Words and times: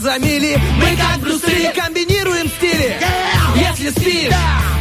за 0.00 0.18
мили 0.18 0.60
Мы 0.76 0.96
как 0.96 1.20
Брюсы 1.20 1.72
комбинируем 1.74 2.48
стили. 2.48 2.96
Если 3.56 3.90
спишь, 3.90 4.34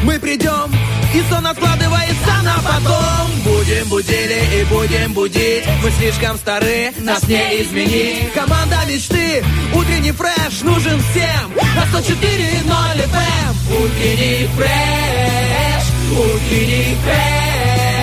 мы 0.04 0.20
придем 0.20 0.72
И 1.14 1.22
сон 1.30 1.46
откладывается 1.46 2.42
на 2.44 2.56
потом. 2.56 3.32
Будем 3.44 3.88
будили 3.90 4.62
и 4.62 4.64
будем 4.66 5.14
будить. 5.14 5.64
Мы 5.84 5.92
слишком 5.92 6.38
стары, 6.38 6.94
нас 7.00 7.28
не 7.28 7.62
изменить. 7.62 8.34
Команда 8.34 8.80
мечты, 8.88 9.44
утренний 9.74 10.12
фреш 10.12 10.62
Нужен 10.62 11.02
всем. 11.12 11.54
На 11.76 11.84
104.0 11.84 13.06
FM 13.06 13.84
Утренний 13.84 14.48
фреш, 14.56 15.84
утренний 16.12 16.98
фреш 17.04 18.03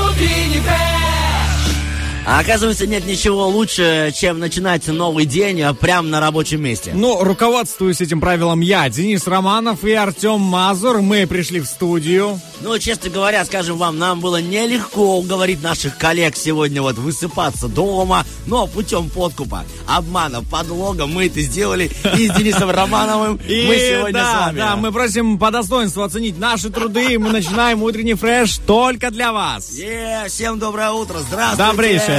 А 2.23 2.39
оказывается, 2.39 2.85
нет 2.85 3.05
ничего 3.07 3.47
лучше, 3.47 4.13
чем 4.15 4.37
начинать 4.39 4.87
новый 4.87 5.25
день 5.25 5.61
а, 5.61 5.73
прямо 5.73 6.07
на 6.07 6.19
рабочем 6.19 6.61
месте. 6.61 6.91
Ну, 6.93 7.23
руководствуюсь 7.23 7.99
этим 7.99 8.21
правилом 8.21 8.61
я, 8.61 8.87
Денис 8.89 9.25
Романов 9.25 9.83
и 9.83 9.91
Артем 9.93 10.39
Мазур. 10.39 11.01
Мы 11.01 11.25
пришли 11.25 11.59
в 11.59 11.65
студию. 11.65 12.39
Ну, 12.61 12.77
честно 12.77 13.09
говоря, 13.09 13.43
скажем 13.43 13.77
вам, 13.77 13.97
нам 13.97 14.19
было 14.19 14.39
нелегко 14.39 15.17
уговорить 15.17 15.63
наших 15.63 15.97
коллег 15.97 16.35
сегодня 16.35 16.83
вот 16.83 16.95
высыпаться 16.95 17.67
дома, 17.67 18.23
но 18.45 18.67
путем 18.67 19.09
подкупа, 19.09 19.65
обмана, 19.87 20.43
подлога 20.43 21.07
мы 21.07 21.25
это 21.25 21.41
сделали 21.41 21.89
и 22.17 22.27
с 22.27 22.33
Денисом 22.33 22.69
Романовым 22.69 23.39
И 23.47 23.65
мы 23.65 23.75
сегодня 23.77 24.13
да, 24.13 24.31
с 24.31 24.45
вами. 24.45 24.57
да, 24.57 24.75
мы 24.75 24.91
просим 24.91 25.39
по 25.39 25.49
достоинству 25.49 26.03
оценить 26.03 26.37
наши 26.37 26.69
труды. 26.69 27.17
Мы 27.17 27.31
начинаем 27.31 27.81
утренний 27.81 28.13
фреш 28.13 28.59
только 28.67 29.09
для 29.09 29.33
вас. 29.33 29.71
Е, 29.71 30.25
всем 30.27 30.59
доброе 30.59 30.91
утро, 30.91 31.19
здравствуйте. 31.19 31.57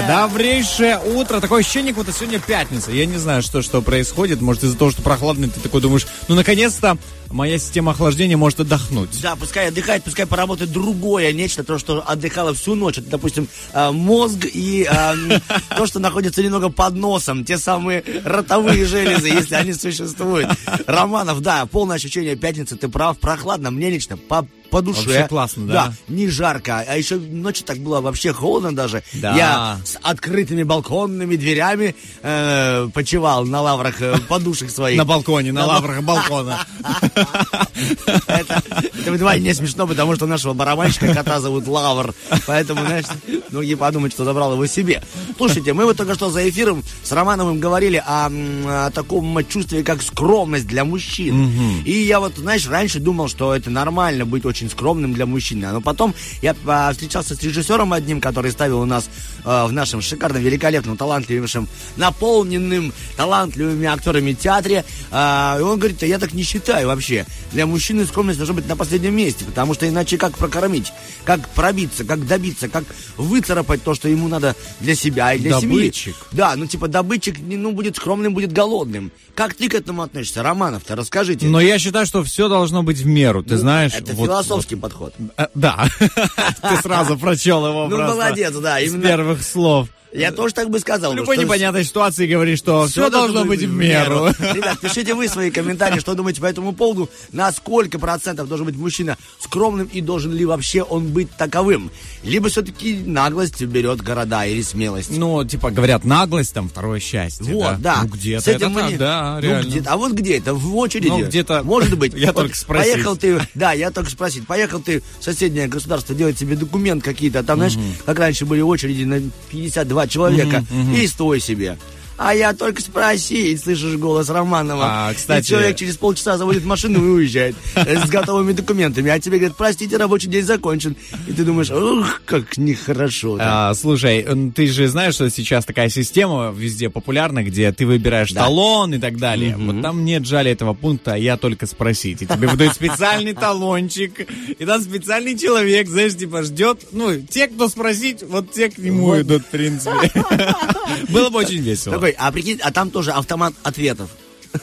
Добрейшее, 0.00 0.96
добрейшее 0.96 0.98
утро. 1.18 1.40
Такое 1.40 1.60
ощущение, 1.60 1.92
как 1.92 2.04
будто 2.04 2.16
сегодня 2.16 2.38
пятница. 2.38 2.90
Я 2.92 3.04
не 3.04 3.18
знаю, 3.18 3.42
что, 3.42 3.60
что 3.60 3.82
происходит. 3.82 4.40
Может, 4.40 4.64
из-за 4.64 4.78
того, 4.78 4.90
что 4.90 5.02
прохладно, 5.02 5.48
ты 5.48 5.60
такой 5.60 5.82
думаешь, 5.82 6.06
ну, 6.28 6.34
наконец-то 6.34 6.96
моя 7.30 7.58
система 7.58 7.92
охлаждения 7.92 8.36
может 8.36 8.60
отдохнуть. 8.60 9.20
Да, 9.20 9.36
пускай 9.36 9.68
отдыхает, 9.68 10.04
пускай 10.04 10.26
поработает 10.26 10.72
другое 10.72 11.32
нечто, 11.32 11.62
то, 11.64 11.78
что 11.78 12.02
отдыхало 12.06 12.54
всю 12.54 12.74
ночь. 12.74 12.98
Это, 12.98 13.10
допустим, 13.10 13.48
э, 13.72 13.90
мозг 13.90 14.46
и 14.52 14.88
э, 14.90 15.14
то, 15.76 15.86
что 15.86 15.98
находится 15.98 16.42
немного 16.42 16.70
под 16.70 16.94
носом. 16.94 17.44
Те 17.44 17.58
самые 17.58 18.02
ротовые 18.24 18.86
железы, 18.86 19.28
если 19.28 19.54
они 19.56 19.74
существуют. 19.74 20.48
Романов, 20.86 21.40
да, 21.40 21.66
полное 21.66 21.96
ощущение 21.96 22.36
пятницы, 22.36 22.76
ты 22.76 22.88
прав, 22.88 23.18
прохладно. 23.18 23.70
Мне 23.70 23.90
лично 23.90 24.16
по 24.16 24.46
по 24.72 24.80
душе. 24.80 25.06
Вообще 25.06 25.28
классно, 25.28 25.66
да? 25.66 25.72
Да, 25.72 25.94
не 26.08 26.28
жарко. 26.28 26.82
А 26.88 26.96
еще 26.96 27.16
ночью 27.16 27.64
так 27.66 27.78
было 27.78 28.00
вообще 28.00 28.32
холодно 28.32 28.74
даже. 28.74 29.02
Да. 29.12 29.36
Я 29.36 29.80
с 29.84 29.98
открытыми 30.02 30.62
балконными 30.62 31.36
дверями 31.36 31.94
э, 32.22 32.88
почевал 32.94 33.44
на 33.44 33.60
лаврах 33.60 34.00
э, 34.00 34.18
подушек 34.28 34.70
своих. 34.70 34.96
На 34.96 35.04
балконе, 35.04 35.52
на 35.52 35.66
лаврах 35.66 36.02
балкона. 36.02 36.66
Это, 38.26 38.62
вдвойне 39.06 39.52
смешно, 39.52 39.86
потому 39.86 40.16
что 40.16 40.26
нашего 40.26 40.54
барабанщика 40.54 41.12
кота 41.12 41.40
зовут 41.40 41.66
Лавр. 41.66 42.14
Поэтому, 42.46 42.80
знаешь, 42.86 43.04
многие 43.50 43.74
подумают, 43.74 44.14
что 44.14 44.24
забрал 44.24 44.54
его 44.54 44.66
себе. 44.66 45.02
Слушайте, 45.36 45.74
мы 45.74 45.84
вот 45.84 45.98
только 45.98 46.14
что 46.14 46.30
за 46.30 46.48
эфиром 46.48 46.82
с 47.02 47.12
Романовым 47.12 47.60
говорили 47.60 48.02
о 48.04 48.90
таком 48.90 49.38
чувстве, 49.46 49.82
как 49.82 50.00
скромность 50.02 50.66
для 50.66 50.84
мужчин. 50.86 51.82
И 51.84 51.92
я 51.92 52.20
вот, 52.20 52.36
знаешь, 52.36 52.66
раньше 52.66 53.00
думал, 53.00 53.28
что 53.28 53.54
это 53.54 53.68
нормально 53.68 54.24
быть 54.24 54.46
очень 54.46 54.61
скромным 54.70 55.14
для 55.14 55.26
мужчины. 55.26 55.70
Но 55.70 55.80
потом 55.80 56.14
я 56.42 56.54
встречался 56.92 57.34
с 57.34 57.42
режиссером 57.42 57.92
одним, 57.92 58.20
который 58.20 58.50
ставил 58.52 58.80
у 58.80 58.86
нас 58.86 59.08
э, 59.44 59.64
в 59.66 59.72
нашем 59.72 60.00
шикарном, 60.02 60.42
великолепном, 60.42 60.96
талантливейшем, 60.96 61.68
наполненным 61.96 62.92
талантливыми 63.16 63.86
актерами 63.86 64.32
театре. 64.32 64.84
А, 65.10 65.56
и 65.58 65.62
он 65.62 65.78
говорит, 65.78 66.02
я 66.02 66.18
так 66.18 66.32
не 66.32 66.42
считаю 66.42 66.88
вообще. 66.88 67.26
Для 67.52 67.66
мужчины 67.66 68.04
скромность 68.06 68.38
должна 68.38 68.54
быть 68.54 68.68
на 68.68 68.76
последнем 68.76 69.14
месте, 69.14 69.44
потому 69.44 69.74
что 69.74 69.88
иначе 69.88 70.18
как 70.18 70.36
прокормить, 70.36 70.92
как 71.24 71.48
пробиться, 71.50 72.04
как 72.04 72.26
добиться, 72.26 72.68
как 72.68 72.84
выцарапать 73.16 73.82
то, 73.82 73.94
что 73.94 74.08
ему 74.08 74.28
надо 74.28 74.54
для 74.80 74.94
себя 74.94 75.34
и 75.34 75.38
для 75.38 75.52
Добытчик. 75.60 76.14
семьи. 76.14 76.16
Да, 76.32 76.54
ну 76.56 76.66
типа 76.66 76.88
добытчик, 76.88 77.36
ну, 77.40 77.72
будет 77.72 77.96
скромным, 77.96 78.34
будет 78.34 78.52
голодным. 78.52 79.12
Как 79.34 79.54
ты 79.54 79.68
к 79.68 79.74
этому 79.74 80.02
относишься, 80.02 80.42
Романов-то, 80.42 80.94
расскажите. 80.96 81.46
Но 81.46 81.60
я 81.60 81.78
считаю, 81.78 82.04
что 82.06 82.22
все 82.22 82.48
должно 82.48 82.82
быть 82.82 82.98
в 82.98 83.06
меру, 83.06 83.42
ты 83.42 83.56
знаешь. 83.56 83.92
Ну, 83.92 83.98
Это 83.98 84.12
вот- 84.14 84.26
философский 84.26 84.76
подход. 84.76 85.14
вот, 85.18 85.30
э, 85.38 85.46
Да, 85.54 85.86
ты 85.98 86.76
сразу 86.82 87.16
прочел 87.18 87.66
его 87.66 87.88
Ну, 87.88 87.96
молодец, 87.98 88.52
да, 88.54 88.80
именно. 88.80 89.02
Первых 89.32 89.42
слов. 89.42 89.88
Я 90.12 90.30
тоже 90.32 90.54
так 90.54 90.68
бы 90.70 90.78
сказал. 90.78 91.12
В 91.12 91.16
любой 91.16 91.36
что 91.36 91.44
непонятной 91.44 91.84
ситуации 91.84 92.26
говоришь, 92.26 92.58
что 92.58 92.86
все 92.86 93.08
должно 93.10 93.44
быть 93.44 93.60
в 93.62 93.72
меру. 93.72 94.26
Ребят, 94.38 94.78
пишите 94.80 95.14
вы 95.14 95.28
свои 95.28 95.50
комментарии, 95.50 95.98
что 96.00 96.14
думаете 96.14 96.40
по 96.40 96.46
этому 96.46 96.72
поводу. 96.72 97.08
На 97.32 97.50
сколько 97.52 97.98
процентов 97.98 98.48
должен 98.48 98.66
быть 98.66 98.76
мужчина 98.76 99.16
скромным 99.40 99.86
и 99.92 100.00
должен 100.00 100.32
ли 100.32 100.44
вообще 100.44 100.82
он 100.82 101.08
быть 101.08 101.30
таковым? 101.30 101.90
Либо 102.22 102.48
все-таки 102.48 102.94
наглость 103.06 103.62
берет 103.62 104.02
города 104.02 104.44
или 104.44 104.62
смелость. 104.62 105.10
Ну, 105.10 105.44
типа, 105.44 105.70
говорят, 105.70 106.04
наглость 106.04 106.52
там 106.54 106.68
второе 106.68 107.00
счастье. 107.00 107.54
Вот, 107.54 107.80
да. 107.80 108.00
Ну, 108.02 108.08
где-то 108.08 108.50
это 108.50 108.68
мы 108.68 108.80
так, 108.82 108.98
да, 108.98 109.34
Ну, 109.36 109.40
реально. 109.40 109.84
а 109.86 109.96
вот 109.96 110.12
где 110.12 110.36
это? 110.38 110.54
В 110.54 110.76
очереди? 110.76 111.08
Ну, 111.08 111.24
где-то- 111.24 111.62
Может 111.62 111.98
быть. 111.98 112.12
Я 112.16 112.28
Вот 112.28 112.36
только 112.36 112.56
спросить. 112.56 112.92
Поехал 112.92 113.16
ты, 113.16 113.40
да, 113.54 113.72
я 113.72 113.90
только 113.90 114.10
спросить. 114.10 114.46
Поехал 114.46 114.80
ты 114.80 115.02
в 115.20 115.24
соседнее 115.24 115.68
государство 115.68 116.14
делать 116.14 116.38
себе 116.38 116.56
документ 116.56 117.02
какие-то. 117.02 117.40
а 117.40 117.42
Там, 117.42 117.58
знаешь, 117.58 117.78
как 118.04 118.18
раньше 118.18 118.44
были 118.44 118.60
очереди 118.60 119.04
на 119.04 119.20
52 119.50 120.01
человека. 120.06 120.64
И 120.96 121.06
стой 121.06 121.40
себе. 121.40 121.78
А 122.24 122.34
я 122.34 122.52
только 122.54 122.80
спросить, 122.80 123.60
слышишь 123.64 123.96
голос 123.96 124.28
Романова. 124.30 124.84
А, 125.08 125.14
кстати- 125.14 125.44
И 125.44 125.48
человек 125.48 125.76
через 125.76 125.96
полчаса 125.96 126.38
заводит 126.38 126.64
машину 126.64 127.04
и 127.04 127.08
уезжает 127.08 127.56
с 127.74 128.08
готовыми 128.08 128.52
документами. 128.52 129.10
А 129.10 129.18
тебе 129.18 129.38
говорят, 129.38 129.56
простите, 129.56 129.96
рабочий 129.96 130.28
день 130.28 130.44
закончен. 130.44 130.94
И 131.26 131.32
ты 131.32 131.42
думаешь, 131.42 131.70
ух, 131.70 132.22
как 132.24 132.56
нехорошо. 132.58 133.38
А, 133.40 133.74
слушай, 133.74 134.24
ты 134.54 134.68
же 134.68 134.86
знаешь, 134.86 135.14
что 135.14 135.28
сейчас 135.30 135.64
такая 135.64 135.88
система 135.88 136.54
везде 136.56 136.90
популярна, 136.90 137.42
где 137.42 137.72
ты 137.72 137.86
выбираешь 137.86 138.30
Да. 138.30 138.42
талон 138.42 138.94
и 138.94 138.98
так 138.98 139.18
далее. 139.18 139.56
Вот 139.58 139.82
там 139.82 140.04
нет 140.04 140.24
жали 140.24 140.52
этого 140.52 140.74
пункта, 140.74 141.14
а 141.14 141.16
я 141.18 141.36
только 141.36 141.66
спросить. 141.66 142.22
И 142.22 142.26
тебе 142.26 142.46
выдают 142.46 142.74
специальный 142.74 143.32
талончик, 143.32 144.28
и 144.58 144.64
там 144.64 144.80
специальный 144.80 145.36
человек, 145.36 145.88
знаешь, 145.88 146.14
типа 146.16 146.44
ждет. 146.44 146.86
Ну, 146.92 147.16
те, 147.20 147.48
кто 147.48 147.68
спросить, 147.68 148.22
вот 148.22 148.52
те 148.52 148.70
к 148.70 148.78
нему 148.78 149.20
идут, 149.20 149.42
в 149.42 149.46
принципе. 149.46 150.12
Было 151.08 151.30
бы 151.30 151.40
очень 151.40 151.58
весело. 151.62 151.94
Такой, 151.96 152.11
а 152.18 152.30
прикинь, 152.32 152.60
а 152.62 152.72
там 152.72 152.90
тоже 152.90 153.12
автомат 153.12 153.54
ответов. 153.62 154.10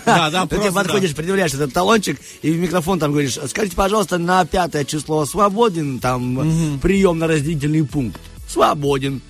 Да, 0.06 0.30
да, 0.30 0.44
Ты 0.46 0.56
просто, 0.56 0.72
подходишь, 0.72 1.16
предъявляешь 1.16 1.54
этот 1.54 1.74
талончик, 1.74 2.20
и 2.42 2.52
в 2.52 2.58
микрофон 2.58 3.00
там 3.00 3.12
говоришь, 3.12 3.40
скажите, 3.48 3.76
пожалуйста, 3.76 4.18
на 4.18 4.46
пятое 4.46 4.86
число 4.86 5.26
свободен 5.26 6.00
там 6.00 6.80
приемно-разделительный 6.82 7.84
пункт? 7.84 8.20
Свободен. 8.48 9.22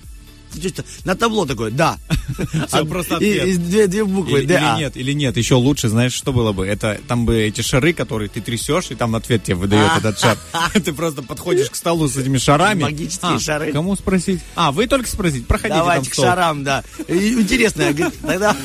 На 1.04 1.14
табло 1.14 1.46
такое, 1.46 1.70
да. 1.70 1.98
Всё, 2.68 2.84
просто 2.84 3.16
ответ. 3.16 3.62
две, 3.62 3.86
две 3.86 4.04
буквы, 4.04 4.40
Или, 4.40 4.46
да. 4.46 4.74
или 4.74 4.80
нет, 4.80 4.96
или 4.96 5.12
нет, 5.12 5.36
еще 5.36 5.54
лучше, 5.54 5.88
знаешь, 5.88 6.12
что 6.12 6.32
было 6.32 6.52
бы? 6.52 6.66
Это 6.66 7.00
там 7.08 7.26
бы 7.26 7.40
эти 7.42 7.60
шары, 7.60 7.92
которые 7.92 8.28
ты 8.28 8.40
трясешь, 8.40 8.90
и 8.90 8.94
там 8.94 9.14
ответ 9.14 9.44
тебе 9.44 9.56
выдает 9.56 9.92
этот 9.98 10.18
шар. 10.18 10.38
Ты 10.84 10.92
просто 10.92 11.22
подходишь 11.22 11.70
к 11.70 11.74
столу 11.74 12.08
с 12.08 12.16
этими 12.16 12.38
шарами. 12.38 12.82
Магические 12.82 13.36
А, 13.36 13.38
шары. 13.38 13.72
Кому 13.72 13.96
спросить? 13.96 14.40
А, 14.54 14.72
вы 14.72 14.86
только 14.86 15.08
спросить, 15.08 15.46
проходите 15.46 15.78
Давайте 15.78 16.10
к 16.10 16.14
шарам, 16.14 16.64
да. 16.64 16.82
Интересно, 17.08 17.84
тогда... 18.22 18.56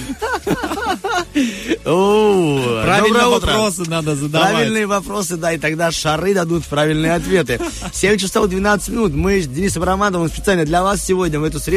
Правильные 1.83 3.27
вопросы 3.27 3.89
надо 3.89 4.15
задавать. 4.15 4.51
Правильные 4.51 4.87
вопросы, 4.87 5.37
да, 5.37 5.53
и 5.53 5.57
тогда 5.57 5.91
шары 5.91 6.33
дадут 6.33 6.65
правильные 6.65 7.13
ответы. 7.13 7.59
7 7.93 8.17
часов 8.17 8.47
12 8.47 8.89
минут. 8.89 9.13
Мы 9.13 9.41
с 9.41 9.47
Денисом 9.47 9.83
Романовым 9.83 10.29
специально 10.29 10.65
для 10.65 10.83
вас 10.83 11.03
сегодня, 11.03 11.39
в 11.39 11.43
эту 11.43 11.59
среду, 11.59 11.74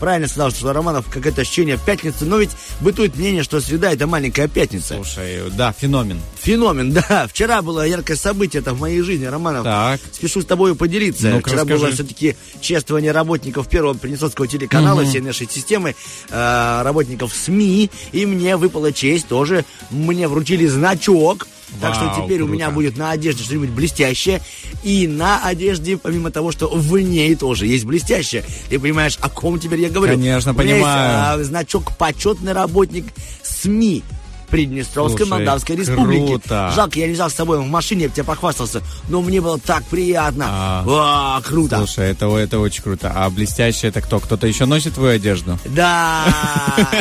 правильно 0.00 0.28
сказал, 0.28 0.50
что 0.50 0.72
Романов 0.72 1.06
какое-то 1.10 1.42
ощущение 1.42 1.78
пятницы, 1.84 2.24
но 2.24 2.38
ведь 2.38 2.50
бытует 2.80 3.16
мнение, 3.16 3.42
что 3.42 3.60
среда 3.60 3.92
это 3.92 4.06
маленькая 4.06 4.48
пятница. 4.48 4.94
Слушай, 4.94 5.42
да, 5.52 5.72
феномен. 5.72 6.20
Феномен, 6.40 6.92
да. 7.08 7.26
Вчера 7.28 7.62
было 7.62 7.86
яркое 7.86 8.16
событие 8.16 8.60
это 8.60 8.74
в 8.74 8.80
моей 8.80 9.00
жизни, 9.02 9.24
Романов. 9.26 9.64
Так. 9.64 10.00
Спешу 10.12 10.42
с 10.42 10.44
тобой 10.46 10.74
поделиться. 10.74 11.28
Ну-ка, 11.28 11.50
Вчера 11.50 11.62
расскажи. 11.62 11.80
было 11.82 11.92
все-таки 11.92 12.36
чествование 12.60 13.12
работников 13.12 13.68
первого 13.68 13.94
Приднестровского 13.94 14.46
телеканала, 14.46 15.04
всей 15.04 15.20
нашей 15.20 15.48
системы, 15.48 15.94
э, 16.30 16.82
работников 16.82 17.32
СМИ. 17.34 17.90
И 18.12 18.26
мне 18.26 18.56
выпала 18.56 18.92
честь 18.92 19.28
тоже. 19.28 19.64
Мне 19.90 20.28
вручили 20.28 20.66
значок. 20.66 21.46
Так 21.80 21.94
что 21.94 22.12
теперь 22.16 22.40
у 22.42 22.46
круто. 22.46 22.52
меня 22.52 22.70
будет 22.70 22.96
на 22.96 23.10
одежде 23.10 23.42
что-нибудь 23.42 23.70
блестящее. 23.70 24.40
И 24.82 25.06
на 25.08 25.44
одежде, 25.44 25.96
помимо 25.96 26.30
того, 26.30 26.52
что 26.52 26.68
в 26.68 26.98
ней 26.98 27.34
тоже 27.34 27.66
есть 27.66 27.84
блестящее. 27.84 28.44
Ты 28.68 28.78
понимаешь, 28.78 29.18
о 29.20 29.28
ком 29.28 29.58
теперь 29.58 29.80
я 29.80 29.88
говорю? 29.90 30.14
Конечно, 30.14 30.52
У 30.52 30.54
меня 30.54 30.64
есть, 30.76 30.84
понимаю. 30.84 31.40
а, 31.40 31.44
значок 31.44 31.96
почетный 31.96 32.52
работник 32.52 33.06
СМИ. 33.42 34.02
Приднестровской 34.46 35.26
Слушай, 35.26 35.30
Молдавской 35.30 35.76
Республики. 35.76 36.26
круто. 36.26 36.72
Жалко, 36.74 36.98
я 36.98 37.12
взял 37.12 37.30
с 37.30 37.34
собой 37.34 37.58
в 37.58 37.66
машине, 37.66 38.02
я 38.02 38.08
бы 38.08 38.14
тебе 38.14 38.24
похвастался, 38.24 38.82
но 39.08 39.22
мне 39.22 39.40
было 39.40 39.58
так 39.58 39.84
приятно. 39.84 40.46
А. 40.48 40.82
Ва, 40.84 41.42
круто. 41.44 41.78
Слушай, 41.78 42.10
это, 42.10 42.34
это 42.36 42.58
очень 42.58 42.82
круто. 42.82 43.12
А 43.14 43.28
блестящий 43.30 43.86
это 43.88 44.00
кто? 44.00 44.20
Кто-то 44.20 44.46
еще 44.46 44.66
носит 44.66 44.94
твою 44.94 45.16
одежду? 45.16 45.58
Да, 45.66 46.24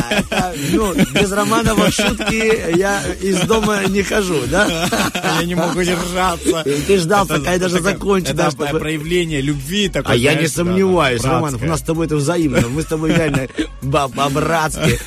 это, 0.10 0.54
ну, 0.72 0.94
без 0.94 1.32
Романова 1.32 1.92
шутки 1.92 2.78
я 2.78 3.02
из 3.22 3.40
дома 3.42 3.86
не 3.86 4.04
хожу, 4.04 4.42
да? 4.48 4.90
Я 5.40 5.46
не 5.46 5.56
могу 5.56 5.82
держаться. 5.84 6.64
Ты 6.64 6.98
ждал, 6.98 7.26
пока 7.26 7.52
это 7.52 7.70
даже 7.70 7.82
закончится. 7.82 8.52
Это 8.58 8.80
проявление 8.80 9.42
любви 9.42 9.90
такое. 9.90 10.14
А 10.14 10.16
я 10.16 10.36
не 10.36 10.48
сомневаюсь, 10.48 11.24
Романов, 11.24 11.62
у 11.62 11.66
нас 11.66 11.80
с 11.80 11.84
тобой 11.84 12.06
это 12.08 12.16
взаимно, 12.16 12.68
мы 12.70 12.82
с 12.82 12.86
тобой 12.86 13.14
реально 13.14 13.48
по-братски. 13.82 15.00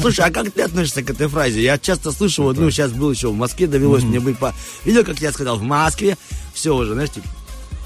Слушай, 0.00 0.26
а 0.26 0.30
как 0.30 0.50
ты 0.50 0.62
относишься 0.62 1.02
к 1.02 1.10
этой 1.10 1.28
фразе? 1.28 1.62
Я 1.62 1.78
часто 1.86 2.12
слышу, 2.12 2.42
вот, 2.42 2.56
ну, 2.58 2.70
сейчас 2.70 2.92
был 2.92 3.10
еще 3.10 3.28
в 3.30 3.34
Москве, 3.34 3.66
довелось 3.66 4.02
мне 4.02 4.20
быть 4.20 4.38
по... 4.38 4.54
Видел, 4.84 5.04
как 5.04 5.18
я 5.20 5.32
сказал, 5.32 5.56
в 5.58 5.62
Москве, 5.62 6.16
все 6.54 6.74
уже, 6.76 6.92
знаешь, 6.94 7.10
типа... 7.10 7.26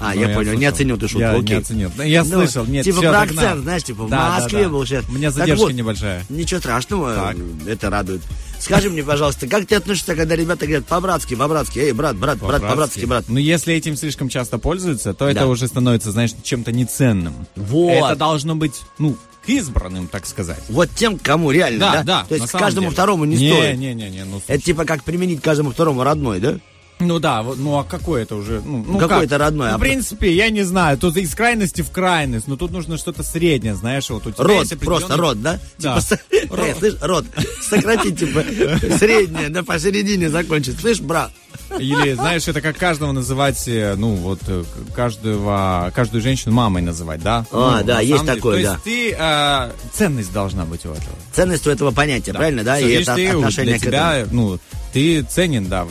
А, 0.03 0.15
Ну, 0.15 0.21
я 0.21 0.29
понял, 0.29 0.53
не 0.53 0.57
слышал. 0.57 0.73
оценил 0.73 0.97
ты 0.97 1.07
шутку, 1.07 1.19
Я 1.19 1.31
окей. 1.33 1.43
не 1.43 1.53
оценил. 1.53 1.91
Да, 1.95 2.03
Я 2.03 2.23
Ну, 2.23 2.29
слышал, 2.31 2.65
нет, 2.65 2.83
Типа 2.83 3.01
про 3.01 3.11
догнал. 3.11 3.43
акцент, 3.45 3.61
знаешь, 3.61 3.83
типа 3.83 4.03
в 4.05 4.09
Да, 4.09 4.17
да, 4.17 4.39
Москве 4.39 4.63
да. 4.63 4.69
был 4.69 4.83
сейчас. 4.85 5.05
У 5.07 5.11
меня 5.11 5.27
Так 5.29 5.37
задержка 5.37 5.61
вот, 5.63 5.73
небольшая. 5.73 6.25
Ничего 6.29 6.59
страшного, 6.59 7.13
Так. 7.13 7.37
это 7.67 7.89
радует. 7.91 8.21
Скажи 8.59 8.89
мне, 8.89 9.03
пожалуйста, 9.03 9.45
как 9.45 9.67
ты 9.67 9.75
относишься, 9.75 10.15
когда 10.15 10.35
ребята 10.35 10.65
говорят 10.65 10.87
по-братски, 10.87 11.35
по-братски, 11.35 11.77
эй, 11.77 11.91
брат, 11.91 12.15
брат, 12.17 12.39
брат, 12.39 12.61
по-братски, 12.63 13.05
брат? 13.05 13.25
Ну, 13.27 13.37
если 13.37 13.75
этим 13.75 13.95
слишком 13.95 14.27
часто 14.27 14.57
пользуются, 14.57 15.13
то 15.13 15.27
это 15.27 15.41
Да. 15.41 15.47
уже 15.47 15.67
становится, 15.67 16.11
знаешь, 16.11 16.31
чем-то 16.41 16.71
неценным. 16.71 17.35
Вот. 17.55 17.91
Это 17.91 18.15
должно 18.15 18.55
быть, 18.55 18.81
ну, 18.97 19.15
к 19.45 19.49
избранным, 19.49 20.07
так 20.07 20.25
сказать. 20.25 20.61
Вот 20.69 20.89
тем, 20.91 21.17
кому 21.17 21.51
реально, 21.51 21.79
да? 21.79 21.91
Да, 21.91 22.03
да. 22.03 22.25
То 22.29 22.35
есть 22.35 22.51
каждому 22.51 22.87
деле. 22.87 22.93
второму 22.93 23.25
не, 23.25 23.37
не 23.37 23.51
стоит. 23.51 23.77
Не, 23.77 23.93
не, 23.93 24.09
не, 24.09 24.23
ну, 24.23 24.41
Это 24.47 24.63
типа 24.63 24.85
как 24.85 25.03
применить 25.03 25.41
каждому 25.41 25.71
второму 25.71 26.03
родной, 26.03 26.39
да? 26.39 26.59
Ну 27.01 27.19
да, 27.19 27.43
ну 27.43 27.77
а 27.79 27.83
какой 27.83 28.21
это 28.23 28.35
уже? 28.35 28.61
Ну, 28.63 28.85
ну 28.87 28.93
Какой 28.99 29.17
как? 29.17 29.23
это 29.25 29.37
родной? 29.37 29.71
Ну, 29.71 29.77
в 29.77 29.79
принципе, 29.81 30.33
я 30.33 30.49
не 30.49 30.63
знаю. 30.63 30.97
Тут 30.97 31.17
из 31.17 31.33
крайности 31.35 31.81
в 31.81 31.89
крайность, 31.91 32.47
но 32.47 32.55
тут 32.57 32.71
нужно 32.71 32.97
что-то 32.97 33.23
среднее, 33.23 33.75
знаешь, 33.75 34.09
вот 34.09 34.27
у 34.27 34.31
тебя 34.31 34.43
Род, 34.43 34.65
определенный- 34.71 34.85
просто 34.85 35.17
род, 35.17 35.41
да? 35.41 35.59
Да. 35.79 35.99
Типа, 35.99 36.01
с- 36.01 36.19
э, 36.31 36.75
слышь, 36.79 36.93
род. 37.01 37.25
Сократить, 37.61 38.19
типа, 38.19 38.43
среднее, 38.97 39.49
да, 39.49 39.63
посередине 39.63 40.29
закончить. 40.29 40.79
Слышь, 40.79 40.99
брат? 41.01 41.31
Или, 41.79 42.13
знаешь, 42.13 42.47
это 42.47 42.61
как 42.61 42.77
каждого 42.77 43.11
называть, 43.13 43.67
э, 43.67 43.95
ну, 43.97 44.13
вот, 44.15 44.39
э, 44.47 44.63
каждого, 44.95 45.91
каждую 45.95 46.21
женщину 46.21 46.53
мамой 46.53 46.81
называть, 46.81 47.21
да? 47.23 47.45
А, 47.51 47.79
Ну, 47.79 47.85
да, 47.85 47.99
есть 48.01 48.23
деле. 48.23 48.35
такое, 48.35 48.57
То 48.57 48.63
да. 48.63 48.71
есть 48.73 48.83
ты, 48.83 49.15
э, 49.17 49.71
ценность 49.93 50.31
должна 50.33 50.65
быть 50.65 50.85
у 50.85 50.89
этого. 50.91 51.15
Ценность 51.33 51.65
у 51.67 51.69
этого 51.69 51.91
понятия, 51.91 52.33
правильно, 52.33 52.63
да? 52.63 52.75
Всё, 52.77 52.87
И 52.87 52.91
это 52.93 53.15
ты, 53.15 53.27
отношение 53.29 53.73
для 53.77 53.79
к 53.79 53.81
тебя, 53.89 54.17
этому. 54.17 54.41
ну, 54.51 54.59
ты 54.93 55.23
ценен, 55.23 55.65
да, 55.67 55.87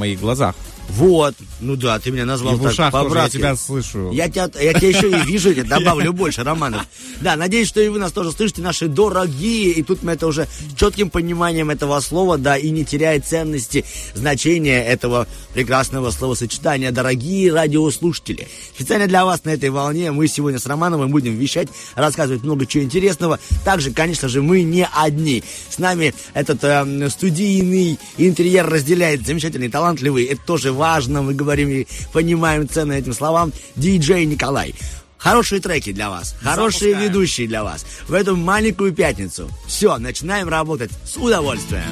моих 0.00 0.20
глазах. 0.20 0.56
Вот. 0.88 1.34
Ну 1.60 1.76
да, 1.76 1.98
ты 1.98 2.10
меня 2.10 2.24
назвал 2.24 2.54
И 2.54 2.56
в 2.56 2.62
так 2.62 2.70
тоже 2.70 2.82
я 2.82 2.90
по-братски. 2.90 3.36
тебя 3.36 3.54
слышу. 3.54 4.10
Я 4.12 4.28
тебя, 4.30 4.48
я 4.58 4.72
тебя 4.72 4.88
еще 4.88 5.10
и 5.10 5.20
вижу, 5.26 5.52
я 5.52 5.62
добавлю 5.76 6.12
больше, 6.14 6.42
Романов. 6.42 6.86
Да, 7.20 7.36
надеюсь, 7.36 7.68
что 7.68 7.80
и 7.82 7.88
вы 7.88 7.98
нас 7.98 8.12
тоже 8.12 8.32
слышите, 8.32 8.62
наши 8.62 8.88
дорогие. 8.88 9.72
И 9.72 9.82
тут 9.82 10.02
мы 10.02 10.12
это 10.12 10.26
уже 10.26 10.48
четким 10.76 11.10
пониманием 11.10 11.68
этого 11.68 12.00
слова, 12.00 12.38
да, 12.38 12.56
и 12.56 12.70
не 12.70 12.84
теряет 12.86 13.26
ценности, 13.26 13.84
значения 14.14 14.82
этого 14.82 15.26
прекрасного 15.52 16.10
словосочетания. 16.10 16.92
Дорогие 16.92 17.52
радиослушатели, 17.52 18.48
специально 18.74 19.06
для 19.06 19.26
вас 19.26 19.44
на 19.44 19.50
этой 19.50 19.68
волне 19.68 20.12
мы 20.12 20.28
сегодня 20.28 20.58
с 20.58 20.64
Романовым 20.64 21.10
будем 21.10 21.36
вещать, 21.36 21.68
рассказывать 21.94 22.42
много 22.42 22.64
чего 22.64 22.84
интересного. 22.84 23.38
Также, 23.66 23.90
конечно 23.90 24.28
же, 24.28 24.40
мы 24.40 24.62
не 24.62 24.88
одни. 24.94 25.44
С 25.68 25.78
нами 25.78 26.14
этот 26.32 26.64
эм, 26.64 27.10
студийный 27.10 27.98
интерьер 28.16 28.66
разделяет 28.66 29.26
замечательный, 29.26 29.68
талантливый. 29.68 30.24
Это 30.24 30.40
тоже 30.46 30.72
важно, 30.72 31.20
мы 31.20 31.34
говорим 31.34 31.49
и 31.58 31.86
понимаем 32.12 32.68
цены 32.68 32.94
этим 32.98 33.12
словам. 33.12 33.52
Диджей 33.76 34.24
Николай. 34.26 34.74
Хорошие 35.18 35.60
треки 35.60 35.92
для 35.92 36.08
вас, 36.08 36.34
хорошие 36.40 36.92
Запускаем. 36.92 37.12
ведущие 37.12 37.46
для 37.46 37.62
вас. 37.62 37.84
В 38.08 38.14
эту 38.14 38.36
маленькую 38.36 38.94
пятницу. 38.94 39.50
Все, 39.66 39.98
начинаем 39.98 40.48
работать 40.48 40.90
с 41.04 41.16
удовольствием. 41.18 41.84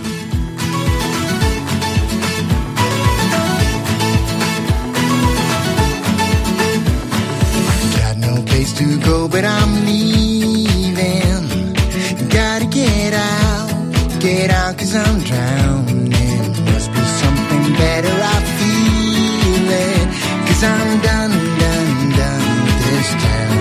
Got 7.96 8.16
no 8.18 8.42
place 8.50 8.72
to 8.78 8.98
go, 9.00 9.28
but 9.28 9.44
I'm 9.44 9.84
leaving. 9.86 11.44
Gotta 12.28 12.66
get 12.66 13.12
out, 13.14 13.68
get 14.20 14.50
out, 14.50 14.78
cause 14.78 14.94
I'm 14.94 15.18
drowning. 15.20 16.10
Must 16.70 16.88
be 16.94 17.02
something 17.22 17.64
better, 17.82 18.14
it. 18.34 18.37
I'm 20.60 21.00
done, 21.00 21.30
done, 21.30 22.10
done 22.18 22.66
this 22.82 23.10
town. 23.22 23.58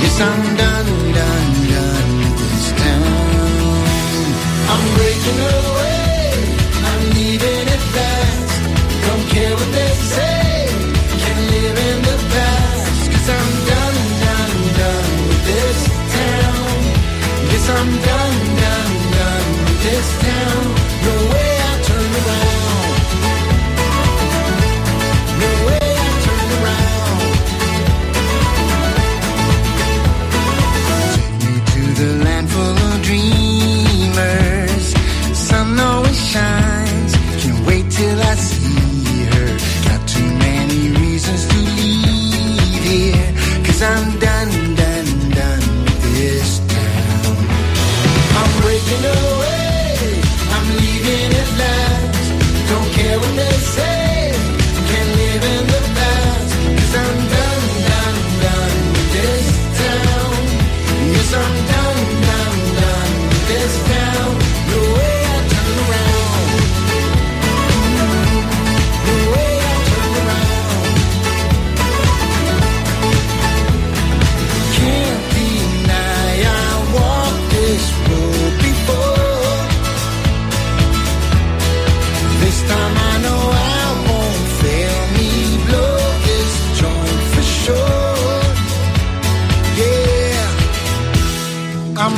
Yes, 0.00 0.20
I'm 0.20 0.56
done, 0.56 0.90
done, 1.18 1.52
done 1.72 2.12
this 2.40 2.66
town. 2.80 3.02
I'm 4.72 4.84
breaking 4.96 5.38
away, 5.38 5.75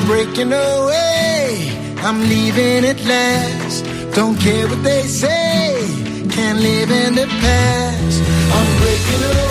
breaking 0.08 0.52
away. 0.52 1.70
I'm 1.98 2.18
leaving 2.32 2.84
at 2.92 3.00
last. 3.04 3.84
Don't 4.14 4.36
care 4.40 4.66
what 4.66 4.82
they 4.82 5.02
say. 5.02 5.76
Can't 6.30 6.60
live 6.60 6.90
in 6.90 7.14
the 7.14 7.26
past. 7.44 8.18
I'm 8.56 8.68
breaking 8.80 9.22
away. 9.30 9.47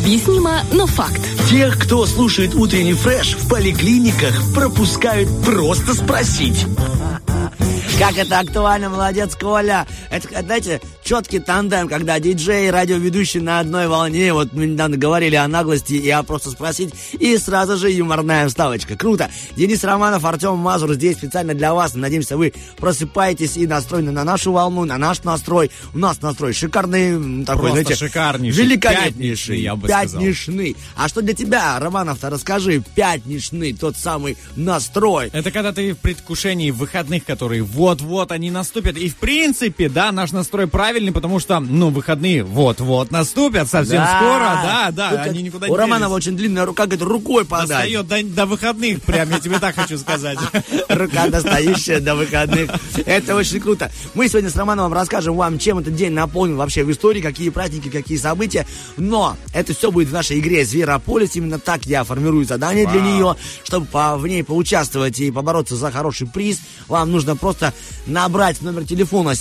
Необъяснимо, 0.00 0.60
но 0.72 0.86
факт. 0.86 1.20
Тех, 1.50 1.78
кто 1.78 2.06
слушает 2.06 2.54
утренний 2.54 2.94
фреш, 2.94 3.34
в 3.34 3.50
поликлиниках 3.50 4.34
пропускают 4.54 5.28
просто 5.44 5.92
спросить. 5.92 6.64
Как 7.98 8.16
это 8.16 8.38
актуально, 8.38 8.88
молодец, 8.88 9.36
Коля. 9.36 9.86
Это, 10.10 10.40
знаете, 10.40 10.80
четкий 11.10 11.40
тандем, 11.40 11.88
когда 11.88 12.20
диджей 12.20 12.68
и 12.68 12.70
радиоведущий 12.70 13.40
на 13.40 13.58
одной 13.58 13.88
волне. 13.88 14.32
Вот 14.32 14.52
мы 14.52 14.66
недавно 14.66 14.96
говорили 14.96 15.34
о 15.34 15.48
наглости, 15.48 15.94
и 15.94 16.06
я 16.06 16.22
просто 16.22 16.50
спросить, 16.50 16.94
и 17.18 17.36
сразу 17.36 17.76
же 17.76 17.90
юморная 17.90 18.46
вставочка. 18.46 18.96
Круто. 18.96 19.28
Денис 19.56 19.82
Романов, 19.82 20.24
Артем 20.24 20.56
Мазур 20.58 20.94
здесь 20.94 21.16
специально 21.16 21.52
для 21.52 21.74
вас. 21.74 21.94
Надеемся, 21.94 22.36
вы 22.36 22.52
просыпаетесь 22.76 23.56
и 23.56 23.66
настроены 23.66 24.12
на 24.12 24.22
нашу 24.22 24.52
волну, 24.52 24.84
на 24.84 24.98
наш 24.98 25.24
настрой. 25.24 25.72
У 25.92 25.98
нас 25.98 26.22
настрой 26.22 26.52
шикарный, 26.52 27.44
такой, 27.44 27.70
Просто 27.70 27.82
знаете, 27.82 27.94
шикарнейший. 27.96 28.62
великолепнейший. 28.62 29.60
Я 29.60 29.74
бы 29.74 29.88
сказал. 29.88 30.20
Пятничный. 30.20 30.76
А 30.94 31.08
что 31.08 31.22
для 31.22 31.34
тебя, 31.34 31.76
Романов-то, 31.80 32.30
расскажи, 32.30 32.84
пятничный, 32.94 33.72
тот 33.72 33.96
самый 33.96 34.36
настрой. 34.54 35.30
Это 35.32 35.50
когда 35.50 35.72
ты 35.72 35.92
в 35.92 35.98
предвкушении 35.98 36.70
выходных, 36.70 37.24
которые 37.24 37.64
вот-вот 37.64 38.30
они 38.30 38.52
наступят. 38.52 38.96
И 38.96 39.08
в 39.08 39.16
принципе, 39.16 39.88
да, 39.88 40.12
наш 40.12 40.30
настрой 40.30 40.68
правильный, 40.68 40.99
потому 41.08 41.40
что, 41.40 41.58
ну, 41.60 41.88
выходные 41.88 42.44
вот-вот 42.44 43.10
наступят 43.10 43.70
совсем 43.70 43.96
Да. 44.02 44.16
скоро. 44.18 44.60
Да, 44.62 44.90
да, 44.92 45.10
Тут 45.10 45.32
они 45.32 45.42
никуда 45.42 45.66
У 45.66 45.70
не 45.70 45.76
Романова 45.76 46.10
делись. 46.20 46.26
очень 46.28 46.36
длинная 46.36 46.66
рука, 46.66 46.84
говорит, 46.84 47.02
рукой 47.02 47.44
подать. 47.46 47.68
Достает 47.68 48.06
до, 48.08 48.22
до 48.22 48.46
выходных 48.46 49.02
прям, 49.02 49.30
я 49.30 49.40
тебе 49.40 49.58
так 49.58 49.74
хочу 49.74 49.96
сказать. 49.98 50.38
Рука 50.88 51.28
достающая 51.28 52.00
до 52.00 52.14
выходных. 52.14 52.70
Это 53.06 53.34
очень 53.34 53.60
круто. 53.60 53.90
Мы 54.14 54.28
сегодня 54.28 54.50
с 54.50 54.56
Романовым 54.56 54.92
расскажем 54.92 55.34
вам, 55.36 55.58
чем 55.58 55.78
этот 55.78 55.94
день 55.96 56.12
наполнен 56.12 56.56
вообще 56.56 56.84
в 56.84 56.90
истории, 56.90 57.20
какие 57.22 57.48
праздники, 57.50 57.88
какие 57.88 58.18
события. 58.18 58.66
Но 58.96 59.36
это 59.54 59.74
все 59.74 59.90
будет 59.90 60.08
в 60.08 60.12
нашей 60.12 60.38
игре 60.40 60.64
«Зверополис». 60.64 61.36
Именно 61.36 61.58
так 61.58 61.86
я 61.86 62.04
формирую 62.04 62.44
задание 62.44 62.86
для 62.86 63.00
нее. 63.00 63.36
Чтобы 63.64 63.86
по- 63.86 64.16
в 64.18 64.26
ней 64.26 64.42
поучаствовать 64.44 65.18
и 65.20 65.30
побороться 65.30 65.76
за 65.76 65.90
хороший 65.90 66.26
приз, 66.26 66.58
вам 66.88 67.10
нужно 67.12 67.36
просто 67.36 67.72
набрать 68.06 68.60
номер 68.62 68.84
телефона 68.84 69.34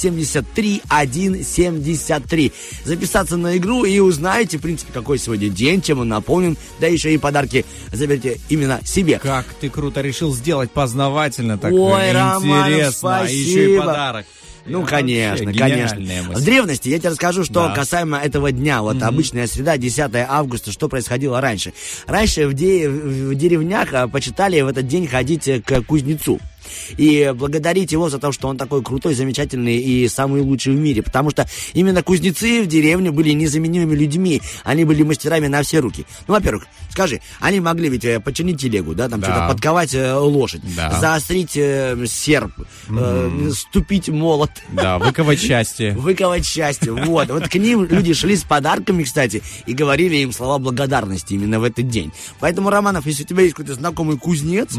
73173, 1.50 2.52
записаться 2.86 3.38
на 3.38 3.58
игру 3.58 3.84
и 3.86 4.00
узнаете, 4.00 4.58
в 4.58 4.62
принципе, 4.62 4.92
какой 4.94 5.18
сегодня 5.18 5.50
день, 5.50 5.82
чем 5.82 6.00
он 6.00 6.10
наполнен, 6.10 6.58
да 6.80 6.88
еще 6.88 7.14
и 7.14 7.18
подарки 7.18 7.66
заберете 7.92 8.40
именно 8.50 8.80
себе. 8.86 9.20
Как 9.20 9.46
ты 9.60 9.70
круто 9.70 10.02
решил 10.02 10.34
сделать 10.34 10.72
познавательно, 10.72 11.58
так 11.58 11.72
Ой, 11.74 12.12
Романов, 12.12 12.68
интересно. 12.70 13.26
И 13.30 13.36
еще 13.36 13.76
и 13.76 13.78
подарок. 13.78 14.26
Ну, 14.66 14.86
конечно, 14.86 15.52
конечно. 15.54 16.00
мысль. 16.00 16.42
В 16.42 16.46
древности 16.46 16.90
я 16.90 17.00
тебе 17.00 17.10
расскажу, 17.10 17.44
что 17.44 17.68
Да. 17.70 17.74
касаемо 17.74 18.20
этого 18.20 18.52
дня. 18.52 18.82
Вот 18.84 19.02
обычная 19.02 19.48
среда, 19.48 19.78
10 19.78 20.12
августа, 20.28 20.72
что 20.72 20.88
происходило 20.88 21.42
раньше. 21.42 21.74
Раньше 22.06 22.48
в, 22.48 22.54
де- 22.54 22.88
в 22.88 23.34
деревнях 23.34 23.94
а, 23.94 24.08
почитали 24.08 24.62
в 24.62 24.68
этот 24.68 24.86
день 24.88 25.08
ходить 25.08 25.48
э, 25.48 25.62
к 25.62 25.82
кузнецу. 25.82 26.40
И 26.98 27.34
благодарить 27.36 27.92
его 27.92 28.10
за 28.10 28.20
то, 28.20 28.32
что 28.32 28.48
он 28.48 28.58
такой 28.58 28.84
крутой, 28.84 29.14
замечательный 29.16 29.78
и 29.78 30.08
самый 30.08 30.42
лучший 30.42 30.74
в 30.74 30.80
мире. 30.80 31.02
Потому 31.04 31.30
что 31.32 31.48
именно 31.74 32.04
кузнецы 32.04 32.62
в 32.64 32.68
деревне 32.68 33.12
были 33.12 33.32
незаменимыми 33.32 33.96
людьми. 33.96 34.42
Они 34.64 34.86
были 34.86 35.04
мастерами 35.04 35.48
на 35.48 35.62
все 35.64 35.80
руки. 35.80 36.06
Ну, 36.28 36.34
во-первых, 36.34 36.66
скажи, 36.90 37.22
они 37.40 37.60
могли 37.60 37.90
ведь 37.90 38.06
э, 38.06 38.20
починить 38.20 38.60
телегу, 38.62 38.94
да, 38.96 39.10
там 39.10 39.20
Да. 39.20 39.28
что-то 39.28 39.54
подковать 39.54 39.94
э, 39.94 40.14
лошадь, 40.16 40.62
Да. 40.76 41.00
заострить 41.00 41.56
э, 41.56 41.98
серп, 42.08 42.52
э, 42.90 43.50
ступить 43.56 44.10
молот. 44.10 44.52
Да, 44.72 44.98
выковать 45.00 45.40
счастье. 45.42 45.92
Выковать 45.98 46.46
счастье. 46.46 46.92
Вот. 46.92 47.30
Вот 47.30 47.48
к 47.48 47.56
ним 47.56 47.86
люди 47.86 48.14
шли 48.14 48.36
с 48.36 48.44
подарками, 48.44 49.04
кстати, 49.04 49.42
и 49.66 49.74
говорили 49.74 50.18
им 50.18 50.32
слова 50.32 50.58
благодарности 50.60 51.34
именно 51.34 51.60
в 51.60 51.64
этот 51.64 51.88
день. 51.88 52.12
Поэтому, 52.40 52.70
Романов, 52.70 53.06
если 53.06 53.24
у 53.24 53.28
тебя 53.28 53.44
есть 53.44 53.54
какой-то 53.56 53.76
знакомый 53.76 54.18
кузнец, 54.18 54.70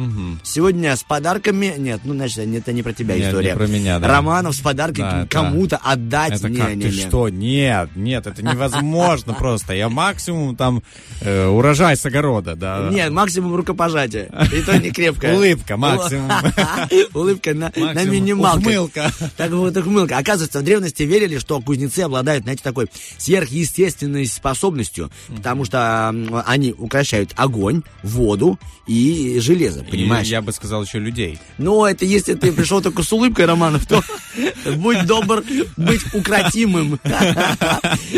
сегодня 0.43 0.97
с 0.97 1.03
подарками... 1.03 1.75
Нет, 1.81 2.01
ну, 2.05 2.15
значит, 2.15 2.39
это 2.39 2.73
не 2.73 2.83
про 2.83 2.93
тебя 2.93 3.17
Нет, 3.17 3.29
история. 3.29 3.51
не 3.51 3.57
про 3.57 3.67
меня, 3.67 3.99
да. 3.99 4.09
Романов 4.09 4.55
с 4.55 4.61
подарками 4.61 5.23
Да, 5.23 5.27
кому-то 5.29 5.77
отдать. 5.79 6.33
Это 6.35 6.49
не, 6.49 6.59
как 6.59 6.75
не, 6.77 6.83
ты 6.83 6.89
не. 6.91 7.01
что? 7.01 7.29
Нет, 7.29 7.91
нет, 7.97 8.27
это 8.27 8.43
невозможно 8.43 9.35
просто. 9.39 9.75
Я 9.75 9.89
максимум 9.89 10.57
там 10.57 10.83
э, 11.21 11.47
урожай 11.47 11.97
с 11.97 12.05
огорода, 12.07 12.55
да. 12.57 12.89
Нет, 12.91 13.11
максимум 13.11 13.55
рукопожатия. 13.55 14.29
И 14.53 14.63
то 14.63 14.77
не 14.79 14.91
крепкое. 14.91 15.35
Улыбка 15.37 15.77
максимум. 15.77 16.31
Улыбка 17.15 17.55
на, 17.55 17.73
на 17.77 18.05
минималке. 18.05 18.61
ухмылка. 18.61 19.13
Так 19.37 19.51
вот, 19.51 19.77
ухмылка. 19.77 20.19
Оказывается, 20.19 20.61
в 20.61 20.63
древности 20.63 21.03
верили, 21.05 21.39
что 21.39 21.61
кузнецы 21.61 22.01
обладают, 22.01 22.45
знаете, 22.45 22.63
такой 22.63 22.89
сверхъестественной 23.19 24.27
способностью, 24.27 25.11
потому 25.35 25.65
что 25.65 26.09
они 26.47 26.73
укращают 26.77 27.31
огонь, 27.37 27.83
воду 28.03 28.59
и 28.87 29.39
железо, 29.41 29.81
И 29.81 29.91
понимаешь? 29.91 30.27
я 30.27 30.43
бы 30.43 30.53
сказал 30.53 30.83
еще 30.85 30.99
людей. 30.99 31.39
Но 31.61 31.87
это 31.87 32.07
если 32.07 32.35
ты 32.35 32.53
пришел 32.53 32.81
только 32.81 33.03
с 33.03 33.13
улыбкой, 33.13 33.45
Романов, 33.45 33.87
то 33.87 34.03
будь 34.77 35.05
добр 35.05 35.45
быть 35.77 36.01
укротимым. 36.15 36.99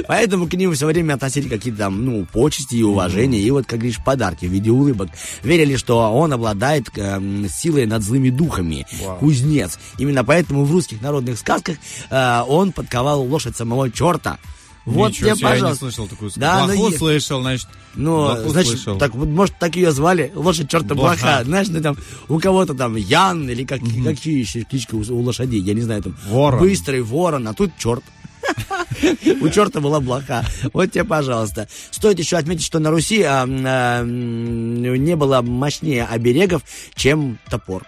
Поэтому 0.07 0.47
к 0.47 0.55
ним 0.55 0.73
все 0.75 0.87
время 0.87 1.15
относили 1.15 1.49
какие-то 1.49 1.81
там, 1.81 2.05
ну, 2.05 2.25
почести 2.33 2.77
и 2.77 2.83
уважения, 2.85 3.41
и 3.41 3.51
вот, 3.51 3.67
как 3.67 3.81
говоришь, 3.81 3.99
подарки 4.05 4.47
в 4.47 4.53
виде 4.53 4.71
улыбок. 4.71 5.09
Верили, 5.43 5.75
что 5.75 6.13
он 6.13 6.33
обладает 6.33 6.87
эм, 6.97 7.49
силой 7.49 7.87
над 7.87 8.05
злыми 8.05 8.31
духами, 8.31 8.87
кузнец. 9.19 9.77
Именно 9.99 10.23
поэтому 10.23 10.65
в 10.65 10.71
русских 10.71 11.03
народных 11.03 11.37
сказках 11.37 11.79
э, 12.11 12.43
он 12.47 12.71
подковал 12.71 13.23
лошадь 13.23 13.57
самого 13.57 13.91
черта. 13.91 14.39
Вот 14.85 15.11
Ничего 15.11 15.29
тебе, 15.29 15.37
себе, 15.37 15.47
я 15.49 15.55
не 15.55 15.61
пожалуйста. 15.61 15.79
слышал 15.85 16.07
такую 16.09 16.31
сказку. 16.31 16.41
Да, 16.41 16.67
ну, 16.67 16.75
Блоху 16.77 16.93
е- 16.93 16.99
слышал, 16.99 17.41
значит. 17.41 17.69
Ну, 17.95 18.17
блоху 18.27 18.49
значит, 18.49 18.73
слышал. 18.73 18.99
так 18.99 19.15
может, 19.15 19.57
так 19.59 19.77
ее 19.77 19.93
звали, 19.93 20.33
лошадь 20.35 20.69
черта 20.69 20.95
Блоха. 20.95 21.17
блоха. 21.23 21.45
Знаешь, 21.45 21.69
ну, 21.69 21.81
там, 21.81 21.97
у 22.29 22.39
кого-то 22.41 22.75
там 22.75 22.97
Ян 22.97 23.49
или 23.49 23.65
как, 23.65 23.81
какие 23.81 24.41
еще 24.41 24.63
клички 24.63 24.95
у, 24.95 25.01
у 25.15 25.21
лошадей, 25.21 25.61
я 25.61 25.75
не 25.75 25.83
знаю, 25.83 26.03
там, 26.03 26.17
Ворон. 26.27 26.61
быстрый 26.61 27.01
ворон, 27.03 27.47
а 27.47 27.55
тут 27.55 27.71
черт. 27.79 28.03
У 29.41 29.49
черта 29.49 29.81
была 29.81 30.01
блоха. 30.01 30.45
Вот 30.73 30.91
тебе, 30.91 31.05
пожалуйста. 31.05 31.69
Стоит 31.91 32.19
еще 32.19 32.37
отметить, 32.37 32.65
что 32.65 32.81
на 32.81 32.91
Руси 32.91 33.23
а, 33.23 33.47
а, 33.49 34.03
не 34.05 35.17
было 35.17 35.43
мощнее 35.43 36.05
оберегов, 36.05 36.63
чем 36.95 37.39
топор. 37.49 37.85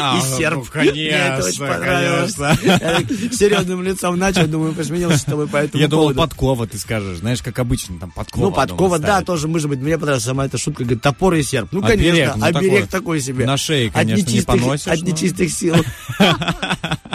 А, 0.00 0.18
И 0.18 0.20
серп. 0.38 0.56
ну, 0.58 0.64
конечно, 0.70 0.92
Мне 0.94 1.08
это 1.08 1.44
очень 1.46 1.58
понравилось. 1.58 2.34
конечно. 2.34 3.36
Серьезным 3.36 3.82
лицом 3.82 4.16
начал, 4.18 4.46
думаю, 4.46 4.72
посмеялся 4.72 5.18
с 5.18 5.24
тобой 5.24 5.48
по 5.48 5.56
этому 5.56 5.80
Я 5.82 5.88
думал, 5.88 6.14
подкова, 6.14 6.66
ты 6.66 6.78
скажешь. 6.78 7.18
Знаешь, 7.18 7.42
как 7.42 7.58
обычно, 7.58 7.98
там 7.98 8.10
подкова. 8.12 8.44
Ну, 8.44 8.52
подкова, 8.52 8.98
да, 8.98 9.06
ставят. 9.08 9.26
тоже, 9.26 9.48
может 9.48 9.68
быть, 9.68 9.80
мне 9.80 9.98
понравилась 9.98 10.24
сама 10.24 10.46
эта 10.46 10.58
шутка, 10.58 10.84
говорит, 10.84 11.02
топор 11.02 11.34
и 11.34 11.42
серп. 11.42 11.68
Ну, 11.72 11.84
Оберег, 11.84 12.12
конечно, 12.14 12.34
ну, 12.36 12.44
оберег 12.46 12.86
такой 12.86 13.00
такой 13.00 13.20
себе. 13.20 13.46
на 13.46 13.56
шее, 13.56 13.88
От 13.88 13.94
конечно, 13.94 14.30
не 14.30 14.38
нечистых- 14.38 14.46
поносишь, 14.46 14.86
От 14.86 15.00
но- 15.00 15.06
нечистых 15.08 15.50
сил. 15.52 15.74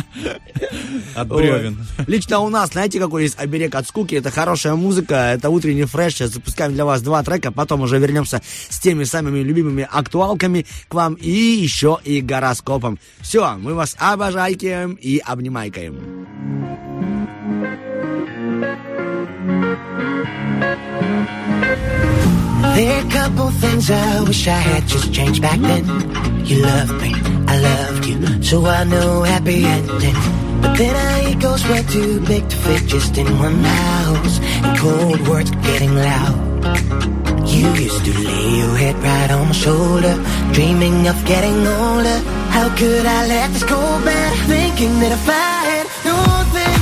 От 1.15 1.27
бревен. 1.27 1.77
Ой. 1.97 2.05
Лично 2.07 2.39
у 2.39 2.49
нас, 2.49 2.71
знаете, 2.71 2.99
какой 2.99 3.23
есть 3.23 3.39
оберег 3.39 3.75
от 3.75 3.87
скуки? 3.87 4.15
Это 4.15 4.31
хорошая 4.31 4.75
музыка, 4.75 5.33
это 5.33 5.49
утренний 5.49 5.85
фреш. 5.85 6.13
Сейчас 6.15 6.31
запускаем 6.31 6.73
для 6.73 6.85
вас 6.85 7.01
два 7.01 7.23
трека, 7.23 7.51
потом 7.51 7.81
уже 7.81 7.99
вернемся 7.99 8.41
с 8.69 8.79
теми 8.79 9.03
самыми 9.03 9.39
любимыми 9.39 9.87
актуалками 9.89 10.65
к 10.87 10.93
вам 10.93 11.15
и 11.15 11.29
еще 11.29 11.99
и 12.03 12.21
гороскопом. 12.21 12.99
Все, 13.21 13.55
мы 13.57 13.73
вас 13.73 13.95
обожайкаем 13.99 14.93
и 14.93 15.21
обнимайкаем. 15.23 16.25
There 22.75 22.91
are 22.91 23.07
a 23.07 23.09
couple 23.09 23.51
things 23.51 23.89
I 23.89 24.21
wish 24.23 24.47
I 24.49 24.59
had 24.71 24.85
just 24.85 25.13
changed 25.13 25.41
back 25.41 25.59
then. 25.61 25.85
You 26.45 26.61
loved 26.61 27.01
me, 27.01 27.13
I 27.47 27.57
loved 27.57 28.05
you, 28.05 28.43
so 28.43 28.65
I 28.65 28.83
know 28.83 29.23
happy 29.23 29.63
ending. 29.63 30.17
But 30.61 30.75
then 30.77 30.93
our 30.93 31.29
egos 31.31 31.65
were 31.69 31.83
too 31.83 32.19
big 32.27 32.49
to 32.49 32.55
fit 32.57 32.85
just 32.85 33.17
in 33.17 33.27
one 33.39 33.63
house, 33.63 34.39
and 34.65 34.77
cold 34.77 35.25
words 35.25 35.51
getting 35.51 35.95
loud. 35.95 36.35
You 37.47 37.67
used 37.85 38.03
to 38.03 38.13
lay 38.27 38.57
your 38.59 38.75
head 38.75 38.95
right 38.95 39.31
on 39.31 39.47
my 39.47 39.53
shoulder, 39.53 40.15
dreaming 40.51 41.07
of 41.07 41.15
getting 41.25 41.59
older. 41.65 42.19
How 42.55 42.67
could 42.75 43.05
I 43.05 43.25
let 43.25 43.53
this 43.53 43.63
go 43.63 43.79
bad? 44.03 44.33
Thinking 44.49 44.99
that 44.99 45.13
if 45.13 45.29
I 45.29 45.57
had 45.71 45.87
known 46.03 46.74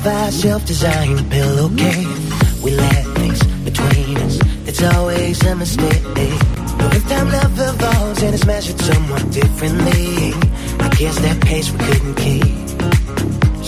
of 0.00 0.06
our 0.06 0.30
self-designed 0.30 1.30
pillowcase, 1.30 2.62
we 2.62 2.70
let 2.70 3.04
things 3.18 3.42
between 3.64 4.16
us 4.18 4.38
it's 4.66 4.82
always 4.94 5.44
a 5.46 5.56
mistake. 5.56 6.02
But 6.78 6.94
if 6.94 7.08
time 7.08 7.28
love 7.28 7.58
evolves 7.58 8.22
and 8.22 8.34
it's 8.34 8.46
measured 8.46 8.80
somewhat 8.80 9.30
differently, 9.32 10.32
I 10.78 10.88
guess 10.96 11.18
that 11.18 11.40
pace 11.42 11.70
we 11.72 11.78
couldn't 11.78 12.14
keep. 12.14 12.44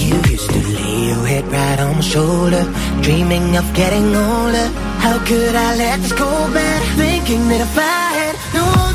You 0.03 0.15
used 0.31 0.49
to 0.49 0.61
lay 0.77 1.09
your 1.09 1.27
head 1.27 1.45
right 1.49 1.81
on 1.81 1.97
my 1.97 2.01
shoulder, 2.01 2.63
dreaming 3.03 3.57
of 3.57 3.67
getting 3.75 4.15
older. 4.15 4.69
How 5.05 5.19
could 5.27 5.55
I 5.55 5.77
let 5.77 6.01
this 6.01 6.13
go 6.13 6.31
bad? 6.55 6.81
Thinking 6.97 7.49
that 7.49 7.61
if 7.61 7.77
I 7.77 8.05
had 8.21 8.37
known 8.55 8.92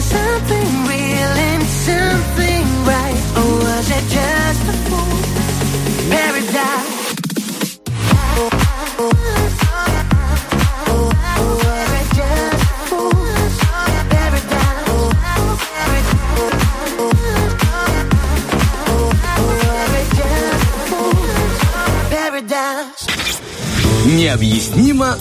something 0.00 0.68
real 0.86 1.32
and 1.50 1.62
something 1.64 2.64
right? 2.84 3.22
Or 3.36 3.50
was 3.64 3.90
it 3.90 4.04
just 4.08 4.62
a 4.68 4.76
fool 4.88 5.18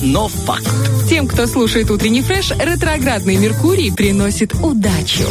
Но 0.01 0.27
факт. 0.27 0.67
Тем, 1.09 1.27
кто 1.27 1.47
слушает 1.47 1.89
утренний 1.89 2.21
фреш, 2.21 2.51
ретроградный 2.51 3.37
Меркурий 3.37 3.91
приносит 3.91 4.53
удачу. 4.55 5.25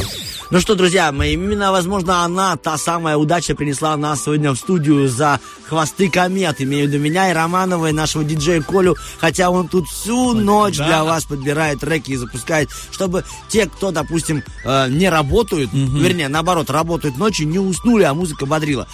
Ну 0.50 0.60
что, 0.60 0.76
друзья, 0.76 1.10
мы, 1.10 1.32
именно, 1.32 1.72
возможно, 1.72 2.22
она, 2.22 2.56
та 2.56 2.78
самая 2.78 3.16
удача, 3.16 3.56
принесла 3.56 3.96
нас 3.96 4.22
сегодня 4.22 4.52
в 4.52 4.56
студию 4.56 5.08
за 5.08 5.40
хвосты 5.68 6.08
комет. 6.08 6.60
Имею 6.60 6.86
в 6.86 6.88
виду 6.88 7.02
меня 7.02 7.30
и 7.30 7.34
Романова, 7.34 7.88
и 7.88 7.92
нашего 7.92 8.22
диджея 8.22 8.62
Колю. 8.62 8.96
Хотя 9.18 9.50
он 9.50 9.66
тут 9.66 9.88
всю 9.88 10.34
ночь 10.34 10.76
для 10.76 11.02
вас 11.02 11.24
подбирает 11.24 11.80
треки 11.80 12.12
и 12.12 12.16
запускает, 12.16 12.70
чтобы 12.92 13.24
те, 13.48 13.66
кто, 13.66 13.90
допустим, 13.90 14.44
э, 14.64 14.88
не 14.88 15.08
работают, 15.08 15.70
вернее, 15.72 16.28
наоборот, 16.28 16.70
работают 16.70 17.18
ночью, 17.18 17.48
не 17.48 17.58
уснули, 17.58 18.04
а 18.04 18.14
музыка 18.14 18.46
бодрила. 18.46 18.86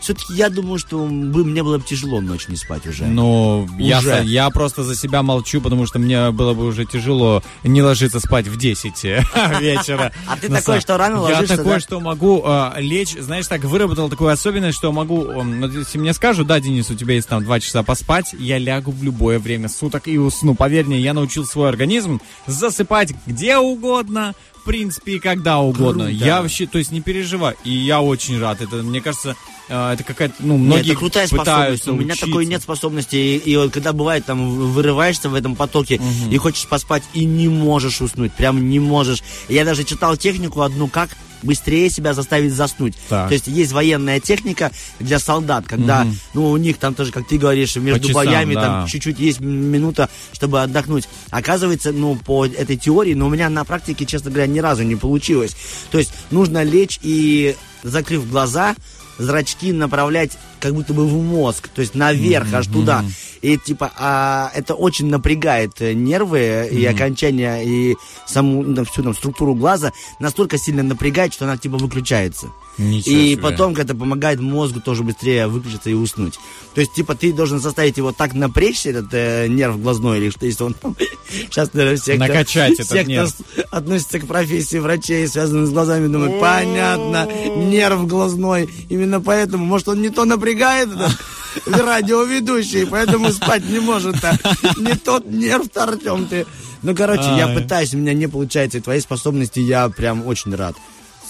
Все-таки 0.00 0.34
я 0.34 0.48
думаю, 0.50 0.78
что 0.78 1.04
бы 1.04 1.44
мне 1.44 1.62
было 1.62 1.78
бы 1.78 1.84
тяжело 1.84 2.20
ночь 2.20 2.48
не 2.48 2.56
спать 2.56 2.86
уже. 2.86 3.04
Ну, 3.04 3.68
я, 3.78 4.20
я 4.20 4.50
просто 4.50 4.82
за 4.82 4.96
себя 4.96 5.22
молчу, 5.22 5.60
потому 5.60 5.86
что 5.86 5.98
мне 5.98 6.30
было 6.30 6.54
бы 6.54 6.64
уже 6.64 6.84
тяжело 6.84 7.42
не 7.62 7.82
ложиться 7.82 8.20
спать 8.20 8.46
в 8.46 8.56
10 8.56 9.04
вечера. 9.60 10.12
А 10.26 10.36
ты 10.36 10.48
такой, 10.48 10.80
что 10.80 10.96
рано 10.96 11.16
Я 11.16 11.20
ложишься, 11.20 11.56
такой, 11.56 11.74
да? 11.74 11.80
что 11.80 12.00
могу 12.00 12.42
э, 12.44 12.72
лечь, 12.78 13.16
знаешь, 13.18 13.46
так 13.46 13.64
выработал 13.64 14.08
такую 14.08 14.30
особенность, 14.30 14.78
что 14.78 14.92
могу, 14.92 15.26
если 15.66 15.98
мне 15.98 16.12
скажут, 16.12 16.46
да, 16.46 16.60
Денис, 16.60 16.90
у 16.90 16.94
тебя 16.94 17.14
есть 17.14 17.28
там 17.28 17.44
2 17.44 17.60
часа 17.60 17.82
поспать, 17.82 18.34
я 18.38 18.58
лягу 18.58 18.90
в 18.90 19.02
любое 19.02 19.38
время 19.38 19.68
суток 19.68 20.08
и 20.08 20.18
усну. 20.18 20.54
Поверь 20.54 20.86
мне, 20.86 20.98
я 21.00 21.14
научил 21.14 21.44
свой 21.44 21.68
организм 21.68 22.20
засыпать 22.46 23.14
где 23.26 23.58
угодно, 23.58 24.34
в 24.60 24.64
принципе, 24.64 25.16
и 25.16 25.18
когда 25.18 25.58
угодно. 25.58 26.04
Круто. 26.04 26.24
Я 26.24 26.42
вообще, 26.42 26.66
то 26.66 26.78
есть 26.78 26.92
не 26.92 27.00
переживай. 27.00 27.56
И 27.64 27.70
я 27.70 28.00
очень 28.00 28.38
рад. 28.38 28.60
Это, 28.60 28.76
мне 28.76 29.00
кажется, 29.00 29.36
э, 29.68 29.92
это 29.92 30.04
какая-то, 30.04 30.34
ну, 30.40 30.56
Нет, 30.56 30.66
многие 30.66 30.90
это 30.92 30.98
крутая 30.98 31.26
способность. 31.26 31.88
У 31.88 31.94
меня 31.94 32.14
такой 32.14 32.46
нет 32.46 32.62
способности. 32.62 33.16
И, 33.16 33.36
и 33.38 33.56
вот 33.56 33.72
когда 33.72 33.92
бывает, 33.92 34.24
там, 34.26 34.72
вырываешься 34.72 35.28
в 35.28 35.34
этом 35.34 35.56
потоке 35.56 36.00
и 36.30 36.36
хочешь 36.36 36.66
поспать, 36.66 37.02
и 37.14 37.24
не 37.24 37.48
можешь 37.48 38.00
уснуть. 38.00 38.32
Прям 38.32 38.68
не 38.68 38.78
можешь. 38.78 39.22
Я 39.48 39.64
даже 39.64 39.84
читал 39.84 40.16
технику 40.16 40.60
одну, 40.62 40.88
как 40.88 41.10
быстрее 41.42 41.90
себя 41.90 42.14
заставить 42.14 42.52
заснуть. 42.52 42.94
Так. 43.08 43.28
То 43.28 43.34
есть 43.34 43.46
есть 43.46 43.72
военная 43.72 44.20
техника 44.20 44.70
для 44.98 45.18
солдат, 45.18 45.66
когда, 45.66 46.06
ну, 46.34 46.50
у 46.50 46.56
них 46.56 46.78
там 46.78 46.94
тоже, 46.94 47.12
как 47.12 47.26
ты 47.26 47.38
говоришь, 47.38 47.76
между 47.76 48.08
часам, 48.08 48.24
боями 48.24 48.54
да. 48.54 48.62
там 48.62 48.86
чуть-чуть 48.86 49.18
есть 49.18 49.40
минута, 49.40 50.08
чтобы 50.32 50.62
отдохнуть. 50.62 51.08
Оказывается, 51.30 51.92
ну, 51.92 52.16
по 52.16 52.46
этой 52.46 52.76
теории, 52.76 53.14
но 53.14 53.26
у 53.26 53.30
меня 53.30 53.48
на 53.48 53.64
практике, 53.64 54.06
честно 54.06 54.30
говоря, 54.30 54.46
ни 54.46 54.58
разу 54.58 54.82
не 54.82 54.96
получилось. 54.96 55.56
То 55.90 55.98
есть 55.98 56.12
нужно 56.30 56.62
лечь 56.62 56.98
и, 57.02 57.56
закрыв 57.82 58.28
глаза, 58.28 58.74
зрачки 59.18 59.72
направлять 59.72 60.38
как 60.60 60.74
будто 60.74 60.92
бы 60.94 61.06
в 61.06 61.22
мозг, 61.22 61.68
то 61.68 61.80
есть 61.80 61.94
наверх, 61.94 62.52
аж 62.52 62.66
туда. 62.66 63.04
И 63.42 63.56
типа 63.56 63.90
а, 63.96 64.50
это 64.54 64.74
очень 64.74 65.06
напрягает 65.06 65.80
э, 65.80 65.94
нервы 65.94 66.68
и 66.70 66.84
окончания, 66.84 67.62
и 67.64 67.96
саму 68.26 68.62
ну, 68.62 68.84
всю 68.84 69.02
там, 69.02 69.14
структуру 69.14 69.54
глаза 69.54 69.92
настолько 70.18 70.58
сильно 70.58 70.82
напрягает, 70.82 71.32
что 71.32 71.46
она 71.46 71.56
типа 71.56 71.78
выключается. 71.78 72.48
Ничего 72.80 73.14
и 73.14 73.32
себе. 73.32 73.42
потом 73.42 73.74
это 73.74 73.94
помогает 73.94 74.40
мозгу 74.40 74.80
тоже 74.80 75.02
быстрее 75.02 75.48
выключиться 75.48 75.90
и 75.90 75.94
уснуть. 75.94 76.38
То 76.74 76.80
есть, 76.80 76.94
типа, 76.94 77.14
ты 77.14 77.32
должен 77.32 77.60
заставить 77.60 77.96
его 77.98 78.12
так 78.12 78.32
напрячь, 78.32 78.86
этот 78.86 79.08
э, 79.12 79.48
нерв 79.48 79.82
глазной, 79.82 80.18
или 80.18 80.30
что 80.30 80.46
если 80.46 80.62
он 80.64 80.74
там... 80.74 80.96
Сейчас, 81.28 81.74
наверное, 81.74 81.98
все, 81.98 82.14
кто- 82.14 82.26
Накачать 82.26 82.72
этот 82.74 82.86
все, 82.86 83.02
кто 83.02 83.10
нерв. 83.10 83.34
относится 83.70 84.18
к 84.20 84.26
профессии 84.26 84.78
врачей, 84.78 85.26
связанных 85.28 85.68
с 85.68 85.72
глазами, 85.72 86.06
думают, 86.06 86.40
понятно, 86.40 87.28
нерв 87.56 88.06
глазной. 88.06 88.70
Именно 88.88 89.20
поэтому, 89.20 89.64
может, 89.64 89.88
он 89.88 90.00
не 90.00 90.08
то 90.08 90.24
напрягает, 90.24 90.49
этот 90.58 91.12
радиоведущий, 91.66 92.86
поэтому 92.86 93.30
спать 93.32 93.64
не 93.68 93.78
может. 93.80 94.16
а 94.24 94.32
Не 94.78 94.94
тот 94.94 95.26
нерв 95.26 95.68
торчем 95.68 96.26
ты. 96.26 96.46
Ну, 96.82 96.94
короче, 96.94 97.28
я 97.36 97.48
пытаюсь, 97.48 97.92
у 97.94 97.98
меня 97.98 98.14
не 98.14 98.26
получается. 98.26 98.78
И 98.78 98.80
твои 98.80 99.00
способности 99.00 99.60
я 99.60 99.88
прям 99.88 100.26
очень 100.26 100.54
рад. 100.54 100.74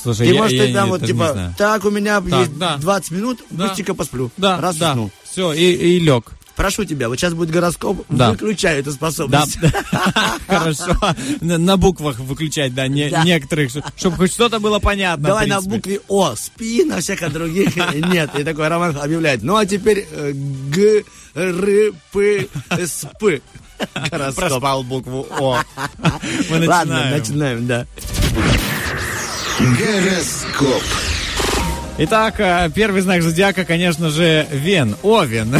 Слушай, 0.03 0.29
Ты 0.29 0.35
я, 0.35 0.41
можешь 0.43 0.57
я 0.57 0.67
ты 0.67 0.73
там 0.73 0.85
не- 0.87 0.91
вот 0.93 1.05
типа, 1.07 1.55
так, 1.59 1.85
у 1.85 1.91
меня 1.91 2.21
Так, 2.23 2.31
есть 2.41 2.57
да. 2.57 2.77
20 2.79 3.11
минут, 3.11 3.39
Да. 3.51 3.67
быстренько 3.67 3.95
посплю. 3.95 4.31
Да, 4.39 4.59
Раз 4.61 4.77
да. 4.77 4.91
уснул. 4.93 5.11
Все, 5.31 5.53
и, 5.53 5.73
и 5.73 5.99
лег. 5.99 6.33
Прошу 6.61 6.85
тебя, 6.85 7.09
вот 7.09 7.19
сейчас 7.19 7.33
будет 7.33 7.51
гороскоп, 7.51 8.05
Да. 8.11 8.33
выключаю 8.33 8.81
эту 8.81 8.91
Да, 8.91 8.97
способность. 8.97 9.57
хорошо. 10.47 10.95
На, 11.41 11.79
буквах 11.79 12.19
выключать, 12.19 12.75
да, 12.75 12.87
не- 12.87 13.09
Да. 13.09 13.25
некоторых, 13.25 13.71
чтобы 13.97 14.17
хоть 14.19 14.31
что-то 14.35 14.61
было 14.61 14.79
понятно. 14.79 15.29
Давай 15.29 15.47
на 15.47 15.63
букве 15.63 16.01
О, 16.09 16.35
спи, 16.37 16.85
на 16.85 17.01
всех 17.01 17.23
а 17.23 17.31
других 17.31 17.75
нет. 17.95 18.39
И 18.39 18.45
такой 18.45 18.69
Роман 18.69 18.95
объявляет. 18.95 19.43
Ну, 19.43 19.57
а 19.57 19.65
теперь 19.65 20.07
э, 20.13 20.33
Г, 20.35 21.03
Р, 21.35 21.95
П, 22.13 22.47
С, 22.69 23.07
П. 23.19 23.41
Гороскоп. 24.11 24.35
Проспал 24.35 24.83
букву 24.83 25.27
О. 25.39 25.63
Мы 26.51 26.67
Ладно, 26.69 27.11
начинаем. 27.17 27.19
начинаем, 27.19 27.67
да. 27.67 27.87
Гороскоп. 29.59 30.83
Итак, 32.03 32.41
э, 32.41 32.71
первый 32.75 33.03
знак 33.03 33.21
зодиака, 33.23 33.67
конечно 33.67 34.09
же, 34.09 34.47
Вен. 34.51 34.97
Овен. 35.03 35.55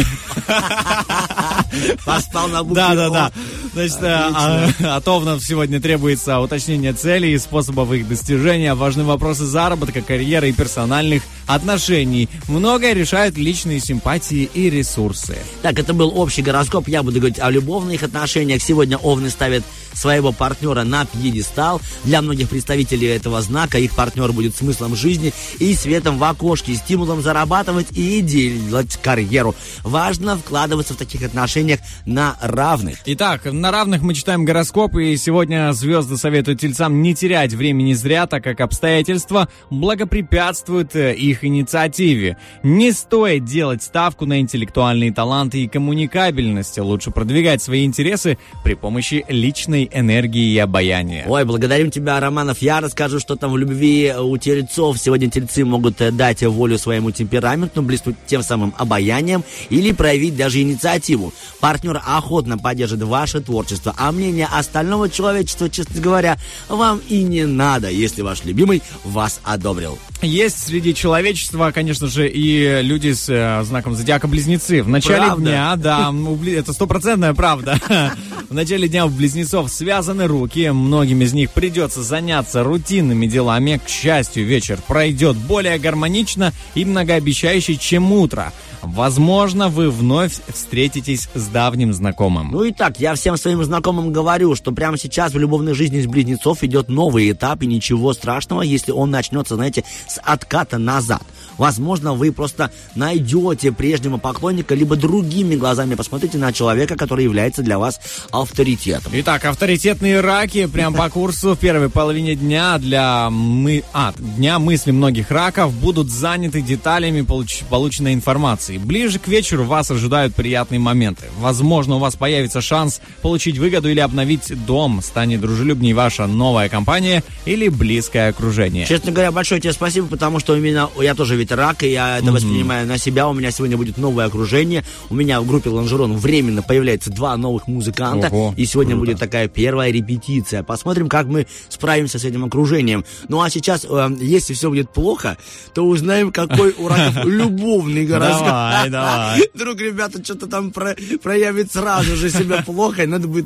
Поспал 2.03 2.47
на 2.47 2.63
букве 2.63 2.81
Да, 2.81 2.95
да, 2.95 3.09
да. 3.11 3.31
Значит, 3.73 4.03
э, 4.03 4.07
а- 4.07 4.97
от 4.97 5.07
Овнов 5.07 5.43
сегодня 5.45 5.79
требуется 5.79 6.39
уточнение 6.39 6.93
целей 6.93 7.33
и 7.33 7.37
способов 7.37 7.91
их 7.93 8.07
достижения. 8.07 8.73
Важны 8.73 9.03
вопросы 9.03 9.45
заработка, 9.45 10.01
карьеры 10.01 10.49
и 10.49 10.53
персональных 10.53 11.23
отношений. 11.47 12.29
Многое 12.47 12.93
решают 12.93 13.37
личные 13.37 13.79
симпатии 13.79 14.49
и 14.53 14.69
ресурсы. 14.69 15.37
Так, 15.61 15.79
это 15.79 15.93
был 15.93 16.11
общий 16.17 16.41
гороскоп. 16.41 16.87
Я 16.87 17.01
буду 17.03 17.19
говорить 17.19 17.39
о 17.39 17.49
любовных 17.49 18.03
отношениях. 18.03 18.61
Сегодня 18.61 18.97
овны 18.97 19.29
ставят 19.29 19.63
своего 19.93 20.31
партнера 20.31 20.83
на 20.83 21.05
пьедестал. 21.05 21.81
Для 22.03 22.21
многих 22.21 22.49
представителей 22.49 23.07
этого 23.07 23.41
знака 23.41 23.77
их 23.77 23.95
партнер 23.95 24.31
будет 24.31 24.55
смыслом 24.55 24.95
жизни 24.95 25.33
и 25.59 25.73
светом 25.75 26.17
в 26.17 26.23
окошке, 26.23 26.75
стимулом 26.75 27.21
зарабатывать 27.21 27.87
и 27.91 28.21
делать 28.21 28.97
карьеру. 29.01 29.55
Важно 29.83 30.37
вкладываться 30.37 30.93
в 30.93 30.97
таких 30.97 31.23
отношениях 31.23 31.79
на 32.05 32.37
равных. 32.41 32.99
Итак, 33.05 33.45
на 33.61 33.69
равных 33.69 34.01
мы 34.01 34.15
читаем 34.15 34.43
гороскопы, 34.43 35.11
и 35.11 35.17
сегодня 35.17 35.71
звезды 35.73 36.17
советуют 36.17 36.59
тельцам 36.59 37.03
не 37.03 37.13
терять 37.13 37.53
времени 37.53 37.93
зря, 37.93 38.25
так 38.25 38.43
как 38.43 38.59
обстоятельства 38.59 39.49
благопрепятствуют 39.69 40.95
э, 40.95 41.13
их 41.13 41.45
инициативе. 41.45 42.37
Не 42.63 42.91
стоит 42.91 43.45
делать 43.45 43.83
ставку 43.83 44.25
на 44.25 44.39
интеллектуальные 44.39 45.13
таланты 45.13 45.63
и 45.63 45.67
коммуникабельность. 45.67 46.79
Лучше 46.79 47.11
продвигать 47.11 47.61
свои 47.61 47.85
интересы 47.85 48.39
при 48.63 48.73
помощи 48.73 49.25
личной 49.27 49.87
энергии 49.93 50.53
и 50.53 50.57
обаяния. 50.57 51.25
Ой, 51.27 51.45
благодарим 51.45 51.91
тебя, 51.91 52.19
Романов. 52.19 52.63
Я 52.63 52.81
расскажу, 52.81 53.19
что 53.19 53.35
там 53.35 53.51
в 53.51 53.57
любви 53.57 54.11
у 54.19 54.35
тельцов. 54.37 54.97
Сегодня 54.97 55.29
тельцы 55.29 55.63
могут 55.63 56.01
э, 56.01 56.09
дать 56.09 56.41
волю 56.41 56.79
своему 56.79 57.11
темпераменту, 57.11 57.83
блеснуть 57.83 58.15
тем 58.25 58.41
самым 58.41 58.73
обаянием 58.79 59.43
или 59.69 59.91
проявить 59.91 60.35
даже 60.35 60.63
инициативу. 60.63 61.31
Партнер 61.59 62.01
охотно 62.03 62.57
поддержит 62.57 63.03
ваше 63.03 63.39
творчество, 63.51 63.93
а 63.97 64.13
мнение 64.13 64.47
остального 64.49 65.09
человечества, 65.09 65.69
честно 65.69 65.99
говоря, 65.99 66.37
вам 66.69 67.01
и 67.09 67.21
не 67.21 67.45
надо, 67.45 67.89
если 67.89 68.21
ваш 68.21 68.45
любимый 68.45 68.81
вас 69.03 69.41
одобрил. 69.43 69.99
Есть 70.21 70.67
среди 70.67 70.95
человечества, 70.95 71.71
конечно 71.73 72.07
же, 72.07 72.29
и 72.29 72.81
люди 72.81 73.11
с 73.11 73.27
э, 73.27 73.61
знаком 73.65 73.93
зодиака 73.93 74.29
близнецы. 74.29 74.81
В 74.83 74.87
начале 74.87 75.25
Правда? 75.25 75.41
дня, 75.41 75.75
да, 75.75 76.13
это 76.47 76.71
стопроцентная 76.71 77.33
правда. 77.33 77.77
В 78.49 78.53
начале 78.53 78.89
дня 78.89 79.05
у 79.05 79.09
близнецов 79.09 79.71
связаны 79.71 80.27
руки, 80.27 80.71
многим 80.71 81.21
из 81.21 81.31
них 81.31 81.51
придется 81.51 82.03
заняться 82.03 82.65
рутинными 82.65 83.25
делами. 83.25 83.79
К 83.83 83.87
счастью, 83.87 84.45
вечер 84.45 84.77
пройдет 84.85 85.37
более 85.37 85.79
гармонично 85.79 86.51
и 86.75 86.83
многообещающе, 86.83 87.77
чем 87.77 88.11
утро. 88.11 88.51
Возможно, 88.81 89.69
вы 89.69 89.89
вновь 89.89 90.39
встретитесь 90.47 91.29
с 91.33 91.47
давним 91.47 91.93
знакомым. 91.93 92.49
Ну 92.51 92.63
и 92.63 92.71
так, 92.71 92.99
я 92.99 93.13
всем 93.15 93.37
своим 93.41 93.63
знакомым 93.63 94.13
говорю, 94.13 94.55
что 94.55 94.71
прямо 94.71 94.97
сейчас 94.97 95.33
в 95.33 95.37
любовной 95.37 95.73
жизни 95.73 96.01
с 96.01 96.07
близнецов 96.07 96.63
идет 96.63 96.89
новый 96.89 97.31
этап, 97.31 97.63
и 97.63 97.67
ничего 97.67 98.13
страшного, 98.13 98.61
если 98.61 98.91
он 98.91 99.11
начнется, 99.11 99.55
знаете, 99.55 99.83
с 100.07 100.19
отката 100.23 100.77
назад. 100.77 101.21
Возможно, 101.61 102.15
вы 102.15 102.31
просто 102.31 102.71
найдете 102.95 103.71
прежнего 103.71 104.17
поклонника, 104.17 104.73
либо 104.73 104.95
другими 104.95 105.53
глазами 105.55 105.93
посмотрите 105.93 106.39
на 106.39 106.51
человека, 106.51 106.95
который 106.95 107.23
является 107.23 107.61
для 107.61 107.77
вас 107.77 107.99
авторитетом. 108.31 109.11
Итак, 109.17 109.45
авторитетные 109.45 110.21
раки 110.21 110.65
прям 110.65 110.95
по 110.95 111.07
курсу 111.11 111.53
в 111.53 111.59
первой 111.59 111.91
половине 111.91 112.33
дня 112.33 112.79
для 112.79 113.29
мы... 113.29 113.83
а, 113.93 114.11
дня 114.17 114.57
мысли 114.57 114.89
многих 114.89 115.29
раков 115.29 115.71
будут 115.75 116.09
заняты 116.09 116.63
деталями 116.63 117.21
получ- 117.21 117.63
полученной 117.69 118.15
информации. 118.15 118.79
Ближе 118.79 119.19
к 119.19 119.27
вечеру 119.27 119.63
вас 119.63 119.91
ожидают 119.91 120.33
приятные 120.33 120.79
моменты. 120.79 121.25
Возможно, 121.37 121.97
у 121.97 121.99
вас 121.99 122.15
появится 122.15 122.61
шанс 122.61 123.01
получить 123.21 123.59
выгоду 123.59 123.87
или 123.87 123.99
обновить 123.99 124.51
дом, 124.65 124.99
станет 125.03 125.41
дружелюбнее 125.41 125.93
ваша 125.93 126.25
новая 126.25 126.69
компания 126.69 127.23
или 127.45 127.67
близкое 127.67 128.29
окружение. 128.29 128.87
Честно 128.87 129.11
говоря, 129.11 129.31
большое 129.31 129.61
тебе 129.61 129.73
спасибо, 129.73 130.07
потому 130.07 130.39
что 130.39 130.55
именно 130.55 130.89
я 130.99 131.13
тоже 131.13 131.35
ведь 131.35 131.50
рак, 131.51 131.83
и 131.83 131.91
я 131.91 132.19
это 132.19 132.31
воспринимаю 132.31 132.87
на 132.87 132.97
себя. 132.97 133.27
У 133.27 133.33
меня 133.33 133.51
сегодня 133.51 133.77
будет 133.77 133.97
новое 133.97 134.25
окружение. 134.25 134.83
У 135.09 135.15
меня 135.15 135.41
в 135.41 135.47
группе 135.47 135.69
Лонжерон 135.69 136.17
временно 136.17 136.61
появляется 136.61 137.11
два 137.11 137.35
новых 137.37 137.67
музыканта. 137.67 138.27
Ого, 138.27 138.53
и 138.57 138.65
сегодня 138.65 138.95
круто. 138.95 139.05
будет 139.05 139.19
такая 139.19 139.47
первая 139.47 139.91
репетиция. 139.91 140.63
Посмотрим, 140.63 141.09
как 141.09 141.27
мы 141.27 141.47
справимся 141.69 142.19
с 142.19 142.23
этим 142.23 142.45
окружением. 142.45 143.05
Ну 143.27 143.41
а 143.41 143.49
сейчас, 143.49 143.85
э, 143.87 144.09
если 144.19 144.53
все 144.53 144.69
будет 144.69 144.91
плохо, 144.91 145.37
то 145.73 145.85
узнаем, 145.85 146.31
какой 146.31 146.71
у 146.77 146.87
раков 146.87 147.25
любовный 147.25 148.05
гороскоп. 148.05 148.47
Давай, 148.47 148.89
давай. 148.89 149.41
Вдруг 149.53 149.79
ребята 149.79 150.23
что-то 150.23 150.47
там 150.47 150.71
про- 150.71 150.95
проявят 151.21 151.71
сразу 151.71 152.15
же 152.15 152.29
себя 152.29 152.63
плохо, 152.65 153.03
и 153.03 153.07
надо 153.07 153.27
будет 153.27 153.45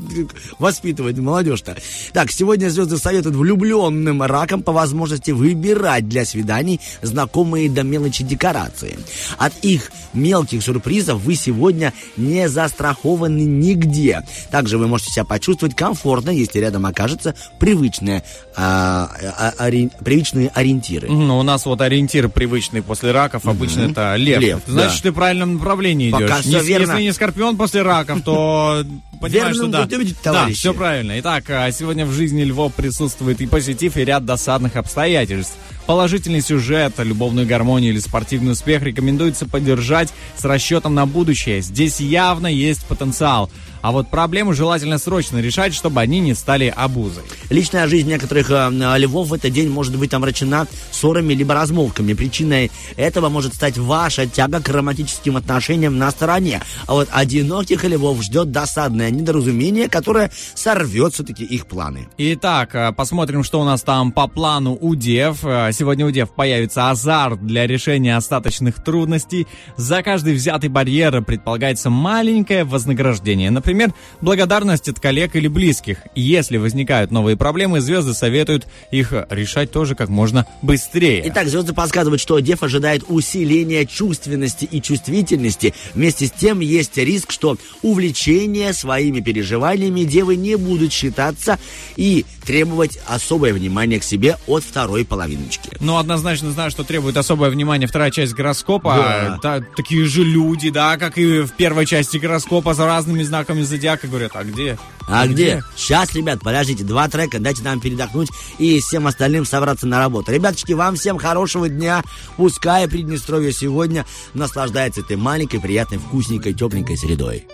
воспитывать 0.60 1.18
молодежь-то. 1.18 1.78
Так, 2.14 2.32
сегодня 2.32 2.70
звезды 2.70 2.98
советуют 2.98 3.36
влюбленным 3.36 4.22
ракам 4.24 4.62
по 4.64 4.72
возможности 4.72 5.32
выбирать 5.32 6.08
для 6.08 6.26
свиданий 6.26 6.80
знакомые 7.02 7.70
до 7.70 7.84
мелочи 7.90 8.24
декорации. 8.24 8.98
От 9.38 9.54
их 9.64 9.92
мелких 10.14 10.64
сюрпризов 10.64 11.20
вы 11.22 11.36
сегодня 11.36 11.94
не 12.18 12.48
застрахованы 12.50 13.42
нигде. 13.42 14.22
Также 14.52 14.78
вы 14.78 14.88
можете 14.88 15.12
себя 15.12 15.26
почувствовать 15.26 15.76
комфортно, 15.76 16.30
если 16.30 16.60
рядом 16.60 16.86
окажется 16.86 17.36
привычные, 17.60 18.24
а, 18.56 19.10
а, 19.38 19.54
ори- 19.58 19.90
привычные 20.04 20.50
ориентиры. 20.54 21.10
Ну, 21.10 21.40
у 21.40 21.44
нас 21.44 21.66
вот 21.66 21.82
ориентир 21.82 22.30
привычный 22.30 22.82
после 22.82 23.12
раков, 23.12 23.46
обычно 23.46 23.82
это 23.92 24.16
лев. 24.16 24.42
Лев, 24.42 24.60
Значит, 24.68 24.98
да. 24.98 25.04
ты 25.04 25.12
в 25.12 25.16
правильном 25.16 25.56
направлении 25.56 26.12
Пока 26.12 26.26
идешь. 26.26 26.46
всё 26.46 26.62
Не- 26.62 26.68
верно. 26.68 26.92
Если 26.94 27.04
не 27.04 27.12
скорпион 27.14 27.58
после 27.58 27.82
раков, 27.82 28.22
то 28.24 28.84
Верным 29.22 29.54
что 29.54 29.68
да. 29.68 29.84
путем 29.84 30.16
Да, 30.24 30.50
все 30.50 30.74
правильно. 30.74 31.20
Итак, 31.20 31.50
а, 31.50 31.72
сегодня 31.72 32.06
в 32.06 32.12
жизни 32.12 32.44
львов 32.44 32.74
присутствует 32.74 33.42
и 33.42 33.48
позитив, 33.48 33.98
и 33.98 34.06
ряд 34.06 34.26
досадных 34.26 34.76
обстоятельств. 34.76 35.56
Положительный 35.86 36.42
сюжет, 36.42 36.94
любовную 36.98 37.46
гармонию 37.48 37.92
или 37.92 38.00
спортивный 38.00 38.54
успех 38.54 38.82
рекомендуется 38.82 39.46
поддержать 39.46 40.12
с 40.36 40.44
расчетом 40.44 40.96
на 40.96 41.06
будущее. 41.06 41.62
Здесь 41.62 42.00
явно 42.00 42.48
есть 42.48 42.86
потенциал. 42.86 43.52
А 43.86 43.92
вот 43.92 44.08
проблемы 44.08 44.56
желательно 44.56 44.98
срочно 44.98 45.38
решать, 45.38 45.76
чтобы 45.76 46.02
они 46.02 46.20
не 46.20 46.34
стали 46.34 46.74
обузой. 46.76 47.22
Личная 47.52 47.88
жизнь 47.88 48.10
некоторых 48.10 48.50
э, 48.50 48.72
львов 48.98 49.28
в 49.28 49.34
этот 49.36 49.54
день 49.54 49.70
может 49.70 49.96
быть 49.96 50.12
омрачена 50.12 50.66
ссорами 50.90 51.36
либо 51.36 51.54
размолвками. 51.54 52.14
Причиной 52.14 52.72
этого 52.98 53.30
может 53.30 53.54
стать 53.54 53.78
ваша 53.78 54.26
тяга 54.26 54.60
к 54.60 54.70
романтическим 54.70 55.38
отношениям 55.38 56.00
на 56.00 56.10
стороне. 56.10 56.64
А 56.88 56.94
вот 56.94 57.10
одиноких 57.12 57.84
львов 57.84 58.24
ждет 58.24 58.50
досадное 58.50 59.12
недоразумение, 59.12 59.88
которое 59.88 60.32
сорвет 60.56 61.14
все-таки 61.14 61.44
их 61.44 61.68
планы. 61.68 62.08
Итак, 62.18 62.74
э, 62.74 62.92
посмотрим, 62.92 63.44
что 63.44 63.62
у 63.62 63.66
нас 63.66 63.84
там 63.84 64.12
по 64.12 64.26
плану 64.26 64.76
у 64.82 64.96
Дев. 64.96 65.44
Э, 65.44 65.70
Сегодня 65.72 66.08
у 66.08 66.10
Дев 66.10 66.32
появится 66.34 66.90
азарт 66.90 67.46
для 67.46 67.68
решения 67.68 68.18
остаточных 68.18 68.84
трудностей. 68.84 69.46
За 69.78 70.02
каждый 70.02 70.34
взятый 70.34 70.72
барьер 70.72 71.22
предполагается 71.22 71.92
маленькое 71.92 72.64
вознаграждение. 72.64 73.52
Например, 73.52 73.75
благодарность 74.22 74.90
от 74.90 75.00
коллег 75.00 75.36
или 75.36 75.48
близких. 75.48 76.00
Если 76.16 76.58
возникают 76.58 77.12
новые 77.12 77.38
проблемы, 77.38 77.82
звезды 77.82 78.14
советуют 78.14 78.68
их 78.92 79.14
решать 79.30 79.72
тоже 79.72 79.96
как 79.96 80.10
можно 80.10 80.46
быстрее. 80.62 81.24
Итак, 81.28 81.48
звезды 81.48 81.74
подсказывают, 81.74 82.22
что 82.22 82.40
Дев 82.40 82.64
ожидает 82.64 83.04
усиления 83.08 83.86
чувственности 83.86 84.66
и 84.66 84.82
чувствительности. 84.82 85.74
Вместе 85.94 86.28
с 86.28 86.32
тем 86.32 86.60
есть 86.60 86.98
риск, 86.98 87.32
что 87.32 87.58
увлечение 87.82 88.74
своими 88.74 89.20
переживаниями 89.20 90.02
Девы 90.04 90.36
не 90.36 90.56
будут 90.56 90.92
считаться 90.94 91.58
и 91.96 92.26
требовать 92.46 93.00
особое 93.08 93.54
внимание 93.54 94.00
к 94.00 94.04
себе 94.04 94.38
от 94.48 94.64
второй 94.64 95.04
половиночки. 95.04 95.72
Ну, 95.80 95.98
однозначно 95.98 96.52
знаю, 96.52 96.70
что 96.72 96.84
требует 96.84 97.18
особое 97.18 97.50
внимание 97.50 97.88
вторая 97.88 98.12
часть 98.12 98.34
гороскопа. 98.34 99.40
Та- 99.42 99.62
такие 99.76 100.06
же 100.06 100.24
люди, 100.24 100.70
да, 100.70 100.98
как 100.98 101.18
и 101.18 101.42
в 101.42 101.54
первой 101.54 101.86
части 101.86 102.18
гороскопа 102.18 102.74
за 102.74 102.86
разными 102.86 103.24
знаками 103.24 103.62
зодиака 103.66 104.08
говорят, 104.08 104.32
а 104.36 104.44
где? 104.44 104.78
А 105.08 105.28
где? 105.28 105.64
Сейчас, 105.76 106.14
ребят, 106.14 106.40
подождите, 106.42 106.84
два 106.84 107.08
трека, 107.08 107.40
дайте 107.40 107.62
нам 107.64 107.80
передохнуть 107.80 108.30
и 108.58 108.80
всем 108.80 109.08
остальным 109.08 109.46
собраться 109.46 109.86
на 109.88 110.00
работу. 110.00 110.32
Ребяточки, 110.32 110.74
вам 110.74 110.96
всем 110.96 111.18
хорошего 111.18 111.70
дня. 111.70 112.04
Пускай 112.38 112.88
Приднестровье 112.88 113.52
сегодня 113.52 114.06
наслаждается 114.34 115.02
этой 115.02 115.18
маленькой, 115.18 115.60
приятной, 115.60 115.98
вкусненькой, 115.98 116.54
тепленькой 116.54 116.98
средой. 116.98 117.46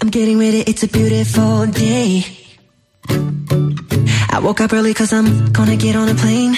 I'm 0.00 0.10
getting 0.10 0.38
ready, 0.38 0.60
it's 0.60 0.82
a 0.82 0.88
beautiful 0.88 1.66
day. 1.66 2.24
I 4.30 4.40
woke 4.40 4.60
up 4.60 4.72
early 4.72 4.94
cause 4.94 5.12
I'm 5.12 5.52
gonna 5.52 5.76
get 5.76 5.96
on 5.96 6.08
a 6.08 6.14
plane. 6.14 6.56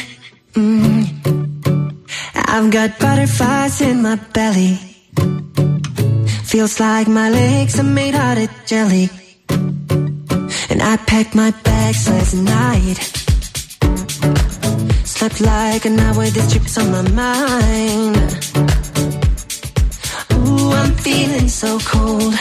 Mm. 0.54 1.85
I've 2.34 2.70
got 2.70 2.98
butterflies 2.98 3.80
in 3.80 4.02
my 4.02 4.16
belly. 4.32 4.78
Feels 6.44 6.80
like 6.80 7.08
my 7.08 7.28
legs 7.28 7.78
are 7.78 7.90
made 8.00 8.14
out 8.14 8.38
of 8.38 8.48
jelly. 8.66 9.10
And 10.70 10.80
I 10.82 10.96
packed 10.96 11.34
my 11.34 11.50
bags 11.62 12.08
last 12.08 12.34
night. 12.34 12.98
Slept 15.04 15.40
like 15.40 15.84
an 15.84 15.98
hour, 15.98 16.24
this 16.26 16.52
trip's 16.52 16.78
on 16.78 16.90
my 16.92 17.02
mind. 17.10 18.16
Ooh, 20.32 20.70
I'm 20.72 20.92
feeling 21.06 21.48
so 21.48 21.78
cold. 21.80 22.34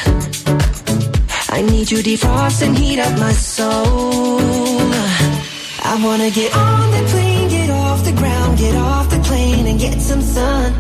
I 1.50 1.62
need 1.62 1.90
you 1.90 2.04
to 2.04 2.10
defrost 2.10 2.62
and 2.66 2.78
heat 2.78 3.00
up 3.00 3.18
my 3.18 3.32
soul. 3.32 4.40
I 5.92 5.94
wanna 6.04 6.30
get 6.30 6.54
on 6.54 6.92
the 6.92 7.04
plane, 7.10 7.25
get 9.92 10.02
some 10.02 10.22
sun. 10.22 10.74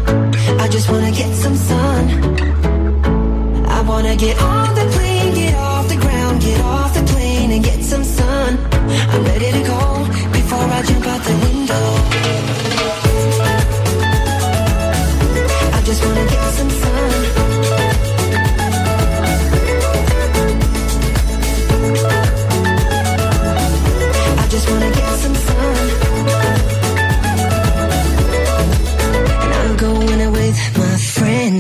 I 0.59 0.67
just 0.67 0.89
wanna 0.89 1.11
get 1.11 1.31
some 1.35 1.55
sun. 1.55 2.03
I 3.77 3.81
wanna 3.81 4.15
get 4.15 4.35
on 4.41 4.73
the 4.79 4.85
plane, 4.95 5.33
get 5.35 5.53
off 5.55 5.87
the 5.87 5.97
ground, 5.97 6.41
get 6.41 6.59
off 6.61 6.91
the 6.97 7.03
plane 7.13 7.51
and 7.51 7.63
get 7.63 7.83
some 7.83 8.03
sun. 8.03 8.57
I'm 9.11 9.23
ready 9.31 9.51
to 9.57 9.63
go 9.73 9.81
before 10.37 10.67
I 10.77 10.81
jump 10.89 11.05
out 11.13 11.21
the 11.29 11.35
window. 11.45 11.85
I 15.77 15.79
just 15.89 16.01
wanna 16.05 16.25
get 16.33 16.43
some 16.59 16.71
sun. 16.81 17.11
I 24.43 24.47
just 24.53 24.69
wanna 24.69 24.91
get 24.97 25.04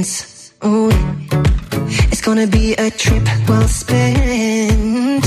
friends. 0.03 0.51
It's 2.11 2.21
gonna 2.21 2.47
be 2.47 2.73
a 2.73 2.89
trip 2.89 3.23
well 3.47 3.67
spent. 3.67 5.25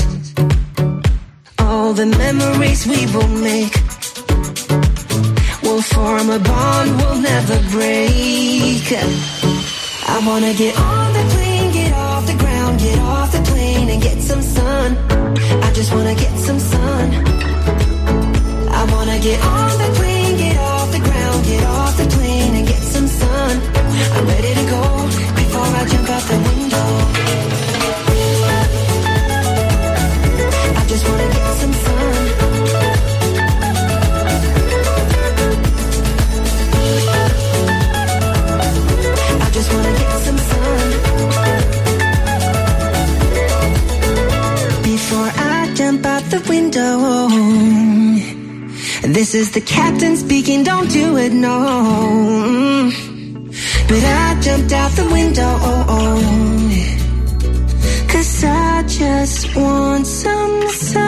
All 1.59 1.93
the 1.93 2.07
memories 2.07 2.87
we 2.87 3.07
will 3.15 3.29
make 3.29 3.75
will 5.63 5.83
form 5.83 6.31
a 6.31 6.39
bond 6.39 6.91
we'll 6.99 7.21
never 7.21 7.59
break. 7.71 8.85
I 10.15 10.23
wanna 10.27 10.53
get 10.55 10.75
on 10.79 11.13
the 11.13 11.25
plane, 11.35 11.73
get 11.73 11.93
off 11.93 12.27
the 12.27 12.37
ground, 12.43 12.79
get 12.81 12.99
off 12.99 13.33
the 13.33 13.43
plane 13.51 13.89
and 13.91 14.03
get 14.03 14.21
some 14.21 14.43
sun. 14.43 14.97
I 15.63 15.73
just 15.73 15.93
wanna 15.95 16.15
get 16.15 16.35
some 16.39 16.59
sun. 16.59 17.07
I 18.81 18.83
wanna 18.93 19.19
get 19.21 19.39
on 19.45 19.79
the 19.83 19.91
plane, 19.97 20.08
jump 25.91 26.09
out 26.11 26.23
the 26.23 26.39
window. 26.49 26.87
I 30.77 30.83
just 30.87 31.05
wanna 31.09 31.29
get 31.35 31.47
some 31.61 31.75
sun. 31.85 32.15
I 39.41 39.49
just 39.57 39.69
wanna 39.73 39.93
get 40.01 40.13
some 40.27 40.41
sun. 40.51 40.87
Before 44.83 45.31
I 45.37 45.73
jump 45.75 46.07
out 46.07 46.25
the 46.31 46.41
window. 46.49 46.95
This 49.19 49.35
is 49.35 49.51
the 49.53 49.61
captain 49.61 50.17
speaking, 50.17 50.65
don't 50.65 50.91
do 50.91 51.17
it, 51.17 51.33
no. 51.33 53.08
But 53.89 54.05
I 54.05 54.39
jumped 54.43 54.73
out 54.73 54.91
the 54.93 55.07
window. 55.11 55.53
Cause 58.13 58.45
I 58.45 58.83
just 58.87 59.57
want 59.57 60.07
some 60.07 60.69
sun. 60.69 61.08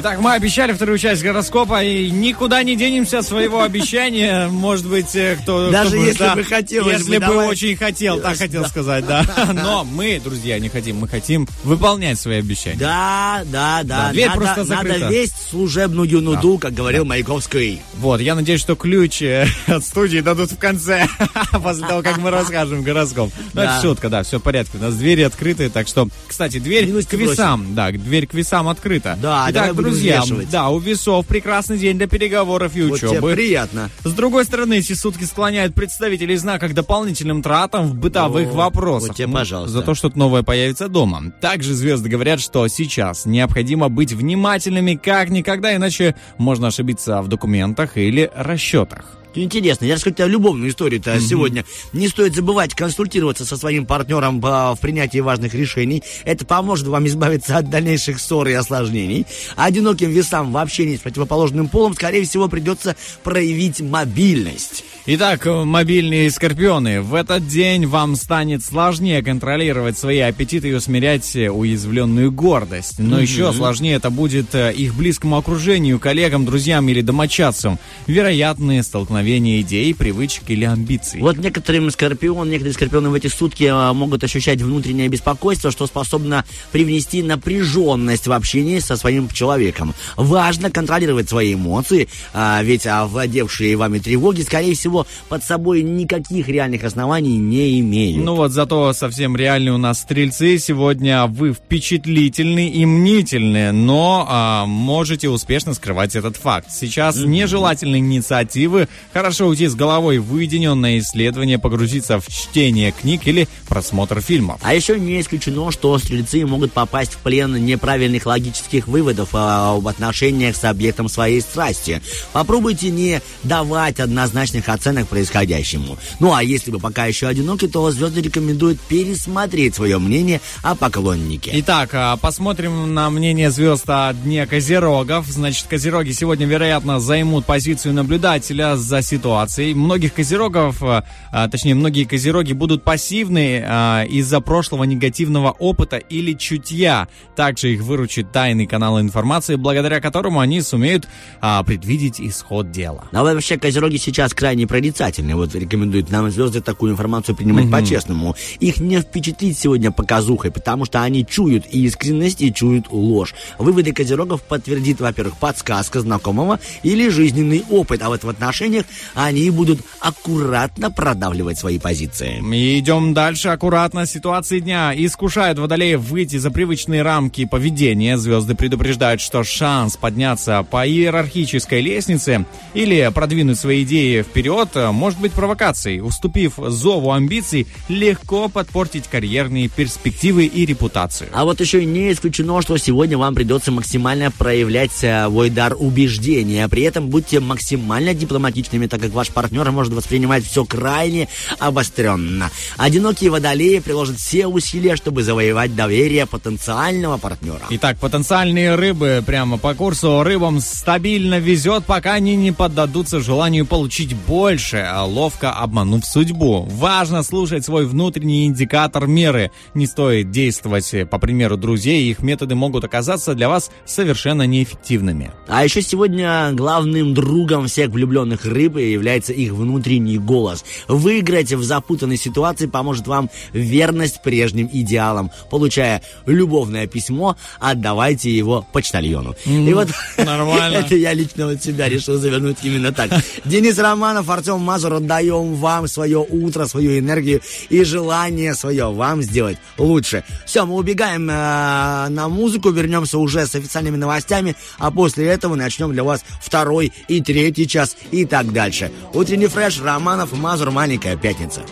Итак, 0.00 0.18
мы 0.18 0.32
обещали 0.32 0.72
вторую 0.72 0.96
часть 0.96 1.22
гороскопа, 1.22 1.84
и 1.84 2.10
никуда 2.10 2.62
не 2.62 2.74
денемся 2.74 3.18
от 3.18 3.26
своего 3.26 3.60
обещания. 3.62 4.48
Может 4.48 4.88
быть, 4.88 5.14
э, 5.14 5.36
кто... 5.42 5.70
Даже 5.70 5.90
кто 5.90 6.06
если 6.06 6.18
да, 6.24 6.36
бы 6.36 6.42
хотелось 6.44 6.98
Если 7.00 7.18
бы, 7.18 7.26
давай. 7.26 7.48
очень 7.48 7.76
хотел, 7.76 8.18
так 8.18 8.38
хотел 8.38 8.64
сказать, 8.64 9.06
да. 9.06 9.26
Но 9.52 9.84
мы, 9.84 10.18
друзья, 10.24 10.58
не 10.58 10.70
хотим. 10.70 10.96
Мы 10.96 11.06
хотим 11.06 11.46
выполнять 11.64 12.18
свои 12.18 12.38
обещания. 12.38 12.78
Да, 12.78 13.42
да, 13.44 13.82
да. 13.84 14.06
Да, 14.06 14.12
дверь 14.12 14.28
надо, 14.28 14.40
просто 14.40 14.64
надо 14.64 14.88
закрыта. 14.88 15.08
весть 15.10 15.50
служебную 15.50 16.22
нуду, 16.22 16.56
как 16.56 16.72
говорил 16.72 17.04
Маяковский. 17.04 17.82
Вот, 18.00 18.22
я 18.22 18.34
надеюсь, 18.34 18.62
что 18.62 18.76
ключ 18.76 19.20
э, 19.20 19.46
от 19.66 19.84
студии 19.84 20.20
дадут 20.20 20.52
в 20.52 20.56
конце, 20.56 21.06
после 21.62 21.86
того, 21.86 22.02
как 22.02 22.16
мы 22.16 22.30
расскажем 22.30 22.82
гороскоп. 22.82 23.30
Ну, 23.52 23.60
это 23.60 23.78
шутка, 23.82 24.08
да, 24.08 24.22
все 24.22 24.38
в 24.38 24.42
порядке. 24.42 24.78
У 24.78 24.80
нас 24.80 24.94
двери 24.94 25.20
открыты, 25.20 25.68
так 25.68 25.86
что, 25.86 26.08
кстати, 26.26 26.58
дверь 26.58 26.90
к 27.04 27.12
весам, 27.12 27.74
да, 27.74 27.92
дверь 27.92 28.26
к 28.26 28.32
весам 28.32 28.68
открыта. 28.68 29.18
Да, 29.20 29.46
Итак, 29.50 29.74
друзья, 29.74 30.22
да, 30.50 30.70
у 30.70 30.78
весов 30.78 31.26
прекрасный 31.26 31.76
день 31.76 31.98
для 31.98 32.06
переговоров 32.06 32.74
и 32.74 32.82
учебы. 32.82 33.34
приятно. 33.34 33.90
С 34.02 34.12
другой 34.14 34.46
стороны, 34.46 34.78
эти 34.78 34.94
сутки 34.94 35.24
склоняют 35.24 35.74
представителей 35.74 36.36
знака 36.36 36.68
к 36.68 36.74
дополнительным 36.74 37.42
тратам 37.42 37.86
в 37.86 37.94
бытовых 37.96 38.50
вопросах. 38.54 39.14
тебе, 39.14 39.26
Ну, 39.26 39.34
пожалуйста. 39.34 39.78
За 39.78 39.82
то, 39.82 39.94
что-то 39.94 40.18
новое 40.18 40.42
появится 40.42 40.88
дома. 40.88 41.32
Также 41.42 41.74
звезды 41.74 42.08
говорят, 42.08 42.40
что 42.40 42.66
сейчас 42.68 43.26
необходимо 43.26 43.90
быть 43.90 44.14
внимательными 44.14 44.94
как 44.94 45.28
никогда, 45.28 45.76
иначе 45.76 46.14
можно 46.38 46.68
ошибиться 46.68 47.20
в 47.20 47.28
документах 47.28 47.89
или 47.96 48.30
расчетах. 48.34 49.19
Интересно, 49.34 49.84
я 49.84 49.94
расскажу 49.94 50.16
тебе 50.16 50.26
любовную 50.26 50.70
историю-то 50.70 51.20
сегодня. 51.20 51.64
Не 51.92 52.08
стоит 52.08 52.34
забывать 52.34 52.74
консультироваться 52.74 53.44
со 53.44 53.56
своим 53.56 53.86
партнером 53.86 54.40
а, 54.44 54.74
в 54.74 54.80
принятии 54.80 55.18
важных 55.20 55.54
решений. 55.54 56.02
Это 56.24 56.44
поможет 56.44 56.88
вам 56.88 57.06
избавиться 57.06 57.56
от 57.56 57.70
дальнейших 57.70 58.18
ссор 58.18 58.48
и 58.48 58.52
осложнений. 58.52 59.26
Одиноким 59.56 60.10
весам 60.10 60.52
в 60.52 60.56
общении 60.56 60.96
с 60.96 61.00
противоположным 61.00 61.68
полом, 61.68 61.94
скорее 61.94 62.24
всего, 62.24 62.48
придется 62.48 62.96
проявить 63.22 63.80
мобильность. 63.80 64.84
Итак, 65.06 65.46
мобильные 65.46 66.30
скорпионы, 66.30 67.00
в 67.00 67.14
этот 67.14 67.46
день 67.46 67.86
вам 67.86 68.16
станет 68.16 68.64
сложнее 68.64 69.22
контролировать 69.22 69.96
свои 69.96 70.18
аппетиты 70.18 70.70
и 70.70 70.74
усмирять 70.74 71.34
уязвленную 71.34 72.30
гордость. 72.32 72.98
Но 72.98 73.18
еще 73.18 73.52
сложнее 73.52 73.94
это 73.94 74.10
будет 74.10 74.54
э, 74.54 74.72
их 74.72 74.94
близкому 74.94 75.36
окружению, 75.36 75.98
коллегам, 75.98 76.44
друзьям 76.44 76.88
или 76.88 77.00
домочадцам. 77.00 77.78
Вероятные 78.06 78.82
столкновения 78.82 79.19
идей, 79.28 79.94
привычек 79.94 80.44
или 80.48 80.64
амбиций. 80.64 81.20
Вот 81.20 81.36
некоторым 81.38 81.90
скорпион, 81.90 82.48
некоторые 82.48 82.74
скорпионы 82.74 83.10
в 83.10 83.14
эти 83.14 83.26
сутки 83.26 83.64
а, 83.64 83.92
могут 83.92 84.24
ощущать 84.24 84.60
внутреннее 84.62 85.08
беспокойство, 85.08 85.70
что 85.70 85.86
способно 85.86 86.44
привнести 86.72 87.22
напряженность 87.22 88.26
в 88.26 88.32
общении 88.32 88.78
со 88.78 88.96
своим 88.96 89.28
человеком. 89.28 89.94
Важно 90.16 90.70
контролировать 90.70 91.28
свои 91.28 91.54
эмоции, 91.54 92.08
а, 92.32 92.62
ведь 92.62 92.86
овладевшие 92.86 93.76
вами 93.76 93.98
тревоги, 93.98 94.42
скорее 94.42 94.74
всего, 94.74 95.06
под 95.28 95.44
собой 95.44 95.82
никаких 95.82 96.48
реальных 96.48 96.84
оснований 96.84 97.36
не 97.36 97.80
имеют. 97.80 98.24
Ну 98.24 98.34
вот 98.34 98.52
зато 98.52 98.92
совсем 98.92 99.36
реальные 99.36 99.74
у 99.74 99.78
нас 99.78 100.00
стрельцы. 100.00 100.58
Сегодня 100.58 101.26
вы 101.26 101.52
впечатлительны 101.52 102.68
и 102.68 102.86
мнительны, 102.86 103.72
но 103.72 104.26
а, 104.28 104.66
можете 104.66 105.28
успешно 105.28 105.74
скрывать 105.74 106.16
этот 106.16 106.36
факт. 106.36 106.68
Сейчас 106.70 107.16
нежелательные 107.16 108.00
инициативы. 108.00 108.88
Хорошо 109.12 109.48
уйти 109.48 109.66
с 109.66 109.74
головой 109.74 110.18
в 110.18 110.32
уединенное 110.32 111.00
исследование, 111.00 111.58
погрузиться 111.58 112.20
в 112.20 112.28
чтение 112.28 112.92
книг 112.92 113.22
или 113.26 113.48
просмотр 113.68 114.20
фильмов. 114.20 114.60
А 114.62 114.72
еще 114.72 115.00
не 115.00 115.20
исключено, 115.20 115.72
что 115.72 115.98
стрельцы 115.98 116.46
могут 116.46 116.72
попасть 116.72 117.14
в 117.14 117.16
плен 117.18 117.64
неправильных 117.64 118.26
логических 118.26 118.86
выводов 118.86 119.30
а, 119.32 119.74
об 119.76 119.88
отношениях 119.88 120.54
с 120.54 120.64
объектом 120.64 121.08
своей 121.08 121.40
страсти. 121.40 122.00
Попробуйте 122.32 122.90
не 122.90 123.20
давать 123.42 123.98
однозначных 123.98 124.68
оценок 124.68 125.08
происходящему. 125.08 125.98
Ну 126.20 126.32
а 126.32 126.44
если 126.44 126.70
вы 126.70 126.78
пока 126.78 127.06
еще 127.06 127.26
одиноки, 127.26 127.66
то 127.66 127.90
звезды 127.90 128.20
рекомендуют 128.20 128.80
пересмотреть 128.80 129.74
свое 129.74 129.98
мнение 129.98 130.40
о 130.62 130.76
поклоннике. 130.76 131.50
Итак, 131.54 131.90
а, 131.94 132.16
посмотрим 132.16 132.94
на 132.94 133.10
мнение 133.10 133.50
звезд 133.50 133.84
о 133.88 134.12
дне 134.12 134.46
Козерогов. 134.46 135.26
Значит, 135.26 135.66
Козероги 135.66 136.12
сегодня, 136.12 136.46
вероятно, 136.46 137.00
займут 137.00 137.44
позицию 137.44 137.94
наблюдателя 137.94 138.76
за 138.76 138.99
за 139.00 139.06
ситуацией. 139.06 139.74
Многих 139.74 140.14
козерогов, 140.14 140.82
а, 140.82 141.04
а, 141.32 141.48
точнее, 141.48 141.74
многие 141.74 142.04
козероги 142.04 142.52
будут 142.52 142.84
пассивны 142.84 143.62
а, 143.64 144.04
из-за 144.04 144.40
прошлого 144.40 144.84
негативного 144.84 145.50
опыта 145.50 145.96
или 145.96 146.32
чутья. 146.32 147.08
Также 147.36 147.72
их 147.72 147.82
выручит 147.82 148.32
тайный 148.32 148.66
канал 148.66 149.00
информации, 149.00 149.56
благодаря 149.56 150.00
которому 150.00 150.40
они 150.40 150.60
сумеют 150.60 151.08
а, 151.40 151.62
предвидеть 151.62 152.20
исход 152.20 152.70
дела. 152.70 153.04
А 153.12 153.22
вообще 153.22 153.58
козероги 153.58 153.96
сейчас 153.96 154.34
крайне 154.34 154.66
проницательны. 154.66 155.34
Вот 155.34 155.54
рекомендуют 155.54 156.10
нам 156.10 156.30
звезды 156.30 156.60
такую 156.60 156.92
информацию 156.92 157.36
принимать 157.36 157.64
угу. 157.66 157.72
по-честному. 157.72 158.36
Их 158.60 158.78
не 158.78 159.00
впечатлить 159.00 159.58
сегодня 159.58 159.90
показухой, 159.90 160.50
потому 160.50 160.84
что 160.84 161.02
они 161.02 161.26
чуют 161.26 161.66
искренность 161.66 162.42
и 162.42 162.52
чуют 162.52 162.86
ложь. 162.90 163.34
Выводы 163.58 163.92
козерогов 163.92 164.42
подтвердит, 164.42 165.00
во-первых, 165.00 165.36
подсказка 165.36 166.00
знакомого 166.00 166.60
или 166.82 167.08
жизненный 167.08 167.64
опыт. 167.70 168.02
А 168.02 168.08
вот 168.08 168.24
в 168.24 168.28
отношениях 168.28 168.84
они 169.14 169.50
будут 169.50 169.80
аккуратно 170.00 170.90
продавливать 170.90 171.58
свои 171.58 171.78
позиции. 171.78 172.40
Идем 172.78 173.14
дальше 173.14 173.48
аккуратно. 173.48 174.06
Ситуации 174.06 174.60
дня 174.60 174.92
искушают 174.96 175.58
водолеев 175.58 176.00
выйти 176.00 176.36
за 176.36 176.50
привычные 176.50 177.02
рамки 177.02 177.44
поведения. 177.44 178.16
Звезды 178.16 178.54
предупреждают, 178.54 179.20
что 179.20 179.44
шанс 179.44 179.96
подняться 179.96 180.66
по 180.70 180.86
иерархической 180.86 181.80
лестнице 181.80 182.44
или 182.74 183.10
продвинуть 183.14 183.58
свои 183.58 183.82
идеи 183.84 184.22
вперед 184.22 184.68
может 184.92 185.20
быть 185.20 185.32
провокацией. 185.32 186.00
Уступив 186.00 186.54
зову 186.58 187.12
амбиций, 187.12 187.66
легко 187.88 188.48
подпортить 188.48 189.08
карьерные 189.08 189.68
перспективы 189.68 190.46
и 190.46 190.66
репутацию. 190.66 191.30
А 191.32 191.44
вот 191.44 191.60
еще 191.60 191.84
не 191.84 192.12
исключено, 192.12 192.60
что 192.62 192.76
сегодня 192.76 193.18
вам 193.18 193.34
придется 193.34 193.72
максимально 193.72 194.30
проявлять 194.30 194.92
свой 194.92 195.50
дар 195.50 195.76
убеждения. 195.78 196.68
При 196.68 196.82
этом 196.82 197.08
будьте 197.08 197.40
максимально 197.40 198.14
дипломатичными, 198.14 198.79
так 198.86 199.00
как 199.00 199.12
ваш 199.12 199.30
партнер 199.30 199.70
может 199.70 199.92
воспринимать 199.92 200.44
все 200.44 200.64
крайне 200.64 201.28
обостренно. 201.58 202.50
Одинокие 202.76 203.30
водолеи 203.30 203.78
приложат 203.78 204.18
все 204.18 204.46
усилия, 204.46 204.96
чтобы 204.96 205.22
завоевать 205.22 205.74
доверие 205.74 206.26
потенциального 206.26 207.16
партнера. 207.18 207.62
Итак, 207.70 207.98
потенциальные 207.98 208.74
рыбы 208.74 209.22
прямо 209.24 209.58
по 209.58 209.74
курсу 209.74 210.22
рыбам 210.22 210.60
стабильно 210.60 211.38
везет, 211.38 211.84
пока 211.84 212.14
они 212.14 212.36
не 212.36 212.52
поддадутся 212.52 213.20
желанию 213.20 213.66
получить 213.66 214.14
больше, 214.14 214.78
а 214.78 215.04
ловко 215.04 215.52
обманув 215.52 216.04
судьбу. 216.04 216.66
Важно 216.70 217.22
слушать 217.22 217.64
свой 217.64 217.86
внутренний 217.86 218.46
индикатор 218.46 219.06
меры. 219.06 219.50
Не 219.74 219.86
стоит 219.86 220.30
действовать 220.30 221.08
по 221.10 221.18
примеру 221.18 221.56
друзей, 221.56 222.10
их 222.10 222.20
методы 222.20 222.54
могут 222.54 222.84
оказаться 222.84 223.34
для 223.34 223.48
вас 223.48 223.70
совершенно 223.84 224.46
неэффективными. 224.46 225.32
А 225.48 225.64
еще 225.64 225.82
сегодня 225.82 226.50
главным 226.52 227.14
другом 227.14 227.66
всех 227.66 227.90
влюбленных 227.90 228.44
рыб 228.44 228.69
является 228.78 229.32
их 229.32 229.52
внутренний 229.52 230.18
голос. 230.18 230.64
Выиграть 230.88 231.52
в 231.52 231.62
запутанной 231.62 232.16
ситуации 232.16 232.66
поможет 232.66 233.06
вам 233.06 233.30
верность 233.52 234.22
прежним 234.22 234.68
идеалам. 234.72 235.30
Получая 235.50 236.02
любовное 236.26 236.86
письмо, 236.86 237.36
отдавайте 237.58 238.30
его 238.30 238.66
почтальону. 238.72 239.34
Mm, 239.44 239.68
И 239.70 239.74
вот 239.74 239.88
нормально. 240.18 240.76
это 240.76 240.94
я 240.96 241.12
лично 241.12 241.48
от 241.50 241.62
себя 241.62 241.88
решил 241.88 242.16
завернуть 242.18 242.58
именно 242.62 242.92
так. 242.92 243.10
Денис 243.44 243.78
Романов, 243.78 244.28
Артем 244.30 244.60
Мазур, 244.60 244.94
отдаем 244.94 245.54
вам 245.54 245.88
свое 245.88 246.18
утро, 246.18 246.66
свою 246.66 246.98
энергию 246.98 247.40
и 247.68 247.82
желание 247.84 248.54
свое 248.54 248.90
вам 248.92 249.22
сделать 249.22 249.58
лучше. 249.78 250.24
Все, 250.46 250.64
мы 250.66 250.74
убегаем 250.74 251.28
э, 251.30 252.08
на 252.08 252.28
музыку, 252.28 252.70
вернемся 252.70 253.18
уже 253.18 253.46
с 253.46 253.54
официальными 253.54 253.96
новостями, 253.96 254.56
а 254.78 254.90
после 254.90 255.26
этого 255.26 255.54
начнем 255.54 255.92
для 255.92 256.04
вас 256.04 256.24
второй 256.40 256.92
и 257.08 257.20
третий 257.22 257.66
час 257.66 257.96
и 258.10 258.24
так 258.24 258.52
дальше. 258.60 258.90
Утренний 259.14 259.46
фреш, 259.46 259.80
Романов, 259.80 260.34
Мазур, 260.34 260.70
маленькая 260.70 261.16
пятница. 261.16 261.62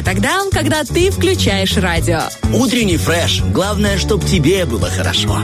Только 0.00 0.04
тогда, 0.04 0.40
когда 0.52 0.84
ты 0.84 1.10
включаешь 1.10 1.76
радио. 1.76 2.20
Утренний 2.52 2.96
фреш. 2.96 3.42
Главное, 3.42 3.98
чтобы 3.98 4.24
тебе 4.26 4.64
было 4.64 4.88
хорошо. 4.90 5.42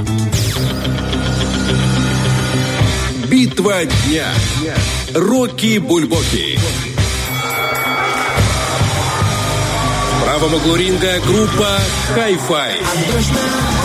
Битва 3.28 3.84
дня. 3.84 4.28
Рокки 5.14 5.78
Бульбоки. 5.78 6.58
В 10.12 10.24
правом 10.24 10.54
углу 10.54 10.76
ринга 10.76 11.20
группа 11.26 11.78
Hi-Fi. 12.16 13.75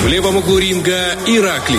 В 0.00 0.06
левом 0.06 0.36
углу 0.36 0.58
ринга 0.58 1.16
Иракли. 1.26 1.78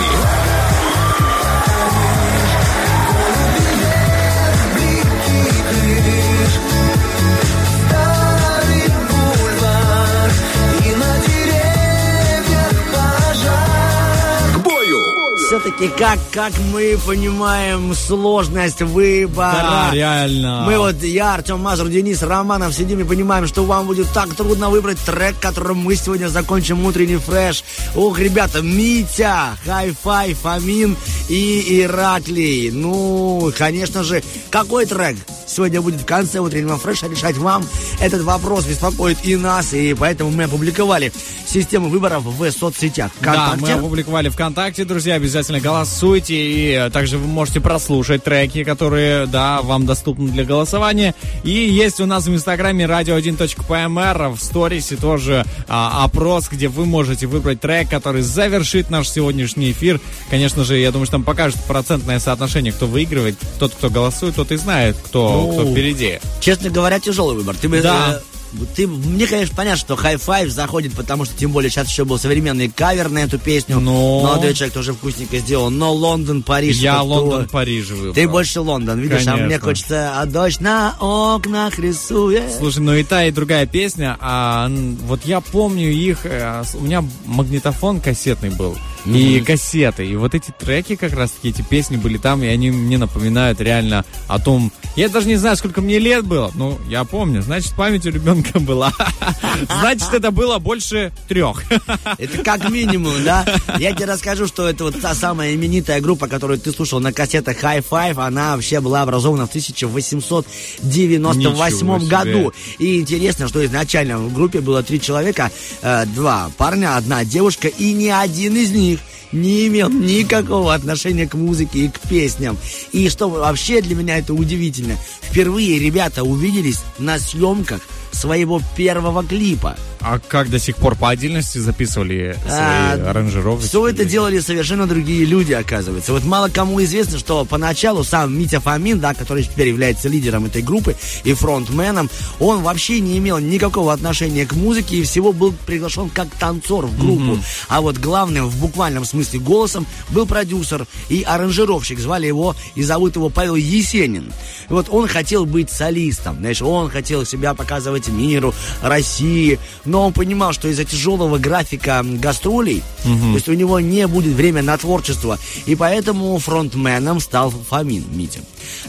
Все-таки 15.75 15.99
как, 15.99 16.19
как 16.31 16.53
мы 16.71 16.97
понимаем 17.05 17.93
сложность 17.93 18.81
выбора. 18.81 19.51
Да, 19.51 19.89
реально. 19.91 20.63
Мы 20.65 20.77
вот, 20.77 21.03
я, 21.03 21.33
Артем 21.33 21.59
Мазур, 21.59 21.89
Денис 21.89 22.21
Романов 22.21 22.73
сидим 22.73 23.01
и 23.01 23.03
понимаем, 23.03 23.45
что 23.47 23.63
вам 23.63 23.87
будет 23.87 24.07
так 24.13 24.33
трудно 24.35 24.69
выбрать 24.69 24.97
трек, 24.99 25.35
которым 25.39 25.79
мы 25.79 25.95
сегодня 25.95 26.27
закончим 26.27 26.85
утренний 26.85 27.17
фреш. 27.17 27.63
Ох, 27.95 28.19
ребята, 28.19 28.61
Митя, 28.61 29.57
Хай-Фай, 29.65 30.33
Фомин 30.33 30.95
и 31.27 31.81
Ираклий. 31.81 32.71
Ну, 32.71 33.51
конечно 33.57 34.03
же, 34.03 34.23
какой 34.49 34.85
трек 34.85 35.17
сегодня 35.47 35.81
будет 35.81 36.01
в 36.01 36.05
конце 36.05 36.39
утреннего 36.39 36.77
фреша 36.77 37.07
решать 37.07 37.37
вам? 37.37 37.65
Этот 37.99 38.21
вопрос 38.23 38.65
беспокоит 38.65 39.17
и 39.23 39.35
нас, 39.35 39.73
и 39.73 39.93
поэтому 39.93 40.31
мы 40.31 40.43
опубликовали 40.43 41.11
систему 41.45 41.89
выборов 41.89 42.23
в 42.23 42.51
соцсетях. 42.51 43.11
Да, 43.21 43.31
мы 43.31 43.37
ВКонтакте. 43.37 43.73
опубликовали 43.73 44.29
ВКонтакте, 44.29 44.85
друзья, 44.85 45.15
обязательно 45.15 45.59
голосуйте, 45.59 46.35
и 46.35 46.89
также 46.91 47.17
вы 47.17 47.27
можете 47.27 47.61
прослушать 47.61 48.23
треки, 48.23 48.63
которые, 48.63 49.25
да, 49.25 49.61
вам 49.61 49.85
доступны 49.85 50.29
для 50.29 50.43
голосования. 50.43 51.15
И 51.43 51.51
есть 51.51 51.99
у 51.99 52.05
нас 52.05 52.25
в 52.25 52.33
Инстаграме 52.33 52.85
radio1.pmr, 52.85 54.35
в 54.35 54.41
сторисе 54.41 54.95
тоже 54.95 55.45
а, 55.67 56.03
опрос, 56.03 56.49
где 56.49 56.67
вы 56.67 56.85
можете 56.85 57.27
выбрать 57.27 57.61
трек, 57.61 57.89
который 57.89 58.21
завершит 58.21 58.89
наш 58.89 59.09
сегодняшний 59.09 59.71
эфир. 59.71 59.99
Конечно 60.29 60.63
же, 60.63 60.77
я 60.77 60.91
думаю, 60.91 61.05
что 61.05 61.13
там 61.13 61.23
покажет 61.23 61.59
процентное 61.63 62.19
соотношение, 62.19 62.73
кто 62.73 62.87
выигрывает. 62.87 63.37
Тот, 63.59 63.73
кто 63.73 63.89
голосует, 63.89 64.35
тот 64.35 64.51
и 64.51 64.57
знает, 64.57 64.97
кто, 65.03 65.34
Ну, 65.41 65.51
кто 65.53 65.71
впереди. 65.71 66.19
Честно 66.39 66.69
говоря, 66.69 66.99
тяжелый 66.99 67.35
выбор. 67.35 67.55
Ты 67.55 67.69
бы, 67.69 67.81
Да. 67.81 68.21
э, 68.21 68.65
ты, 68.75 68.87
мне, 68.87 69.27
конечно, 69.27 69.53
понятно, 69.55 69.77
что 69.77 69.95
High 69.95 70.15
Five 70.25 70.49
заходит, 70.49 70.93
потому 70.93 71.25
что, 71.25 71.35
тем 71.37 71.51
более, 71.51 71.69
сейчас 71.69 71.89
еще 71.89 72.05
был 72.05 72.17
современный 72.17 72.69
кавер 72.69 73.09
на 73.09 73.19
эту 73.19 73.37
песню. 73.37 73.79
Но- 73.81 74.21
Молодой 74.23 74.53
человек 74.53 74.73
тоже 74.73 74.93
вкусненько 74.93 75.37
сделал. 75.39 75.69
Но 75.69 75.93
Лондон, 75.93 76.41
Париж... 76.41 76.77
Я. 76.77 77.01
Лондон, 77.01 77.49
Париж 77.49 77.89
выбрал. 77.89 78.13
Ты 78.13 78.27
больше 78.29 78.61
Лондон, 78.61 78.99
видишь, 78.99 79.27
а 79.27 79.31
мне 79.33 79.41
Конечно. 79.43 79.65
хочется, 79.65 80.21
а 80.21 80.25
дождь 80.25 80.61
на 80.61 80.95
окнах 81.01 81.77
рисует. 81.79 82.43
Слушай, 82.57 82.79
ну 82.79 82.93
и 82.95 83.03
та, 83.03 83.25
и 83.25 83.31
другая 83.31 83.65
песня, 83.65 84.15
а 84.21 84.69
вот 85.07 85.21
я 85.25 85.41
помню 85.41 85.89
их, 85.91 86.19
э, 86.25 86.63
с- 86.65 86.75
у 86.75 86.79
меня 86.81 87.03
магнитофон 87.25 87.99
кассетный 87.99 88.51
был, 88.51 88.77
и 89.05 89.39
кассеты, 89.41 90.05
и 90.05 90.15
вот 90.15 90.33
эти 90.35 90.51
треки 90.51 90.95
как 90.95 91.13
раз-таки, 91.13 91.49
эти 91.49 91.61
песни 91.61 91.97
были 91.97 92.17
там, 92.17 92.43
и 92.43 92.47
они 92.47 92.71
мне 92.71 92.97
напоминают 92.97 93.61
реально 93.61 94.05
о 94.27 94.39
том, 94.39 94.71
я 94.95 95.09
даже 95.09 95.27
не 95.27 95.35
знаю, 95.35 95.57
сколько 95.57 95.81
мне 95.81 95.99
лет 95.99 96.25
было, 96.25 96.51
ну, 96.55 96.79
я 96.89 97.03
помню, 97.03 97.41
значит, 97.41 97.73
память 97.75 98.05
у 98.05 98.09
ребенка 98.09 98.59
была, 98.59 98.91
значит, 99.79 100.13
это 100.13 100.31
было 100.31 100.57
больше 100.59 101.11
трех. 101.27 101.63
Это 102.17 102.43
как 102.43 102.69
минимум, 102.69 103.13
да? 103.23 103.45
Я 103.79 103.93
тебе 103.93 104.05
расскажу, 104.05 104.47
что 104.47 104.67
это 104.67 104.85
вот 104.85 104.99
та 105.01 105.13
самая 105.13 105.53
именитая 105.53 105.99
группа, 106.01 106.27
которую 106.27 106.59
ты 106.59 106.71
слушал 106.71 106.99
на 106.99 107.11
кассетах 107.13 107.61
High 107.61 107.85
Five, 107.89 108.19
она 108.25 108.55
вообще 108.55 108.79
была 108.79 109.01
образована 109.01 109.45
в 109.47 109.49
1898 109.49 111.39
Ничего 111.39 111.99
себе. 111.99 112.07
году. 112.07 112.53
И 112.79 112.99
интересно, 112.99 113.47
что 113.47 113.65
изначально 113.65 114.17
в 114.17 114.33
группе 114.33 114.61
было 114.61 114.81
три 114.83 115.01
человека, 115.01 115.51
э, 115.81 116.05
два 116.07 116.51
парня, 116.57 116.95
одна 116.97 117.25
девушка, 117.25 117.67
и 117.67 117.91
ни 117.93 118.07
один 118.07 118.55
из 118.55 118.71
них 118.71 118.94
не 119.31 119.67
имел 119.67 119.89
никакого 119.89 120.73
отношения 120.73 121.27
к 121.27 121.35
музыке 121.35 121.85
и 121.85 121.89
к 121.89 121.99
песням. 122.01 122.57
И 122.91 123.09
что 123.09 123.29
вообще 123.29 123.81
для 123.81 123.95
меня 123.95 124.17
это 124.17 124.33
удивительно, 124.33 124.97
впервые 125.21 125.79
ребята 125.79 126.23
увиделись 126.23 126.83
на 126.99 127.19
съемках 127.19 127.81
своего 128.11 128.61
первого 128.75 129.23
клипа. 129.23 129.75
А 130.07 130.19
как 130.19 130.51
до 130.51 130.59
сих 130.59 130.75
пор 130.75 130.95
по 130.95 131.09
отдельности 131.09 131.57
записывали 131.57 132.37
свои 132.43 132.59
А, 132.59 133.09
аранжировки? 133.09 133.65
Все 133.65 133.87
это 133.87 134.05
делали 134.05 134.39
совершенно 134.39 134.85
другие 134.85 135.25
люди, 135.25 135.51
оказывается. 135.53 136.13
Вот 136.13 136.23
мало 136.23 136.47
кому 136.49 136.83
известно, 136.83 137.17
что 137.17 137.43
поначалу 137.43 138.03
сам 138.03 138.37
Митя 138.37 138.59
Фомин, 138.59 138.99
да, 138.99 139.15
который 139.15 139.41
теперь 139.41 139.69
является 139.69 140.07
лидером 140.07 140.45
этой 140.45 140.61
группы 140.61 140.95
и 141.23 141.33
фронтменом, 141.33 142.11
он 142.39 142.61
вообще 142.61 142.99
не 142.99 143.17
имел 143.17 143.39
никакого 143.39 143.91
отношения 143.91 144.45
к 144.45 144.53
музыке 144.53 144.97
и 144.97 145.03
всего 145.03 145.33
был 145.33 145.55
приглашен 145.65 146.11
как 146.11 146.27
танцор 146.39 146.85
в 146.85 146.99
группу. 146.99 147.39
А 147.67 147.81
вот 147.81 147.97
главным 147.97 148.47
в 148.47 148.59
буквальном 148.59 149.05
смысле 149.05 149.39
голосом 149.39 149.87
был 150.09 150.27
продюсер 150.27 150.85
и 151.09 151.23
аранжировщик. 151.23 151.97
Звали 151.97 152.27
его 152.27 152.55
и 152.75 152.83
зовут 152.83 153.15
его 153.15 153.29
Павел 153.29 153.55
Есенин. 153.55 154.31
И 154.69 154.73
вот 154.73 154.85
он 154.89 155.07
хотел 155.07 155.47
быть 155.47 155.71
солистом, 155.71 156.37
знаешь, 156.37 156.61
он 156.61 156.91
хотел 156.91 157.25
себя 157.25 157.55
показывать 157.55 158.07
миру, 158.07 158.53
России, 158.83 159.59
но 159.83 159.94
он 160.01 160.13
понимал, 160.13 160.53
что 160.53 160.67
из-за 160.67 160.85
тяжелого 160.85 161.37
графика 161.37 162.01
гастролей, 162.03 162.83
то 163.03 163.35
есть 163.35 163.49
у 163.49 163.53
него 163.53 163.79
не 163.79 164.07
будет 164.07 164.33
времени 164.33 164.65
на 164.65 164.77
творчество, 164.77 165.37
и 165.65 165.75
поэтому 165.75 166.37
фронтменом 166.39 167.19
стал 167.19 167.51
Фомин 167.51 168.05
Митя. 168.11 168.39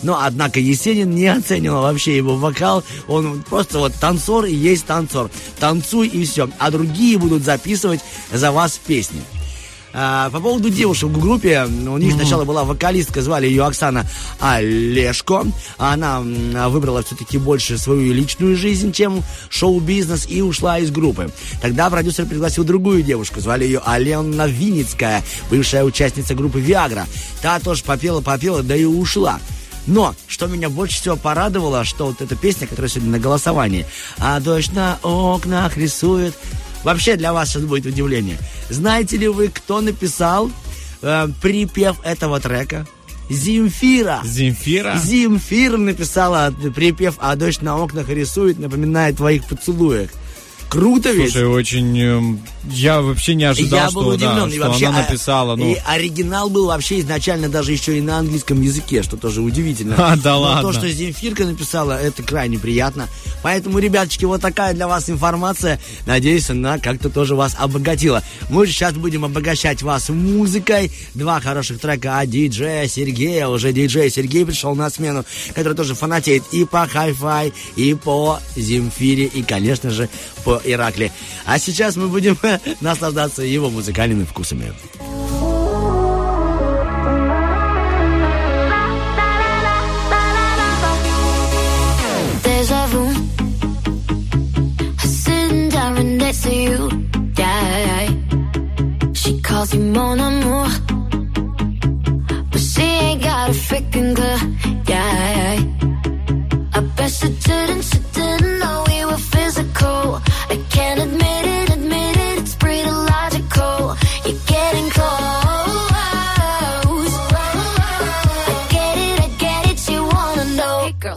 Но, 0.03 0.19
однако, 0.23 0.61
Есенин 0.61 1.11
не 1.15 1.27
оценивал 1.27 1.83
вообще 1.83 2.17
его 2.17 2.37
вокал, 2.37 2.83
он 3.09 3.43
просто 3.43 3.79
вот 3.79 3.93
танцор 3.95 4.45
и 4.47 4.55
есть 4.55 4.87
танцор. 4.87 5.31
Танцуй 5.59 6.09
и 6.09 6.25
все, 6.25 6.49
а 6.59 6.71
другие 6.71 7.19
будут 7.19 7.45
записывать 7.45 8.01
за 8.33 8.53
вас 8.53 8.81
песни. 8.87 9.21
А, 9.99 10.29
по 10.29 10.41
поводу 10.41 10.69
девушек 10.69 11.09
в 11.09 11.19
группе, 11.19 11.65
у 11.65 11.97
них 11.97 12.13
сначала 12.13 12.45
была 12.45 12.65
вокалистка, 12.65 13.23
звали 13.23 13.47
ее 13.47 13.65
Оксана 13.65 14.05
Олешко. 14.41 15.45
Она 15.79 16.21
выбрала 16.69 17.03
все-таки 17.03 17.39
больше 17.39 17.79
свою 17.79 18.13
личную 18.13 18.57
жизнь, 18.57 18.93
чем 18.93 19.25
шоу-бизнес, 19.49 20.27
и 20.29 20.43
ушла 20.43 20.81
из 20.81 20.91
группы. 20.91 21.31
Тогда 21.63 21.89
продюсер 21.89 22.27
пригласил 22.27 22.65
другую 22.65 23.03
девушку, 23.03 23.41
звали 23.41 23.65
ее 23.65 23.81
Алена 23.87 24.47
Винницкая, 24.47 25.25
бывшая 25.51 25.83
участница 25.83 26.35
группы 26.35 26.61
Виагра. 26.61 27.07
Та 27.41 27.59
тоже 27.59 27.83
попела-попела, 27.83 28.63
да 28.63 28.77
и 28.77 28.85
ушла. 28.85 29.41
Но, 29.87 30.15
что 30.27 30.47
меня 30.47 30.69
больше 30.69 31.01
всего 31.01 31.17
порадовало, 31.17 31.85
что 31.85 32.09
вот 32.09 32.21
эта 32.21 32.37
песня, 32.37 32.67
которая 32.67 32.91
сегодня 32.91 33.13
на 33.13 33.19
голосовании, 33.19 33.87
а 34.19 34.41
дождь 34.41 34.73
на 34.73 34.99
окнах 35.03 35.79
рисует, 35.79 36.35
Вообще 36.85 37.17
для 37.17 37.33
вас 37.33 37.51
сейчас 37.51 37.63
будет 37.63 37.87
удивление. 37.87 38.39
Знаете 38.71 39.17
ли 39.17 39.29
вы, 39.29 39.49
кто 39.49 39.81
написал 39.81 40.51
э, 41.03 41.29
припев 41.43 41.97
этого 42.05 42.41
трека? 42.41 42.87
Земфира. 43.29 44.21
Земфира? 44.25 44.97
Земфира 44.97 45.77
написала 45.77 46.55
припев 46.75 47.17
«А 47.19 47.35
дождь 47.35 47.61
на 47.61 47.77
окнах 47.77 48.09
рисует, 48.09 48.59
напоминает 48.59 49.17
твоих 49.17 49.45
поцелуях». 49.47 50.11
Круто 50.69 51.11
ведь? 51.13 51.33
Слушай, 51.33 51.47
очень... 51.47 51.99
эм, 52.01 52.41
Я 52.71 53.01
вообще 53.01 53.35
не 53.35 53.45
ожидал, 53.45 53.79
я 53.87 53.91
был 53.91 54.03
что, 54.13 54.17
да, 54.19 54.33
удивлен. 54.33 54.49
и 54.49 54.57
что 54.57 54.69
вообще, 54.69 54.87
она 54.87 54.99
а, 54.99 55.03
написала. 55.03 55.57
Ну, 55.57 55.73
И 55.73 55.77
оригинал 55.87 56.51
был 56.51 56.67
вообще 56.67 57.01
изначально 57.01 57.49
даже 57.49 57.73
еще 57.73 57.97
и 57.99 58.01
на 58.01 58.19
английском 58.19 58.61
языке, 58.61 59.03
что 59.03 59.17
тоже 59.17 59.41
удивительно. 59.43 59.95
А, 60.07 60.17
да 60.17 60.35
Но 60.35 60.41
ладно. 60.41 60.63
то, 60.63 60.73
что 60.73 60.89
Земфирка 60.89 61.45
написала, 61.45 61.93
это 61.93 62.23
крайне 62.23 62.59
приятно. 62.59 63.09
Поэтому, 63.43 63.79
ребяточки, 63.79 64.25
вот 64.25 64.41
такая 64.41 64.75
для 64.75 64.89
вас 64.89 65.09
информация. 65.09 65.81
Надеюсь, 66.07 66.51
она 66.51 66.79
как-то 66.79 67.11
тоже 67.11 67.35
вас 67.37 67.55
обогатила. 67.59 68.23
Мы 68.51 68.67
сейчас 68.67 68.95
будем 68.95 69.25
обогащать 69.25 69.83
вас 69.83 70.09
музыкой. 70.09 70.91
Два 71.15 71.41
хороших 71.41 71.81
трека 71.81 72.21
от 72.21 72.31
диджея 72.31 72.87
Сергея. 72.89 73.47
Уже 73.49 73.73
диджей 73.73 74.11
Сергей 74.11 74.45
пришел 74.45 74.75
на 74.75 74.91
смену, 74.91 75.25
который 75.55 75.75
тоже 75.75 75.95
фанатеет 75.95 76.43
и 76.53 76.65
по 76.65 76.87
хай-фай, 76.87 77.53
и 77.77 77.95
по 77.95 78.41
Земфире, 78.57 79.25
и, 79.27 79.43
конечно 79.43 79.91
же, 79.91 80.09
по 80.47 80.63
Иракле. 80.65 81.11
А 81.45 81.59
сейчас 81.59 81.97
мы 81.97 82.07
будем 82.07 82.39
наслаждаться 82.81 83.43
его 83.43 83.69
музыкальными 83.69 84.25
вкусами. 84.25 84.73
Next 96.27 96.43
to 96.45 96.53
you. 96.55 96.79
Yeah. 97.37 98.09
She 99.13 99.41
calls 99.41 99.75
you 99.75 99.81
mon 99.97 100.19
amour. 100.29 100.69
But 102.51 102.61
she 102.61 102.83
ain't 102.83 103.23
got 103.23 103.51
a 103.51 103.53
freaking 103.67 104.15
clue. 104.19 104.41
Yeah. 104.91 105.59
I 106.77 106.81
bet 106.97 107.11
she 107.11 107.29
didn't, 107.47 107.83
she 107.83 107.99
didn't 108.17 108.59
know 108.61 108.85
we 108.89 109.05
were 109.05 109.23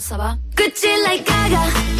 ça 0.09 0.17
va? 0.17 0.37
Like 1.05 1.23
Gaga, 1.23 1.98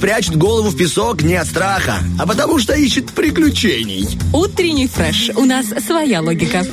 прячет 0.00 0.36
голову 0.36 0.70
в 0.70 0.76
песок 0.76 1.22
не 1.22 1.34
от 1.34 1.46
страха, 1.46 1.98
а 2.18 2.26
потому 2.26 2.58
что 2.58 2.72
ищет 2.74 3.10
приключений. 3.12 4.08
Утренний 4.32 4.88
фреш. 4.88 5.30
У 5.36 5.44
нас 5.44 5.66
своя 5.86 6.20
логика. 6.22 6.64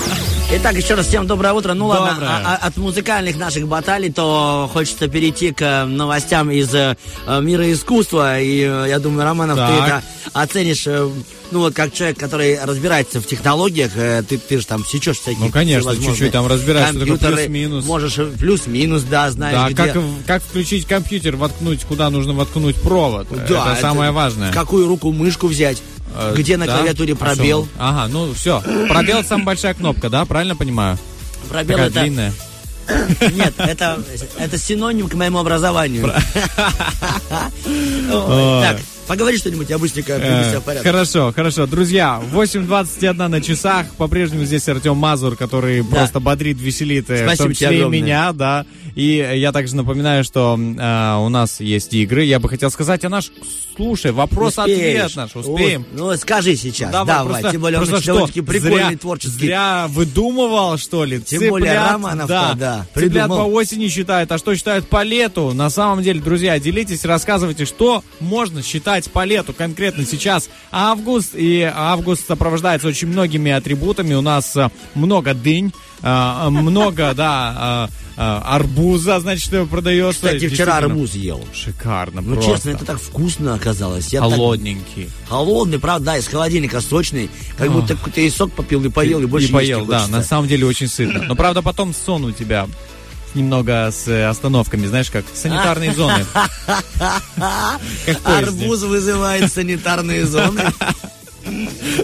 Итак, 0.53 0.75
еще 0.77 0.93
раз 0.95 1.07
всем 1.07 1.27
доброе 1.27 1.51
утро. 1.53 1.73
Ну 1.73 1.87
ладно, 1.87 2.11
Доброе. 2.13 2.29
а- 2.29 2.59
а- 2.61 2.67
от 2.67 2.77
музыкальных 2.77 3.35
наших 3.37 3.67
баталий, 3.67 4.09
то 4.11 4.69
хочется 4.71 5.09
перейти 5.09 5.51
к 5.51 5.61
э, 5.61 5.83
новостям 5.85 6.49
из 6.51 6.73
э, 6.73 6.95
мира 7.41 7.69
искусства. 7.71 8.39
И 8.39 8.61
э, 8.61 8.85
я 8.87 8.99
думаю, 8.99 9.25
Романов, 9.25 9.57
ты 9.57 9.77
Так. 9.77 9.87
это 9.87 10.03
оценишь, 10.31 10.87
э, 10.87 11.09
ну 11.51 11.59
вот 11.59 11.73
как 11.73 11.93
человек, 11.93 12.17
который 12.19 12.59
разбирается 12.63 13.19
в 13.21 13.25
технологиях, 13.25 13.91
э, 13.95 14.23
ты, 14.27 14.37
ты 14.37 14.59
же 14.59 14.65
там 14.65 14.85
сечешь 14.85 15.19
всякие 15.19 15.45
Ну, 15.45 15.51
конечно, 15.51 15.95
чуть-чуть 15.95 16.31
там 16.31 16.47
разбираешься, 16.47 16.97
компьютеры. 16.97 17.35
плюс-минус. 17.35 17.85
Можешь 17.85 18.17
э, 18.17 18.25
плюс-минус, 18.25 19.03
да, 19.03 19.29
знаешь, 19.31 19.55
Да, 19.73 19.83
где... 19.83 19.93
как, 19.93 20.03
как 20.25 20.43
включить 20.43 20.85
компьютер, 20.85 21.35
воткнуть, 21.35 21.83
куда 21.83 22.09
нужно 22.09 22.33
воткнуть 22.33 22.75
провод. 22.77 23.27
Да, 23.47 23.73
это, 23.73 23.81
самое 23.81 24.11
важное. 24.11 24.51
В 24.51 24.55
какую 24.55 24.87
руку 24.87 25.11
мышку 25.11 25.47
взять? 25.47 25.81
Э, 26.15 26.33
Где 26.35 26.57
на 26.57 26.65
да? 26.65 26.77
клавиатуре 26.77 27.13
А 27.13 27.15
пробел? 27.15 27.65
что? 27.65 27.71
Ага, 27.77 28.07
ну 28.11 28.33
все. 28.33 28.61
Пробел 28.89 29.23
самая 29.23 29.45
большая 29.45 29.73
кнопка, 29.73 30.09
да? 30.09 30.25
Правильно 30.25 30.55
понимаю? 30.55 30.97
Пробел 31.49 31.77
Такая 31.77 31.89
это... 31.89 31.99
длинная. 32.01 32.33
Нет, 33.35 33.53
это, 33.57 33.99
это 34.37 34.57
синоним 34.57 35.09
к 35.09 35.13
моему 35.13 35.39
образованию. 35.39 36.11
Так, 38.07 38.79
поговори 39.07 39.37
что-нибудь, 39.37 39.69
я 39.69 39.77
быстренько 39.77 40.15
приведу 40.15 40.43
себя 40.43 40.57
Э, 40.57 40.59
в 40.59 40.63
порядок. 40.63 40.85
Хорошо, 40.85 41.33
хорошо. 41.35 41.65
Друзья, 41.65 42.21
8.21 42.31 43.27
на 43.27 43.41
часах. 43.41 43.87
По-прежнему 43.95 44.45
здесь 44.45 44.67
Артем 44.67 44.97
Мазур, 44.97 45.35
который 45.35 45.83
просто 45.83 46.19
бодрит, 46.19 46.59
веселит, 46.59 47.09
э, 47.09 47.23
в 47.23 47.27
Спасибо 47.27 47.43
том 47.45 47.53
тебе 47.53 47.67
числе 47.69 47.81
и 47.81 47.89
меня, 47.89 48.33
да. 48.33 48.65
И 48.95 49.15
я 49.35 49.51
также 49.51 49.75
напоминаю, 49.75 50.23
что 50.23 50.57
э, 50.57 51.15
у 51.25 51.29
нас 51.29 51.59
есть 51.59 51.93
игры. 51.93 52.23
Я 52.23 52.39
бы 52.39 52.49
хотел 52.49 52.69
сказать, 52.71 53.05
а 53.05 53.09
наш, 53.09 53.31
слушай, 53.77 54.11
вопрос-ответ 54.11 55.15
наш, 55.15 55.35
успеем. 55.35 55.85
Ну, 55.93 56.15
скажи 56.17 56.55
сейчас, 56.55 56.91
давай, 56.91 57.25
просто- 57.25 57.51
тем 57.51 57.61
более 57.61 57.79
он 57.79 57.85
просто 57.85 58.01
что, 58.01 58.13
довольно-таки 58.13 58.41
прикольный, 58.41 58.89
зря, 58.89 58.97
творческий. 58.97 59.39
Зря 59.45 59.85
выдумывал, 59.89 60.77
что 60.77 61.05
ли? 61.05 61.21
Тем 61.21 61.49
более 61.49 61.71
Цыплят, 61.73 61.91
Романов-то, 61.91 62.55
да, 62.57 62.85
Цыплят 62.93 63.27
по 63.29 63.43
осени 63.43 63.87
считают, 63.87 64.31
а 64.31 64.37
что 64.37 64.55
считают 64.55 64.87
по 64.89 65.03
лету? 65.03 65.53
На 65.53 65.69
самом 65.69 66.03
деле, 66.03 66.19
друзья, 66.19 66.59
делитесь, 66.59 67.05
рассказывайте, 67.05 67.65
что 67.65 68.03
можно 68.19 68.61
считать 68.63 69.09
по 69.11 69.23
лету 69.23 69.53
конкретно 69.53 70.05
сейчас. 70.05 70.49
Август, 70.71 71.35
и 71.35 71.61
август 71.73 72.27
сопровождается 72.27 72.87
очень 72.87 73.07
многими 73.07 73.51
атрибутами. 73.51 74.13
У 74.15 74.21
нас 74.21 74.55
э, 74.55 74.69
много 74.95 75.33
дынь, 75.33 75.71
э, 76.01 76.47
много, 76.49 77.13
да, 77.13 77.89
э, 78.17 78.21
арбуза, 78.21 79.19
значит, 79.19 79.51
продается. 79.69 80.25
Кстати, 80.27 80.47
вчера 80.49 80.77
арбуз 80.77 81.13
ел. 81.13 81.41
Шикарно, 81.53 82.21
Ну, 82.21 82.33
просто. 82.33 82.51
честно, 82.53 82.69
это 82.71 82.85
так 82.85 82.99
вкусно 82.99 83.53
оказалось. 83.53 84.11
Я 84.11 84.21
так- 84.21 84.31
Холодненький. 84.31 85.09
Холодный, 85.29 85.79
правда, 85.79 86.05
да, 86.07 86.17
из 86.17 86.27
холодильника 86.27 86.81
сочный. 86.81 87.29
Как 87.57 87.71
будто 87.71 87.95
ты 88.13 88.25
и 88.27 88.29
сок 88.29 88.51
попил, 88.51 88.83
и 88.83 88.89
поел, 88.89 89.21
и 89.21 89.25
больше 89.25 89.47
и 89.49 89.51
поел, 89.51 89.85
да, 89.85 89.99
хочется. 89.99 90.11
на 90.17 90.23
самом 90.23 90.47
деле 90.47 90.65
очень 90.65 90.87
сытно. 90.87 91.23
Но 91.27 91.35
правда 91.35 91.61
потом 91.61 91.93
сон 91.93 92.25
у 92.25 92.31
тебя 92.31 92.67
немного 93.35 93.91
с 93.91 94.07
э, 94.07 94.25
остановками, 94.25 94.87
знаешь, 94.87 95.11
как 95.11 95.25
санитарные 95.33 95.93
зоны. 95.93 96.25
Арбуз 98.23 98.81
вызывает 98.83 99.51
санитарные 99.51 100.25
зоны. 100.25 100.63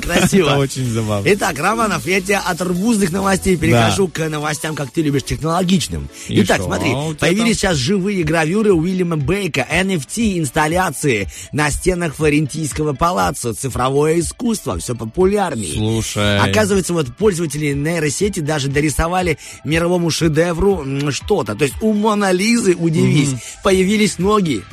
Красиво. 0.02 0.50
Это 0.50 0.58
очень 0.60 0.89
забавно. 0.89 1.28
Итак, 1.34 1.60
Романов, 1.60 2.06
я 2.08 2.22
тебя 2.22 2.41
от 2.41 2.62
арбузных 2.62 3.12
новостей 3.12 3.58
перехожу 3.58 4.08
к 4.08 4.28
новостям, 4.30 4.76
как 4.76 4.91
ты 4.91 5.02
любишь, 5.02 5.24
технологичным. 5.24 6.10
И 6.28 6.41
Итак, 6.41 6.58
что? 6.58 6.66
смотри, 6.66 6.89
тебя 6.89 7.16
появились 7.20 7.58
сейчас 7.58 7.78
живые 7.78 8.24
гравюры 8.24 8.74
Уильяма 8.74 9.18
Бейка, 9.18 9.68
NFT 9.70 10.39
инсталляции 10.39 11.28
на 11.52 11.70
стенах 11.72 12.16
Флорентийского 12.16 12.94
палаца, 12.94 13.54
цифровое 13.54 14.20
искусство, 14.20 14.78
все 14.80 14.96
популярнее. 14.96 15.74
Слушай. 15.74 16.39
Оказывается, 16.39 16.94
вот 16.94 17.16
пользователи 17.16 17.74
нейросети 17.74 18.39
даже 18.39 18.68
дорисовали 18.68 19.38
мировому 19.64 20.10
шедевру 20.10 20.86
что-то. 21.12 21.56
То 21.56 21.64
есть 21.64 21.76
у 21.82 21.94
Мона 21.94 22.32
Лизы, 22.32 22.76
удивись, 22.76 23.36
появились 23.64 24.18
ноги. 24.20 24.64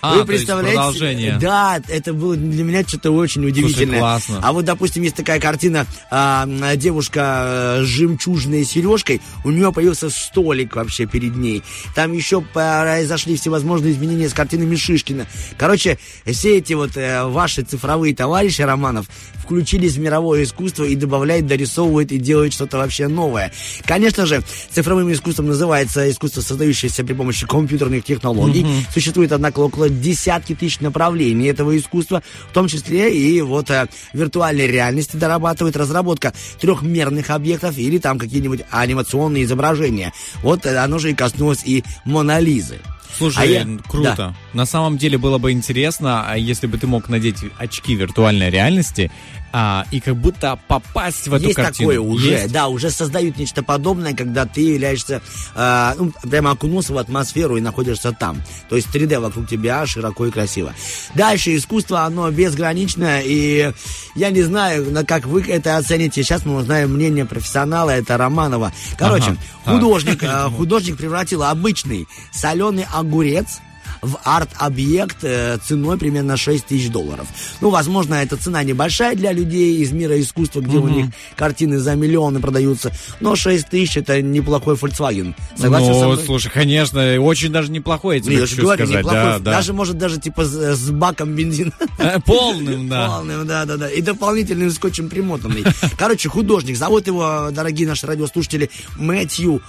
А, 0.00 0.16
Вы 0.16 0.24
представляете? 0.24 0.76
продолжение. 0.76 1.38
Да, 1.40 1.80
это 1.88 2.12
было 2.12 2.36
для 2.36 2.64
меня 2.64 2.82
что-то 2.82 3.10
очень 3.10 3.44
удивительное. 3.44 3.98
классно. 3.98 4.40
А 4.42 4.52
вот, 4.52 4.64
допустим, 4.64 5.02
есть 5.02 5.16
такая 5.16 5.40
картина, 5.40 5.86
а, 6.10 6.46
девушка 6.76 7.78
э, 7.80 7.82
с 7.84 7.86
жемчужной 7.86 8.64
сережкой, 8.64 9.20
у 9.44 9.50
нее 9.50 9.72
появился 9.72 10.10
столик 10.10 10.76
вообще 10.76 11.06
перед 11.06 11.36
ней. 11.36 11.62
Там 11.94 12.12
еще 12.12 12.40
произошли 12.40 13.36
всевозможные 13.36 13.92
изменения 13.92 14.28
с 14.28 14.34
картинами 14.34 14.76
Шишкина. 14.76 15.26
Короче, 15.56 15.98
все 16.24 16.58
эти 16.58 16.74
вот 16.74 16.96
э, 16.96 17.24
ваши 17.24 17.62
цифровые 17.62 18.14
товарищи 18.14 18.62
Романов 18.62 19.06
включились 19.38 19.94
в 19.94 20.00
мировое 20.00 20.42
искусство 20.42 20.84
и 20.84 20.96
добавляют, 20.96 21.46
дорисовывают 21.46 22.10
и 22.12 22.18
делают 22.18 22.52
что-то 22.52 22.78
вообще 22.78 23.06
новое. 23.08 23.52
Конечно 23.84 24.26
же, 24.26 24.42
цифровым 24.70 25.12
искусством 25.12 25.46
называется 25.46 26.10
искусство, 26.10 26.40
создающееся 26.40 27.04
при 27.04 27.14
помощи 27.14 27.46
компьютерных 27.46 28.04
технологий. 28.04 28.66
Существует, 28.92 29.32
однако, 29.32 29.60
около 29.60 29.85
делать 29.88 30.00
десятки 30.00 30.54
тысяч 30.54 30.80
направлений 30.80 31.46
этого 31.48 31.76
искусства, 31.76 32.22
в 32.50 32.52
том 32.52 32.68
числе 32.68 33.14
и 33.16 33.40
вот 33.42 33.70
э, 33.70 33.86
виртуальной 34.12 34.66
реальности 34.66 35.16
дорабатывает 35.16 35.76
разработка 35.76 36.32
трехмерных 36.60 37.30
объектов 37.30 37.76
или 37.78 37.98
там 37.98 38.18
какие-нибудь 38.18 38.62
анимационные 38.70 39.44
изображения. 39.44 40.12
Вот 40.42 40.66
э, 40.66 40.76
оно 40.76 40.98
же 40.98 41.10
и 41.10 41.14
коснулось 41.14 41.62
и 41.64 41.84
Монолизы. 42.04 42.78
Слушай, 43.16 43.42
А 43.42 43.46
я- 43.46 43.66
круто. 43.88 44.14
да. 44.16 44.34
На 44.52 44.66
самом 44.66 44.98
деле 44.98 45.16
было 45.16 45.38
бы 45.38 45.50
интересно, 45.52 46.24
а 46.28 46.36
если 46.36 46.66
бы 46.66 46.76
ты 46.76 46.86
мог 46.86 47.08
надеть 47.08 47.36
очки 47.58 47.94
виртуальной 47.94 48.50
реальности 48.50 49.10
а, 49.52 49.86
и 49.90 50.00
как 50.00 50.16
будто 50.16 50.58
попасть 50.68 51.28
в 51.28 51.34
эту 51.34 51.44
Есть 51.44 51.56
картину. 51.56 51.90
такое 51.90 52.00
уже, 52.00 52.30
Есть? 52.30 52.52
да, 52.52 52.68
уже 52.68 52.90
создают 52.90 53.38
нечто 53.38 53.62
подобное, 53.62 54.14
когда 54.14 54.44
ты 54.46 54.60
являешься, 54.60 55.22
э, 55.54 55.92
ну, 55.98 56.12
прямо 56.28 56.50
окунулся 56.50 56.92
в 56.92 56.98
атмосферу 56.98 57.56
и 57.56 57.60
находишься 57.60 58.12
там. 58.12 58.42
То 58.68 58.76
есть 58.76 58.88
3D 58.94 59.18
вокруг 59.20 59.48
тебя 59.48 59.86
широко 59.86 60.26
и 60.26 60.30
красиво. 60.30 60.74
Дальше 61.14 61.56
искусство, 61.56 62.02
оно 62.02 62.30
безграничное, 62.30 63.22
и 63.24 63.72
я 64.14 64.30
не 64.30 64.42
знаю, 64.42 64.90
на 64.90 65.04
как 65.04 65.26
вы 65.26 65.42
это 65.42 65.76
оцените. 65.76 66.22
Сейчас 66.22 66.44
мы 66.44 66.56
узнаем 66.56 66.92
мнение 66.94 67.24
профессионала, 67.24 67.90
это 67.90 68.16
Романова. 68.16 68.72
Короче, 68.98 69.30
Ага, 69.30 69.38
так. 69.64 69.74
художник, 69.74 70.22
э, 70.22 70.50
художник 70.50 70.96
превратил 70.96 71.42
обычный 71.42 72.06
соленый 72.32 72.86
огурец 72.92 73.60
в 74.06 74.18
арт-объект 74.24 75.18
э, 75.22 75.58
ценой 75.64 75.98
примерно 75.98 76.36
6 76.36 76.66
тысяч 76.66 76.90
долларов. 76.90 77.26
Ну, 77.60 77.70
возможно, 77.70 78.14
эта 78.14 78.36
цена 78.36 78.62
небольшая 78.62 79.16
для 79.16 79.32
людей 79.32 79.78
из 79.78 79.92
мира 79.92 80.18
искусства, 80.20 80.60
где 80.60 80.78
у 80.78 80.88
них 80.88 81.06
картины 81.36 81.78
за 81.78 81.94
миллионы 81.94 82.40
продаются, 82.40 82.92
но 83.20 83.34
6 83.34 83.68
тысяч 83.68 83.96
это 83.96 84.22
неплохой 84.22 84.76
Volkswagen. 84.76 85.34
Согласен 85.56 85.94
со 85.94 86.00
ну, 86.00 86.12
мной? 86.12 86.24
слушай, 86.24 86.50
конечно, 86.50 87.20
очень 87.20 87.50
даже 87.50 87.70
неплохой, 87.70 88.16
я 88.16 88.22
тебе 88.22 88.34
я 88.36 88.40
хочу 88.42 88.62
говорю, 88.62 88.84
сказать. 88.84 88.98
неплохой. 88.98 89.22
Да, 89.22 89.38
да. 89.38 89.52
Даже, 89.52 89.72
может, 89.72 89.98
даже 89.98 90.20
типа 90.20 90.44
с, 90.44 90.76
с 90.76 90.90
баком 90.90 91.34
бензина. 91.34 91.72
Э, 91.98 92.20
Полным, 92.20 92.88
да. 92.88 93.08
Полным, 93.08 93.46
да, 93.46 93.64
да, 93.64 93.76
да. 93.76 93.90
И 93.90 94.00
дополнительным 94.00 94.70
скотчем 94.70 95.08
примотанный. 95.08 95.64
Короче, 95.98 96.28
художник. 96.28 96.76
Зовут 96.76 97.06
его, 97.06 97.48
дорогие 97.50 97.88
наши 97.88 98.06
радиослушатели, 98.06 98.70
Мэтью 98.96 99.62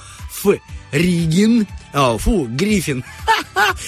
Ф. 0.43 0.59
Ригин. 0.91 1.67
О, 1.93 2.17
фу, 2.17 2.47
Гриффин. 2.49 3.03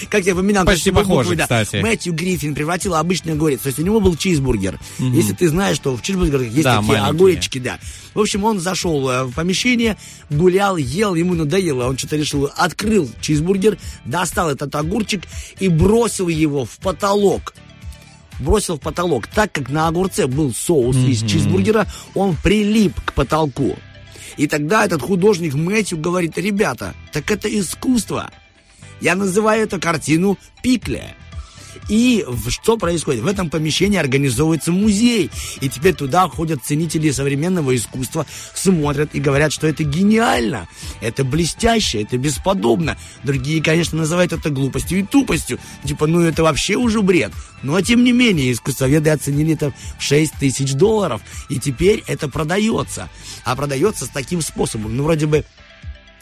Как 0.08 0.24
я 0.24 0.34
поменял 0.34 0.64
Почти 0.64 0.90
похоже, 0.90 1.30
буквы, 1.30 1.36
да. 1.36 1.44
кстати. 1.44 1.76
Мэтью 1.76 2.12
Гриффин 2.12 2.54
превратил 2.54 2.94
обычный 2.94 3.32
огурец. 3.34 3.60
То 3.60 3.68
есть 3.68 3.78
у 3.78 3.82
него 3.82 4.00
был 4.00 4.16
чизбургер. 4.16 4.78
Если 4.98 5.32
ты 5.32 5.48
знаешь, 5.48 5.76
что 5.76 5.96
в 5.96 6.02
чизбургерах 6.02 6.48
есть 6.48 6.64
Да, 6.64 6.76
такие 6.76 6.88
маленькие. 6.88 7.10
огуречки, 7.10 7.58
да. 7.58 7.78
В 8.14 8.20
общем, 8.20 8.44
он 8.44 8.58
зашел 8.58 9.08
э, 9.08 9.24
в 9.24 9.32
помещение, 9.32 9.96
гулял, 10.28 10.76
ел, 10.76 11.14
ему 11.14 11.34
надоело. 11.34 11.88
Он 11.88 11.96
что-то 11.96 12.16
решил, 12.16 12.50
открыл 12.56 13.08
чизбургер, 13.20 13.78
достал 14.04 14.50
этот 14.50 14.74
огурчик 14.74 15.22
и 15.60 15.68
бросил 15.68 16.28
его 16.28 16.64
в 16.64 16.78
потолок 16.78 17.54
бросил 18.40 18.76
в 18.76 18.80
потолок. 18.80 19.26
Так 19.26 19.52
как 19.52 19.68
на 19.68 19.86
огурце 19.88 20.26
был 20.26 20.54
соус 20.54 20.96
из 20.96 21.22
чизбургера, 21.22 21.86
он 22.14 22.36
прилип 22.42 22.98
к 23.04 23.12
потолку. 23.12 23.76
И 24.36 24.46
тогда 24.46 24.84
этот 24.84 25.02
художник 25.02 25.54
Мэтью 25.54 25.98
говорит, 25.98 26.38
ребята, 26.38 26.94
так 27.12 27.30
это 27.30 27.48
искусство. 27.48 28.30
Я 29.00 29.14
называю 29.14 29.64
эту 29.64 29.80
картину 29.80 30.38
«Пикле». 30.62 31.14
И 31.90 32.24
что 32.48 32.76
происходит? 32.76 33.22
В 33.22 33.26
этом 33.26 33.50
помещении 33.50 33.98
организовывается 33.98 34.70
музей. 34.70 35.28
И 35.60 35.68
теперь 35.68 35.94
туда 35.94 36.28
ходят 36.28 36.64
ценители 36.64 37.10
современного 37.10 37.74
искусства, 37.74 38.26
смотрят 38.54 39.10
и 39.12 39.20
говорят, 39.20 39.52
что 39.52 39.66
это 39.66 39.82
гениально, 39.82 40.68
это 41.00 41.24
блестяще, 41.24 42.02
это 42.02 42.16
бесподобно. 42.16 42.96
Другие, 43.24 43.60
конечно, 43.60 43.98
называют 43.98 44.32
это 44.32 44.50
глупостью 44.50 45.00
и 45.00 45.02
тупостью. 45.02 45.58
Типа, 45.84 46.06
ну 46.06 46.20
это 46.20 46.44
вообще 46.44 46.76
уже 46.76 47.02
бред. 47.02 47.32
Но 47.64 47.80
тем 47.80 48.04
не 48.04 48.12
менее, 48.12 48.52
искусствоведы 48.52 49.10
оценили 49.10 49.54
это 49.54 49.74
в 49.98 50.02
6 50.02 50.34
тысяч 50.38 50.74
долларов. 50.74 51.20
И 51.48 51.58
теперь 51.58 52.04
это 52.06 52.28
продается. 52.28 53.08
А 53.44 53.56
продается 53.56 54.06
с 54.06 54.10
таким 54.10 54.42
способом. 54.42 54.96
Ну, 54.96 55.02
вроде 55.02 55.26
бы 55.26 55.44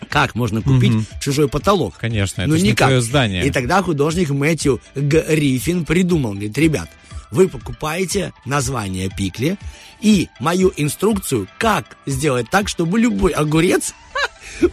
как 0.09 0.35
можно 0.35 0.63
купить 0.63 0.93
чужой 1.21 1.49
потолок? 1.49 1.95
Конечно, 1.99 2.43
это 2.43 2.51
ну, 2.51 2.57
ж 2.57 2.63
не 2.63 2.71
никак. 2.71 2.89
твое 2.89 3.01
здание. 3.01 3.47
И 3.47 3.51
тогда 3.51 3.83
художник 3.83 4.31
Мэтью 4.31 4.81
Гриффин 4.95 5.85
придумал, 5.85 6.33
говорит, 6.33 6.57
ребят, 6.59 6.89
вы 7.31 7.49
покупаете 7.49 8.33
название 8.45 9.11
Пикли 9.11 9.59
и 10.01 10.29
мою 10.41 10.73
инструкцию, 10.77 11.49
как 11.59 11.97
сделать 12.07 12.51
так, 12.51 12.69
чтобы 12.69 12.99
любой 12.99 13.33
огурец 13.33 13.95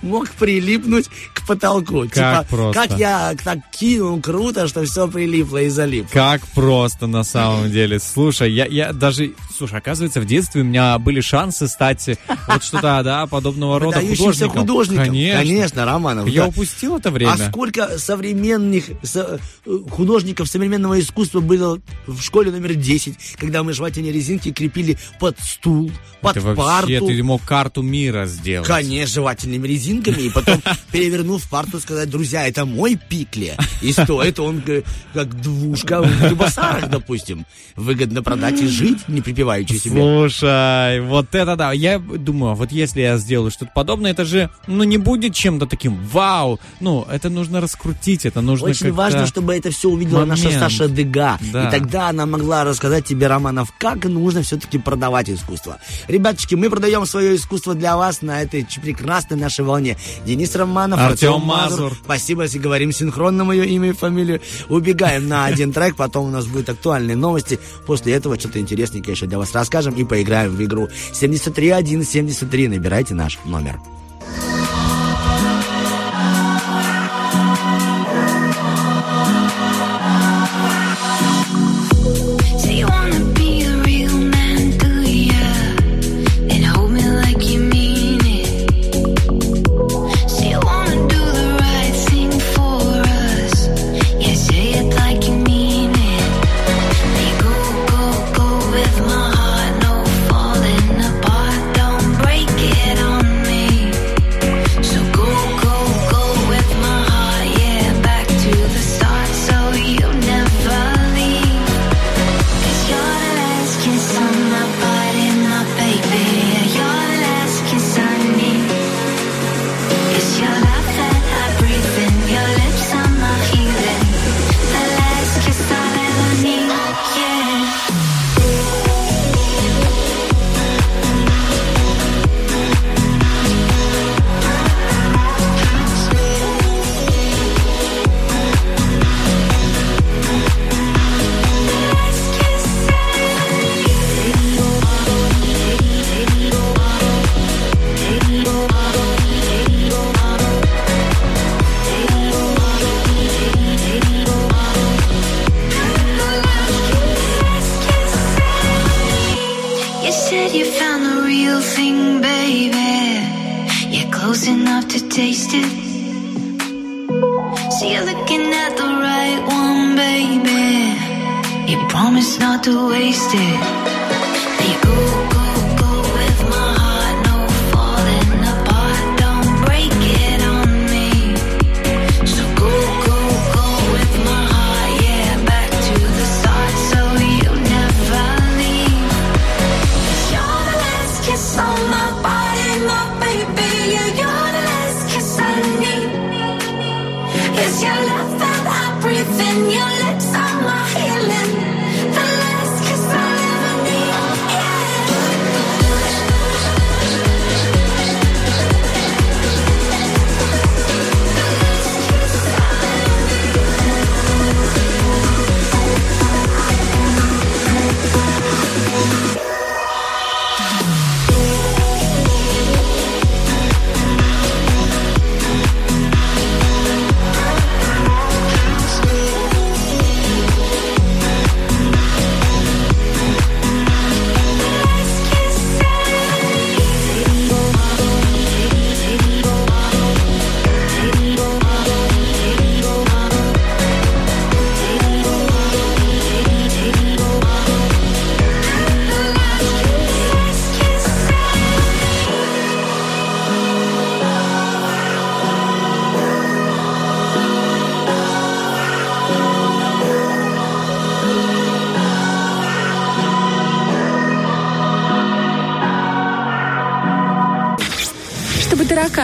мог 0.01 0.29
прилипнуть 0.31 1.09
к 1.33 1.45
потолку. 1.47 2.05
Как 2.11 2.47
просто. 2.47 2.87
как 2.87 2.97
я 2.99 3.35
так 3.43 3.59
кинул 3.71 4.19
круто, 4.21 4.67
что 4.67 4.83
все 4.85 5.07
прилипло 5.07 5.57
и 5.57 5.69
залипло. 5.69 6.09
Как 6.11 6.41
просто 6.47 7.07
на 7.07 7.23
самом 7.23 7.71
деле. 7.71 7.99
Слушай, 7.99 8.51
я, 8.51 8.65
я 8.65 8.93
даже... 8.93 9.33
Слушай, 9.57 9.79
оказывается, 9.79 10.19
в 10.21 10.25
детстве 10.25 10.61
у 10.61 10.65
меня 10.65 10.97
были 10.99 11.21
шансы 11.21 11.67
стать 11.67 12.09
э, 12.09 12.17
вот 12.47 12.63
что-то, 12.63 13.01
да, 13.03 13.25
подобного 13.27 13.79
рода 13.79 14.01
художником. 14.01 14.61
художником. 14.61 15.05
Конечно. 15.05 15.39
Конечно, 15.39 15.85
Романов. 15.85 16.27
Я 16.27 16.41
да. 16.43 16.47
упустил 16.47 16.97
это 16.97 17.11
время. 17.11 17.33
А 17.33 17.37
сколько 17.49 17.97
современных 17.97 18.85
со- 19.03 19.39
э, 19.65 19.77
художников 19.89 20.47
современного 20.47 20.99
искусства 20.99 21.39
было 21.39 21.79
в 22.05 22.21
школе 22.21 22.51
номер 22.51 22.75
10, 22.75 23.15
когда 23.37 23.63
мы 23.63 23.73
жевательные 23.73 24.11
резинки 24.11 24.51
крепили 24.51 24.97
под 25.19 25.39
стул, 25.39 25.91
под 26.21 26.37
Это 26.37 26.45
вообще, 26.47 26.99
парту. 26.99 27.07
ты 27.07 27.23
мог 27.23 27.41
карту 27.43 27.81
мира 27.81 28.25
сделать. 28.25 28.67
Конечно, 28.67 29.13
жевательными 29.15 29.67
резинками, 29.67 29.74
и 29.75 30.29
потом, 30.29 30.61
перевернув 30.91 31.47
парту, 31.49 31.79
сказать, 31.79 32.09
друзья, 32.09 32.47
это 32.47 32.65
мой 32.65 32.95
пикле, 32.95 33.55
и 33.81 33.91
стоит 33.91 34.39
он 34.39 34.61
э, 34.67 34.81
как 35.13 35.41
двушка 35.41 36.01
в 36.01 36.29
Дубасарах, 36.29 36.89
допустим. 36.89 37.45
Выгодно 37.75 38.23
продать 38.23 38.61
и 38.61 38.67
жить, 38.67 39.07
не 39.07 39.21
припеваючи 39.21 39.73
себе. 39.73 40.01
Слушай, 40.01 41.01
вот 41.01 41.33
это 41.35 41.55
да. 41.55 41.73
Я 41.73 41.99
думаю, 41.99 42.55
вот 42.55 42.71
если 42.71 43.01
я 43.01 43.17
сделаю 43.17 43.51
что-то 43.51 43.71
подобное, 43.75 44.11
это 44.11 44.25
же, 44.25 44.49
ну, 44.67 44.83
не 44.83 44.97
будет 44.97 45.33
чем-то 45.33 45.65
таким 45.65 45.95
вау. 46.07 46.59
Ну, 46.79 47.05
это 47.11 47.29
нужно 47.29 47.61
раскрутить, 47.61 48.25
это 48.25 48.41
нужно 48.41 48.69
Очень 48.69 48.91
важно, 48.93 49.27
чтобы 49.27 49.55
это 49.55 49.71
все 49.71 49.89
увидела 49.89 50.25
наша 50.25 50.45
момент. 50.45 50.63
Саша 50.63 50.87
Дега. 50.87 51.37
Да. 51.51 51.67
И 51.67 51.71
тогда 51.71 52.09
она 52.09 52.25
могла 52.25 52.63
рассказать 52.63 53.05
тебе, 53.05 53.27
Романов, 53.27 53.73
как 53.77 54.05
нужно 54.05 54.41
все-таки 54.41 54.77
продавать 54.77 55.29
искусство. 55.29 55.79
Ребяточки, 56.07 56.55
мы 56.55 56.69
продаем 56.69 57.05
свое 57.05 57.35
искусство 57.35 57.75
для 57.75 57.97
вас 57.97 58.21
на 58.21 58.41
этой 58.41 58.65
прекрасной 58.81 59.37
нашей 59.37 59.64
волне. 59.65 59.97
Денис 60.25 60.55
Романов, 60.55 60.99
Артем 60.99 61.33
Артем 61.33 61.47
Мазур. 61.47 61.83
Мазур. 61.83 61.97
Спасибо, 62.03 62.43
если 62.43 62.59
говорим 62.59 62.91
синхронно 62.91 63.43
мое 63.43 63.63
имя 63.63 63.89
и 63.89 63.93
фамилию. 63.93 64.41
Убегаем 64.69 65.27
на 65.27 65.45
один 65.45 65.73
трек, 65.73 65.95
потом 65.95 66.27
у 66.27 66.31
нас 66.31 66.45
будут 66.45 66.69
актуальные 66.69 67.15
новости. 67.15 67.59
После 67.85 68.13
этого 68.13 68.39
что-то 68.39 68.59
интересненькое 68.59 69.13
еще 69.13 69.25
для 69.25 69.37
вас 69.37 69.53
расскажем 69.53 69.95
и 69.95 70.03
поиграем 70.03 70.55
в 70.55 70.63
игру 70.63 70.87
73173. 71.13 72.67
Набирайте 72.67 73.13
наш 73.13 73.39
номер. 73.45 73.79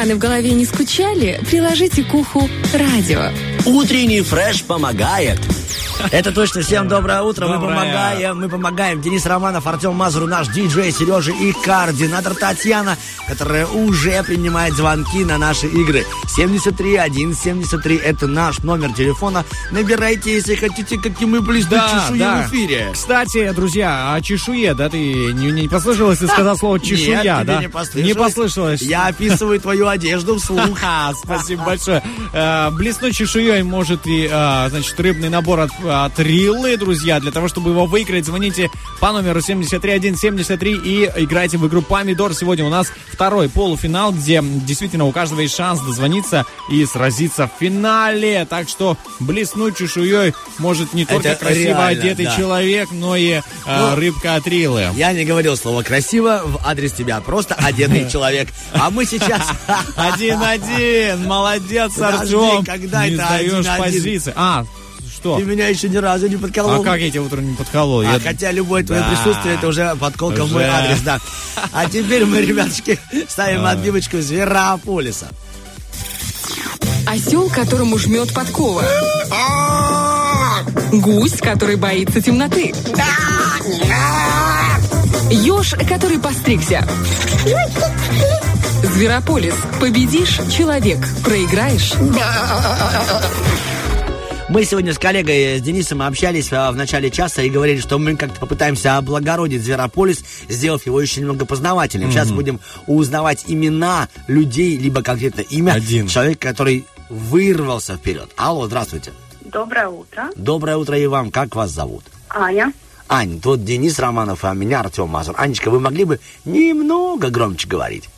Тараканы 0.01 0.15
в 0.15 0.17
голове 0.17 0.51
не 0.53 0.65
скучали, 0.65 1.39
приложите 1.47 2.03
к 2.03 2.11
уху 2.15 2.49
радио. 2.73 3.29
Утренний 3.67 4.21
фреш 4.21 4.63
помогает. 4.63 5.39
Это 6.11 6.31
точно. 6.31 6.61
Всем 6.61 6.87
доброе 6.87 7.21
утро. 7.21 7.47
Мы 7.47 7.53
Доброе. 7.55 7.75
помогаем. 7.75 8.39
Мы 8.39 8.49
помогаем. 8.49 9.01
Денис 9.01 9.23
Романов, 9.27 9.67
Артем 9.67 9.93
Мазуру, 9.93 10.25
наш 10.25 10.47
диджей, 10.47 10.91
Сережа 10.91 11.31
и 11.31 11.51
координатор 11.51 12.33
Татьяна, 12.33 12.97
которая 13.31 13.65
уже 13.65 14.21
принимает 14.23 14.73
звонки 14.73 15.23
на 15.23 15.37
наши 15.37 15.65
игры. 15.67 16.05
73 16.27 16.99
173 17.33 17.95
это 17.95 18.27
наш 18.27 18.59
номер 18.59 18.91
телефона. 18.91 19.45
Набирайте, 19.71 20.33
если 20.33 20.55
хотите, 20.55 20.97
как 20.97 21.21
и 21.21 21.25
мы, 21.25 21.39
близнуть 21.39 21.79
чешую 21.79 22.19
в 22.19 22.49
эфире. 22.49 22.89
Кстати, 22.91 23.49
друзья, 23.53 24.13
о 24.13 24.19
чешуе, 24.19 24.73
да, 24.73 24.89
ты 24.89 24.97
не, 24.97 25.51
не 25.51 25.69
послышалось, 25.69 26.19
ты 26.19 26.27
сказал 26.27 26.57
слово 26.57 26.81
чешуя, 26.81 27.23
Нет, 27.23 27.45
да? 27.45 27.61
не 27.61 27.69
послышалось. 27.69 28.05
Не 28.05 28.13
послышалось. 28.13 28.81
Я 28.81 29.07
описываю 29.07 29.61
твою 29.61 29.87
одежду 29.87 30.37
вслух. 30.37 30.77
Ха, 30.77 31.13
спасибо 31.23 31.63
большое. 31.63 32.03
Э, 32.33 32.69
Блеснуть 32.71 33.15
чешуей 33.15 33.63
может 33.63 34.07
и, 34.07 34.27
э, 34.29 34.69
значит, 34.69 34.99
рыбный 34.99 35.29
набор 35.29 35.61
от, 35.61 35.71
от 35.85 36.19
Риллы, 36.19 36.75
друзья. 36.75 37.21
Для 37.21 37.31
того, 37.31 37.47
чтобы 37.47 37.69
его 37.69 37.85
выиграть, 37.85 38.25
звоните 38.25 38.69
по 39.01 39.11
номеру 39.11 39.41
73173 39.41 40.73
и 40.73 41.11
играйте 41.15 41.57
в 41.57 41.67
игру 41.67 41.81
Помидор. 41.81 42.35
Сегодня 42.35 42.63
у 42.63 42.69
нас 42.69 42.87
второй 43.11 43.49
полуфинал, 43.49 44.11
где 44.13 44.41
действительно 44.43 45.05
у 45.05 45.11
каждого 45.11 45.39
есть 45.39 45.55
шанс 45.55 45.79
дозвониться 45.81 46.45
и 46.69 46.85
сразиться 46.85 47.47
в 47.47 47.59
финале. 47.59 48.45
Так 48.45 48.69
что 48.69 48.97
блеснуть 49.19 49.75
чешуей 49.75 50.35
может 50.59 50.93
не 50.93 51.05
только 51.05 51.29
Это 51.29 51.45
красиво 51.45 51.63
реально, 51.63 51.87
одетый 51.87 52.25
да. 52.25 52.35
человек, 52.37 52.89
но 52.91 53.15
и 53.15 53.31
э, 53.31 53.41
Ну, 53.65 53.95
рыбка 53.95 54.35
от 54.35 54.47
Риллы. 54.47 54.89
Я 54.95 55.13
не 55.13 55.25
говорил 55.25 55.57
слово 55.57 55.81
красиво 55.81 56.43
в 56.45 56.59
адрес 56.63 56.93
тебя, 56.93 57.19
просто 57.21 57.55
одетый 57.55 58.07
человек. 58.11 58.49
А 58.73 58.91
мы 58.91 59.05
сейчас... 59.05 59.41
Один-один, 59.95 61.23
молодец, 61.27 61.97
Артем. 61.99 62.63
когда 62.63 63.07
не 63.07 63.15
это 63.15 63.27
один-один? 63.29 63.83
позиции. 63.83 64.33
А, 64.35 64.63
что? 65.21 65.37
Ты 65.37 65.43
меня 65.45 65.67
еще 65.67 65.87
ни 65.87 65.97
разу 65.97 66.27
не 66.27 66.35
подколол. 66.35 66.81
А 66.81 66.83
как 66.83 66.99
я 66.99 67.09
тебя 67.09 67.21
утром 67.21 67.47
не 67.47 67.55
подколол? 67.55 68.01
А 68.01 68.03
Я- 68.13 68.19
хотя 68.19 68.51
любое 68.51 68.83
твое 68.83 69.01
Да. 69.01 69.09
присутствие 69.09 69.55
это 69.55 69.67
уже 69.67 69.95
подколка 69.95 70.43
в 70.45 70.51
мой 70.51 70.63
Уже. 70.63 70.71
адрес, 70.71 70.99
да. 71.01 71.19
А 71.71 71.85
теперь 71.89 72.25
мы, 72.25 72.41
ребятушки, 72.41 72.99
ставим 73.29 73.65
отбивочку 73.65 74.19
Зверополиса. 74.19 75.27
Осел, 77.07 77.49
которому 77.49 77.97
жмет 77.97 78.33
подкова. 78.33 78.83
Гусь, 80.91 81.37
который 81.39 81.75
боится 81.75 82.21
темноты. 82.21 82.73
Еж, 85.29 85.73
который 85.87 86.19
постригся. 86.19 86.85
Зверополис. 88.95 89.53
Победишь– 89.79 90.39
человек. 90.57 90.99
Проиграешь 91.23 91.93
Мы 94.51 94.65
сегодня 94.65 94.93
с 94.93 94.99
коллегой, 94.99 95.59
с 95.59 95.61
Денисом, 95.61 96.01
общались 96.01 96.51
а, 96.51 96.73
в 96.73 96.75
начале 96.75 97.09
часа 97.09 97.41
и 97.41 97.49
говорили, 97.49 97.79
что 97.79 97.97
мы 97.97 98.17
как-то 98.17 98.37
попытаемся 98.37 98.97
облагородить 98.97 99.63
Зверополис, 99.63 100.25
сделав 100.49 100.85
его 100.85 100.99
еще 100.99 101.21
немного 101.21 101.45
познавательным. 101.45 102.11
Сейчас 102.11 102.31
будем 102.31 102.59
узнавать 102.85 103.45
имена 103.47 104.09
людей, 104.27 104.77
либо 104.77 105.03
конкретно 105.03 105.39
имя 105.39 105.71
Один. 105.71 106.09
человека, 106.09 106.49
который 106.49 106.85
вырвался 107.07 107.95
вперед. 107.95 108.29
Алло, 108.35 108.67
здравствуйте. 108.67 109.13
Доброе 109.45 109.87
утро. 109.87 110.29
Доброе 110.35 110.75
утро 110.75 110.99
и 110.99 111.07
вам. 111.07 111.31
Как 111.31 111.55
вас 111.55 111.71
зовут? 111.71 112.03
Аня. 112.27 112.73
Ань, 113.07 113.39
тут 113.39 113.63
Денис 113.63 113.97
Романов, 113.99 114.43
а 114.43 114.53
меня 114.53 114.81
Артем 114.81 115.07
Мазур. 115.07 115.33
Анечка, 115.37 115.71
вы 115.71 115.79
могли 115.79 116.03
бы 116.03 116.19
немного 116.43 117.29
громче 117.29 117.69
говорить? 117.69 118.09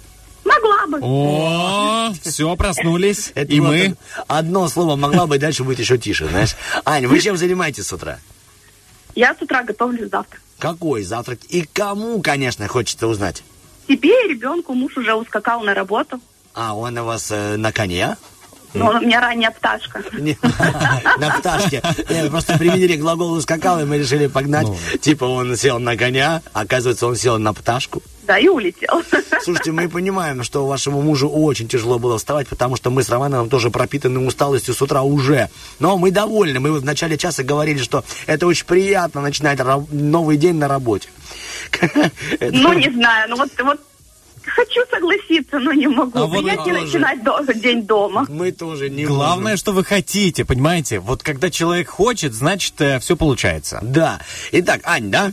Могла 0.43 0.87
бы. 0.87 0.99
О, 1.01 2.13
все, 2.21 2.55
проснулись. 2.55 3.31
Это 3.35 3.51
И 3.51 3.59
вот 3.59 3.69
мы. 3.69 3.95
Одно 4.27 4.67
слово 4.67 4.95
могла 4.95 5.25
бы, 5.25 5.37
дальше 5.37 5.63
будет 5.63 5.79
еще 5.79 5.97
тише, 5.97 6.27
знаешь. 6.27 6.55
Аня, 6.85 7.07
вы 7.07 7.19
чем 7.19 7.37
занимаетесь 7.37 7.87
с 7.87 7.93
утра? 7.93 8.19
Я 9.15 9.35
с 9.35 9.41
утра 9.41 9.63
готовлю 9.63 10.09
завтрак. 10.09 10.41
Какой 10.59 11.03
завтрак? 11.03 11.39
И 11.49 11.63
кому, 11.63 12.21
конечно, 12.21 12.67
хочется 12.67 13.07
узнать? 13.07 13.43
Себе 13.87 14.25
и 14.25 14.29
ребенку 14.29 14.73
муж 14.73 14.97
уже 14.97 15.13
ускакал 15.13 15.61
на 15.61 15.73
работу. 15.73 16.19
А, 16.53 16.75
он 16.75 16.97
у 16.97 17.05
вас 17.05 17.31
э, 17.31 17.57
на 17.57 17.71
коне? 17.71 18.15
Но 18.73 18.87
он 18.87 18.95
у 18.97 19.01
меня 19.01 19.21
ранняя 19.21 19.51
пташка. 19.51 20.03
На 21.19 21.29
пташке. 21.37 21.81
Просто 22.29 22.57
применили 22.57 22.95
глагол 22.95 23.33
«ускакал», 23.33 23.79
и 23.79 23.85
мы 23.85 23.99
решили 23.99 24.27
погнать. 24.27 24.67
Типа 24.99 25.25
он 25.25 25.55
сел 25.55 25.79
на 25.79 25.95
коня, 25.95 26.41
оказывается, 26.53 27.05
он 27.05 27.15
сел 27.15 27.37
на 27.37 27.53
пташку. 27.53 28.01
Да, 28.25 28.37
и 28.37 28.47
улетел. 28.47 29.03
Слушайте, 29.41 29.71
мы 29.71 29.89
понимаем, 29.89 30.43
что 30.43 30.65
вашему 30.65 31.01
мужу 31.01 31.29
очень 31.29 31.67
тяжело 31.67 31.99
было 31.99 32.17
вставать, 32.17 32.47
потому 32.47 32.75
что 32.77 32.89
мы 32.89 33.03
с 33.03 33.09
Романовым 33.09 33.49
тоже 33.49 33.69
пропитаны 33.69 34.25
усталостью 34.25 34.73
с 34.73 34.81
утра 34.81 35.01
уже. 35.01 35.49
Но 35.79 35.97
мы 35.97 36.09
довольны. 36.11 36.59
Мы 36.59 36.71
в 36.71 36.85
начале 36.85 37.17
часа 37.17 37.43
говорили, 37.43 37.79
что 37.79 38.03
это 38.25 38.47
очень 38.47 38.65
приятно 38.65 39.21
начинать 39.21 39.59
новый 39.91 40.37
день 40.37 40.55
на 40.55 40.67
работе. 40.67 41.09
Ну, 42.39 42.73
не 42.73 42.89
знаю, 42.91 43.29
ну 43.29 43.37
вот, 43.37 43.49
вот 43.63 43.79
хочу 44.45 44.81
согласиться, 44.89 45.59
но 45.59 45.71
не 45.73 45.87
могу. 45.87 46.11
А 46.19 46.25
вот 46.25 46.39
Приятнее 46.43 46.81
начинать 46.81 47.23
до- 47.23 47.41
день 47.53 47.83
дома. 47.83 48.25
Мы 48.29 48.51
тоже 48.51 48.89
не 48.89 49.05
Главное, 49.05 49.43
можем. 49.53 49.57
что 49.57 49.71
вы 49.71 49.83
хотите, 49.83 50.45
понимаете? 50.45 50.99
Вот 50.99 51.23
когда 51.23 51.49
человек 51.49 51.89
хочет, 51.89 52.33
значит, 52.33 52.73
все 53.01 53.15
получается. 53.15 53.79
Да. 53.81 54.19
Итак, 54.51 54.81
Ань, 54.83 55.09
да? 55.11 55.31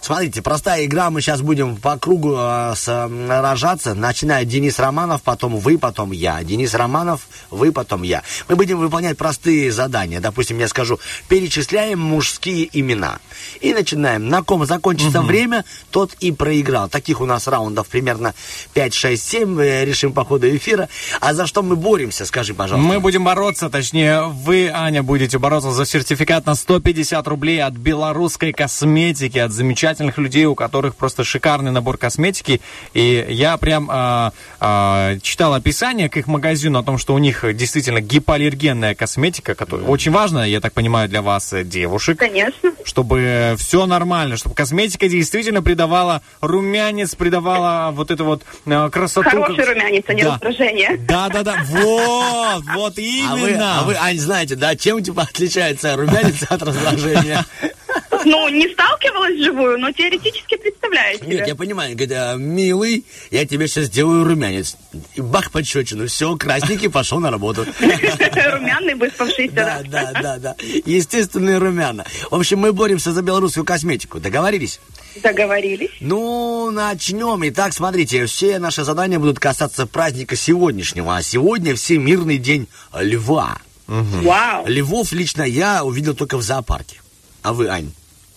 Смотрите, 0.00 0.42
простая 0.42 0.84
игра, 0.84 1.10
мы 1.10 1.20
сейчас 1.20 1.40
будем 1.40 1.76
по 1.76 1.98
кругу 1.98 2.34
э, 2.38 2.72
с, 2.76 3.10
рожаться. 3.28 3.94
Начинает 3.94 4.48
Денис 4.48 4.78
Романов, 4.78 5.22
потом 5.22 5.56
вы, 5.56 5.78
потом 5.78 6.12
я. 6.12 6.42
Денис 6.42 6.74
Романов, 6.74 7.28
вы, 7.50 7.72
потом 7.72 8.02
я. 8.02 8.22
Мы 8.48 8.56
будем 8.56 8.78
выполнять 8.78 9.16
простые 9.16 9.72
задания. 9.72 10.20
Допустим, 10.20 10.58
я 10.58 10.68
скажу, 10.68 10.98
перечисляем 11.28 12.00
мужские 12.00 12.68
имена. 12.72 13.18
И 13.60 13.72
начинаем. 13.74 14.28
На 14.28 14.42
ком 14.42 14.64
закончится 14.66 15.22
время, 15.22 15.64
тот 15.90 16.14
и 16.20 16.32
проиграл. 16.32 16.88
Таких 16.88 17.20
у 17.20 17.26
нас 17.26 17.46
раундов 17.48 17.88
примерно 17.88 18.34
5, 18.74 18.94
6, 18.94 19.22
7. 19.28 19.60
э, 19.60 19.84
Решим 19.84 20.12
по 20.12 20.24
ходу 20.24 20.48
эфира. 20.54 20.88
А 21.20 21.34
за 21.34 21.46
что 21.46 21.62
мы 21.62 21.76
боремся, 21.76 22.24
скажи, 22.24 22.54
пожалуйста. 22.54 22.88
Мы 22.88 23.00
будем 23.00 23.24
бороться, 23.24 23.68
точнее, 23.68 24.22
вы, 24.22 24.70
Аня, 24.72 25.02
будете 25.02 25.38
бороться 25.38 25.72
за 25.72 25.84
сертификат 25.86 26.46
на 26.46 26.54
150 26.54 27.26
рублей 27.28 27.62
от 27.62 27.74
белорусской 27.74 28.52
косметики, 28.52 29.38
от 29.38 29.52
замечательных 29.88 30.18
людей, 30.18 30.44
у 30.44 30.54
которых 30.54 30.94
просто 30.96 31.24
шикарный 31.24 31.70
набор 31.70 31.96
косметики. 31.96 32.60
И 32.94 33.26
я 33.28 33.56
прям 33.56 33.88
а, 33.90 34.32
а, 34.60 35.16
читал 35.22 35.54
описание 35.54 36.08
к 36.08 36.16
их 36.16 36.26
магазину 36.26 36.78
о 36.78 36.82
том, 36.82 36.98
что 36.98 37.14
у 37.14 37.18
них 37.18 37.44
действительно 37.54 38.00
гипоаллергенная 38.00 38.94
косметика, 38.94 39.54
которая 39.54 39.86
очень 39.86 40.12
важна, 40.12 40.44
я 40.44 40.60
так 40.60 40.72
понимаю, 40.72 41.08
для 41.08 41.22
вас, 41.22 41.52
э, 41.52 41.64
девушек. 41.64 42.18
Конечно. 42.18 42.72
Чтобы 42.84 43.54
все 43.58 43.86
нормально, 43.86 44.36
чтобы 44.36 44.54
косметика 44.54 45.08
действительно 45.08 45.62
придавала 45.62 46.22
румянец, 46.40 47.14
придавала 47.14 47.90
вот 47.92 48.10
эту 48.10 48.24
вот 48.24 48.42
э, 48.66 48.90
красоту. 48.90 49.28
Хороший 49.30 49.64
румянец, 49.64 50.04
а 50.08 50.14
не 50.14 50.22
Да. 50.22 50.32
раздражение. 50.34 50.96
Да, 50.98 51.28
да, 51.28 51.42
да. 51.42 51.56
Вот, 51.66 52.62
вот 52.74 52.98
А 52.98 53.36
вы, 53.36 53.50
именно. 53.50 53.80
а 53.80 53.82
вы, 53.84 53.94
Ань, 53.94 54.18
знаете, 54.18 54.54
да, 54.54 54.76
чем 54.76 55.02
типа 55.02 55.22
отличается 55.22 55.96
румянец 55.96 56.42
от 56.48 56.62
раздражения? 56.62 57.44
Ну, 58.24 58.48
не 58.48 58.68
сталкивалась 58.72 59.34
вживую, 59.38 59.78
но 59.78 59.92
теоретически 59.92 60.56
представляю 60.56 61.18
себе. 61.18 61.36
Нет, 61.38 61.48
я 61.48 61.54
понимаю, 61.54 61.94
говорит, 61.94 62.12
«А, 62.16 62.34
милый, 62.36 63.04
я 63.30 63.46
тебе 63.46 63.68
сейчас 63.68 63.84
сделаю 63.86 64.24
румянец. 64.24 64.76
И 65.14 65.20
бах 65.20 65.50
пощечину, 65.50 66.06
все, 66.06 66.36
красненький 66.36 66.90
пошел 66.90 67.20
на 67.20 67.30
работу. 67.30 67.64
Румяный, 67.80 68.94
выспавшийся, 68.94 69.52
Да, 69.54 69.82
да. 69.86 70.12
да, 70.20 70.38
да. 70.38 70.56
Естественные 70.84 71.58
румяна. 71.58 72.04
В 72.30 72.34
общем, 72.34 72.58
мы 72.58 72.72
боремся 72.72 73.12
за 73.12 73.22
белорусскую 73.22 73.64
косметику. 73.64 74.20
Договорились? 74.20 74.80
Договорились. 75.22 75.90
Ну, 76.00 76.70
начнем. 76.70 77.40
Итак, 77.48 77.72
смотрите, 77.72 78.26
все 78.26 78.58
наши 78.58 78.84
задания 78.84 79.18
будут 79.18 79.38
касаться 79.38 79.86
праздника 79.86 80.36
сегодняшнего. 80.36 81.16
А 81.16 81.22
сегодня 81.22 81.74
Всемирный 81.74 82.38
день 82.38 82.68
льва. 82.94 83.58
Вау. 83.86 84.66
Львов 84.66 85.12
лично 85.12 85.42
я 85.42 85.82
увидел 85.84 86.14
только 86.14 86.36
в 86.36 86.42
зоопарке. 86.42 87.00
А 87.42 87.52
вы, 87.52 87.68
Ань? 87.68 87.90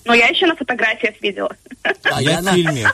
Но 0.06 0.14
я 0.14 0.28
еще 0.28 0.46
на 0.48 0.56
фотографиях 0.56 1.16
видела. 1.22 1.50
А 2.04 2.22
Я 2.22 2.40
в 2.40 2.44
на- 2.44 2.54
фильме, 2.54 2.92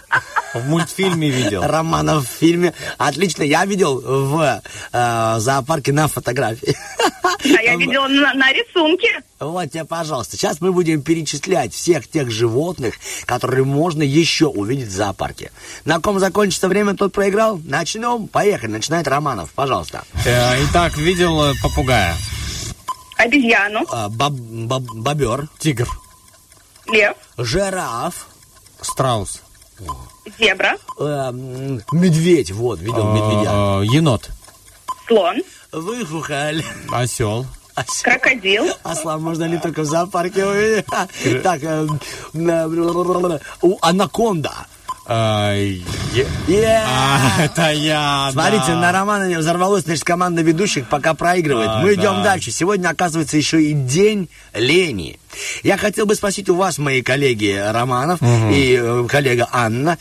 в 0.54 0.68
мультфильме 0.68 1.30
видел. 1.30 1.62
Романов 1.64 2.26
в 2.28 2.32
фильме. 2.40 2.74
Отлично, 2.98 3.44
я 3.44 3.66
видел 3.66 4.00
в 4.02 4.62
э, 4.94 5.36
зоопарке 5.40 5.94
на 5.94 6.08
фотографии. 6.08 6.76
А 7.24 7.62
я 7.62 7.76
видела 7.76 8.08
на, 8.08 8.34
на 8.34 8.52
рисунке. 8.52 9.22
Вот 9.40 9.72
тебе, 9.72 9.86
пожалуйста. 9.86 10.36
Сейчас 10.38 10.60
мы 10.62 10.72
будем 10.74 11.02
перечислять 11.02 11.74
всех 11.74 12.08
тех 12.10 12.30
животных, 12.32 12.96
которые 13.26 13.64
можно 13.64 14.04
еще 14.04 14.48
увидеть 14.48 14.88
в 14.88 14.92
зоопарке. 14.92 15.52
На 15.86 16.00
ком 16.00 16.20
закончится 16.20 16.68
время, 16.68 16.96
тот 16.96 17.14
проиграл. 17.14 17.60
Начнем. 17.64 18.28
Поехали. 18.28 18.72
Начинает 18.72 19.08
Романов. 19.08 19.52
Пожалуйста. 19.54 20.04
Э, 20.26 20.64
Итак, 20.66 20.98
видел 20.98 21.44
э, 21.44 21.54
попугая, 21.62 22.16
Обезьяну, 23.18 23.84
А, 23.92 24.10
боб- 24.10 24.34
боб- 24.40 24.94
бобер, 24.96 25.48
тигр, 25.60 25.88
лев, 26.90 27.16
жираф, 27.38 28.28
страус, 28.82 29.42
зебра, 30.40 30.78
э, 31.00 31.32
медведь. 31.92 32.52
Вот, 32.52 32.80
видел 32.80 33.12
медведя. 33.14 33.50
э, 33.52 33.86
енот, 33.96 34.30
слон, 35.08 35.38
Выхухоль. 35.72 36.64
осел, 36.92 37.46
Ос- 37.76 38.02
крокодил, 38.02 38.66
Осла 38.84 39.18
можно 39.18 39.44
ли 39.46 39.60
только 39.60 39.82
в 39.82 39.86
зоопарке 39.86 40.46
увидеть? 40.46 40.86
Так, 41.44 41.62
э, 41.64 41.88
э, 42.34 43.40
у- 43.62 43.78
анаконда. 43.82 44.54
Е- 45.14 46.84
А, 46.86 47.42
это 47.42 47.72
я, 47.72 48.30
Смотрите, 48.32 48.68
да. 48.68 48.76
на 48.76 48.92
Романа 48.92 49.28
не 49.28 49.38
взорвалось, 49.38 49.84
значит, 49.84 50.04
команда 50.04 50.42
ведущих 50.42 50.88
пока 50.90 51.14
проигрывает. 51.14 51.70
А, 51.70 51.80
Мы 51.82 51.94
идем 51.94 52.16
да. 52.18 52.24
дальше. 52.24 52.52
Сегодня, 52.52 52.90
оказывается, 52.90 53.38
еще 53.38 53.62
и 53.64 53.74
день 53.74 54.30
лени. 54.54 55.20
Я 55.64 55.78
хотел 55.78 56.06
бы 56.06 56.16
спросить 56.16 56.50
у 56.50 56.56
вас, 56.56 56.78
мои 56.78 57.02
коллеги 57.02 57.56
Романов 57.72 58.20
и 58.22 58.78
э, 58.82 59.06
коллега 59.10 59.48
Анна, 59.52 59.98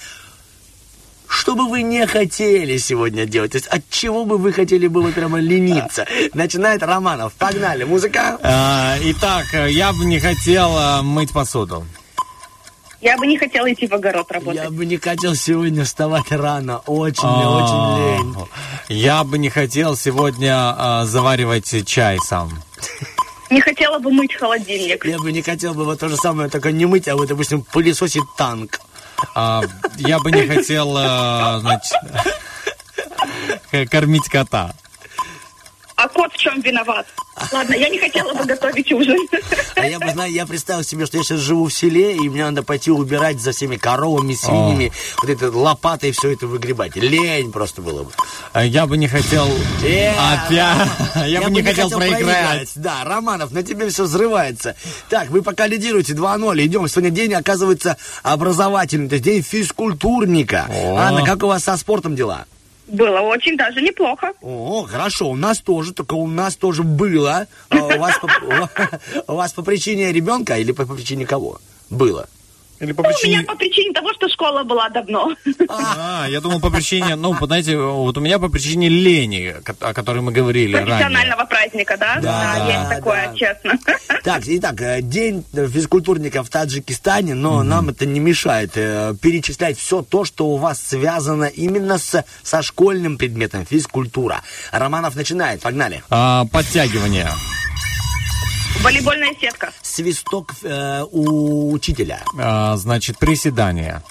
что 1.28 1.54
бы 1.56 1.68
вы 1.68 1.82
не 1.82 2.06
хотели 2.06 2.76
сегодня 2.78 3.26
делать? 3.26 3.52
То 3.52 3.56
есть 3.58 3.66
от 3.68 3.82
чего 3.90 4.24
бы 4.24 4.38
вы 4.38 4.52
хотели 4.52 4.86
бы 4.86 5.02
вот 5.02 5.14
прямо 5.14 5.38
лениться? 5.40 6.06
Начинает 6.34 6.82
Романов. 6.82 7.32
Погнали. 7.34 7.84
Музыка. 7.84 8.38
Э, 8.42 8.96
Итак, 9.10 9.46
э, 9.52 9.70
я 9.70 9.92
бы 9.92 10.04
не 10.04 10.18
хотел 10.20 10.76
э, 10.78 11.02
мыть 11.02 11.32
посуду. 11.32 11.86
Я 13.06 13.16
бы 13.16 13.26
не 13.28 13.38
хотела 13.38 13.72
идти 13.72 13.86
в 13.86 13.92
огород 13.92 14.32
работать. 14.32 14.64
Я 14.64 14.68
бы 14.68 14.84
не 14.84 14.96
хотел 14.96 15.36
сегодня 15.36 15.84
вставать 15.84 16.32
рано. 16.32 16.78
Очень, 16.86 17.22
А, 17.22 18.18
очень 18.18 18.34
лень. 18.34 18.48
Я 18.88 19.22
бы 19.22 19.38
не 19.38 19.48
хотел 19.48 19.96
сегодня 19.96 20.74
э, 20.76 21.04
заваривать 21.04 21.86
чай 21.86 22.18
сам. 22.18 22.50
Не 23.48 23.60
хотела 23.60 24.00
бы 24.00 24.10
мыть 24.10 24.34
холодильник. 24.34 25.04
Я 25.04 25.18
бы 25.20 25.30
не 25.30 25.40
хотел 25.40 25.72
бы 25.72 25.84
вот 25.84 26.00
то 26.00 26.08
же 26.08 26.16
самое, 26.16 26.50
только 26.50 26.72
не 26.72 26.84
мыть, 26.84 27.06
а 27.06 27.14
вот, 27.14 27.28
допустим, 27.28 27.62
пылесосить 27.62 28.24
танк. 28.36 28.80
А, 29.36 29.62
Я 29.98 30.18
бы 30.18 30.32
не 30.32 30.44
хотел, 30.48 30.90
значит, 30.90 31.94
кормить 33.88 34.28
кота. 34.28 34.74
А 35.96 36.08
кот 36.08 36.32
в 36.32 36.36
чем 36.36 36.60
виноват? 36.60 37.06
Ладно, 37.52 37.74
я 37.74 37.88
не 37.88 37.98
хотела 37.98 38.32
бы 38.34 38.44
готовить 38.44 38.90
ужин. 38.92 39.16
А 39.76 39.86
я 39.86 39.98
бы, 39.98 40.10
знаю, 40.10 40.32
я 40.32 40.46
представил 40.46 40.82
себе, 40.82 41.06
что 41.06 41.18
я 41.18 41.22
сейчас 41.24 41.40
живу 41.40 41.66
в 41.66 41.72
селе, 41.72 42.14
и 42.16 42.28
мне 42.28 42.44
надо 42.44 42.62
пойти 42.62 42.90
убирать 42.90 43.40
за 43.40 43.52
всеми 43.52 43.76
коровами, 43.76 44.34
свиньями, 44.34 44.92
вот 45.22 45.30
это 45.30 45.50
лопатой 45.50 46.12
все 46.12 46.32
это 46.32 46.46
выгребать. 46.46 46.96
Лень 46.96 47.50
просто 47.52 47.82
было 47.82 48.04
бы. 48.04 48.10
А 48.52 48.64
Я 48.64 48.86
бы 48.86 48.96
не 48.96 49.08
хотел 49.08 49.46
Э, 49.84 50.10
опять. 50.10 51.28
Я 51.28 51.40
бы 51.42 51.50
не 51.50 51.62
хотел 51.62 51.90
проиграть. 51.90 52.72
Да, 52.74 53.04
Романов, 53.04 53.50
на 53.52 53.62
тебе 53.62 53.88
все 53.88 54.04
взрывается. 54.04 54.76
Так, 55.08 55.30
вы 55.30 55.42
пока 55.42 55.66
лидируете 55.66 56.12
2-0. 56.12 56.64
Идем. 56.64 56.88
Сегодня 56.88 57.10
день, 57.10 57.34
оказывается, 57.34 57.96
образовательный. 58.22 59.08
То 59.08 59.14
есть 59.14 59.24
день 59.24 59.42
физкультурника. 59.42 60.66
О. 60.68 60.96
Анна, 60.96 61.24
как 61.24 61.42
у 61.42 61.46
вас 61.46 61.64
со 61.64 61.76
спортом 61.76 62.16
дела? 62.16 62.46
Было 62.86 63.20
очень 63.20 63.56
даже 63.56 63.80
неплохо. 63.82 64.32
О, 64.40 64.86
хорошо, 64.88 65.30
у 65.30 65.36
нас 65.36 65.58
тоже, 65.60 65.92
только 65.92 66.14
у 66.14 66.26
нас 66.28 66.56
тоже 66.56 66.82
было. 66.82 67.46
А 67.68 67.76
У 67.76 67.98
вас 67.98 69.52
по, 69.52 69.62
причине 69.62 70.12
ребенка 70.12 70.56
или 70.56 70.72
по 70.72 70.86
причине 70.86 71.26
кого? 71.26 71.60
Было. 71.90 72.28
Или 72.80 72.92
по 72.92 73.02
Ну, 73.02 73.08
у 73.08 73.12
меня 73.12 73.18
причине... 73.18 73.42
по 73.44 73.56
причине 73.56 73.92
того, 73.92 74.12
что 74.12 74.28
школа 74.28 74.62
была 74.62 74.88
давно. 74.90 75.34
А, 75.68 76.26
я 76.28 76.40
думал 76.40 76.60
по 76.60 76.70
причине, 76.70 77.16
ну, 77.16 77.34
знаете, 77.34 77.76
вот 77.76 78.16
у 78.18 78.20
меня 78.20 78.38
по 78.38 78.48
причине 78.48 78.88
лени, 78.88 79.54
о 79.80 79.94
которой 79.94 80.20
мы 80.20 80.32
говорили 80.32 80.76
ранее. 80.76 80.86
Профессионального 80.86 81.44
праздника, 81.44 81.96
да? 81.98 82.18
Да, 82.20 82.66
есть 82.68 82.88
такое, 82.90 83.28
да. 83.28 83.34
честно. 83.34 83.78
Так, 84.22 84.42
итак, 84.46 84.80
э, 84.80 85.02
день 85.02 85.44
физкультурника 85.52 86.42
в 86.42 86.50
Таджикистане, 86.50 87.34
но 87.34 87.62
нам 87.62 87.88
это 87.90 88.06
не 88.06 88.20
мешает 88.20 88.72
э, 88.74 89.14
перечислять 89.20 89.78
все 89.78 90.02
то, 90.02 90.24
что 90.24 90.46
у 90.46 90.56
вас 90.56 90.80
связано 90.80 91.44
именно 91.44 91.98
с, 91.98 92.24
со 92.42 92.62
школьным 92.62 93.18
предметом 93.18 93.64
физкультура. 93.64 94.42
Романов 94.72 95.14
начинает, 95.14 95.62
погнали. 95.62 96.02
А, 96.10 96.44
Подтягивание. 96.46 97.30
Волейбольная 98.82 99.34
сетка. 99.40 99.72
Свисток 99.82 100.52
э, 100.62 101.04
у 101.10 101.72
учителя. 101.72 102.20
А, 102.38 102.76
Значит, 102.76 103.18
приседание. 103.18 104.02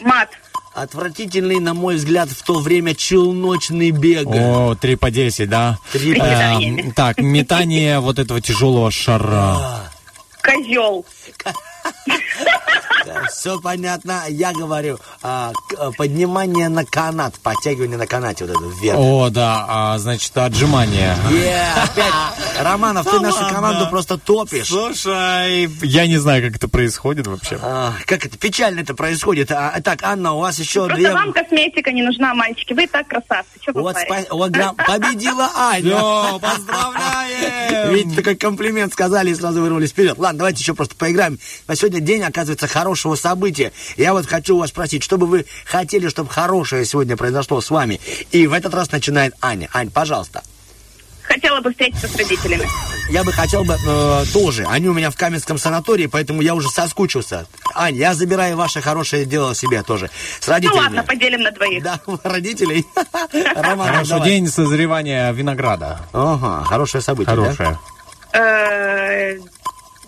Мат. 0.00 0.28
Отвратительный, 0.74 1.60
на 1.60 1.72
мой 1.72 1.94
взгляд, 1.96 2.28
в 2.28 2.42
то 2.42 2.58
время 2.58 2.94
челночный 2.96 3.90
бег. 3.92 4.26
О, 4.26 4.74
3 4.74 4.96
по 4.96 5.10
10, 5.10 5.48
да? 5.48 5.78
Три 5.92 6.14
по- 6.14 6.22
Эм, 6.24 6.28
Приседаниями. 6.28 6.92
Так, 6.94 7.18
метание 7.18 8.00
вот 8.00 8.18
этого 8.18 8.40
тяжелого 8.40 8.90
шара. 8.90 9.90
Козел. 10.42 11.06
Все 13.30 13.60
понятно, 13.60 14.22
я 14.28 14.52
говорю. 14.52 14.98
а, 15.22 15.52
а, 15.78 15.90
поднимание 15.92 16.68
на 16.68 16.84
канат, 16.84 17.34
подтягивание 17.40 17.96
на 17.98 18.06
канате 18.06 18.44
вот 18.46 18.56
это 18.56 18.64
вверх. 18.80 18.98
О, 18.98 19.30
да, 19.30 19.64
а, 19.68 19.98
значит, 19.98 20.36
отжимание. 20.36 21.16
Опять, 21.76 22.14
Романов, 22.60 23.06
ты 23.10 23.20
нашу 23.20 23.48
команду 23.50 23.88
просто 23.90 24.18
топишь. 24.18 24.68
Слушай, 24.68 25.68
я 25.82 26.06
не 26.06 26.18
знаю, 26.18 26.42
как 26.46 26.56
это 26.56 26.68
происходит 26.68 27.26
вообще. 27.26 27.58
А, 27.62 27.92
как 28.06 28.26
это 28.26 28.36
печально 28.38 28.80
это 28.80 28.94
происходит. 28.94 29.50
А, 29.50 29.80
так, 29.82 30.02
Анна, 30.02 30.32
у 30.34 30.40
вас 30.40 30.58
еще 30.58 30.86
Просто 30.86 30.96
две... 30.96 31.12
вам 31.12 31.32
косметика 31.32 31.92
не 31.92 32.02
нужна, 32.02 32.34
мальчики. 32.34 32.72
Вы 32.72 32.86
так 32.86 33.08
красавцы. 33.08 33.50
Что 33.60 33.72
Вот, 33.72 33.96
спа- 33.96 34.26
победила 34.86 35.50
Аня. 35.56 35.96
Все, 35.96 36.38
поздравляем! 36.40 37.03
Видите, 37.90 38.16
такой 38.16 38.36
комплимент 38.36 38.92
сказали 38.92 39.30
и 39.30 39.34
сразу 39.34 39.60
вырвались 39.60 39.90
вперед. 39.90 40.18
Ладно, 40.18 40.38
давайте 40.38 40.60
еще 40.60 40.74
просто 40.74 40.94
поиграем. 40.96 41.38
На 41.68 41.76
сегодня 41.76 42.00
день, 42.00 42.22
оказывается, 42.22 42.66
хорошего 42.66 43.14
события. 43.14 43.72
Я 43.96 44.12
вот 44.12 44.26
хочу 44.26 44.56
у 44.56 44.58
вас 44.60 44.70
спросить, 44.70 45.02
что 45.02 45.18
бы 45.18 45.26
вы 45.26 45.46
хотели, 45.64 46.08
чтобы 46.08 46.30
хорошее 46.30 46.84
сегодня 46.84 47.16
произошло 47.16 47.60
с 47.60 47.70
вами? 47.70 48.00
И 48.32 48.46
в 48.46 48.52
этот 48.52 48.74
раз 48.74 48.90
начинает 48.92 49.34
Аня. 49.40 49.68
Ань, 49.72 49.90
пожалуйста. 49.90 50.42
Хотела 51.34 51.60
бы 51.60 51.70
встретиться 51.70 52.06
с 52.06 52.14
родителями. 52.16 52.68
Я 53.10 53.24
бы 53.24 53.32
хотел 53.32 53.64
бы 53.64 53.74
э, 53.74 54.24
тоже. 54.32 54.64
Они 54.68 54.88
у 54.88 54.94
меня 54.94 55.10
в 55.10 55.16
Каменском 55.16 55.58
санатории, 55.58 56.06
поэтому 56.06 56.42
я 56.42 56.54
уже 56.54 56.68
соскучился. 56.68 57.46
Ань, 57.74 57.96
я 57.96 58.14
забираю 58.14 58.56
ваше 58.56 58.80
хорошее 58.80 59.24
дело 59.24 59.54
себе 59.54 59.82
тоже. 59.82 60.10
С 60.40 60.46
Ну 60.46 60.52
родителями. 60.54 60.78
ладно, 60.78 61.02
поделим 61.02 61.40
на 61.42 61.50
двоих. 61.50 61.82
Да, 61.82 61.98
родителей. 62.22 62.86
Роман, 63.56 63.88
Хорошо, 63.88 64.10
давай. 64.14 64.28
день 64.30 64.46
созревания 64.48 65.32
винограда. 65.32 66.00
Ага, 66.12 66.64
хорошее 66.64 67.02
событие? 67.02 67.34
Хорошее. 67.34 67.78
Э, 68.32 69.38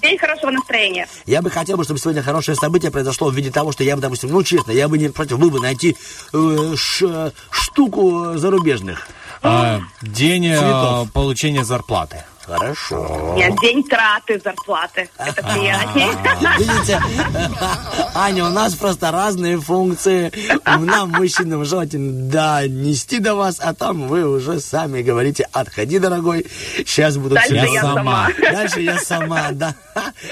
День 0.03 0.19
хорошего 0.19 0.51
настроения. 0.51 1.09
Я 1.25 1.41
бы 1.43 1.51
хотел, 1.51 1.77
бы, 1.79 1.83
чтобы 1.85 1.99
сегодня 1.99 2.23
хорошее 2.23 2.55
событие 2.57 2.91
произошло 2.93 3.31
в 3.31 3.35
виде 3.35 3.51
того, 3.51 3.73
что 3.73 3.83
я 3.83 3.97
бы, 3.97 4.03
допустим, 4.03 4.29
ну 4.31 4.43
честно, 4.43 4.71
я 4.71 4.89
бы 4.89 4.99
не 4.99 5.09
против 5.09 5.39
был 5.39 5.51
бы 5.51 5.59
найти 5.59 5.97
э, 6.35 6.75
ш- 6.77 7.33
штуку 7.51 8.35
зарубежных. 8.37 9.09
А, 9.47 9.81
день 10.03 10.47
э, 10.47 10.59
Цветов. 10.59 11.13
получения 11.13 11.65
зарплаты. 11.65 12.25
Хорошо. 12.47 13.35
Нет, 13.37 13.55
день 13.61 13.83
траты 13.83 14.41
зарплаты. 14.43 15.09
Это 15.19 15.43
приятнее. 15.43 16.09
Видите, 16.59 17.01
Аня, 18.15 18.45
у 18.47 18.51
нас 18.51 18.75
просто 18.75 19.11
разные 19.11 19.61
функции. 19.61 20.33
Нам, 20.65 21.11
мужчинам, 21.11 21.65
желательно, 21.65 22.31
да, 22.31 22.67
нести 22.67 23.19
до 23.19 23.35
вас, 23.35 23.59
а 23.61 23.75
там 23.75 24.07
вы 24.07 24.29
уже 24.29 24.61
сами 24.61 25.03
говорите, 25.03 25.49
отходи, 25.53 25.99
дорогой, 25.99 26.47
сейчас 26.77 27.17
буду 27.17 27.35
Дальше 27.35 27.55
я 27.55 27.67
делать». 27.67 27.81
сама. 27.81 28.29
Дальше 28.39 28.81
я 28.81 28.99
сама, 28.99 29.49
да. 29.53 29.75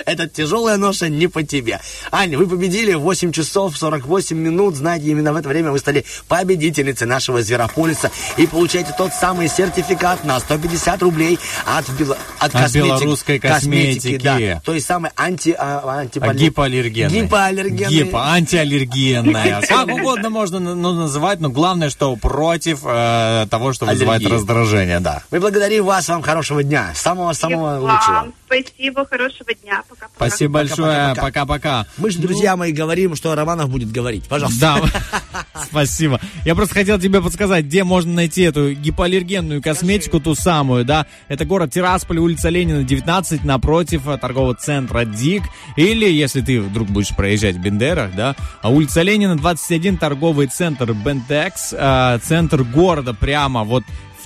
Это 0.06 0.28
тяжелая 0.28 0.76
ноша 0.76 1.08
не 1.08 1.26
по 1.26 1.42
тебе. 1.42 1.80
Аня, 2.12 2.38
вы 2.38 2.46
победили 2.46 2.94
8 2.94 3.32
часов 3.32 3.76
48 3.76 4.36
минут. 4.36 4.76
Знаете, 4.76 5.06
именно 5.06 5.32
в 5.32 5.36
это 5.36 5.48
время 5.48 5.72
вы 5.72 5.78
стали 5.78 6.04
победительницей 6.28 7.06
нашего 7.06 7.42
Зверополиса 7.42 8.10
и 8.36 8.46
получаете 8.46 8.94
тот 8.96 9.12
самый 9.12 9.48
сертификат 9.48 10.24
на 10.24 10.38
150 10.38 11.02
рублей 11.02 11.38
от, 11.66 11.88
от, 12.38 12.72
белорусской 12.72 13.38
косметики. 13.38 14.18
да. 14.18 14.60
То 14.64 14.74
есть 14.74 14.86
самый 14.86 15.10
анти, 15.16 15.54
а, 15.58 16.00
антипали- 16.00 16.30
А 16.30 16.34
гипоаллергенный. 16.34 17.22
Гипоаллергенный. 17.22 18.04
Гипо, 18.04 18.32
антиаллергенная. 18.32 19.62
Как 19.68 19.88
угодно 19.88 20.30
можно 20.30 20.58
ну, 20.58 20.92
называть, 20.92 21.40
но 21.40 21.50
главное, 21.50 21.90
что 21.90 22.14
против 22.16 22.80
э, 22.84 23.46
того, 23.50 23.72
что 23.72 23.86
вызывает 23.86 24.20
Аллергии. 24.20 24.34
раздражение, 24.34 25.00
да. 25.00 25.22
Мы 25.30 25.40
благодарим 25.40 25.84
вас, 25.84 26.08
вам 26.08 26.22
хорошего 26.22 26.62
дня. 26.62 26.92
Самого-самого 26.94 27.78
лучшего. 27.78 28.32
Спасибо, 28.62 29.06
хорошего 29.06 29.54
дня. 29.54 29.82
Пока. 29.88 30.08
Спасибо 30.14 30.54
большое, 30.54 31.14
пока-пока. 31.14 31.86
Мы 31.98 32.10
же, 32.10 32.18
друзья 32.18 32.56
мои, 32.56 32.72
говорим, 32.72 33.16
что 33.16 33.34
Романов 33.34 33.70
будет 33.70 33.90
говорить. 33.90 34.24
Пожалуйста. 34.28 34.60
Да, 34.60 35.46
спасибо. 35.70 36.20
Я 36.44 36.54
просто 36.54 36.74
хотел 36.74 36.98
тебе 36.98 37.20
подсказать, 37.20 37.64
где 37.64 37.84
можно 37.84 38.12
найти 38.12 38.42
эту 38.42 38.72
гипоаллергенную 38.72 39.62
косметику, 39.62 40.20
ту 40.20 40.34
самую, 40.34 40.84
да. 40.84 41.06
Это 41.28 41.44
город 41.44 41.72
Тирасполь, 41.72 42.18
улица 42.18 42.48
Ленина, 42.48 42.84
19, 42.84 43.44
напротив 43.44 44.08
э, 44.08 44.18
торгового 44.18 44.54
центра 44.54 45.04
ДИК. 45.04 45.44
Или, 45.76 46.10
если 46.10 46.40
ты 46.40 46.60
вдруг 46.60 46.88
будешь 46.88 47.14
проезжать 47.14 47.56
в 47.56 47.60
Бендерах, 47.60 48.14
да, 48.14 48.36
а 48.62 48.70
улица 48.70 49.02
Ленина, 49.02 49.36
21, 49.36 49.98
торговый 49.98 50.46
центр 50.46 50.92
Бентекс, 50.92 51.72
э, 51.72 52.18
центр 52.22 52.62
города 52.62 53.14
прямо 53.14 53.64
вот 53.64 53.84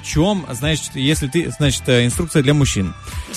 чем, 0.08 0.46
значит, 0.50 0.96
если 0.96 1.28
ты, 1.28 1.50
значит, 1.50 1.88
э, 1.88 2.06
инструкция 2.06 2.42
для 2.42 2.54
мужчин. 2.54 2.94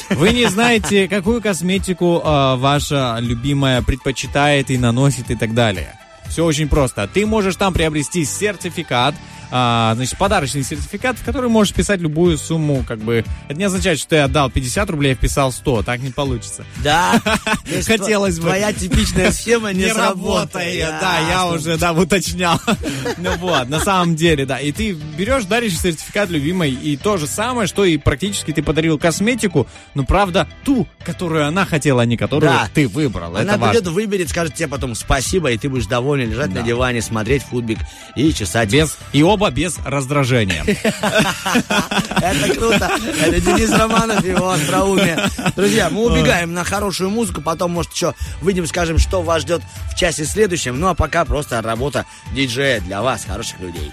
Вы 0.10 0.32
не 0.32 0.50
знаете, 0.50 1.08
какую 1.08 1.42
косметику 1.42 2.22
э, 2.24 2.56
ваша 2.56 3.18
любимая 3.20 3.82
предпочитает 3.82 4.72
и 4.72 4.78
наносит 4.78 5.30
и 5.30 5.36
так 5.36 5.54
далее. 5.54 5.94
Все 6.32 6.46
очень 6.46 6.70
просто. 6.70 7.10
Ты 7.14 7.26
можешь 7.26 7.58
там 7.58 7.74
приобрести 7.74 8.24
сертификат, 8.24 9.16
а, 9.54 9.92
значит, 9.96 10.18
подарочный 10.18 10.64
сертификат, 10.64 11.18
в 11.18 11.26
который 11.26 11.50
можешь 11.50 11.74
писать 11.74 12.00
любую 12.00 12.38
сумму, 12.38 12.86
как 12.88 13.00
бы. 13.00 13.26
Это 13.50 13.60
не 13.60 13.66
означает, 13.66 14.00
что 14.00 14.12
ты 14.12 14.18
отдал 14.20 14.50
50 14.50 14.90
рублей, 14.90 15.14
вписал 15.14 15.52
100. 15.52 15.84
Так 15.84 16.00
не 16.00 16.10
получится. 16.10 16.64
Да. 16.82 17.22
Хотелось 17.86 18.40
бы. 18.40 18.48
Твоя 18.48 18.72
типичная 18.72 19.32
схема 19.32 19.74
не, 19.74 19.92
работает, 19.92 20.88
да, 21.02 21.20
я 21.20 21.48
уже, 21.48 21.78
да, 21.78 21.92
уточнял. 21.92 22.60
Ну 23.18 23.36
вот, 23.38 23.68
на 23.68 23.80
самом 23.80 24.16
деле, 24.16 24.46
да. 24.46 24.60
И 24.60 24.72
ты 24.72 24.94
берешь, 24.94 25.44
даришь 25.46 25.78
сертификат 25.78 26.30
любимой, 26.30 26.72
и 26.72 26.96
то 26.96 27.18
же 27.18 27.28
самое, 27.28 27.68
что 27.68 27.84
и 27.84 27.98
практически 27.98 28.52
ты 28.54 28.64
подарил 28.64 28.98
косметику, 28.98 29.68
но 29.94 30.04
правда 30.04 30.48
ту, 30.64 30.88
которую 31.04 31.46
она 31.46 31.66
хотела, 31.66 32.04
а 32.04 32.06
не 32.06 32.16
которую 32.16 32.52
ты 32.74 32.88
выбрал. 32.88 33.36
Она 33.36 33.58
придет, 33.58 33.88
выберет, 33.88 34.30
скажет 34.30 34.56
тебе 34.56 34.70
потом 34.70 34.96
спасибо, 34.96 35.52
и 35.52 35.58
ты 35.58 35.68
будешь 35.68 35.88
доволен 35.88 36.21
лежать 36.26 36.54
на 36.54 36.62
диване, 36.62 37.02
смотреть 37.02 37.44
футбик 37.44 37.80
и 38.16 38.34
чесать. 38.34 38.70
Без, 38.72 38.98
и 39.14 39.24
оба 39.24 39.50
без 39.52 39.78
раздражения. 39.86 40.64
Это 40.66 42.56
круто. 42.56 42.92
Это 43.20 43.42
Денис 43.42 43.72
Романов 43.72 44.24
и 44.24 44.30
его 44.30 44.50
остроумие. 44.50 45.18
Друзья, 45.56 45.90
мы 45.90 46.06
убегаем 46.06 46.54
на 46.54 46.64
хорошую 46.64 47.10
музыку, 47.10 47.42
потом, 47.42 47.72
может, 47.72 47.94
еще 47.94 48.14
выйдем, 48.42 48.68
скажем, 48.68 48.98
что 48.98 49.22
вас 49.22 49.42
ждет 49.42 49.62
в 49.92 49.96
часе 49.96 50.26
следующем. 50.26 50.80
Ну, 50.80 50.88
а 50.88 50.96
пока 50.96 51.26
просто 51.26 51.62
работа 51.62 52.06
диджея 52.34 52.80
для 52.82 53.02
вас, 53.02 53.26
хороших 53.26 53.60
людей. 53.60 53.92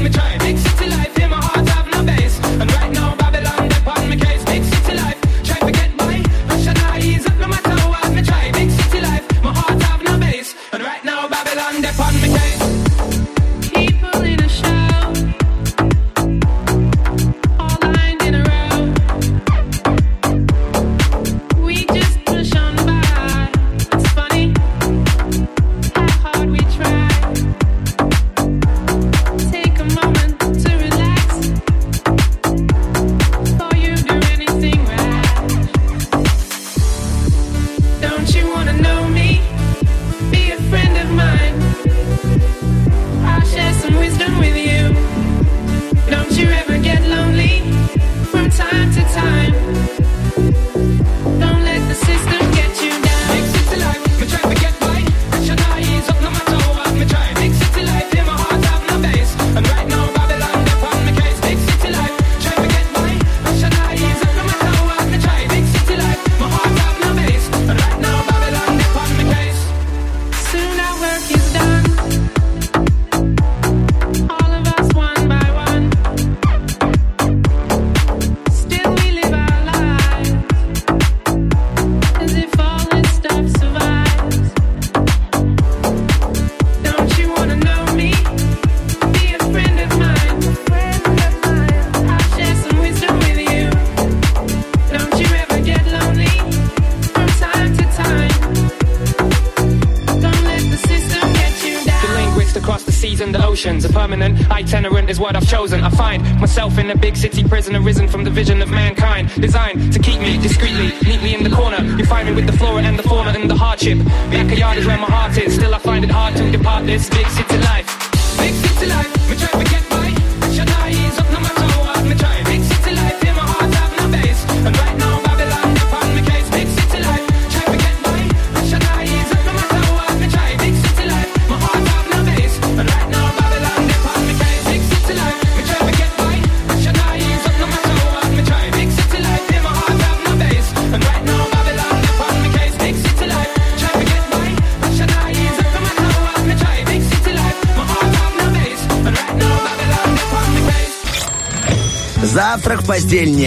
People 0.00 0.29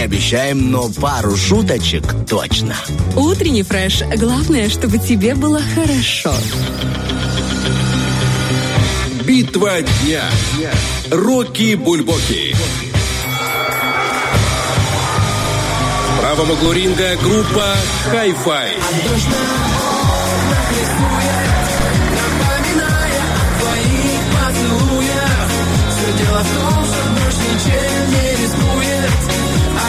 обещаем, 0.04 0.70
но 0.70 0.88
пару 0.88 1.36
шуточек 1.36 2.04
точно. 2.28 2.76
Утренний 3.16 3.62
фреш. 3.62 4.02
Главное, 4.16 4.68
чтобы 4.68 4.98
тебе 4.98 5.34
было 5.34 5.60
хорошо. 5.74 6.34
Битва 9.24 9.80
дня. 9.80 10.22
Рокки 11.10 11.74
Бульбоки. 11.74 12.54
В 16.08 16.20
правом 16.20 16.50
углу 16.50 16.72
ринга 16.72 17.16
группа 17.22 17.74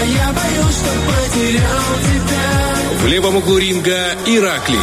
Hi-Fi. 0.05 0.55
В 3.01 3.07
левом 3.07 3.35
углу 3.37 3.57
ринга 3.57 4.15
Иракли. 4.25 4.79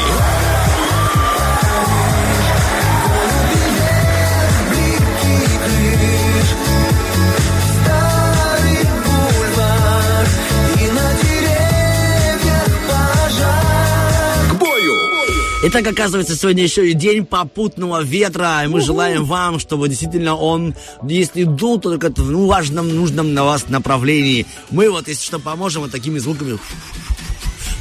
К 14.51 14.55
бою! 14.55 14.95
Итак, 15.65 15.87
оказывается, 15.87 16.37
сегодня 16.37 16.63
еще 16.63 16.91
и 16.91 16.93
день 16.95 17.25
попутного 17.25 18.03
ветра, 18.03 18.63
и 18.65 18.69
мы 18.69 18.81
желаем 18.81 19.25
вам, 19.25 19.59
чтобы 19.59 19.89
действительно 19.89 20.37
он, 20.37 20.75
если 21.09 21.45
дул, 21.45 21.79
то 21.81 21.97
только 21.97 22.11
в 22.21 22.47
важном, 22.47 22.95
нужном 22.95 23.35
на 23.35 23.45
вас 23.45 23.69
направлении. 23.69 24.47
Мы 24.71 24.91
вот, 24.91 25.09
если 25.09 25.25
что, 25.25 25.39
поможем 25.39 25.83
вот 25.83 25.91
такими 25.91 26.19
звуками. 26.19 26.59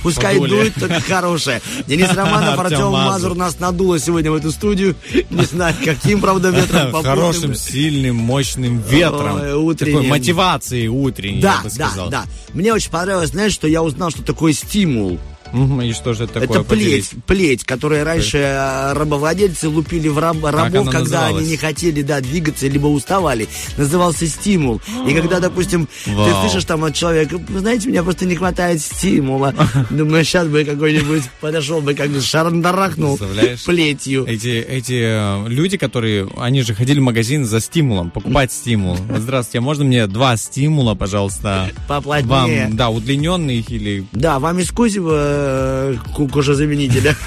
Пускай 0.03 0.39
Подули. 0.39 0.49
дует, 0.49 0.73
только 0.75 0.99
хорошее. 0.99 1.61
Денис 1.85 2.11
Романов, 2.11 2.57
Артем 2.57 2.91
Мазур. 2.91 3.35
Нас 3.35 3.59
надуло 3.59 3.99
сегодня 3.99 4.31
в 4.31 4.35
эту 4.35 4.51
студию. 4.51 4.95
Не 5.29 5.43
знаю, 5.45 5.75
каким, 5.83 6.21
правда, 6.21 6.49
ветром 6.51 6.91
попутным. 6.91 7.03
Хорошим, 7.15 7.55
сильным, 7.55 8.15
мощным 8.15 8.81
ветром. 8.81 9.41
Ой, 9.41 9.53
утренним. 9.53 9.97
Такой 9.97 10.09
мотивацией 10.09 10.87
утренней, 10.87 11.41
Да, 11.41 11.57
я 11.57 11.69
бы 11.69 11.75
да, 11.77 11.87
сказал. 11.89 12.09
да. 12.09 12.25
Мне 12.53 12.73
очень 12.73 12.89
понравилось, 12.89 13.29
знаешь, 13.29 13.53
что 13.53 13.67
я 13.67 13.83
узнал, 13.83 14.09
что 14.09 14.23
такое 14.23 14.53
стимул. 14.53 15.19
И 15.53 15.93
что 15.93 16.13
же 16.13 16.25
это 16.25 16.39
такое? 16.39 16.59
Это 16.59 16.63
плеть, 16.63 17.09
Поделись. 17.09 17.09
плеть, 17.25 17.63
которая 17.63 18.03
раньше 18.03 18.37
э, 18.37 18.93
рабовладельцы 18.93 19.67
лупили 19.69 20.07
в 20.07 20.17
раб- 20.17 20.43
рабов, 20.43 20.89
когда 20.89 21.25
они 21.25 21.35
называлась? 21.35 21.47
не 21.47 21.57
хотели, 21.57 22.01
да, 22.01 22.21
двигаться, 22.21 22.67
либо 22.67 22.87
уставали. 22.87 23.47
Назывался 23.77 24.27
стимул. 24.27 24.81
И 25.07 25.13
когда, 25.13 25.39
допустим, 25.39 25.87
ты 26.05 26.11
Вау. 26.11 26.41
слышишь 26.41 26.65
там 26.65 26.83
от 26.83 26.93
человека, 26.95 27.37
«Вы 27.49 27.59
знаете, 27.59 27.89
мне 27.89 28.01
просто 28.03 28.25
не 28.25 28.35
хватает 28.35 28.81
стимула. 28.81 29.53
Думаю, 29.89 30.23
сейчас 30.23 30.47
бы 30.47 30.63
какой-нибудь 30.63 31.23
подошел 31.41 31.81
бы, 31.81 31.93
как 31.93 32.09
бы 32.09 32.21
шарандарахнул 32.21 33.19
плетью. 33.65 34.25
Эти, 34.27 34.59
эти 34.61 35.01
э, 35.03 35.47
люди, 35.49 35.77
которые, 35.77 36.29
они 36.37 36.61
же 36.61 36.73
ходили 36.73 36.99
в 36.99 37.03
магазин 37.03 37.45
за 37.45 37.59
стимулом, 37.59 38.09
покупать 38.11 38.51
стимул. 38.51 38.97
Здравствуйте, 39.17 39.59
а 39.59 39.61
можно 39.61 39.83
мне 39.83 40.07
два 40.07 40.37
стимула, 40.37 40.95
пожалуйста? 40.95 41.71
Поплотнее. 41.87 42.65
Вам, 42.67 42.75
да, 42.75 42.89
удлиненных 42.89 43.69
или... 43.69 44.05
Да, 44.11 44.39
вам 44.39 44.59
из 44.59 44.71
кузева 44.71 45.40
э, 45.41 46.27
кожезаменителя. 46.31 47.15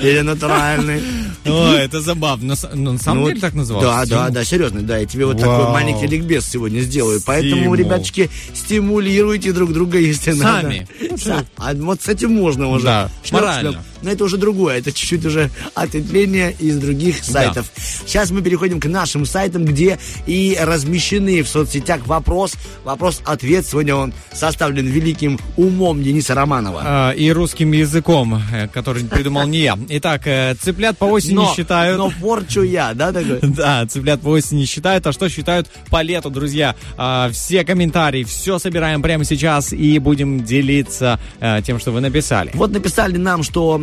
Или 0.00 0.20
натуральный. 0.20 1.02
О, 1.44 1.72
это 1.74 2.00
забавно. 2.00 2.54
С- 2.54 2.68
ну, 2.74 2.92
на 2.92 2.98
самом 2.98 3.22
Ну, 3.22 3.28
деле 3.28 3.40
так 3.40 3.54
называлось? 3.54 3.86
Да, 3.88 4.00
да, 4.00 4.06
Стимул? 4.06 4.30
да, 4.34 4.44
серьезно, 4.44 4.80
да. 4.82 4.98
Я 4.98 5.06
тебе 5.06 5.26
вот 5.26 5.40
Вау. 5.40 5.58
такой 5.60 5.72
маленький 5.72 6.06
ликбез 6.06 6.46
сегодня 6.48 6.80
сделаю. 6.80 7.20
Поэтому, 7.26 7.56
Стимул. 7.56 7.74
ребяточки, 7.74 8.30
стимулируйте 8.54 9.52
друг 9.52 9.72
друга, 9.72 9.98
если 9.98 10.32
Сами. 10.32 10.86
надо. 11.00 11.14
Са- 11.22 11.44
А 11.56 11.74
вот 11.74 12.00
с 12.02 12.08
этим 12.08 12.32
можно 12.34 12.68
уже. 12.68 12.84
Да, 12.84 13.10
Шлёп, 13.24 13.32
морально. 13.40 13.72
шлёп. 13.72 13.82
Но 14.02 14.10
это 14.10 14.24
уже 14.24 14.36
другое. 14.36 14.78
Это 14.78 14.92
чуть-чуть 14.92 15.24
уже 15.24 15.50
ответвление 15.74 16.54
из 16.58 16.78
других 16.78 17.24
сайтов. 17.24 17.70
Сейчас 18.06 18.30
мы 18.30 18.42
переходим 18.42 18.80
к 18.80 18.86
нашим 18.86 19.24
сайтам, 19.24 19.64
где 19.64 19.98
и 20.26 20.56
размещены 20.60 21.42
в 21.42 21.48
соцсетях 21.48 22.06
вопрос, 22.06 22.54
вопрос-ответ. 22.84 23.66
Сегодня 23.66 23.94
он 23.94 24.12
составлен 24.32 24.86
великим 24.86 25.38
умом 25.56 26.02
Дениса 26.02 26.34
Романова. 26.34 26.82
А, 26.84 27.10
и 27.12 27.30
русским 27.30 27.72
языком, 27.72 28.40
э, 28.52 28.68
который 28.68 29.04
придумал 29.04 29.46
не 29.46 29.60
я. 29.60 29.78
Итак, 29.88 30.22
э, 30.26 30.54
цыплят 30.60 30.98
по 30.98 31.04
осени 31.04 31.34
но, 31.34 31.54
считают... 31.54 31.98
но 31.98 32.10
порчу 32.20 32.62
я, 32.62 32.94
да, 32.94 33.12
такой? 33.12 33.38
Да, 33.62 33.86
цыплят 33.86 34.20
по 34.20 34.28
осени 34.28 34.64
считают, 34.64 35.06
а 35.06 35.12
что 35.12 35.28
считают 35.28 35.68
по 35.90 36.02
лету, 36.02 36.30
друзья? 36.30 36.74
А, 36.96 37.30
все 37.30 37.64
комментарии, 37.64 38.24
все 38.24 38.58
собираем 38.58 39.02
прямо 39.02 39.24
сейчас 39.24 39.72
и 39.72 39.98
будем 39.98 40.44
делиться 40.44 41.20
э, 41.40 41.60
тем, 41.64 41.78
что 41.78 41.92
вы 41.92 42.00
написали. 42.00 42.50
Вот 42.54 42.72
написали 42.72 43.16
нам, 43.16 43.42
что, 43.42 43.78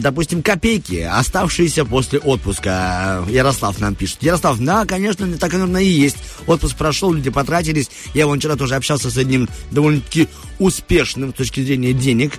допустим, 0.00 0.42
копейки, 0.42 1.00
оставшиеся 1.00 1.84
после 1.84 2.18
отпуска. 2.18 3.24
Ярослав 3.28 3.80
нам 3.80 3.94
пишет. 3.94 4.22
Ярослав, 4.22 4.58
да, 4.58 4.84
конечно, 4.84 5.26
так 5.38 5.54
оно 5.54 5.78
и 5.78 5.86
есть. 5.86 6.16
Отпуск 6.46 6.76
прошел, 6.76 7.12
люди 7.12 7.30
потратились. 7.30 7.90
Я 8.14 8.26
вон 8.26 8.38
вчера 8.38 8.56
тоже 8.56 8.76
общался 8.76 9.10
с 9.10 9.16
одним 9.16 9.48
довольно-таки 9.70 10.28
успешным 10.58 11.30
с 11.30 11.36
точки 11.36 11.60
зрения 11.60 11.92
денег 11.92 12.32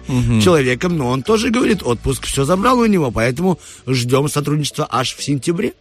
человеком, 0.43 0.97
но 0.97 1.09
он 1.09 1.23
тоже 1.23 1.49
говорит, 1.49 1.83
отпуск 1.83 2.25
все 2.25 2.43
забрал 2.43 2.79
у 2.79 2.85
него, 2.85 3.11
поэтому 3.11 3.59
ждем 3.85 4.27
сотрудничества 4.29 4.87
аж 4.89 5.15
в 5.15 5.23
сентябре. 5.23 5.73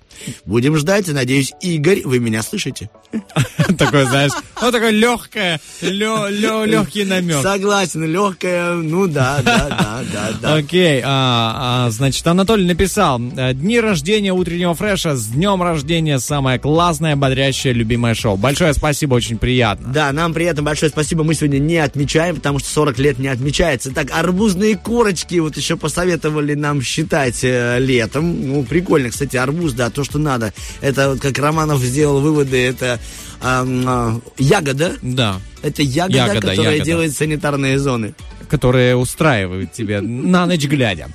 Будем 0.45 0.77
ждать, 0.77 1.09
и 1.09 1.13
надеюсь, 1.13 1.53
Игорь, 1.61 2.03
вы 2.05 2.19
меня 2.19 2.43
слышите? 2.43 2.91
Такое, 3.79 4.07
знаешь, 4.07 4.33
ну 4.61 4.73
такое 4.73 4.91
легкое, 4.91 5.61
легкий 5.81 7.05
намек. 7.05 7.43
Согласен, 7.43 8.05
легкая, 8.05 8.75
ну 8.75 9.07
да, 9.07 9.41
да, 9.43 9.69
да, 9.69 10.05
да, 10.13 10.33
да. 10.41 10.55
Окей, 10.55 11.03
а, 11.05 11.87
а, 11.87 11.91
значит, 11.91 12.27
Анатолий 12.27 12.67
написал, 12.67 13.21
э, 13.21 13.53
дни 13.55 13.79
рождения 13.81 14.33
утреннего 14.33 14.75
фреша, 14.75 15.15
с 15.15 15.27
днем 15.27 15.63
рождения, 15.63 16.19
самое 16.19 16.59
классное, 16.59 17.17
бодрящее, 17.17 17.73
любимое 17.73 18.15
шоу. 18.15 18.37
Большое 18.37 18.73
спасибо, 18.73 19.15
очень 19.15 19.39
приятно. 19.39 19.93
Да, 19.93 20.13
нам 20.13 20.33
приятно, 20.33 20.63
большое 20.63 20.91
спасибо. 20.91 21.23
Мы 21.25 21.35
сегодня 21.35 21.59
не 21.59 21.77
отмечаем, 21.77 22.26
потому 22.35 22.59
что 22.59 22.69
40 22.71 22.99
лет 22.99 23.19
не 23.19 23.29
отмечается. 23.29 23.91
Так, 23.93 24.09
арбузные 24.11 24.77
корочки 24.77 25.39
вот 25.39 25.57
еще 25.57 25.77
посоветовали 25.77 26.55
нам 26.55 26.83
считать 26.83 27.41
э, 27.43 27.79
летом. 27.79 28.49
Ну, 28.49 28.63
прикольно, 28.65 29.11
кстати, 29.11 29.37
арбуз, 29.37 29.73
да, 29.73 29.91
то, 29.91 30.05
что 30.05 30.19
надо. 30.19 30.53
Это 30.81 31.11
вот 31.11 31.21
как 31.21 31.39
Романов 31.39 31.81
сделал 31.81 32.21
выводы, 32.21 32.57
это 32.65 32.99
ам, 33.41 33.85
а, 33.87 34.21
ягода. 34.39 34.95
Да, 35.03 35.41
Это 35.63 35.83
ягода, 35.83 36.17
Ягода, 36.17 36.41
которая 36.41 36.73
ягода. 36.73 36.85
делает 36.85 37.17
санитарные 37.17 37.79
зоны. 37.79 38.15
Которые 38.49 38.97
устраивают 38.97 39.73
тебе 39.73 40.01
на 40.01 40.47
ночь 40.47 40.65
глядя. 40.67 41.09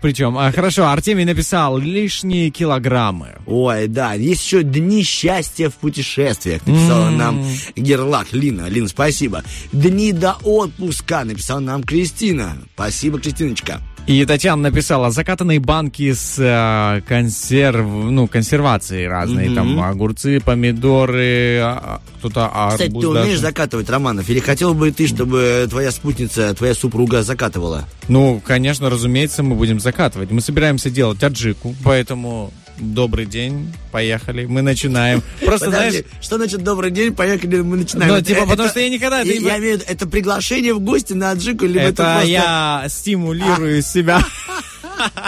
Причем, 0.00 0.36
а, 0.38 0.52
хорошо, 0.52 0.88
Артемий 0.88 1.24
написал 1.24 1.78
лишние 1.78 2.50
килограммы. 2.50 3.36
Ой, 3.46 3.88
да, 3.88 4.14
есть 4.14 4.44
еще 4.44 4.62
дни 4.62 5.02
счастья 5.02 5.68
в 5.70 5.74
путешествиях, 5.74 6.66
написала 6.66 7.10
нам 7.10 7.44
Герлак 7.74 8.32
Лина. 8.32 8.68
Лин, 8.68 8.88
спасибо. 8.88 9.42
Дни 9.72 10.12
до 10.12 10.36
отпуска, 10.42 11.24
написала 11.24 11.60
нам 11.60 11.82
Кристина. 11.82 12.56
Спасибо, 12.74 13.18
Кристиночка. 13.18 13.80
И 14.06 14.24
Татьяна 14.24 14.62
написала 14.62 15.10
закатанные 15.10 15.58
банки 15.58 16.12
с 16.12 16.36
э, 16.38 17.00
консерв, 17.08 17.84
ну, 17.88 18.28
консервацией 18.28 19.08
разные. 19.08 19.52
Там 19.52 19.82
огурцы, 19.82 20.38
помидоры, 20.40 21.58
а, 21.60 22.00
кто-то 22.18 22.48
Кстати, 22.70 22.88
арбуз 22.88 23.02
ты 23.02 23.08
умеешь 23.08 23.26
даже. 23.30 23.38
закатывать, 23.40 23.90
Романов? 23.90 24.28
Или 24.30 24.38
хотел 24.38 24.74
бы 24.74 24.92
ты, 24.92 25.08
чтобы 25.08 25.66
твоя 25.68 25.90
спутница, 25.90 26.54
твоя 26.54 26.74
супруга 26.76 27.22
закатывала? 27.22 27.88
Ну, 28.08 28.40
конечно, 28.44 28.90
разумеется, 28.90 29.42
мы 29.42 29.56
будем 29.56 29.80
закатывать. 29.80 30.30
Мы 30.30 30.40
собираемся 30.40 30.90
делать 30.90 31.22
аджику, 31.22 31.74
поэтому 31.84 32.52
Добрый 32.78 33.24
день, 33.24 33.72
поехали, 33.90 34.44
мы 34.44 34.60
начинаем. 34.60 35.22
Просто, 35.44 35.66
Подожди, 35.66 36.00
знаешь, 36.00 36.04
что 36.20 36.36
значит 36.36 36.62
добрый 36.62 36.90
день, 36.90 37.14
поехали, 37.14 37.62
мы 37.62 37.78
начинаем. 37.78 38.12
Ну, 38.12 38.18
Это- 38.18 38.26
типа, 38.26 38.40
потому 38.42 38.64
это- 38.64 38.68
что 38.70 38.80
я 38.80 38.90
никогда- 38.90 39.20
Я, 39.20 39.32
ты- 39.32 39.42
я 39.42 39.58
имею 39.58 39.78
в 39.78 39.80
виду, 39.80 39.84
это 39.88 40.06
приглашение 40.06 40.74
в 40.74 40.80
гости 40.80 41.14
на 41.14 41.30
аджику, 41.30 41.64
либо 41.64 41.80
это, 41.80 42.02
это 42.02 42.12
просто... 42.12 42.28
я 42.28 42.84
стимулирую 42.88 43.80
себя. 43.80 44.22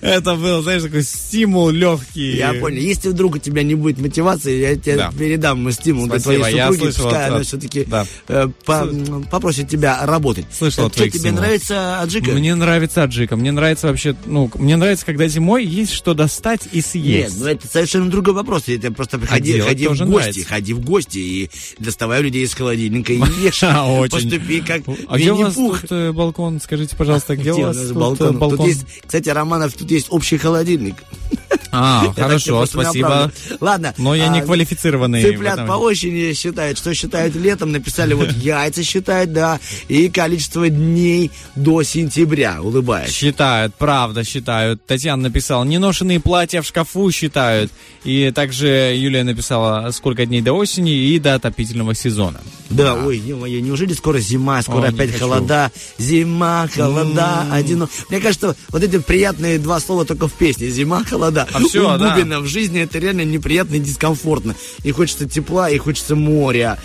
Это 0.00 0.34
был, 0.36 0.62
знаешь, 0.62 0.82
такой 0.82 1.02
стимул 1.02 1.70
легкий. 1.70 2.36
Я 2.36 2.54
понял. 2.54 2.80
Если 2.80 3.08
вдруг 3.08 3.34
у 3.36 3.38
тебя 3.38 3.62
не 3.62 3.74
будет 3.74 3.98
мотивации, 3.98 4.58
я 4.60 4.76
тебе 4.76 4.96
Да. 4.96 5.12
передам 5.18 5.70
стимул 5.72 6.06
для 6.06 6.18
Спасибо, 6.18 6.40
твоей 6.44 6.56
я 6.56 6.66
супруги, 6.68 6.80
слышал 6.90 7.04
пускай 7.04 7.24
от- 7.26 7.32
она 7.32 7.42
все-таки 7.42 7.84
да. 7.84 8.06
попросит 9.30 9.68
тебя 9.68 10.04
работать. 10.06 10.46
Слышал 10.56 10.86
Э, 10.86 10.90
что, 10.90 11.08
тебе 11.08 11.18
стимулов. 11.18 11.40
нравится 11.40 12.00
аджика? 12.00 12.30
Мне 12.32 12.54
нравится 12.54 13.02
аджика. 13.02 13.36
Мне 13.36 13.52
нравится 13.52 13.88
вообще, 13.88 14.14
ну, 14.26 14.50
мне 14.54 14.76
нравится, 14.76 15.04
когда 15.06 15.26
зимой 15.28 15.64
есть 15.64 15.92
что 15.92 16.14
достать 16.14 16.62
и 16.72 16.76
Нет, 16.76 16.86
съесть. 16.86 17.40
ну 17.40 17.46
это 17.46 17.66
совершенно 17.66 18.10
другой 18.10 18.34
вопрос. 18.34 18.64
Это 18.68 18.90
просто 18.92 19.18
ходи, 19.20 19.54
делать 19.54 19.68
ходи 19.68 19.86
в 19.88 19.90
гости, 19.90 20.04
нравится. 20.06 20.44
ходи 20.46 20.72
в 20.74 20.80
гости 20.80 21.18
и 21.18 21.50
доставай 21.78 22.22
людей 22.22 22.44
из 22.44 22.54
холодильника 22.54 23.12
и 23.12 23.18
ешь. 23.42 23.62
А. 23.62 24.02
Поступи 24.08 24.60
как 24.60 24.82
А 25.08 25.16
где 25.18 25.32
у 25.32 25.36
вас 25.36 25.54
тут 25.54 25.80
э, 25.90 26.12
балкон? 26.12 26.60
Скажите, 26.62 26.96
пожалуйста, 26.96 27.36
где, 27.42 27.52
у 27.52 27.60
вас 27.62 27.92
балкон? 27.92 28.28
э, 28.36 28.38
балкон? 28.38 28.70
Кстати, 29.06 29.28
Романов, 29.28 29.74
тут 29.82 29.90
есть 29.90 30.06
общий 30.10 30.38
холодильник. 30.38 30.94
А, 31.72 32.12
хорошо, 32.16 32.64
спасибо. 32.66 33.32
Ладно. 33.60 33.94
Но 33.98 34.14
я 34.14 34.26
а, 34.26 34.28
не 34.28 34.42
квалифицированный. 34.42 35.22
в 35.22 35.26
Цыплят 35.26 35.66
по 35.66 35.72
осени 35.72 36.32
считают, 36.34 36.78
что 36.78 36.94
считают 36.94 37.34
летом, 37.34 37.72
написали 37.72 38.14
вот 38.14 38.30
яйца 38.36 38.82
считают, 38.82 39.32
да, 39.32 39.58
и 39.88 40.08
количество 40.08 40.68
дней 40.68 41.30
до 41.56 41.82
сентября, 41.82 42.60
улыбаясь. 42.62 43.10
Считают, 43.10 43.74
правда 43.74 44.22
считают. 44.22 44.84
Татьяна 44.86 45.24
написала, 45.24 45.64
неношенные 45.64 46.20
платья 46.20 46.62
в 46.62 46.66
шкафу 46.66 47.10
считают. 47.10 47.72
И 48.04 48.30
также 48.34 48.94
Юлия 48.96 49.24
написала, 49.24 49.90
сколько 49.92 50.26
дней 50.26 50.42
до 50.42 50.52
осени 50.52 50.92
и 50.92 51.18
до 51.18 51.34
отопительного 51.34 51.94
сезона. 51.94 52.40
Да, 52.68 52.94
ой, 52.94 53.18
ё-моё, 53.18 53.60
неужели 53.60 53.92
скоро 53.92 54.18
зима, 54.18 54.60
скоро 54.62 54.88
опять 54.88 55.18
холода, 55.18 55.70
зима, 55.98 56.68
холода, 56.74 57.46
одино. 57.50 57.88
Мне 58.08 58.20
кажется, 58.20 58.56
вот 58.70 58.82
эти 58.82 58.98
приятные 58.98 59.58
два 59.58 59.71
слова 59.80 60.04
только 60.04 60.28
в 60.28 60.32
песне, 60.32 60.68
зима, 60.68 61.04
холода. 61.04 61.46
А 61.52 61.60
всё, 61.60 61.94
У 61.94 61.98
да. 61.98 62.14
Бубина 62.14 62.40
в 62.40 62.46
жизни 62.46 62.80
это 62.80 62.98
реально 62.98 63.24
неприятно 63.24 63.76
и 63.76 63.80
дискомфортно. 63.80 64.54
И 64.84 64.92
хочется 64.92 65.28
тепла, 65.28 65.70
и 65.70 65.78
хочется 65.78 66.16
моря. 66.16 66.78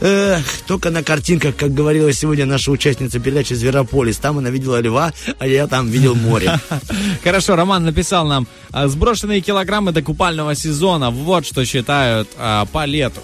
Эх, 0.00 0.44
только 0.66 0.90
на 0.90 1.02
картинках, 1.02 1.56
как 1.56 1.74
говорила 1.74 2.12
сегодня 2.12 2.46
наша 2.46 2.70
участница 2.70 3.18
передачи 3.18 3.54
«Зверополис», 3.54 4.18
там 4.18 4.38
она 4.38 4.48
видела 4.48 4.80
льва, 4.80 5.12
а 5.38 5.46
я 5.46 5.66
там 5.66 5.88
видел 5.88 6.14
море. 6.14 6.60
Хорошо, 7.24 7.56
Роман 7.56 7.84
написал 7.84 8.26
нам, 8.26 8.46
«А, 8.70 8.86
сброшенные 8.86 9.40
килограммы 9.40 9.90
до 9.90 10.02
купального 10.02 10.54
сезона, 10.54 11.10
вот 11.10 11.46
что 11.46 11.64
считают 11.64 12.28
а, 12.38 12.66
по 12.66 12.84
лету. 12.84 13.20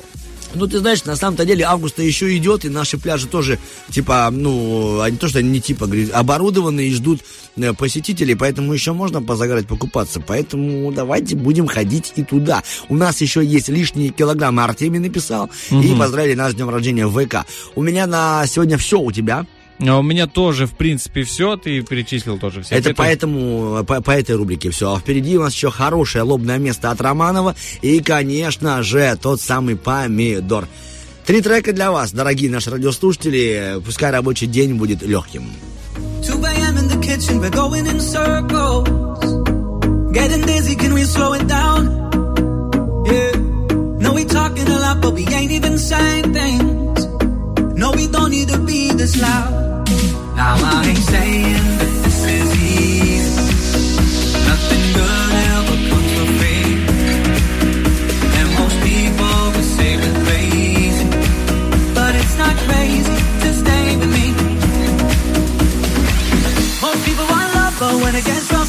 Ну, 0.54 0.66
ты 0.66 0.78
знаешь, 0.78 1.04
на 1.04 1.16
самом-то 1.16 1.44
деле 1.44 1.64
августа 1.64 2.02
еще 2.02 2.36
идет, 2.36 2.64
и 2.64 2.68
наши 2.68 2.98
пляжи 2.98 3.26
тоже, 3.26 3.58
типа, 3.90 4.28
ну, 4.30 5.00
они 5.00 5.16
то, 5.16 5.28
что 5.28 5.38
они 5.38 5.50
не 5.50 5.60
типа, 5.60 5.88
оборудованы 6.12 6.88
и 6.88 6.94
ждут 6.94 7.20
э, 7.56 7.72
посетителей, 7.72 8.34
поэтому 8.34 8.72
еще 8.72 8.92
можно 8.92 9.22
позагорать, 9.22 9.66
покупаться. 9.66 10.20
Поэтому 10.20 10.92
давайте 10.92 11.36
будем 11.36 11.66
ходить 11.66 12.12
и 12.16 12.22
туда. 12.22 12.62
У 12.88 12.96
нас 12.96 13.20
еще 13.20 13.44
есть 13.44 13.68
лишние 13.68 14.10
килограммы, 14.10 14.62
Артемий 14.62 15.00
написал, 15.00 15.50
и 15.70 15.94
поздравили 15.94 16.34
нас 16.34 16.52
с 16.52 16.54
днем 16.54 16.70
рождения 16.70 17.06
в 17.06 17.24
ВК. 17.24 17.46
У 17.74 17.82
меня 17.82 18.06
на 18.06 18.46
сегодня 18.46 18.78
все 18.78 19.00
у 19.00 19.10
тебя. 19.12 19.46
А 19.80 19.98
У 19.98 20.02
меня 20.02 20.26
тоже, 20.26 20.66
в 20.66 20.74
принципе, 20.74 21.24
все, 21.24 21.56
ты 21.56 21.82
перечислил 21.82 22.38
тоже 22.38 22.62
все. 22.62 22.76
Это 22.76 22.94
поэтому, 22.94 23.84
по, 23.84 24.00
по 24.00 24.10
этой 24.12 24.36
рубрике 24.36 24.70
все. 24.70 24.94
А 24.94 24.98
впереди 24.98 25.36
у 25.36 25.42
нас 25.42 25.54
еще 25.54 25.70
хорошее 25.70 26.22
лобное 26.22 26.58
место 26.58 26.90
от 26.90 27.00
Романова. 27.00 27.54
И, 27.82 28.00
конечно 28.00 28.82
же, 28.82 29.18
тот 29.20 29.40
самый 29.40 29.76
помидор. 29.76 30.68
Три 31.26 31.40
трека 31.40 31.72
для 31.72 31.90
вас, 31.90 32.12
дорогие 32.12 32.50
наши 32.50 32.70
радиослушатели. 32.70 33.80
Пускай 33.84 34.10
рабочий 34.10 34.46
день 34.46 34.74
будет 34.74 35.02
легким. 35.02 35.44
2 36.22 36.48
a.m. 36.48 36.78
in 36.78 36.88
the 36.88 37.00
kitchen, 37.02 37.40
we're 37.40 37.50
going 37.50 37.86
in 37.86 38.00
circles. 38.00 38.88
Getting 40.12 40.42
dizzy, 40.42 40.74
can 40.74 40.94
we 40.94 41.04
slow 41.04 41.34
it 41.34 41.46
down? 41.46 41.86
Yeah. 43.06 43.36
No, 44.00 44.14
we 44.14 44.24
talking 44.24 44.68
a 44.68 44.78
lot, 44.78 45.02
but 45.02 45.12
we 45.12 45.26
ain't 45.26 45.52
even 45.52 45.78
saying 45.78 46.32
things. 46.32 46.83
No, 47.76 47.90
we 47.90 48.06
don't 48.06 48.30
need 48.30 48.48
to 48.48 48.58
be 48.58 48.92
this 48.92 49.20
loud. 49.20 49.50
Now 50.36 50.54
I 50.54 50.84
ain't 50.86 50.98
saying 50.98 51.58
that 51.80 51.92
this 52.04 52.20
is 52.38 52.50
easy. 52.62 53.42
Nothing 54.48 54.84
good 54.98 55.30
ever 55.50 55.76
comes 55.90 56.10
for 56.16 56.28
free. 56.38 56.66
And 58.38 58.48
most 58.60 58.76
people 58.88 59.36
will 59.54 59.68
say 59.76 59.90
we're 60.00 60.18
crazy. 60.24 61.06
But 61.98 62.12
it's 62.14 62.36
not 62.38 62.56
crazy 62.68 63.16
to 63.42 63.48
stay 63.62 63.86
with 64.00 64.12
me. 64.18 64.26
Most 66.80 67.00
people 67.04 67.26
want 67.26 67.48
love, 67.58 67.74
but 67.80 67.94
when 68.02 68.14
it 68.14 68.24
gets 68.24 68.52
rough, 68.52 68.63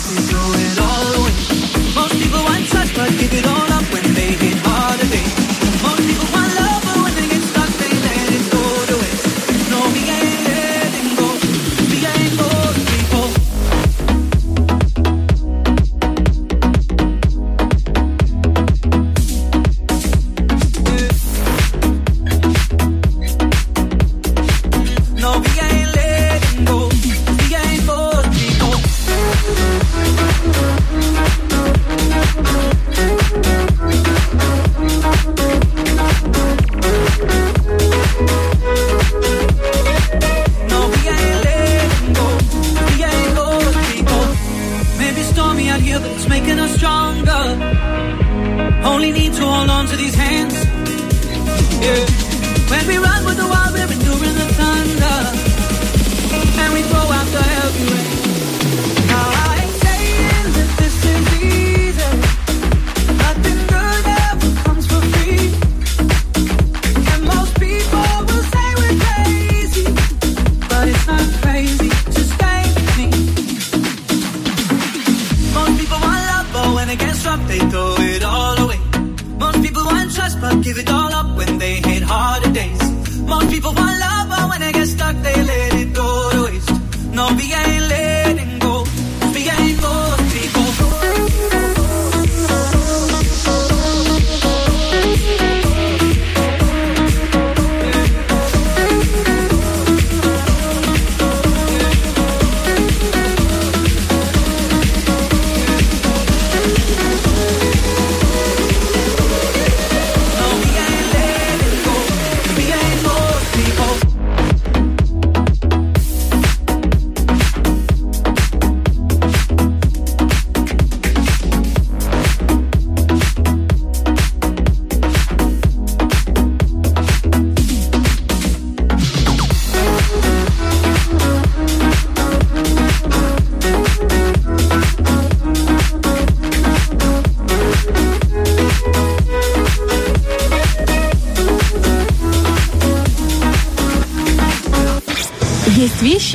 stronger. 46.86 47.46
Only 48.86 49.12
need 49.12 49.34
to 49.34 49.44
hold 49.44 49.70
on 49.72 49.88
to 49.88 49.96
these 49.96 50.14
hands. 50.14 50.54
Yeah. 51.86 52.06
When 52.72 52.86
we 52.88 52.98
run 52.98 53.22
with 53.26 53.38
the 53.42 53.48
wild, 53.54 53.74
we're 53.74 54.05
give 80.66 80.80
it 80.80 80.90
all 80.90 81.14
up 81.14 81.38
when 81.38 81.60
they 81.60 81.76
hit 81.76 82.02
harder 82.02 82.52
days. 82.52 82.82
Most 83.22 83.52
people 83.52 83.72
want 83.72 84.00
love, 84.00 84.30
but 84.30 84.50
when 84.50 84.60
they 84.62 84.72
get 84.72 84.88
stuck, 84.88 85.16
they 85.22 85.38
let 85.44 85.74
it 85.82 85.94
go 85.94 86.05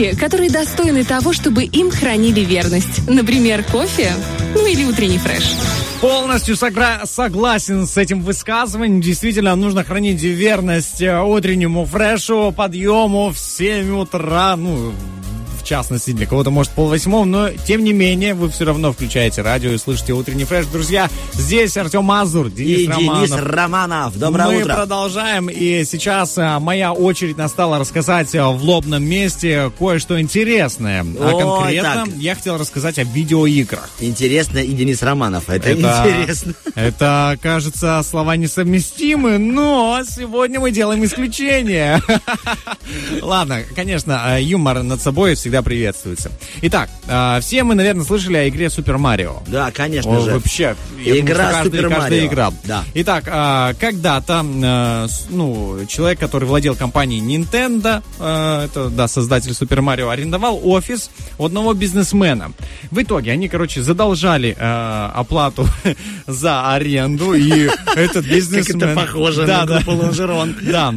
вещи, 0.00 0.16
которые 0.16 0.50
достойны 0.50 1.04
того, 1.04 1.32
чтобы 1.32 1.64
им 1.64 1.90
хранили 1.90 2.40
верность. 2.40 3.08
Например, 3.08 3.62
кофе, 3.64 4.12
ну 4.54 4.66
или 4.66 4.84
утренний 4.84 5.18
фреш. 5.18 5.52
Полностью 6.00 6.54
согра- 6.54 7.04
согласен 7.04 7.86
с 7.86 7.96
этим 7.98 8.22
высказыванием. 8.22 9.02
Действительно, 9.02 9.54
нужно 9.54 9.84
хранить 9.84 10.22
верность 10.22 11.02
э, 11.02 11.20
утреннему 11.20 11.84
фрешу, 11.84 12.54
подъему 12.56 13.30
в 13.30 13.38
7 13.38 13.90
утра. 14.00 14.56
Ну, 14.56 14.92
частности, 15.70 16.10
для 16.10 16.26
кого-то 16.26 16.50
может 16.50 16.72
полвосьмого, 16.72 17.24
но 17.24 17.50
тем 17.50 17.84
не 17.84 17.92
менее 17.92 18.34
вы 18.34 18.50
все 18.50 18.64
равно 18.64 18.92
включаете 18.92 19.42
радио 19.42 19.70
и 19.70 19.78
слышите 19.78 20.12
утренний 20.12 20.42
фреш. 20.44 20.66
Друзья, 20.66 21.08
здесь 21.32 21.76
Артем 21.76 22.02
Мазур, 22.02 22.50
Денис 22.50 22.80
И 22.80 22.88
Романов. 22.88 23.28
Денис 23.28 23.40
Романов. 23.40 24.18
Доброе 24.18 24.48
Мы 24.48 24.62
утро. 24.62 24.74
продолжаем, 24.74 25.48
и 25.48 25.84
сейчас 25.84 26.36
а, 26.38 26.58
моя 26.58 26.92
очередь 26.92 27.36
настала 27.36 27.78
рассказать 27.78 28.34
а, 28.34 28.48
в 28.48 28.60
лобном 28.64 29.04
месте 29.04 29.70
кое-что 29.78 30.20
интересное. 30.20 31.06
А 31.20 31.38
конкретно 31.38 32.04
так. 32.04 32.14
я 32.16 32.34
хотел 32.34 32.58
рассказать 32.58 32.98
о 32.98 33.04
видеоиграх. 33.04 33.88
Интересно 34.00 34.58
и 34.58 34.72
Денис 34.72 35.00
Романов. 35.02 35.48
Это, 35.48 35.68
Это- 35.68 36.04
интересно. 36.04 36.54
Это, 36.74 37.38
кажется, 37.40 38.02
слова 38.02 38.34
несовместимы, 38.34 39.38
но 39.38 40.00
сегодня 40.04 40.58
мы 40.58 40.72
делаем 40.72 41.04
исключение. 41.04 42.02
Ладно, 43.22 43.62
конечно, 43.76 44.36
э, 44.36 44.42
юмор 44.42 44.82
над 44.82 45.00
собой 45.00 45.36
всегда 45.36 45.59
приветствуется. 45.62 46.30
Итак, 46.62 46.88
э, 47.06 47.38
все 47.40 47.62
мы, 47.62 47.74
наверное, 47.74 48.04
слышали 48.04 48.36
о 48.36 48.48
игре 48.48 48.70
Супер 48.70 48.98
Марио. 48.98 49.42
Да, 49.46 49.70
конечно 49.70 50.18
О, 50.18 50.20
же. 50.20 50.32
Вообще, 50.32 50.76
Игра 51.04 51.52
каждый, 51.52 51.78
Супер 51.78 51.88
каждый 51.88 52.18
Марио. 52.18 52.26
играл. 52.26 52.54
Да. 52.64 52.84
Итак, 52.94 53.24
а, 53.26 53.74
когда-то 53.74 54.44
э, 54.44 55.06
ну, 55.30 55.78
человек, 55.86 56.18
который 56.18 56.44
владел 56.44 56.74
компанией 56.74 57.20
Nintendo, 57.20 58.02
э, 58.18 58.64
это, 58.66 58.88
да, 58.90 59.08
создатель 59.08 59.54
Супер 59.54 59.82
Марио, 59.82 60.08
арендовал 60.08 60.60
офис 60.62 61.10
у 61.38 61.46
одного 61.46 61.74
бизнесмена. 61.74 62.52
В 62.90 63.02
итоге 63.02 63.32
они, 63.32 63.48
короче, 63.48 63.82
задолжали 63.82 64.56
э, 64.58 65.10
оплату 65.14 65.66
за 66.26 66.72
аренду, 66.72 67.34
и 67.34 67.68
этот 67.96 68.26
бизнесмен... 68.26 68.82
это 68.82 68.94
похоже 68.94 69.46
на. 69.46 69.66
Да. 70.60 70.94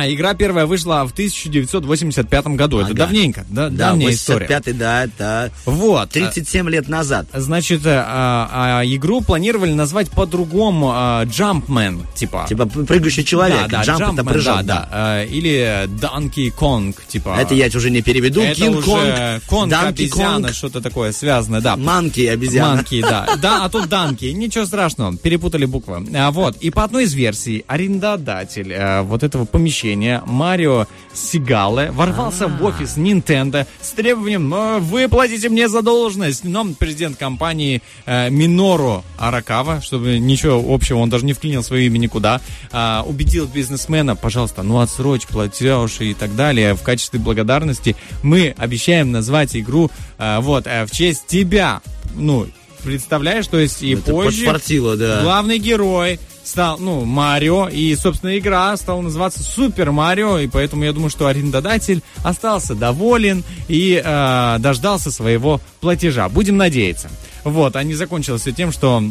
А 0.00 0.10
игра 0.10 0.32
первая 0.32 0.64
вышла 0.64 1.06
в 1.06 1.12
1985 1.12 2.46
году. 2.56 2.78
Это 2.78 2.86
Ага. 2.88 2.94
давненько, 2.94 3.44
да, 3.50 3.68
Да, 3.68 3.88
давняя 3.90 4.12
история. 4.12 4.46
85-й, 4.46 4.72
да, 4.72 5.04
это 5.04 5.52
Вот. 5.66 6.08
37 6.08 6.70
лет 6.70 6.88
назад. 6.88 7.26
Значит, 7.34 7.84
э, 7.84 7.90
а, 7.94 8.80
а 8.80 8.84
игру 8.86 9.20
планировали 9.20 9.72
назвать 9.72 10.10
по-другому 10.10 10.90
а, 10.94 11.24
Jumpman, 11.26 12.06
типа. 12.14 12.46
Типа 12.48 12.64
прыгающий 12.64 13.24
человек. 13.24 13.68
Да, 13.68 13.84
да, 13.84 13.94
это 13.94 14.04
Jumpman, 14.04 14.24
прыжок, 14.24 14.62
да, 14.62 14.88
да. 14.90 15.22
Э, 15.22 15.26
Или 15.26 15.86
Donkey 15.86 16.50
Kong, 16.58 16.96
типа. 17.06 17.36
Это 17.38 17.54
я 17.54 17.66
уже 17.66 17.90
не 17.90 18.00
переведу. 18.00 18.40
Это 18.40 18.72
Конг, 18.72 19.44
Конг, 19.46 19.70
Данки 19.70 20.02
обезьяна, 20.04 20.54
что-то 20.54 20.80
такое 20.80 21.12
связанное, 21.12 21.60
да. 21.60 21.76
Манки 21.76 22.24
обезьяна. 22.24 22.76
Манки, 22.76 23.02
да. 23.02 23.28
Да, 23.42 23.64
а 23.66 23.68
тут 23.68 23.88
Данки. 23.90 24.24
Ничего 24.24 24.64
страшного, 24.64 25.14
перепутали 25.18 25.66
буквы. 25.66 26.06
А, 26.14 26.30
вот. 26.30 26.56
И 26.56 26.70
по 26.70 26.84
одной 26.84 27.04
из 27.04 27.12
версий, 27.12 27.64
арендодатель 27.66 28.72
э, 28.72 29.02
вот 29.02 29.22
этого 29.22 29.44
помещения, 29.44 29.89
Марио 30.26 30.86
Сигале, 31.12 31.90
ворвался 31.90 32.46
в 32.46 32.64
офис 32.64 32.96
Nintendo 32.96 33.66
с 33.80 33.90
требованием 33.90 34.52
«Э, 34.54 34.78
выплатите 34.78 35.48
мне 35.48 35.68
задолженность. 35.68 36.44
Но 36.44 36.66
президент 36.78 37.16
компании 37.18 37.82
э, 38.06 38.30
Минору 38.30 39.04
Аракава, 39.18 39.80
чтобы 39.80 40.18
ничего 40.18 40.62
общего, 40.72 40.98
он 40.98 41.10
даже 41.10 41.24
не 41.24 41.32
вклинил 41.32 41.62
свое 41.62 41.86
имя 41.86 41.98
никуда, 41.98 42.40
а, 42.72 43.04
убедил 43.06 43.46
бизнесмена, 43.46 44.16
пожалуйста, 44.16 44.62
ну 44.62 44.78
отсрочь 44.80 45.26
платеж 45.26 46.00
и 46.00 46.14
так 46.14 46.36
далее. 46.36 46.74
В 46.74 46.82
качестве 46.82 47.18
благодарности 47.18 47.96
мы 48.22 48.54
обещаем 48.56 49.10
назвать 49.10 49.56
игру 49.56 49.90
э, 50.18 50.38
вот 50.40 50.66
э, 50.66 50.86
в 50.86 50.90
честь 50.90 51.26
тебя. 51.26 51.80
Ну, 52.14 52.46
представляешь, 52.84 53.46
то 53.46 53.58
есть 53.58 53.82
и 53.82 53.94
Это 53.94 54.10
позже 54.10 54.44
подфартило, 54.44 54.96
да. 54.96 55.22
главный 55.22 55.58
герой 55.58 56.18
стал, 56.50 56.78
ну, 56.78 57.04
Марио, 57.04 57.68
и, 57.68 57.94
собственно, 57.94 58.36
игра 58.36 58.76
стала 58.76 59.00
называться 59.00 59.42
Супер 59.42 59.92
Марио, 59.92 60.38
и 60.38 60.48
поэтому 60.48 60.84
я 60.84 60.92
думаю, 60.92 61.08
что 61.08 61.28
арендодатель 61.28 62.02
остался 62.24 62.74
доволен 62.74 63.44
и 63.68 64.02
э, 64.04 64.56
дождался 64.58 65.10
своего 65.10 65.60
платежа. 65.80 66.28
Будем 66.28 66.56
надеяться. 66.56 67.08
Вот, 67.44 67.76
а 67.76 67.82
не 67.84 67.94
закончилось 67.94 68.42
все 68.42 68.52
тем, 68.52 68.72
что 68.72 69.02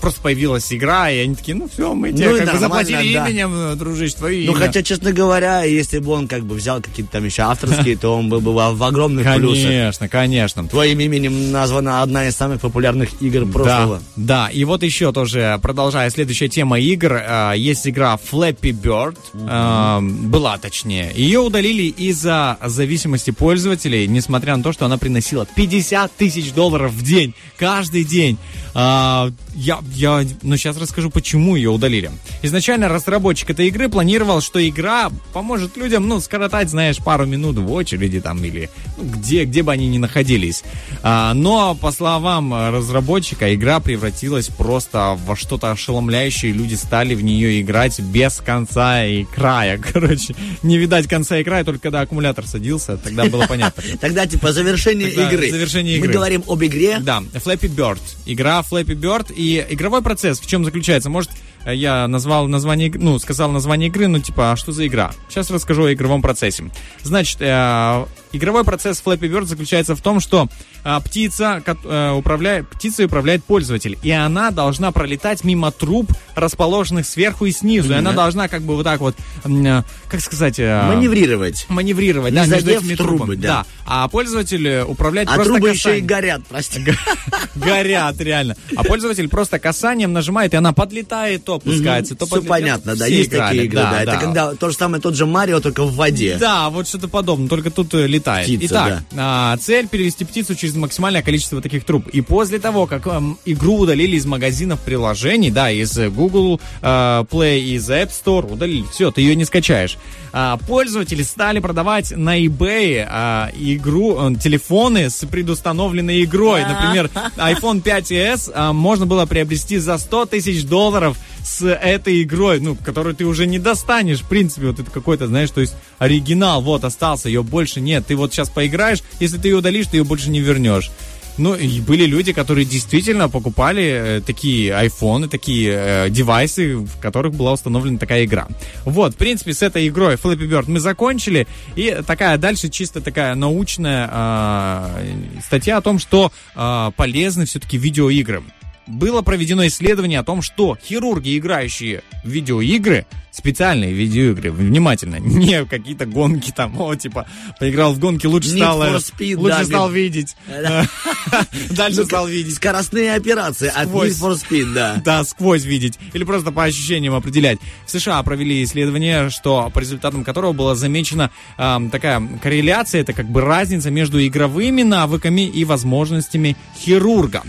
просто 0.00 0.20
появилась 0.22 0.72
игра, 0.72 1.10
и 1.10 1.18
они 1.18 1.34
такие, 1.34 1.56
ну 1.56 1.68
все, 1.68 1.94
мы 1.94 2.12
тебе 2.12 2.28
Ну 2.30 2.38
как 2.38 2.52
бы 2.52 2.58
заплатили 2.58 3.12
да. 3.14 3.28
именем, 3.28 3.52
э, 3.54 3.74
дружище, 3.74 4.14
твое 4.16 4.46
Ну, 4.46 4.52
имя. 4.52 4.60
хотя, 4.66 4.82
честно 4.82 5.12
говоря, 5.12 5.62
если 5.64 5.98
бы 5.98 6.12
он 6.12 6.28
как 6.28 6.44
бы 6.44 6.54
взял 6.54 6.80
какие-то 6.80 7.12
там 7.12 7.24
еще 7.24 7.42
авторские, 7.42 7.96
то 8.00 8.16
он 8.16 8.28
был 8.28 8.40
бы 8.40 8.52
в 8.52 8.82
огромных 8.82 9.24
плюсах. 9.36 9.64
Конечно, 9.64 10.08
конечно. 10.08 10.68
Твоим 10.68 11.00
именем 11.00 11.52
названа 11.52 12.02
одна 12.02 12.26
из 12.28 12.36
самых 12.36 12.60
популярных 12.60 13.10
игр 13.20 13.46
прошлого. 13.46 14.00
Да, 14.16 14.46
да, 14.46 14.48
и 14.48 14.64
вот 14.64 14.82
еще 14.82 15.12
тоже, 15.12 15.58
продолжая 15.62 16.10
следующая 16.10 16.48
тема 16.48 16.78
игр, 16.80 17.12
э, 17.14 17.52
есть 17.56 17.86
игра 17.86 18.18
Flappy 18.30 18.72
Bird, 18.72 19.16
э, 19.34 20.00
была 20.28 20.58
точнее. 20.58 21.12
Ее 21.14 21.40
удалили 21.40 21.84
из-за 21.84 22.58
зависимости 22.64 23.30
пользователей, 23.30 24.06
несмотря 24.06 24.56
на 24.56 24.62
то, 24.62 24.72
что 24.72 24.86
она 24.86 24.98
приносила 24.98 25.46
50 25.54 26.12
тысяч 26.16 26.52
долларов 26.52 26.92
в 26.92 27.02
день, 27.02 27.34
каждый 27.56 28.04
день. 28.04 28.38
А, 28.80 29.32
я, 29.56 29.80
я, 29.92 30.24
ну, 30.42 30.56
сейчас 30.56 30.76
расскажу, 30.76 31.10
почему 31.10 31.56
ее 31.56 31.70
удалили. 31.70 32.12
Изначально 32.42 32.88
разработчик 32.88 33.50
этой 33.50 33.66
игры 33.66 33.88
планировал, 33.88 34.40
что 34.40 34.66
игра 34.68 35.10
поможет 35.32 35.76
людям, 35.76 36.06
ну, 36.06 36.20
скоротать, 36.20 36.70
знаешь, 36.70 36.98
пару 36.98 37.26
минут 37.26 37.58
в 37.58 37.72
очереди 37.72 38.20
там 38.20 38.44
или 38.44 38.70
ну, 38.96 39.02
где, 39.02 39.46
где 39.46 39.64
бы 39.64 39.72
они 39.72 39.88
ни 39.88 39.98
находились. 39.98 40.62
А, 41.02 41.34
но, 41.34 41.74
по 41.74 41.90
словам 41.90 42.54
разработчика, 42.54 43.52
игра 43.52 43.80
превратилась 43.80 44.46
просто 44.46 45.18
во 45.26 45.34
что-то 45.34 45.72
ошеломляющее. 45.72 46.52
Люди 46.52 46.76
стали 46.76 47.16
в 47.16 47.24
нее 47.24 47.60
играть 47.60 47.98
без 47.98 48.36
конца 48.36 49.04
и 49.04 49.24
края. 49.24 49.82
Короче, 49.92 50.36
не 50.62 50.78
видать 50.78 51.08
конца 51.08 51.36
и 51.38 51.42
края, 51.42 51.64
только 51.64 51.80
когда 51.80 52.02
аккумулятор 52.02 52.46
садился, 52.46 52.96
тогда 52.96 53.24
было 53.24 53.44
понятно. 53.48 53.82
Тогда, 54.00 54.24
типа, 54.24 54.52
завершение 54.52 55.10
игры. 55.10 55.50
завершение 55.50 55.96
игры. 55.96 56.06
Мы 56.06 56.14
говорим 56.14 56.44
об 56.46 56.62
игре. 56.62 56.98
Да, 57.00 57.24
Flappy 57.34 57.68
Bird. 57.74 57.98
Игра 58.24 58.62
Flappy 58.70 58.94
Bird. 58.94 59.32
И 59.34 59.64
игровой 59.70 60.02
процесс 60.02 60.40
в 60.40 60.46
чем 60.46 60.64
заключается? 60.64 61.10
Может, 61.10 61.30
э, 61.64 61.74
я 61.74 62.06
назвал 62.08 62.48
название, 62.48 62.92
ну, 62.94 63.18
сказал 63.18 63.50
название 63.50 63.88
игры, 63.88 64.08
ну, 64.08 64.20
типа, 64.20 64.52
а 64.52 64.56
что 64.56 64.72
за 64.72 64.86
игра? 64.86 65.12
Сейчас 65.28 65.50
расскажу 65.50 65.84
о 65.84 65.92
игровом 65.92 66.22
процессе. 66.22 66.64
Значит, 67.02 67.38
э, 67.40 68.06
игровой 68.32 68.64
процесс 68.64 69.02
Flappy 69.04 69.30
Bird 69.30 69.44
заключается 69.44 69.94
в 69.96 70.00
том, 70.00 70.20
что 70.20 70.48
э, 70.84 70.98
птица, 71.04 71.62
э, 71.66 72.10
управляет, 72.12 72.68
птицей 72.68 73.06
управляет 73.06 73.44
пользователь, 73.44 73.98
и 74.02 74.10
она 74.10 74.50
должна 74.50 74.92
пролетать 74.92 75.44
мимо 75.44 75.70
труб, 75.70 76.10
расположенных 76.34 77.06
сверху 77.06 77.46
и 77.46 77.52
снизу, 77.52 77.92
и 77.92 77.96
она 77.96 78.12
должна 78.12 78.48
как 78.48 78.62
бы 78.62 78.74
вот 78.76 78.84
так 78.84 79.00
вот, 79.00 79.16
э, 79.44 79.82
как 80.08 80.20
сказать... 80.20 80.58
э, 80.58 80.82
Маневрировать. 80.88 81.66
маневрировать, 81.68 82.32
Не 82.32 82.40
да, 82.40 82.46
между 82.46 82.70
этими 82.70 82.94
трубы, 82.94 83.18
трубами. 83.18 83.36
да. 83.40 83.66
А 83.86 84.08
пользователь 84.08 84.66
э, 84.66 84.84
управляет 84.84 85.28
А 85.28 85.34
просто 85.34 85.52
трубы 85.54 85.68
еще 85.70 85.78
касанием. 85.78 86.04
и 86.04 86.08
горят, 86.08 86.42
прости. 86.48 86.84
Горят, 87.54 88.20
реально. 88.20 88.56
А 88.76 88.84
пользователь 88.84 89.28
просто 89.28 89.58
касанием 89.58 90.12
нажимает, 90.12 90.54
и 90.54 90.56
она 90.56 90.72
подлетает, 90.72 91.44
то 91.44 91.54
опускается, 91.54 92.14
то 92.14 92.26
Все 92.26 92.42
понятно, 92.42 92.96
да, 92.96 93.06
есть 93.06 93.30
такие 93.30 93.64
игры, 93.64 93.80
да. 93.80 94.02
Это 94.02 94.16
когда 94.18 94.54
то 94.54 94.70
же 94.70 94.76
самое 94.76 95.02
тот 95.02 95.14
же 95.14 95.26
Марио, 95.26 95.60
только 95.60 95.84
в 95.84 95.94
воде. 95.94 96.36
Да, 96.38 96.70
вот 96.70 96.86
что-то 96.88 97.08
подобное, 97.08 97.48
только 97.48 97.70
тут 97.70 97.92
э, 97.94 98.06
летает. 98.18 98.46
Птица, 98.46 98.66
Итак, 98.66 99.02
а, 99.16 99.56
цель 99.56 99.88
перевести 99.88 100.24
птицу 100.24 100.54
через 100.54 100.74
максимальное 100.74 101.22
количество 101.22 101.60
таких 101.60 101.84
труб. 101.84 102.08
И 102.08 102.20
после 102.20 102.58
того, 102.58 102.86
как 102.86 103.06
эм, 103.06 103.38
игру 103.44 103.78
удалили 103.78 104.16
из 104.16 104.26
магазинов 104.26 104.80
приложений, 104.80 105.50
да, 105.50 105.70
из 105.70 105.96
э, 105.98 106.08
Google 106.10 106.60
э, 106.82 106.86
Play, 107.30 107.60
из 107.60 107.88
App 107.90 108.10
Store, 108.10 108.52
удалили, 108.52 108.84
все, 108.92 109.10
ты 109.10 109.20
ее 109.20 109.34
не 109.34 109.44
скачаешь. 109.44 109.96
А, 110.32 110.56
пользователи 110.56 111.22
стали 111.22 111.60
продавать 111.60 112.12
на 112.16 112.38
eBay 112.38 113.06
а, 113.08 113.50
игру, 113.58 114.30
э, 114.30 114.34
телефоны 114.36 115.10
с 115.10 115.26
предустановленной 115.26 116.24
игрой. 116.24 116.64
Например, 116.64 117.10
iPhone 117.36 117.82
5s 117.82 118.52
а, 118.54 118.72
можно 118.72 119.06
было 119.06 119.26
приобрести 119.26 119.78
за 119.78 119.98
100 119.98 120.26
тысяч 120.26 120.64
долларов 120.64 121.16
с 121.48 121.66
этой 121.66 122.22
игрой, 122.22 122.60
ну, 122.60 122.76
которую 122.76 123.14
ты 123.14 123.24
уже 123.24 123.46
не 123.46 123.58
достанешь, 123.58 124.20
в 124.20 124.28
принципе, 124.28 124.66
вот 124.66 124.78
это 124.78 124.90
какой-то, 124.90 125.26
знаешь, 125.26 125.50
то 125.50 125.60
есть 125.60 125.74
оригинал, 125.98 126.60
вот, 126.60 126.84
остался, 126.84 127.28
ее 127.28 127.42
больше 127.42 127.80
нет, 127.80 128.06
ты 128.06 128.16
вот 128.16 128.32
сейчас 128.32 128.50
поиграешь, 128.50 129.02
если 129.18 129.38
ты 129.38 129.48
ее 129.48 129.56
удалишь, 129.56 129.86
ты 129.86 129.96
ее 129.96 130.04
больше 130.04 130.30
не 130.30 130.40
вернешь. 130.40 130.90
Ну, 131.38 131.54
и 131.54 131.80
были 131.80 132.04
люди, 132.04 132.32
которые 132.32 132.64
действительно 132.64 133.28
покупали 133.28 133.84
э, 133.84 134.20
такие 134.20 134.74
айфоны, 134.74 135.28
такие 135.28 135.72
э, 135.72 136.10
девайсы, 136.10 136.76
в 136.76 136.98
которых 137.00 137.32
была 137.32 137.52
установлена 137.52 137.96
такая 137.96 138.24
игра. 138.24 138.48
Вот, 138.84 139.14
в 139.14 139.16
принципе, 139.16 139.54
с 139.54 139.62
этой 139.62 139.86
игрой 139.86 140.16
Flappy 140.16 140.48
Bird 140.48 140.64
мы 140.66 140.80
закончили. 140.80 141.46
И 141.76 141.96
такая 142.04 142.38
дальше 142.38 142.68
чисто 142.70 143.00
такая 143.00 143.36
научная 143.36 144.10
э, 144.12 145.40
статья 145.46 145.76
о 145.76 145.80
том, 145.80 146.00
что 146.00 146.32
э, 146.56 146.90
полезны 146.96 147.46
все-таки 147.46 147.78
видеоигры. 147.78 148.42
Было 148.88 149.22
проведено 149.22 149.66
исследование 149.66 150.18
о 150.18 150.24
том, 150.24 150.42
что 150.42 150.76
хирурги, 150.82 151.38
играющие 151.38 152.02
в 152.24 152.28
видеоигры, 152.28 153.06
специальные 153.30 153.92
видеоигры, 153.92 154.50
внимательно, 154.50 155.16
не 155.20 155.64
какие-то 155.64 156.06
гонки 156.06 156.50
там, 156.50 156.80
о, 156.80 156.94
типа, 156.94 157.26
поиграл 157.60 157.92
в 157.92 157.98
гонки, 157.98 158.26
лучше 158.26 158.50
Need 158.50 158.56
стало, 158.56 158.84
for 158.84 158.96
Speed, 158.96 159.36
лучше 159.36 159.58
да, 159.58 159.64
стал 159.64 159.90
видеть. 159.90 160.36
Да. 160.48 160.86
Дальше 161.70 162.00
Ну, 162.00 162.06
стал 162.06 162.26
видеть. 162.26 162.56
Скоростные 162.56 163.14
операции 163.14 163.68
от. 163.68 163.88
Need 163.88 164.18
for 164.18 164.34
Speed, 164.34 164.72
да. 164.72 165.00
Да, 165.04 165.24
сквозь 165.24 165.64
видеть. 165.64 165.98
Или 166.12 166.24
просто 166.24 166.50
по 166.50 166.64
ощущениям 166.64 167.14
определять. 167.14 167.58
В 167.86 167.90
США 167.90 168.22
провели 168.22 168.64
исследование, 168.64 169.30
что 169.30 169.70
по 169.72 169.78
результатам 169.78 170.24
которого 170.24 170.52
была 170.52 170.74
замечена 170.74 171.30
ам, 171.56 171.90
такая 171.90 172.26
корреляция, 172.42 173.02
это 173.02 173.12
как 173.12 173.26
бы 173.26 173.40
разница 173.40 173.90
между 173.90 174.24
игровыми 174.24 174.82
навыками 174.82 175.42
и 175.42 175.64
возможностями 175.64 176.56
хирурга. 176.78 177.42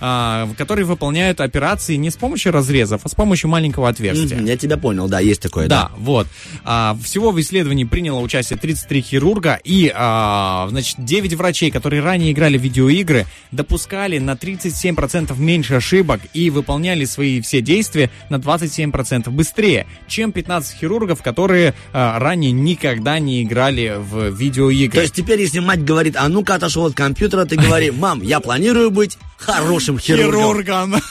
А, 0.00 0.48
которые 0.56 0.84
выполняют 0.84 1.40
операции 1.40 1.96
не 1.96 2.10
с 2.10 2.16
помощью 2.16 2.52
разрезов, 2.52 3.02
а 3.04 3.08
с 3.08 3.14
помощью 3.14 3.50
маленького 3.50 3.88
отверстия. 3.88 4.40
Я 4.40 4.56
тебя 4.56 4.76
понял, 4.76 5.08
да, 5.08 5.20
есть 5.20 5.40
такое, 5.40 5.68
Да, 5.68 5.84
да. 5.84 5.90
вот. 5.96 6.26
А, 6.64 6.96
всего 7.02 7.30
в 7.30 7.40
исследовании 7.40 7.84
приняло 7.84 8.20
участие 8.20 8.58
33 8.58 9.00
хирурга 9.02 9.60
и, 9.64 9.92
а, 9.94 10.66
значит, 10.70 10.96
9 10.98 11.34
врачей, 11.34 11.70
которые 11.70 12.02
ранее 12.02 12.32
играли 12.32 12.58
в 12.58 12.62
видеоигры, 12.62 13.26
допускали 13.52 14.18
на 14.18 14.34
37% 14.36 15.38
меньше 15.38 15.74
ошибок 15.74 16.20
и 16.34 16.50
выполняли 16.50 17.04
свои 17.04 17.40
все 17.40 17.60
действия 17.60 18.10
на 18.30 18.36
27% 18.36 19.30
быстрее, 19.30 19.86
чем 20.08 20.32
15 20.32 20.78
хирургов, 20.78 21.22
которые 21.22 21.74
ранее 21.92 22.52
никогда 22.52 23.18
не 23.18 23.42
играли 23.42 23.94
в 23.98 24.30
видеоигры. 24.30 24.96
То 24.96 25.02
есть 25.02 25.14
теперь, 25.14 25.40
если 25.40 25.60
мать 25.60 25.84
говорит, 25.84 26.16
а 26.16 26.28
ну-ка 26.28 26.54
отошел 26.56 26.86
от 26.86 26.94
компьютера, 26.94 27.44
ты 27.44 27.56
говори, 27.56 27.90
мам, 27.90 28.22
я 28.22 28.40
планирую 28.40 28.90
быть 28.90 29.18
хорошим 29.36 29.85
хирургом. 29.98 30.40
хирургом. 30.40 30.94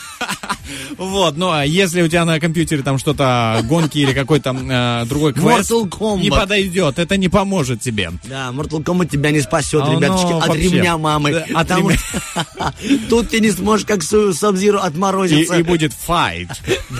Вот, 0.97 1.38
ну 1.38 1.52
а 1.52 1.64
если 1.65 2.02
у 2.02 2.07
тебя 2.07 2.26
на 2.26 2.39
компьютере 2.39 2.81
там 2.81 2.97
что-то 2.97 3.60
гонки 3.65 3.97
или 3.99 4.14
какой-то 4.14 4.56
э, 4.56 5.06
другой 5.07 5.34
квест 5.34 5.69
Mortal 5.69 5.89
Kombat. 5.89 6.19
не 6.22 6.30
подойдет, 6.31 6.99
это 6.99 7.18
не 7.18 7.27
поможет 7.30 7.81
тебе. 7.81 8.11
Да, 8.23 8.49
Mortal 8.52 8.81
Kombat 8.84 9.10
тебя 9.10 9.31
не 9.31 9.41
спасет, 9.41 9.84
А, 9.84 9.88
ну, 9.88 9.97
ребяточки, 9.99 10.31
от 10.31 10.47
вообще. 10.47 10.69
ремня 10.69 10.97
мамы. 10.97 11.31
Да, 11.34 11.39
от 11.43 11.68
Потому 11.68 11.89
ремня. 11.89 11.99
что 11.99 12.73
Тут 13.10 13.30
ты 13.30 13.39
не 13.41 13.52
сможешь, 13.52 13.85
как 13.85 14.02
Сабзиру, 14.03 14.77
И, 14.80 14.81
отморозиться. 14.81 15.56
и 15.57 15.64
будет 15.64 15.91
fight. 15.91 16.49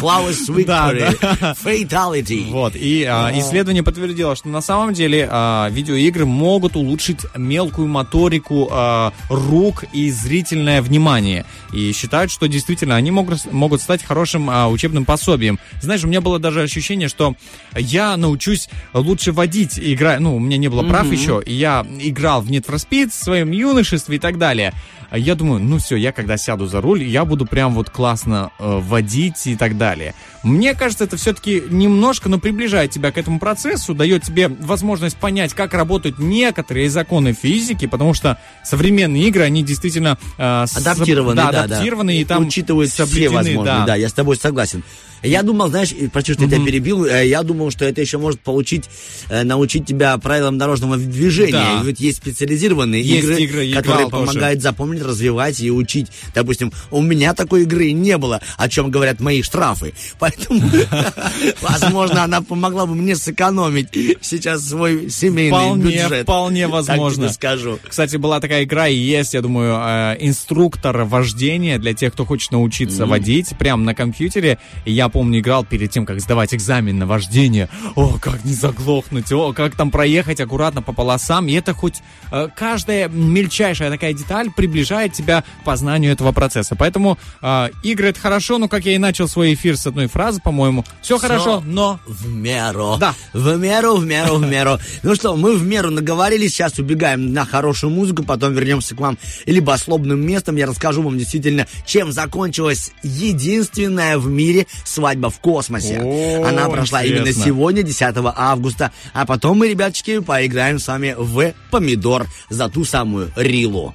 Flowers 0.00 0.48
Victory. 0.48 1.16
Да, 1.20 1.54
Fatality. 1.62 2.50
Вот, 2.50 2.74
и 2.74 3.04
а, 3.04 3.30
исследование 3.34 3.82
подтвердило, 3.82 4.34
что 4.36 4.48
на 4.48 4.60
самом 4.60 4.94
деле 4.94 5.28
а, 5.30 5.68
видеоигры 5.70 6.26
могут 6.26 6.76
улучшить 6.76 7.20
мелкую 7.36 7.88
моторику 7.88 8.68
а, 8.70 9.12
рук 9.28 9.84
и 9.92 10.10
зрительное 10.10 10.73
внимание. 10.82 11.44
И 11.72 11.92
считают, 11.92 12.30
что 12.30 12.46
действительно 12.46 12.96
они 12.96 13.10
могут, 13.10 13.50
могут 13.52 13.80
стать 13.80 14.02
хорошим 14.02 14.50
а, 14.50 14.68
учебным 14.68 15.04
пособием. 15.04 15.58
Знаешь, 15.80 16.04
у 16.04 16.08
меня 16.08 16.20
было 16.20 16.38
даже 16.38 16.62
ощущение, 16.62 17.08
что 17.08 17.34
я 17.76 18.16
научусь 18.16 18.68
лучше 18.92 19.32
водить, 19.32 19.78
играя, 19.78 20.20
ну, 20.20 20.36
у 20.36 20.40
меня 20.40 20.56
не 20.56 20.68
было 20.68 20.82
прав 20.82 21.10
еще, 21.10 21.42
и 21.44 21.52
я 21.52 21.86
играл 22.00 22.42
в 22.42 22.50
Need 22.50 22.66
for 22.66 22.76
Speed 22.76 23.10
в 23.10 23.14
своем 23.14 23.50
юношестве 23.50 24.16
и 24.16 24.18
так 24.18 24.38
далее. 24.38 24.72
Я 25.16 25.34
думаю, 25.34 25.62
ну 25.62 25.78
все, 25.78 25.96
я 25.96 26.12
когда 26.12 26.36
сяду 26.36 26.66
за 26.66 26.80
руль, 26.80 27.02
я 27.04 27.24
буду 27.24 27.46
прям 27.46 27.74
вот 27.74 27.90
классно 27.90 28.50
э, 28.58 28.80
водить 28.80 29.46
и 29.46 29.56
так 29.56 29.76
далее. 29.76 30.14
Мне 30.42 30.74
кажется, 30.74 31.04
это 31.04 31.16
все-таки 31.16 31.62
немножко, 31.70 32.28
но 32.28 32.38
приближает 32.38 32.90
тебя 32.90 33.12
к 33.12 33.18
этому 33.18 33.38
процессу, 33.38 33.94
дает 33.94 34.24
тебе 34.24 34.48
возможность 34.48 35.16
понять, 35.16 35.54
как 35.54 35.72
работают 35.74 36.18
некоторые 36.18 36.90
законы 36.90 37.32
физики, 37.32 37.86
потому 37.86 38.14
что 38.14 38.38
современные 38.64 39.24
игры, 39.28 39.44
они 39.44 39.62
действительно 39.62 40.18
э, 40.36 40.63
Адаптированы, 40.74 41.36
да, 41.36 41.52
да, 41.52 41.62
адаптированы 41.64 42.18
и 42.20 42.24
там 42.24 42.46
учитывают 42.46 42.90
все 42.90 43.04
возможные. 43.04 43.64
да. 43.64 43.86
Да. 43.86 43.94
я 43.96 44.08
с 44.08 44.12
тобой 44.12 44.36
согласен. 44.36 44.82
Я 45.22 45.42
думал, 45.42 45.68
знаешь, 45.70 45.94
прости, 46.12 46.34
что 46.34 46.42
я 46.42 46.50
тебя 46.50 46.62
перебил, 46.66 47.06
э, 47.06 47.26
я 47.26 47.42
думал, 47.42 47.70
что 47.70 47.86
это 47.86 47.98
еще 48.02 48.18
может 48.18 48.40
получить, 48.40 48.84
э, 49.30 49.42
научить 49.42 49.86
тебя 49.86 50.18
правилам 50.18 50.58
дорожного 50.58 50.98
движения. 50.98 51.52
Да. 51.52 51.80
Ведь 51.82 51.98
есть 51.98 52.18
специализированные 52.18 53.00
Есть 53.00 53.24
игры, 53.40 53.64
игры, 53.64 53.72
которые 53.72 54.06
играл 54.06 54.10
тоже. 54.10 54.26
помогают 54.32 54.60
запомнить, 54.60 55.02
развивать 55.02 55.60
и 55.60 55.70
учить. 55.70 56.08
Допустим, 56.34 56.74
у 56.90 57.00
меня 57.00 57.32
такой 57.32 57.62
игры 57.62 57.92
не 57.92 58.18
было, 58.18 58.42
о 58.58 58.68
чем 58.68 58.90
говорят 58.90 59.20
мои 59.20 59.40
штрафы. 59.42 59.94
Поэтому, 60.18 60.60
возможно, 61.62 62.24
она 62.24 62.42
помогла 62.42 62.86
бы 62.86 62.94
мне 62.94 63.16
сэкономить 63.16 63.88
сейчас 64.20 64.68
свой 64.68 65.08
семейный 65.10 65.50
Вполне, 65.56 65.82
бюджет. 65.84 66.22
вполне 66.24 66.62
Так 66.64 66.72
возможно. 66.72 67.24
тебе 67.28 67.32
скажу. 67.34 67.78
Кстати, 67.88 68.16
была 68.16 68.40
такая 68.40 68.64
игра 68.64 68.88
и 68.88 68.94
есть, 68.96 69.34
я 69.34 69.40
думаю, 69.40 69.74
э, 69.80 70.16
инструктор 70.54 71.02
вождения 71.02 71.78
для 71.78 71.94
тех, 71.94 72.12
кто 72.12 72.24
хочет 72.24 72.52
научиться 72.52 73.06
водить 73.06 73.54
прямо 73.58 73.82
на 73.82 73.94
компьютере. 73.94 74.58
И 74.84 74.92
я 74.92 75.08
помню, 75.08 75.40
играл 75.40 75.64
перед 75.64 75.90
тем, 75.90 76.06
как 76.06 76.20
сдавать 76.20 76.54
экзамен 76.54 76.96
на 76.96 77.06
вождение. 77.06 77.68
О, 77.96 78.18
как 78.20 78.44
не 78.44 78.52
заглохнуть, 78.52 79.32
о, 79.32 79.52
как 79.52 79.74
там 79.74 79.90
проехать 79.90 80.40
аккуратно 80.40 80.80
по 80.80 80.92
полосам. 80.92 81.48
И 81.48 81.52
это 81.54 81.74
хоть 81.74 82.02
э, 82.30 82.48
каждая 82.54 83.08
мельчайшая 83.08 83.90
такая 83.90 84.12
деталь 84.12 84.50
приближает 84.52 85.12
тебя 85.12 85.42
к 85.42 85.64
познанию 85.64 86.12
этого 86.12 86.30
процесса. 86.30 86.76
Поэтому 86.76 87.18
э, 87.42 87.70
игры 87.82 88.08
это 88.08 88.20
хорошо, 88.20 88.58
но 88.58 88.68
как 88.68 88.84
я 88.84 88.94
и 88.94 88.98
начал 88.98 89.26
свой 89.26 89.54
эфир 89.54 89.76
с 89.76 89.86
одной 89.88 90.06
фразы, 90.06 90.40
по-моему, 90.40 90.84
все 91.02 91.18
хорошо, 91.18 91.62
но 91.66 91.98
В 92.06 92.28
меру. 92.28 92.96
Да. 93.00 93.14
В 93.32 93.58
меру, 93.58 93.96
в 93.96 94.06
меру, 94.06 94.36
в 94.36 94.46
меру. 94.46 94.78
Ну 95.02 95.16
что, 95.16 95.34
мы 95.34 95.56
в 95.56 95.66
меру 95.66 95.90
наговорили, 95.90 96.46
сейчас 96.46 96.78
убегаем 96.78 97.32
на 97.32 97.44
хорошую 97.44 97.90
музыку, 97.90 98.22
потом 98.22 98.52
вернемся 98.54 98.94
к 98.94 99.00
вам 99.00 99.18
либо 99.46 99.74
ослобным 99.74 100.20
местом. 100.24 100.43
Я 100.52 100.66
расскажу 100.66 101.02
вам 101.02 101.18
действительно, 101.18 101.66
чем 101.86 102.12
закончилась 102.12 102.92
единственная 103.02 104.18
в 104.18 104.26
мире 104.28 104.66
свадьба 104.84 105.30
в 105.30 105.38
космосе. 105.40 106.00
О, 106.02 106.46
Она 106.46 106.68
прошла 106.68 107.02
именно 107.02 107.20
интересно. 107.20 107.44
сегодня, 107.44 107.82
10 107.82 108.14
августа. 108.36 108.92
А 109.12 109.26
потом 109.26 109.58
мы, 109.58 109.68
ребяточки, 109.68 110.20
поиграем 110.20 110.78
с 110.78 110.86
вами 110.88 111.14
в 111.16 111.52
помидор 111.70 112.26
за 112.50 112.68
ту 112.68 112.84
самую 112.84 113.30
Рилу. 113.36 113.94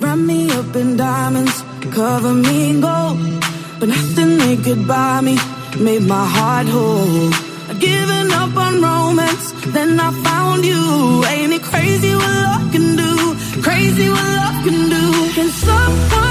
Wrap 0.00 0.18
me 0.18 0.50
up 0.50 0.76
in 0.76 0.96
diamonds, 0.96 1.62
cover 1.94 2.32
me 2.34 2.70
in 2.70 2.80
gold. 2.80 3.18
But 3.80 3.88
nothing 3.88 4.38
they 4.38 4.56
could 4.56 4.86
buy 4.86 5.20
me 5.20 5.36
made 5.78 6.02
my 6.02 6.26
heart 6.26 6.66
whole. 6.66 7.30
I'd 8.66 8.72
given 8.72 8.84
up 8.84 8.96
on 8.96 9.16
romance, 9.16 9.52
then 9.72 10.00
I 10.00 10.10
found 10.24 10.64
you. 10.64 11.24
Ain't 11.26 11.52
it 11.52 11.62
crazy 11.62 12.14
what 12.14 12.34
love 12.44 12.72
can 12.72 12.96
do? 12.96 13.62
Crazy 13.62 14.08
what 14.08 14.24
love 14.24 14.64
can 14.64 14.88
do. 14.90 15.32
Can 15.34 15.48
someone 15.50 16.25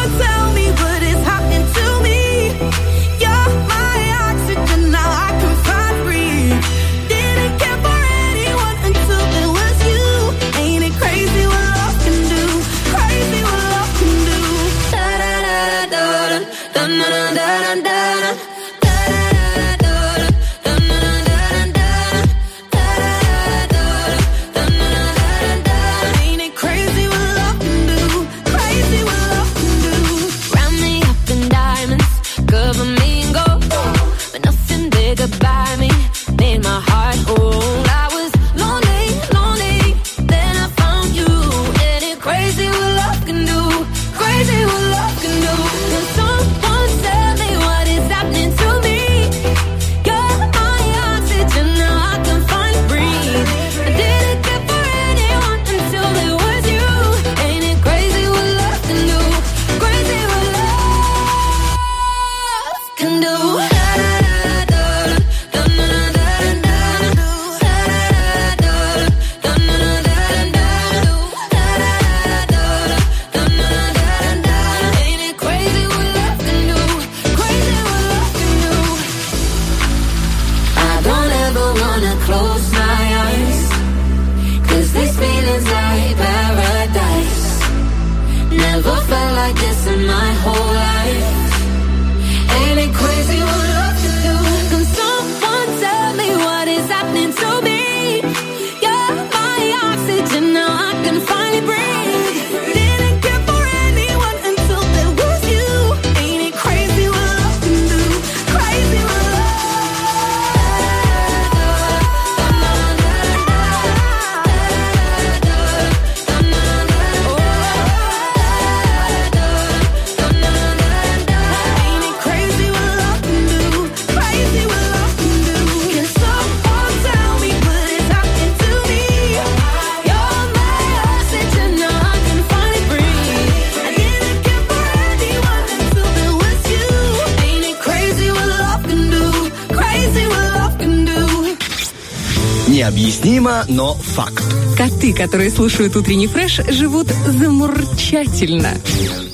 которые 145.25 145.49
слушают 145.49 145.95
утренний 145.95 146.27
фреш, 146.27 146.61
живут 146.69 147.07
замурчательно. 147.07 148.69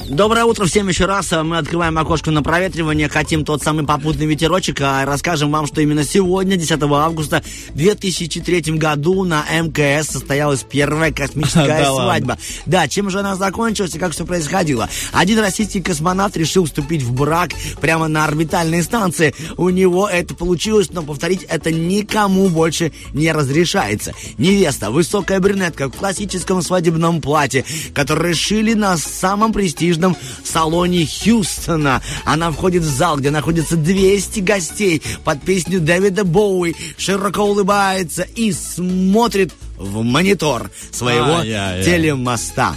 Доброе 0.08 0.46
утро 0.46 0.66
всем 0.66 0.88
еще 0.88 1.06
раз. 1.06 1.32
Мы 1.32 1.58
открываем 1.58 1.98
окошко 1.98 2.32
на 2.32 2.42
проветривание. 2.42 3.10
Хотим 3.10 3.44
тот 3.44 3.62
самый 3.62 3.86
попутный 3.86 4.26
ветерочек. 4.26 4.80
А 4.80 5.06
расскажем 5.06 5.52
вам, 5.52 5.68
что 5.68 5.82
именно 5.82 6.06
сегодня, 6.06 6.56
10 6.56 6.82
августа 6.84 7.44
2003 7.76 8.78
году 8.78 9.24
на 9.24 9.44
МКС 9.44 10.10
состоялась 10.10 10.66
первая 10.70 11.12
космическая 11.12 11.86
свадьба. 11.92 12.38
Да, 12.66 12.88
чем 12.88 13.10
же 13.10 13.20
она 13.20 13.36
закончилась 13.36 13.96
и 13.96 14.00
как 14.00 14.12
все 14.12 14.26
происходило? 14.26 14.90
Один 15.12 15.40
российский 15.40 15.82
космонавт 15.82 16.36
решил 16.38 16.66
вступить 16.66 17.02
в 17.02 17.14
брак 17.14 17.52
прямо 17.80 18.08
на 18.08 18.26
орбитальной 18.26 18.84
станции. 18.84 19.34
У 19.58 19.70
него 19.70 20.08
это 20.08 20.36
получилось, 20.36 20.90
но 20.92 21.04
повторить 21.04 21.44
это 21.44 21.72
никому 21.72 22.50
больше 22.50 22.92
не 23.14 23.32
разрешается. 23.32 24.14
Невеста, 24.38 24.92
высокая 24.92 25.40
брюнетка 25.40 25.90
в 25.90 25.94
классическом 25.94 26.62
свадебном 26.62 27.22
платье, 27.22 27.66
которое 27.94 28.34
шили 28.34 28.74
на 28.74 28.98
самом 28.98 29.54
престижном 29.54 30.16
салоне 30.44 31.06
Хьюстона. 31.06 32.02
Она 32.26 32.52
входит 32.52 32.84
в 32.84 32.90
зал, 32.90 33.18
где 33.18 33.32
находится 33.32 33.76
200 33.76 34.40
гостей 34.42 35.02
под 35.24 35.42
песню 35.42 35.80
Дэвида 35.80 36.24
Боуи, 36.24 36.76
широко 36.98 37.44
улыбается 37.44 37.61
и 38.36 38.52
смотрит 38.52 39.54
в 39.78 40.04
монитор 40.04 40.72
своего 40.92 41.38
Ай-яй-яй. 41.38 41.84
телемоста. 41.84 42.76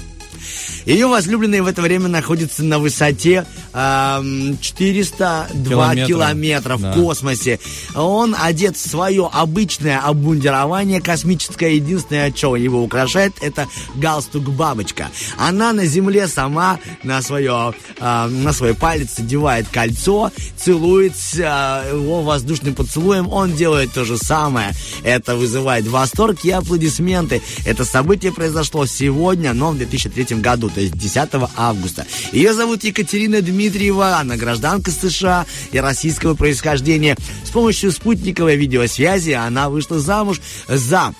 Ее 0.87 1.07
возлюбленный 1.07 1.61
в 1.61 1.67
это 1.67 1.83
время 1.83 2.09
находится 2.09 2.63
на 2.65 2.79
высоте 2.79 3.47
эм, 3.73 4.59
402 4.61 5.69
Километра. 5.71 6.07
километра 6.07 6.77
в 6.77 6.83
Да. 6.83 6.93
космосе. 6.93 7.59
Он 7.95 8.37
одет 8.39 8.77
в 8.77 8.89
свое 8.91 9.29
обычное 9.33 9.99
обмундирование 10.01 11.01
космическое. 11.01 11.75
Единственное, 11.77 12.33
что 12.35 12.57
его 12.57 12.83
украшает, 12.83 13.33
это 13.41 13.67
галстук-бабочка. 13.97 15.09
Она 15.39 15.73
на 15.73 15.87
Земле 15.87 16.29
сама 16.29 16.79
на, 17.03 17.23
свое, 17.23 17.75
э, 17.99 18.27
на 18.27 18.53
свой 18.53 18.75
палец 18.75 19.19
одевает 19.19 19.67
кольцо, 19.69 20.31
целует 20.57 21.15
э, 21.37 21.91
его 21.93 22.23
воздушным 22.23 22.75
поцелуем. 22.75 23.29
Он 23.33 23.53
делает 23.55 23.93
то 23.93 24.05
же 24.05 24.19
самое. 24.19 24.73
Это 25.03 25.37
вызывает 25.37 25.87
восторг 25.87 26.45
и 26.45 26.51
аплодисменты. 26.51 27.43
Это 27.65 27.85
событие 27.85 28.33
произошло 28.33 28.87
сегодня, 28.87 29.53
но 29.53 29.71
в 29.71 29.77
2003 29.79 30.37
году, 30.41 30.71
то 30.75 30.81
есть 30.81 30.95
10 30.97 31.31
августа. 31.57 32.07
Ее 32.33 32.53
зовут 32.53 32.85
Екатерина 32.85 33.41
Дмитриева, 33.41 34.19
она 34.19 34.37
гражданка 34.37 34.91
США 34.91 35.47
и 35.73 35.79
российского 35.79 36.35
происхождения. 36.35 37.17
С 37.45 37.51
помощью 37.51 37.93
спутниковой 37.93 38.57
видеосвязи 38.57 39.31
она 39.31 39.69
вышла 39.69 39.99
замуж 39.99 40.41
за 40.69 41.15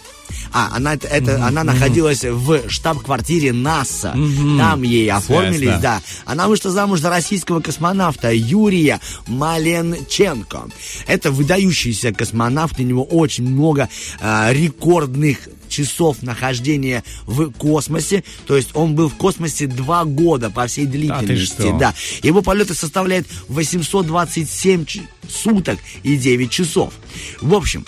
а, 0.53 0.71
она, 0.77 0.95
это, 0.95 1.09
это- 1.09 1.47
она 1.47 1.65
находилась 1.65 2.23
в 2.25 2.69
штаб-квартире 2.69 3.53
НАСА. 3.53 4.13
Там 4.59 4.83
ей 4.83 5.11
оформились, 5.11 5.69
да. 5.69 5.79
да. 5.81 6.03
Она 6.25 6.49
вышла 6.49 6.71
замуж 6.71 7.01
за 7.01 7.11
российского 7.11 7.61
космонавта 7.61 8.33
Юрия 8.33 9.01
Маленченко. 9.27 10.69
Это 11.07 11.31
выдающийся 11.31 12.13
космонавт, 12.13 12.79
у 12.79 12.83
него 12.83 13.05
очень 13.05 13.45
много 13.49 13.89
а, 14.21 14.53
рекордных 14.53 15.49
часов 15.69 16.23
нахождения 16.23 17.03
в 17.27 17.51
космосе. 17.51 18.23
То 18.47 18.57
есть 18.57 18.71
он 18.75 18.95
был 18.95 19.09
в 19.09 19.15
космосе 19.15 19.67
два 19.67 20.05
года 20.05 20.51
по 20.51 20.67
всей 20.67 20.87
длительности. 20.87 21.47
что? 21.47 21.79
Да. 21.79 21.95
Его 22.23 22.43
полеты 22.43 22.75
составляют 22.75 23.27
827 23.49 24.85
ч- 24.85 25.03
суток 25.29 25.79
и 26.03 26.17
9 26.17 26.51
часов. 26.51 26.93
В 27.41 27.55
общем, 27.55 27.85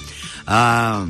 а, 0.47 1.07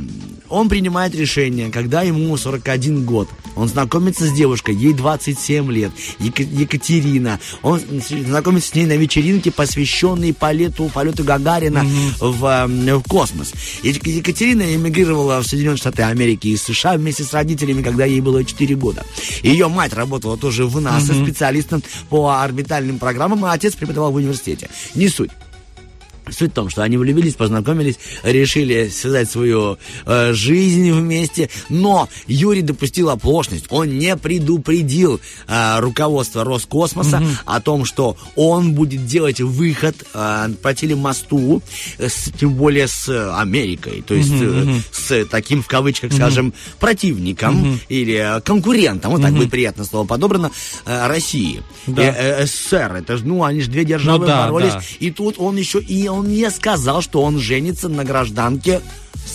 он 0.49 0.69
принимает 0.69 1.15
решение, 1.15 1.71
когда 1.71 2.03
ему 2.03 2.37
41 2.37 3.05
год. 3.05 3.29
Он 3.57 3.69
знакомится 3.69 4.27
с 4.27 4.33
девушкой, 4.33 4.75
ей 4.77 4.93
27 4.93 5.73
лет, 5.73 5.91
Ека- 6.19 6.43
Екатерина. 6.43 7.41
Он 7.63 7.81
знакомится 8.27 8.69
с 8.71 8.75
ней 8.75 8.85
на 8.87 8.97
вечеринке, 8.97 9.51
посвященной 9.51 10.35
полету, 10.35 10.91
полету 10.93 11.25
Гагарина 11.25 11.85
в, 12.21 12.45
эм, 12.45 12.99
в 13.01 13.03
космос. 13.09 13.53
Ек- 13.83 14.07
Екатерина 14.07 14.75
эмигрировала 14.75 15.41
в 15.43 15.47
Соединенные 15.47 15.79
Штаты 15.79 16.03
Америки 16.03 16.49
из 16.49 16.63
США 16.63 16.95
вместе 16.97 17.25
с 17.25 17.33
родителями, 17.33 17.83
когда 17.83 18.05
ей 18.05 18.21
было 18.21 18.45
4 18.45 18.75
года. 18.77 19.05
Ее 19.43 19.69
мать 19.69 19.95
работала 19.95 20.37
тоже 20.37 20.67
в 20.67 20.79
НАСА 20.81 21.15
специалистом 21.25 21.83
по 22.11 22.43
орбитальным 22.43 22.99
программам, 22.99 23.45
а 23.47 23.53
отец 23.53 23.75
преподавал 23.75 24.13
в 24.13 24.17
университете. 24.17 24.69
Не 24.95 25.09
суть. 25.09 25.31
Суть 26.31 26.51
в 26.51 26.55
том, 26.55 26.71
что 26.71 26.83
они 26.83 26.97
влюбились, 26.97 27.35
познакомились, 27.35 27.97
решили 28.25 28.89
связать 28.89 29.31
свою 29.31 29.79
э, 30.07 30.33
жизнь 30.33 30.91
вместе, 30.91 31.51
но 31.69 32.09
Юрий 32.27 32.63
допустил 32.63 33.11
оплошность. 33.11 33.67
Он 33.71 33.97
не 33.97 34.17
предупредил 34.17 35.21
э, 35.47 35.79
руководство 35.79 36.43
Роскосмоса 36.45 37.23
о 37.45 37.61
том, 37.61 37.85
что 37.85 38.17
он 38.35 38.73
будет 38.73 39.07
делать 39.07 39.41
выход 39.41 39.95
э, 40.15 40.49
по 40.63 40.75
телемосту, 40.75 41.63
э, 41.99 42.09
с- 42.09 42.33
тем 42.39 42.55
более 42.55 42.89
с 42.89 43.09
Америкой, 43.39 44.03
то 44.07 44.15
есть 44.15 44.33
э, 44.33 44.81
с 44.91 45.25
таким, 45.27 45.63
в 45.63 45.69
кавычках, 45.69 46.13
скажем, 46.13 46.53
противником 46.81 47.79
или 47.89 48.15
э, 48.39 48.41
конкурентом, 48.41 49.13
вот 49.13 49.23
так 49.23 49.33
будет 49.33 49.51
приятно 49.51 49.85
слово 49.85 50.07
подобрано, 50.07 50.51
э, 50.87 51.07
России. 51.07 51.63
Да. 51.87 52.03
Э, 52.03 52.15
э, 52.43 52.47
СССР, 52.47 52.97
это 53.01 53.17
ж, 53.17 53.23
ну, 53.23 53.45
они 53.45 53.61
же 53.61 53.71
две 53.71 53.85
державы 53.85 54.21
Ну 54.21 54.27
да, 54.27 54.45
боролись, 54.47 54.73
да. 54.73 54.83
и 54.99 55.11
тут 55.11 55.37
он 55.39 55.57
еще 55.57 55.79
и 55.81 56.09
он 56.17 56.29
не 56.29 56.51
сказал, 56.51 57.03
что 57.03 57.23
он 57.23 57.39
женится 57.39 57.89
на 57.89 58.05
гражданке 58.05 58.81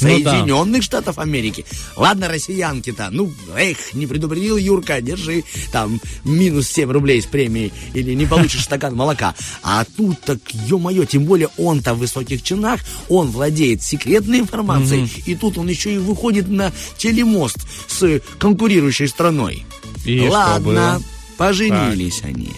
Ну 0.02 0.20
да. 0.24 0.32
Соединенных 0.32 0.84
Штатов 0.84 1.20
Америки. 1.20 1.66
Ладно, 1.96 2.28
россиянки-то, 2.28 3.10
ну, 3.12 3.32
эх, 3.56 3.94
не 3.94 4.08
предупредил 4.08 4.58
Юрка, 4.58 5.02
держи 5.02 5.44
там 5.72 6.00
минус 6.24 6.68
7 6.70 6.90
рублей 6.92 7.22
с 7.22 7.26
премией 7.26 7.74
или 7.94 8.14
не 8.14 8.26
получишь 8.26 8.64
стакан 8.64 8.96
молока. 8.96 9.36
А 9.64 9.86
тут 9.98 10.20
так, 10.22 10.40
ё-моё, 10.68 11.06
тем 11.06 11.26
более 11.26 11.50
он-то 11.58 11.94
в 11.94 12.00
высоких 12.00 12.42
чинах, 12.42 12.80
он 13.10 13.32
владеет 13.32 13.84
секретной 13.84 14.40
информацией, 14.40 15.10
и 15.26 15.36
тут 15.36 15.58
он 15.58 15.68
еще 15.68 15.94
и 15.94 15.98
выходит 15.98 16.48
на 16.48 16.72
телемост 16.98 17.58
с 17.88 18.22
конкурирующей 18.40 19.08
страной. 19.08 19.66
И 20.06 20.22
Ладно, 20.28 21.02
поженились 21.38 22.22
они. 22.24 22.52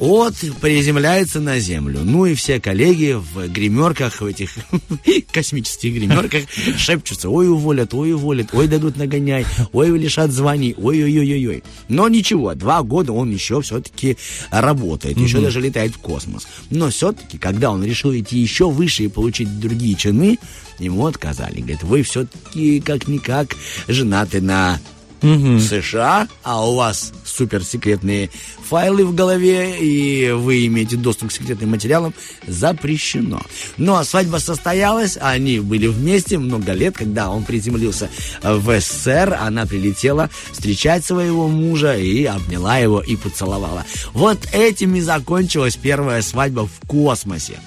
Вот 0.00 0.34
приземляется 0.62 1.40
на 1.40 1.58
землю. 1.58 2.00
Ну 2.02 2.24
и 2.24 2.34
все 2.34 2.58
коллеги 2.58 3.12
в 3.12 3.48
гримерках, 3.48 4.22
в 4.22 4.24
этих 4.24 4.50
космических 5.30 5.92
гримерках 5.92 6.44
шепчутся. 6.78 7.28
Ой, 7.28 7.50
уволят, 7.50 7.92
ой, 7.92 8.14
уволят, 8.14 8.48
ой, 8.54 8.66
дадут 8.66 8.96
нагоняй, 8.96 9.44
ой, 9.72 9.98
лишат 9.98 10.30
званий, 10.30 10.74
ой-ой-ой-ой. 10.78 11.62
Но 11.88 12.08
ничего, 12.08 12.54
два 12.54 12.82
года 12.82 13.12
он 13.12 13.30
еще 13.30 13.60
все-таки 13.60 14.16
работает, 14.50 15.18
еще 15.18 15.42
даже 15.42 15.60
летает 15.60 15.94
в 15.94 15.98
космос. 15.98 16.48
Но 16.70 16.88
все-таки, 16.88 17.36
когда 17.36 17.70
он 17.70 17.84
решил 17.84 18.14
идти 18.16 18.38
еще 18.38 18.70
выше 18.70 19.04
и 19.04 19.08
получить 19.08 19.60
другие 19.60 19.96
чины, 19.96 20.38
ему 20.78 21.06
отказали. 21.06 21.60
Говорит, 21.60 21.82
вы 21.82 22.02
все-таки 22.04 22.80
как-никак 22.80 23.54
женаты 23.86 24.40
на 24.40 24.80
в 25.22 25.60
США, 25.60 26.28
а 26.42 26.68
у 26.68 26.76
вас 26.76 27.12
суперсекретные 27.24 28.30
файлы 28.68 29.04
в 29.04 29.14
голове, 29.14 29.78
и 29.80 30.30
вы 30.30 30.66
имеете 30.66 30.96
доступ 30.96 31.30
к 31.30 31.32
секретным 31.32 31.70
материалам, 31.70 32.14
запрещено. 32.46 33.40
Но 33.76 34.02
свадьба 34.04 34.38
состоялась, 34.38 35.18
они 35.20 35.58
были 35.60 35.86
вместе 35.86 36.38
много 36.38 36.72
лет, 36.72 36.96
когда 36.96 37.30
он 37.30 37.44
приземлился 37.44 38.08
в 38.42 38.80
СССР, 38.80 39.36
она 39.40 39.66
прилетела 39.66 40.30
встречать 40.52 41.04
своего 41.04 41.48
мужа 41.48 41.96
и 41.96 42.24
обняла 42.24 42.78
его 42.78 43.00
и 43.00 43.16
поцеловала. 43.16 43.84
Вот 44.12 44.38
этим 44.52 44.94
и 44.94 45.00
закончилась 45.00 45.76
первая 45.76 46.22
свадьба 46.22 46.66
в 46.66 46.86
космосе. 46.86 47.58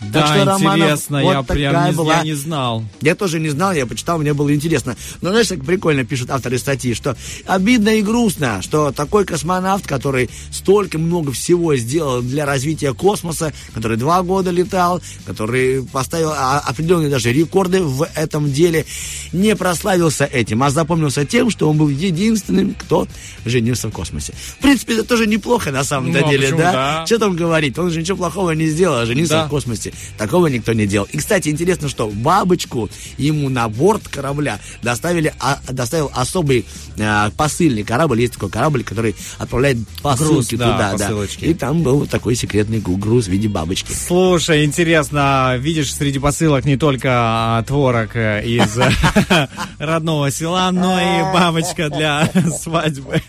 Да, 0.00 0.42
интересно, 0.42 1.16
я 1.18 1.42
прям 1.42 1.96
не, 1.96 2.06
я 2.08 2.22
не 2.22 2.34
знал. 2.34 2.84
Я 3.00 3.14
тоже 3.14 3.40
не 3.40 3.48
знал, 3.48 3.72
я 3.72 3.84
почитал, 3.86 4.18
мне 4.18 4.32
было 4.32 4.54
интересно. 4.54 4.96
Но 5.20 5.30
знаешь, 5.30 5.48
как 5.48 5.64
прикольно 5.64 6.04
пишут 6.04 6.30
авторы 6.30 6.58
статьи, 6.58 6.94
что 6.94 7.16
обидно 7.46 7.90
и 7.90 8.02
грустно, 8.02 8.62
что 8.62 8.92
такой 8.92 9.24
космонавт, 9.24 9.86
который 9.86 10.30
столько 10.50 10.98
много 10.98 11.32
всего 11.32 11.76
сделал 11.76 12.22
для 12.22 12.46
развития 12.46 12.94
космоса, 12.94 13.52
который 13.74 13.96
два 13.96 14.22
года 14.22 14.50
летал, 14.50 15.00
который 15.26 15.82
поставил 15.84 16.30
а, 16.30 16.60
определенные 16.60 17.10
даже 17.10 17.32
рекорды 17.32 17.82
в 17.82 18.06
этом 18.14 18.50
деле, 18.52 18.86
не 19.32 19.56
прославился 19.56 20.24
этим, 20.24 20.62
а 20.62 20.70
запомнился 20.70 21.24
тем, 21.24 21.50
что 21.50 21.68
он 21.68 21.76
был 21.76 21.88
единственным, 21.88 22.74
кто 22.74 23.06
женился 23.44 23.88
в 23.88 23.92
космосе. 23.92 24.32
В 24.58 24.62
принципе, 24.62 24.94
это 24.94 25.04
тоже 25.04 25.26
неплохо 25.26 25.70
на 25.72 25.84
самом 25.84 26.12
Ну, 26.12 26.24
а 26.26 26.30
деле, 26.30 26.52
да? 26.52 26.72
да? 26.72 27.06
Что 27.06 27.18
там 27.18 27.36
говорить? 27.36 27.78
Он 27.78 27.90
же 27.90 28.00
ничего 28.00 28.16
плохого 28.18 28.52
не 28.52 28.66
сделал, 28.68 28.98
а 28.98 29.06
женился 29.06 29.34
Да. 29.34 29.46
в 29.46 29.50
космосе. 29.50 29.87
Такого 30.16 30.46
никто 30.48 30.72
не 30.72 30.86
делал. 30.86 31.06
И, 31.12 31.18
кстати, 31.18 31.48
интересно, 31.48 31.88
что 31.88 32.08
бабочку 32.08 32.88
ему 33.16 33.48
на 33.48 33.68
борт 33.68 34.08
корабля 34.08 34.58
доставили, 34.82 35.32
а, 35.40 35.58
доставил 35.70 36.10
особый 36.14 36.64
а, 37.00 37.30
посыльный 37.36 37.82
корабль. 37.84 38.20
Есть 38.20 38.34
такой 38.34 38.50
корабль, 38.50 38.84
который 38.84 39.14
отправляет 39.38 39.78
посылки 40.02 40.56
да, 40.56 40.72
туда. 40.72 40.92
посылочки. 40.92 41.44
И 41.44 41.54
там 41.54 41.82
был 41.82 42.06
такой 42.06 42.34
секретный 42.34 42.80
груз 42.80 43.26
в 43.26 43.28
виде 43.28 43.48
бабочки. 43.48 43.92
Слушай, 43.92 44.64
интересно, 44.64 45.56
видишь, 45.58 45.92
среди 45.94 46.18
посылок 46.18 46.64
не 46.64 46.76
только 46.76 47.08
а, 47.12 47.62
творог 47.64 48.14
э, 48.16 48.42
из 48.44 48.78
родного 49.78 50.30
села, 50.30 50.70
но 50.72 50.98
и 51.00 51.22
бабочка 51.32 51.88
для 51.90 52.30
свадьбы. 52.62 53.22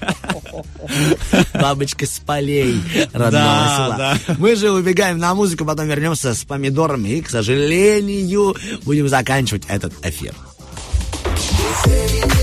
Бабочка 1.53 2.05
с 2.05 2.19
полей 2.19 2.81
родного 3.13 3.31
Да, 3.31 3.75
села. 3.77 3.95
да. 3.97 4.35
Мы 4.37 4.55
же 4.55 4.71
убегаем 4.71 5.17
на 5.17 5.33
музыку, 5.35 5.65
потом 5.65 5.87
вернемся 5.87 6.33
с 6.33 6.43
помидорами 6.49 7.09
и, 7.09 7.21
к 7.21 7.29
сожалению, 7.29 8.55
будем 8.83 9.07
заканчивать 9.07 9.63
этот 9.69 9.93
эфир. 10.03 10.35
I 11.85 12.38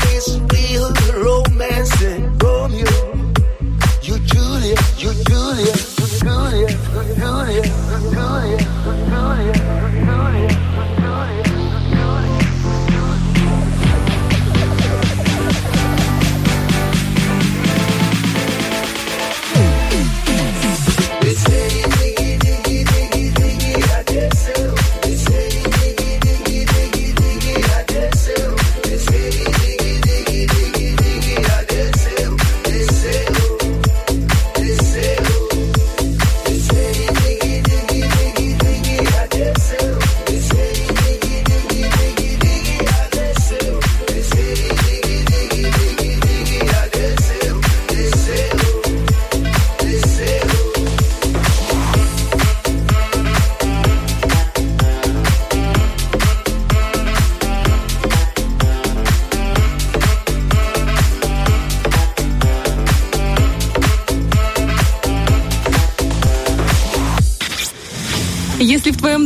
This 0.00 0.26
is 0.28 0.40
real. 0.50 0.90
Romeo, 2.42 2.94
you 4.02 4.18
Julia, 4.26 4.76
you 4.98 5.12
Julia, 5.24 5.74
you 5.98 6.06
Julia, 6.18 6.68
you 6.94 7.14
Julia, 7.14 7.62
you 7.62 7.98
Julia, 8.10 8.58
you 8.84 8.94
Julia, 9.10 9.63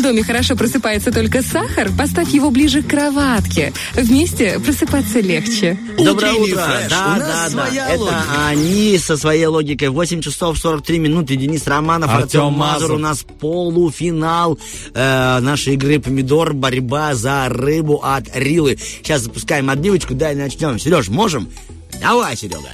доме 0.09 0.23
хорошо 0.23 0.57
просыпается 0.57 1.13
только 1.13 1.43
сахар, 1.43 1.91
поставь 1.97 2.31
его 2.31 2.51
ближе 2.51 2.83
к 2.83 2.87
кроватке. 2.89 3.75
Вместе 3.93 4.59
просыпаться 4.59 5.21
легче. 5.21 5.79
Доброе 5.99 6.33
Утренний 6.33 6.53
утро. 6.55 6.65
фреш. 6.65 6.89
Да, 6.91 7.15
У 7.15 7.19
да, 7.19 7.27
да. 7.27 7.51
своя 7.51 7.89
Это 7.91 8.01
логика. 8.01 8.47
они 8.47 8.99
со 8.99 9.17
своей 9.19 9.45
логикой. 9.45 9.89
8 9.91 10.23
часов 10.23 10.59
43 10.59 10.99
минуты. 10.99 11.37
Денис 11.37 11.67
Романов, 11.67 12.09
Артем 12.11 12.23
Артем 12.47 12.59
Мазур. 12.59 12.81
Мазур. 12.81 12.93
У 12.93 12.99
нас 12.99 13.23
полуфинал 13.39 14.59
э, 14.95 15.39
нашей 15.41 15.75
игры 15.75 15.99
«Помидор. 16.01 16.55
Борьба 16.55 17.15
за 17.15 17.47
рыбу 17.51 18.01
от 18.03 18.35
Рилы». 18.35 18.79
Сейчас 19.03 19.23
запускаем 19.23 19.69
отбивочку, 19.69 20.15
да, 20.15 20.33
и 20.33 20.35
начнем. 20.37 20.79
Сереж, 20.79 21.09
можем? 21.09 21.51
Давай, 22.01 22.35
Серега, 22.35 22.71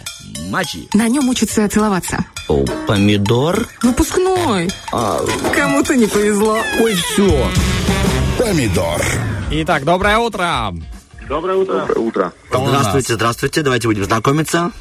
мочи. 0.50 0.86
На 0.94 1.08
нем 1.08 1.28
учатся 1.28 1.68
целоваться. 1.68 2.24
О, 2.48 2.64
помидор? 2.86 3.66
Выпускной. 3.82 4.68
А, 4.92 5.20
Кому-то 5.54 5.96
не 5.96 6.06
повезло. 6.06 6.58
ой, 6.80 6.94
все. 6.94 7.48
Помидор. 8.38 9.00
Итак, 9.50 9.84
доброе 9.84 10.18
утро. 10.18 10.74
Доброе 11.28 11.56
утро. 11.56 11.80
Доброе 11.80 11.98
утро. 12.00 12.32
Здравствуйте, 12.50 13.14
здравствуйте. 13.14 13.62
Давайте 13.62 13.88
будем 13.88 14.04
знакомиться. 14.04 14.72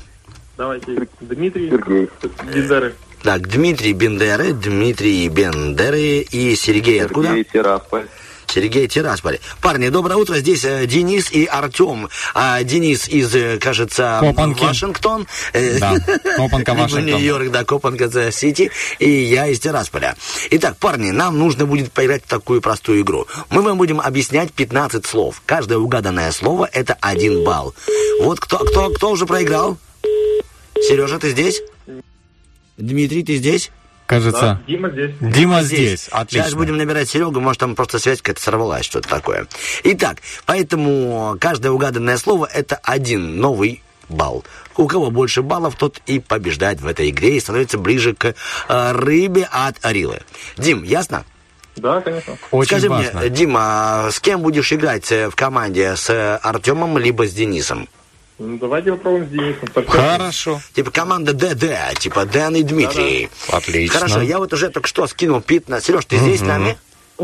Давайте, 0.57 1.07
Дмитрий. 1.21 1.69
Сергей. 1.69 2.09
Бендеры. 2.53 2.95
Так, 3.23 3.47
Дмитрий 3.47 3.93
Бендеры, 3.93 4.51
Дмитрий 4.51 5.29
Бендеры 5.29 6.19
и 6.29 6.55
Сергей 6.57 7.01
откуда? 7.05 7.29
Сергей 7.29 7.45
Тирасполь. 7.45 8.07
Сергей 8.53 8.87
Тирасполь. 8.87 9.39
Парни, 9.61 9.89
доброе 9.89 10.17
утро. 10.17 10.35
Здесь 10.35 10.63
э, 10.63 10.85
Денис 10.85 11.31
и 11.31 11.45
Артем. 11.45 12.09
А, 12.35 12.61
Денис 12.61 13.07
из, 13.07 13.33
э, 13.33 13.57
кажется, 13.57 14.19
Копанки. 14.21 14.63
Вашингтон. 14.63 15.25
Э, 15.53 15.79
Да, 15.79 15.95
Копанка, 16.35 16.73
Вашингтон. 16.75 17.05
Нью-Йорк, 17.05 17.49
да, 17.49 17.63
Копанка, 17.63 18.31
Сити. 18.31 18.69
И 18.99 19.09
я 19.09 19.47
из 19.47 19.59
Тирасполя. 19.59 20.15
Итак, 20.51 20.77
парни, 20.77 21.09
нам 21.09 21.39
нужно 21.39 21.65
будет 21.65 21.91
поиграть 21.91 22.25
в 22.25 22.27
такую 22.27 22.61
простую 22.61 23.01
игру. 23.01 23.25
Мы 23.49 23.63
вам 23.63 23.79
будем 23.79 23.99
объяснять 23.99 24.53
15 24.53 25.03
слов. 25.07 25.41
Каждое 25.47 25.79
угаданное 25.79 26.31
слово– 26.31 26.69
это 26.73 26.95
один 27.01 27.43
балл. 27.43 27.73
Вот 28.21 28.39
кто, 28.39 28.59
кто, 28.59 28.91
кто 28.91 29.09
уже 29.09 29.25
проиграл? 29.25 29.79
Сережа, 30.75 31.17
ты 31.17 31.31
здесь? 31.31 31.59
Дмитрий, 32.77 33.23
ты 33.23 33.37
здесь? 33.37 33.71
Кажется, 34.05 34.61
Дима 34.67 34.89
здесь. 34.89 35.11
Дима 35.19 35.63
здесь. 35.63 36.07
Отлично. 36.11 36.45
Сейчас 36.45 36.53
будем 36.55 36.77
набирать 36.77 37.09
Серегу, 37.09 37.39
может 37.39 37.59
там 37.59 37.75
просто 37.75 37.99
связь 37.99 38.21
какая-то 38.21 38.41
сорвалась, 38.41 38.85
что-то 38.85 39.07
такое. 39.09 39.47
Итак, 39.83 40.17
поэтому 40.45 41.37
каждое 41.39 41.71
угаданное 41.71 42.17
слово 42.17 42.47
это 42.51 42.79
один 42.83 43.37
новый 43.37 43.81
балл. 44.09 44.43
У 44.75 44.87
кого 44.87 45.11
больше 45.11 45.41
баллов, 45.41 45.75
тот 45.75 46.01
и 46.05 46.19
побеждает 46.19 46.81
в 46.81 46.87
этой 46.87 47.09
игре 47.09 47.37
и 47.37 47.39
становится 47.39 47.77
ближе 47.77 48.13
к 48.13 48.35
э, 48.67 48.91
рыбе 48.91 49.47
от 49.51 49.83
Арилы. 49.85 50.21
Дим, 50.57 50.83
ясно? 50.83 51.25
Да, 51.75 52.01
конечно. 52.01 52.37
Очень 52.51 52.67
Скажи 52.67 52.89
важно. 52.89 53.19
мне, 53.19 53.29
Дима, 53.29 54.09
с 54.11 54.19
кем 54.19 54.41
будешь 54.41 54.71
играть 54.73 55.11
э, 55.11 55.29
в 55.29 55.35
команде? 55.35 55.95
С 55.95 56.09
э, 56.09 56.35
Артемом 56.37 56.97
либо 56.97 57.27
с 57.27 57.33
Денисом? 57.33 57.87
Ну, 58.43 58.57
давайте 58.57 58.91
попробуем 58.91 59.25
с 59.25 59.29
Денисом. 59.29 59.69
Со 59.73 59.81
всем. 59.81 59.91
Хорошо. 59.91 60.61
Типа 60.73 60.91
команда 60.91 61.33
ДД, 61.33 61.97
типа 61.97 62.25
Дэн 62.25 62.57
и 62.57 62.63
Дмитрий. 62.63 63.29
Отлично. 63.47 63.99
Хорошо, 63.99 64.21
я 64.21 64.37
вот 64.37 64.51
уже 64.51 64.69
только 64.69 64.87
что 64.87 65.07
скинул 65.07 65.39
15. 65.41 65.85
Сереж, 65.85 66.05
ты 66.05 66.17
здесь 66.17 66.39
с 66.39 66.43
нами? 66.43 66.77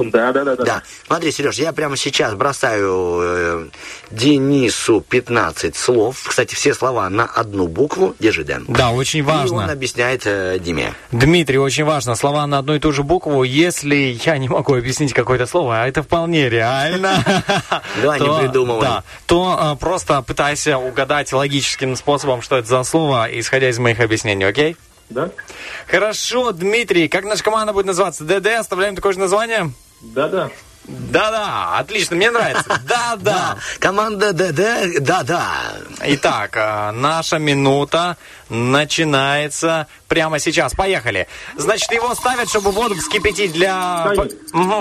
Да, 0.05 0.31
да, 0.31 0.43
да, 0.43 0.55
да. 0.55 0.63
Да. 0.63 0.83
Смотри, 1.07 1.31
Сереж, 1.31 1.55
я 1.57 1.73
прямо 1.73 1.97
сейчас 1.97 2.33
бросаю 2.35 3.19
э, 3.21 3.67
Денису 4.11 5.01
15 5.01 5.75
слов. 5.75 6.23
Кстати, 6.27 6.55
все 6.55 6.73
слова 6.73 7.09
на 7.09 7.25
одну 7.25 7.67
букву. 7.67 8.15
Держи, 8.19 8.43
Дэн. 8.43 8.65
Да, 8.67 8.91
очень 8.91 9.19
И 9.19 9.21
он 9.23 9.27
важно. 9.27 9.71
объясняет 9.71 10.23
э, 10.25 10.57
Диме. 10.59 10.93
Дмитрий, 11.11 11.57
очень 11.57 11.83
важно. 11.83 12.15
Слова 12.15 12.45
на 12.47 12.59
одну 12.59 12.75
и 12.75 12.79
ту 12.79 12.91
же 12.91 13.03
букву. 13.03 13.43
Если 13.43 14.17
я 14.25 14.37
не 14.37 14.47
могу 14.49 14.75
объяснить 14.75 15.13
какое-то 15.13 15.45
слово, 15.45 15.83
а 15.83 15.87
это 15.87 16.03
вполне 16.03 16.49
реально, 16.49 17.23
Давай, 18.01 18.19
не 18.19 18.25
то- 18.25 18.39
придумывай. 18.39 18.81
Да, 18.81 19.03
то 19.25 19.73
э, 19.75 19.79
просто 19.79 20.21
пытайся 20.21 20.77
угадать 20.77 21.31
логическим 21.33 21.95
способом, 21.95 22.41
что 22.41 22.57
это 22.57 22.67
за 22.67 22.83
слово, 22.83 23.27
исходя 23.31 23.69
из 23.69 23.79
моих 23.79 23.99
объяснений, 23.99 24.45
окей? 24.45 24.75
Да? 25.09 25.31
Хорошо, 25.87 26.51
Дмитрий, 26.51 27.07
как 27.07 27.25
наша 27.25 27.43
команда 27.43 27.73
будет 27.73 27.87
называться? 27.87 28.23
ДД, 28.23 28.45
оставляем 28.59 28.95
такое 28.95 29.13
же 29.13 29.19
название? 29.19 29.71
Да, 30.01 30.27
да. 30.27 30.49
Да-да, 30.89 31.77
отлично, 31.77 32.15
мне 32.15 32.31
нравится. 32.31 32.81
Да-да. 32.87 33.57
Команда 33.79 34.33
ДД, 34.33 35.01
да-да. 35.01 35.45
Итак, 36.01 36.57
э, 36.57 36.91
наша 36.91 37.37
минута 37.37 38.17
начинается 38.49 39.87
прямо 40.07 40.39
сейчас. 40.39 40.73
Поехали. 40.73 41.27
Значит, 41.57 41.91
его 41.91 42.15
ставят, 42.15 42.49
чтобы 42.49 42.71
воду 42.71 42.95
вскипятить 42.95 43.53
для... 43.53 44.11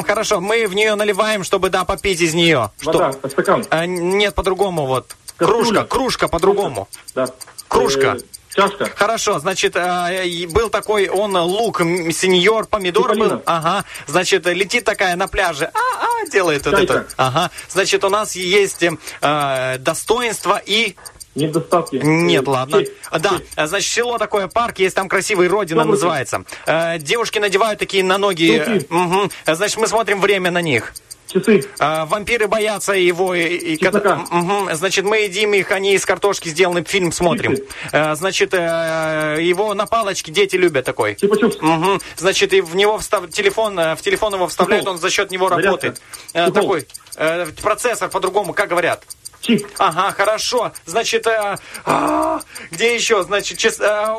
Хорошо, 0.06 0.40
мы 0.40 0.66
в 0.66 0.74
нее 0.74 0.94
наливаем, 0.94 1.44
чтобы, 1.44 1.68
да, 1.68 1.84
попить 1.84 2.20
из 2.20 2.32
нее. 2.32 2.70
Вода, 2.82 3.12
Что? 3.12 3.28
стакан. 3.28 3.64
Э, 3.70 3.84
нет, 3.84 4.34
по-другому 4.34 4.86
вот. 4.86 5.14
Кастрюля. 5.36 5.62
Кружка, 5.62 5.84
кружка 5.84 6.28
по-другому. 6.28 6.88
Да. 7.14 7.26
Кружка. 7.68 8.16
Э, 8.16 8.37
чашка. 8.58 8.90
Хорошо, 8.94 9.38
значит, 9.38 9.76
и 9.76 10.48
был 10.50 10.70
такой, 10.70 11.08
он 11.08 11.36
лук, 11.36 11.78
сеньор, 11.80 12.66
помидор 12.66 13.16
был. 13.16 13.42
Ага, 13.46 13.84
значит, 14.06 14.46
летит 14.46 14.84
такая 14.84 15.16
на 15.16 15.28
пляже. 15.28 15.70
А-а, 15.72 16.26
делает 16.30 16.66
вот 16.66 16.74
Чайка. 16.74 16.92
это. 16.92 17.06
Ага, 17.16 17.50
значит, 17.68 18.04
у 18.04 18.08
нас 18.08 18.34
есть 18.34 18.82
э, 18.82 19.78
достоинство 19.78 20.60
и... 20.64 20.96
Недостатки. 21.34 21.96
Нет, 22.02 22.48
ладно. 22.48 22.80
честь. 22.80 22.92
Да, 23.12 23.66
значит, 23.66 23.92
село 23.92 24.18
такое, 24.18 24.48
парк, 24.48 24.78
есть 24.80 24.96
там 24.96 25.08
красивый, 25.08 25.46
Родина 25.46 25.82
Добрый 25.82 25.92
называется. 25.92 26.44
Э, 26.66 26.98
девушки 26.98 27.38
надевают 27.38 27.78
такие 27.78 28.02
на 28.02 28.18
ноги... 28.18 28.84
Мгм. 28.88 29.30
Значит, 29.46 29.76
мы 29.78 29.86
смотрим 29.86 30.20
время 30.20 30.50
на 30.50 30.62
них. 30.62 30.92
Часы. 31.28 31.62
А, 31.78 32.06
вампиры 32.06 32.48
боятся 32.48 32.92
его 32.92 33.34
и, 33.34 33.44
и. 33.74 33.88
Мгм. 34.30 34.74
значит 34.74 35.04
мы 35.04 35.18
едим 35.18 35.52
их, 35.54 35.70
они 35.70 35.94
из 35.94 36.04
картошки 36.06 36.48
сделаны, 36.48 36.82
фильм 36.84 37.12
смотрим. 37.12 37.56
А, 37.92 38.14
значит 38.14 38.54
э, 38.54 39.36
его 39.40 39.74
на 39.74 39.86
палочке 39.86 40.32
дети 40.32 40.56
любят 40.56 40.84
такой. 40.84 41.14
Чупа-чупс. 41.14 41.58
Мгм. 41.60 42.00
Значит 42.16 42.52
и 42.52 42.60
в 42.60 42.74
него 42.74 42.98
встав... 42.98 43.30
телефон, 43.30 43.78
э, 43.78 43.94
в 43.94 44.00
телефон 44.00 44.34
его 44.34 44.48
вставляют, 44.48 44.84
Чехол. 44.84 44.94
он 44.94 45.00
за 45.00 45.10
счет 45.10 45.30
него 45.30 45.48
Зарядка. 45.48 45.66
работает. 45.66 46.02
Э, 46.32 46.46
Чехол. 46.46 46.52
такой 46.62 46.86
э, 47.16 47.46
процессор 47.62 48.08
по-другому, 48.08 48.54
как 48.54 48.68
говорят. 48.70 49.04
Чип. 49.40 49.66
Ага, 49.78 50.12
хорошо. 50.12 50.72
Значит, 50.84 51.26
э, 51.26 51.56
а, 51.84 52.40
где 52.70 52.94
еще? 52.94 53.22
Значит, 53.22 53.58
чес- 53.58 53.80
э, 53.80 54.16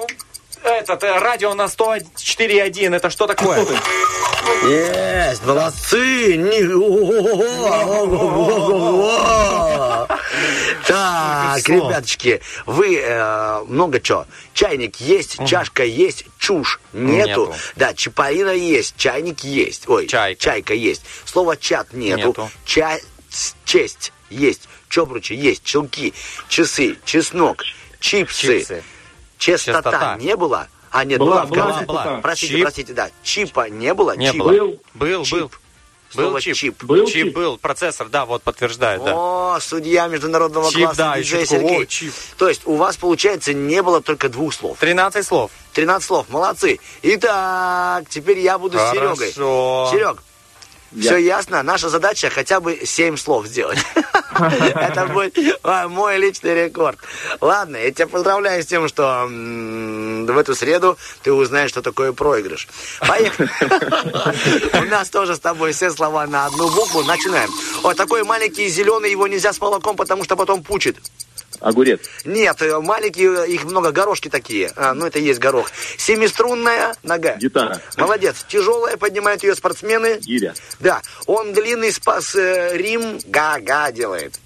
этот 0.64 1.04
э, 1.04 1.20
радио 1.20 1.54
на 1.54 1.64
104.1, 1.66 2.96
это 2.96 3.10
что 3.10 3.28
такое? 3.28 3.66
Есть, 4.64 5.46
молодцы! 5.46 6.38
Так, 10.88 11.68
ребяточки, 11.70 12.42
вы 12.66 12.98
э, 12.98 13.64
много 13.68 14.00
чего. 14.00 14.26
Чайник 14.54 14.98
есть, 14.98 15.38
чашка 15.46 15.84
есть, 15.84 16.26
чушь 16.38 16.80
нету. 16.94 17.48
Нету. 17.48 17.56
Да, 17.76 17.94
чапарина 17.94 18.52
есть, 18.52 18.96
чайник 18.98 19.44
есть. 19.44 19.88
Ой, 19.88 20.08
Чайка. 20.08 20.42
чайка 20.42 20.74
есть. 20.74 21.04
Слово 21.26 21.58
чат 21.58 21.94
нету. 21.94 22.28
Нету. 22.30 22.52
Ча- 22.66 23.00
честь 23.66 24.12
есть. 24.30 24.68
Чобручи 24.90 25.34
есть, 25.34 25.64
челки, 25.64 26.14
часы, 26.48 26.98
чеснок, 27.06 27.64
чипсы. 28.00 28.60
Чипсы. 28.60 28.84
Частота, 29.40 29.82
Частота. 29.92 30.18
не 30.20 30.36
было? 30.36 30.68
А, 30.92 31.04
нет, 31.06 31.18
Была, 31.20 31.46
была, 31.46 31.46
в 31.46 31.50
была 31.50 31.80
частота. 31.80 32.20
Простите, 32.22 32.54
Чип. 32.54 32.62
простите, 32.64 32.94
да. 32.94 33.10
Чипа 33.24 33.70
не 33.70 33.94
было? 33.94 34.16
Не 34.16 34.28
Чип. 34.32 34.38
было. 34.40 34.50
Был. 34.52 34.80
Был, 34.94 35.24
Чип. 35.24 35.40
был. 35.40 35.52
Слово 36.12 36.32
Был 36.32 36.40
чип. 36.40 36.56
чип. 36.56 36.84
Был 36.86 37.06
чип 37.06 37.26
чип? 37.26 37.36
был, 37.36 37.58
процессор, 37.60 38.10
да, 38.10 38.26
вот 38.26 38.42
подтверждает, 38.42 39.04
да. 39.04 39.14
О, 39.16 39.60
судья 39.62 40.08
международного 40.08 40.72
Чип, 40.72 40.86
класса 40.86 40.98
да, 40.98 41.18
диджей 41.20 41.42
еще 41.44 41.50
Сергей. 41.52 41.84
о, 41.84 41.86
чип. 41.86 42.14
То 42.38 42.50
есть 42.50 42.62
у 42.66 42.74
вас, 42.78 42.98
получается, 42.98 43.54
не 43.54 43.84
было 43.84 44.02
только 44.02 44.28
двух 44.28 44.56
слов. 44.56 44.78
13 44.80 45.24
слов. 45.24 45.52
13 45.74 46.04
слов, 46.08 46.26
молодцы. 46.30 46.80
Итак, 47.04 48.06
теперь 48.10 48.40
я 48.40 48.58
буду 48.58 48.80
с 48.80 48.92
Серегой. 48.92 49.32
Хорошо. 49.32 49.90
Все 50.98 51.18
ясно? 51.18 51.62
Наша 51.64 51.90
задача 51.90 52.30
хотя 52.30 52.60
бы 52.60 52.82
7 52.84 53.18
слов 53.18 53.46
сделать. 53.46 53.80
Это 54.40 55.06
будет 55.08 55.38
а, 55.64 55.88
мой 55.88 56.18
личный 56.18 56.66
рекорд. 56.66 56.98
Ладно, 57.42 57.78
я 57.78 57.92
тебя 57.92 58.08
поздравляю 58.08 58.64
с 58.64 58.66
тем, 58.66 58.88
что 58.88 59.28
в 59.28 60.38
эту 60.38 60.56
среду 60.56 60.98
ты 61.24 61.32
узнаешь, 61.34 61.70
что 61.70 61.82
такое 61.82 62.14
проигрыш. 62.14 62.68
Поехали. 63.00 63.50
У 64.86 64.90
нас 64.90 65.10
тоже 65.10 65.36
с 65.36 65.40
тобой 65.40 65.74
все 65.74 65.92
слова 65.92 66.26
на 66.28 66.46
одну 66.46 66.70
букву. 66.70 67.04
Начинаем. 67.04 67.50
Вот 67.82 67.98
такой 67.98 68.24
маленький 68.24 68.68
зеленый, 68.70 69.12
его 69.12 69.28
нельзя 69.28 69.54
с 69.54 69.60
молоком, 69.60 69.96
потому 69.96 70.24
что 70.24 70.36
потом 70.36 70.64
пучит. 70.64 70.98
Огурец. 71.60 72.02
Нет, 72.26 72.62
э, 72.62 72.80
маленькие, 72.80 73.48
их 73.50 73.66
много, 73.66 73.92
горошки 73.92 74.30
такие. 74.30 74.72
А, 74.76 74.94
ну, 74.94 75.06
это 75.06 75.20
и 75.20 75.24
есть 75.24 75.40
горох. 75.40 75.70
Семиструнная 75.98 76.96
нога. 77.04 77.36
Гитара. 77.36 77.82
Молодец. 77.98 78.46
Тяжелая, 78.48 78.98
поднимают 78.98 79.44
ее 79.44 79.56
спортсмены. 79.56 80.20
Гиря. 80.20 80.54
Да. 80.80 81.02
Он 81.26 81.54
длинный 81.54 81.92
спас 81.92 82.36
э, 82.36 82.78
Рим. 82.78 83.20
Га-га 83.26 83.92
делает. 83.92 84.36
Э, 84.36 84.40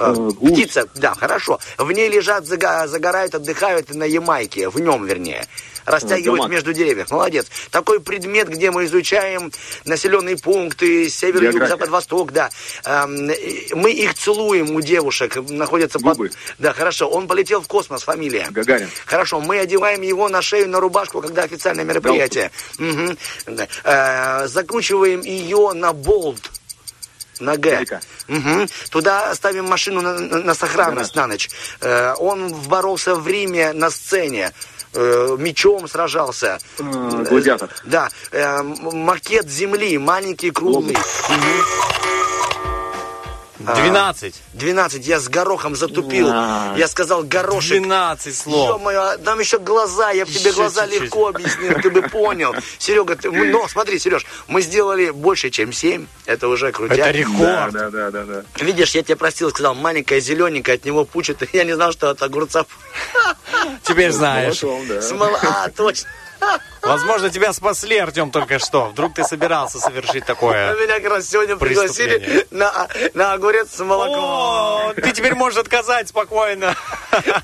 Э, 0.00 0.14
гусь. 0.14 0.52
Птица, 0.52 0.88
да, 0.94 1.14
хорошо. 1.14 1.60
В 1.78 1.92
ней 1.92 2.08
лежат, 2.08 2.46
загорают, 2.46 3.34
отдыхают 3.34 3.94
на 3.94 4.04
Ямайке. 4.04 4.68
В 4.68 4.80
нем, 4.80 5.04
вернее. 5.04 5.46
Растягивают 5.84 6.40
гамак. 6.42 6.50
между 6.50 6.72
деревьев. 6.72 7.10
Молодец. 7.10 7.46
Такой 7.70 8.00
предмет, 8.00 8.48
где 8.48 8.70
мы 8.70 8.84
изучаем 8.84 9.52
населенные 9.84 10.36
пункты, 10.36 11.08
север, 11.08 11.42
юг, 11.44 11.66
запад, 11.68 11.88
восток, 11.88 12.32
да. 12.32 12.50
Эм, 12.84 13.26
мы 13.74 13.90
их 13.92 14.14
целуем 14.14 14.74
у 14.74 14.80
девушек, 14.80 15.36
находятся 15.48 15.98
под... 15.98 16.16
Губы. 16.16 16.30
Да, 16.58 16.72
хорошо. 16.72 17.08
Он 17.08 17.26
полетел 17.28 17.60
в 17.60 17.66
космос, 17.68 18.02
фамилия. 18.02 18.46
Гагарин. 18.50 18.88
Хорошо, 19.06 19.40
мы 19.40 19.58
одеваем 19.58 20.02
его 20.02 20.28
на 20.28 20.42
шею, 20.42 20.68
на 20.68 20.80
рубашку, 20.80 21.20
когда 21.22 21.42
официальное 21.44 21.84
мероприятие. 21.84 22.50
Мгм. 22.78 23.16
Да. 23.46 23.68
Э, 23.84 24.46
закручиваем 24.48 25.20
ее 25.22 25.72
на 25.74 25.92
болт. 25.92 26.50
На 27.40 27.56
Г. 27.56 27.86
Мгм. 28.28 28.68
Туда 28.90 29.34
ставим 29.34 29.64
машину 29.66 30.02
на, 30.02 30.18
на- 30.18 30.38
на 30.40 30.54
сохранность 30.54 31.14
на 31.16 31.26
ночь. 31.26 31.48
Э, 31.80 32.12
он 32.18 32.52
боролся 32.52 33.14
в 33.14 33.26
Риме 33.26 33.72
на 33.72 33.88
сцене. 33.88 34.52
Э, 34.94 35.36
мечом 35.38 35.88
сражался. 35.88 36.58
Гладиатор. 36.78 37.70
Да, 37.84 38.08
э, 38.32 38.62
макет 38.62 39.48
земли, 39.48 39.98
маленький, 39.98 40.50
круглый. 40.50 40.96
Мгм. 41.28 42.09
А, 43.66 43.74
12. 43.74 44.34
12. 44.54 45.06
Я 45.06 45.20
с 45.20 45.28
горохом 45.28 45.76
затупил. 45.76 46.28
А. 46.30 46.74
Я 46.76 46.88
сказал 46.88 47.22
горошек. 47.22 47.78
12 47.78 48.36
слов. 48.36 48.68
Ё-моё, 48.70 49.18
там 49.18 49.38
еще 49.40 49.58
глаза, 49.58 50.10
я 50.10 50.24
бы 50.24 50.32
тебе 50.32 50.52
глаза 50.52 50.84
чуть-чуть. 50.86 51.02
легко 51.02 51.28
объяснил, 51.28 51.74
ты 51.80 51.90
бы 51.90 52.02
понял. 52.02 52.54
Серега, 52.78 53.16
ты, 53.16 53.30
мы- 53.30 53.46
но 53.50 53.68
смотри, 53.68 53.98
Сереж, 53.98 54.24
мы 54.48 54.62
сделали 54.62 55.10
больше, 55.10 55.50
чем 55.50 55.72
7, 55.72 56.06
это 56.26 56.48
уже 56.48 56.72
крутяк. 56.72 56.98
Это 56.98 57.10
рекорд. 57.10 57.72
Да, 57.72 57.90
да, 57.90 58.10
да, 58.10 58.24
да. 58.24 58.44
Видишь, 58.64 58.94
я 58.94 59.02
тебе 59.02 59.16
простил, 59.16 59.50
сказал, 59.50 59.74
маленькая 59.74 60.20
зелененькая, 60.20 60.76
от 60.76 60.84
него 60.84 61.04
пучит. 61.04 61.38
Я 61.52 61.64
не 61.64 61.74
знал, 61.74 61.92
что 61.92 62.10
от 62.10 62.22
огурца. 62.22 62.64
Теперь 63.82 64.10
знаешь. 64.12 64.58
Смола- 65.02 65.38
А, 65.42 65.68
точно. 65.70 66.08
Возможно, 66.82 67.30
тебя 67.30 67.52
спасли, 67.52 67.98
Артем, 67.98 68.30
только 68.30 68.58
что. 68.58 68.86
Вдруг 68.86 69.14
ты 69.14 69.24
собирался 69.24 69.78
совершить 69.78 70.24
такое. 70.24 70.74
Меня 70.74 70.98
как 71.00 71.10
раз 71.10 71.28
сегодня 71.28 71.56
пригласили 71.56 72.46
на, 72.50 72.88
на 73.14 73.32
огурец 73.32 73.68
с 73.74 73.80
молоком. 73.80 74.24
О, 74.24 74.92
ты 74.94 75.12
теперь 75.12 75.34
можешь 75.34 75.58
отказать 75.58 76.08
спокойно. 76.08 76.74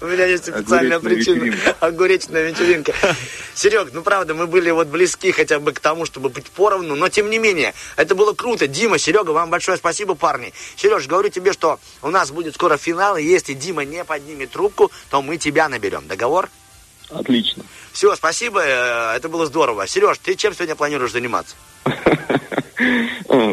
У 0.01 0.07
меня 0.07 0.27
есть 0.27 0.49
официальная 0.49 0.97
Огуречная 0.97 1.37
причина. 1.37 1.75
Огуречная 1.81 2.43
вечеринка. 2.51 2.93
Серег, 3.55 3.91
ну 3.93 4.03
правда, 4.03 4.35
мы 4.35 4.47
были 4.47 4.71
вот 4.71 4.89
близки 4.89 5.33
хотя 5.33 5.59
бы 5.59 5.73
к 5.73 5.81
тому, 5.81 6.07
чтобы 6.07 6.29
быть 6.29 6.51
поровну, 6.51 6.95
но 6.95 7.09
тем 7.09 7.31
не 7.31 7.39
менее, 7.39 7.75
это 7.97 8.15
было 8.15 8.33
круто. 8.33 8.67
Дима, 8.67 8.99
Серега, 8.99 9.31
вам 9.31 9.51
большое 9.51 9.77
спасибо, 9.77 10.15
парни. 10.15 10.53
Сереж, 10.77 11.07
говорю 11.07 11.29
тебе, 11.29 11.53
что 11.53 11.79
у 12.03 12.09
нас 12.09 12.31
будет 12.31 12.55
скоро 12.55 12.77
финал, 12.77 13.17
и 13.17 13.23
если 13.23 13.53
Дима 13.53 13.85
не 13.85 14.05
поднимет 14.05 14.51
трубку, 14.51 14.91
то 15.11 15.23
мы 15.23 15.37
тебя 15.37 15.69
наберем. 15.69 16.07
Договор? 16.09 16.49
Отлично. 17.11 17.63
Все, 17.93 18.15
спасибо, 18.17 18.61
э, 18.61 19.17
это 19.17 19.29
было 19.29 19.47
здорово. 19.47 19.87
Сереж, 19.87 20.19
ты 20.19 20.35
чем 20.35 20.55
сегодня 20.55 20.75
планируешь 20.75 21.13
заниматься? 21.13 21.55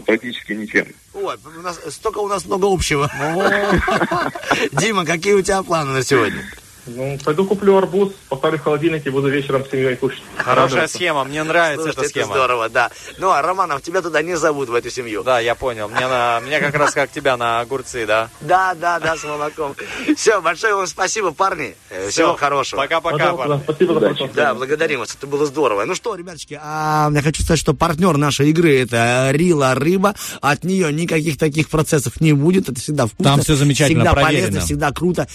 Практически 0.06 0.54
ничем. 0.54 0.88
Ой, 1.14 1.36
у 1.58 1.62
нас, 1.62 1.80
столько 1.90 2.20
у 2.20 2.28
нас 2.28 2.46
много 2.46 2.66
общего. 2.66 3.10
Дима, 4.74 5.06
какие 5.06 5.34
у 5.34 5.42
тебя 5.42 5.62
планы 5.64 5.94
на 5.94 6.04
сегодня? 6.04 6.44
Ну, 6.86 7.18
пойду 7.24 7.46
куплю 7.46 7.78
арбуз, 7.78 8.12
поставлю 8.28 8.58
в 8.60 8.64
холодильник 8.64 9.06
и 9.08 9.10
буду 9.10 9.30
вечером 9.30 9.66
с 9.66 9.70
семьей 9.70 9.96
кушать. 9.96 10.22
Хорошая 10.38 10.88
схема, 10.88 11.24
мне 11.24 11.44
нравится 11.44 11.84
Слушайте, 11.84 12.02
эта 12.02 12.10
это 12.10 12.10
схема. 12.10 12.34
здорово, 12.34 12.70
да. 12.70 12.92
Ну, 13.18 13.30
а 13.30 13.42
Романов, 13.42 13.82
тебя 13.82 14.02
туда 14.02 14.22
не 14.22 14.36
зовут 14.36 14.70
в 14.70 14.74
эту 14.74 14.90
семью. 14.90 15.24
Да, 15.24 15.40
я 15.40 15.56
понял. 15.56 15.88
Мне, 15.88 16.08
на, 16.08 16.42
мне 16.46 16.60
как 16.60 16.76
раз 16.76 16.94
как 16.94 17.12
тебя 17.12 17.38
на 17.38 17.62
огурцы, 17.62 18.06
да? 18.06 18.30
Да, 18.42 18.74
да, 18.76 19.00
да, 19.00 19.16
с 19.16 19.24
молоком. 19.24 19.76
Все, 20.18 20.42
большое 20.42 20.76
вам 20.76 20.88
спасибо, 20.88 21.32
парни. 21.32 21.76
Э, 21.90 22.10
Всего 22.10 22.36
хорошего. 22.36 22.82
пока-пока, 22.82 23.34
парни. 23.34 23.62
Спасибо 23.64 24.00
за. 24.00 24.14
Да, 24.34 24.54
благодарим 24.54 25.00
вас, 25.00 25.16
это 25.16 25.28
было 25.28 25.46
здорово. 25.46 25.86
Ну 25.86 25.96
что, 25.96 26.16
ребяточки, 26.16 26.60
а, 26.62 27.10
я 27.14 27.22
хочу 27.22 27.44
сказать, 27.44 27.60
что 27.60 27.74
партнер 27.74 28.18
нашей 28.18 28.50
игры 28.50 28.82
это 28.82 29.30
Рила 29.32 29.74
Рыба. 29.76 30.16
От 30.42 30.64
нее 30.64 30.92
никаких 30.92 31.38
таких 31.38 31.70
процессов 31.70 32.20
не 32.20 32.34
будет. 32.34 32.70
Это 32.70 32.80
всегда 32.80 33.06
вкусно. 33.08 33.24
Там 33.24 33.42
всё 33.42 33.56
замечательно, 33.56 34.06
всегда 34.06 34.22
полезно, 34.22 34.60
всегда 34.60 34.92
круто. 34.92 35.28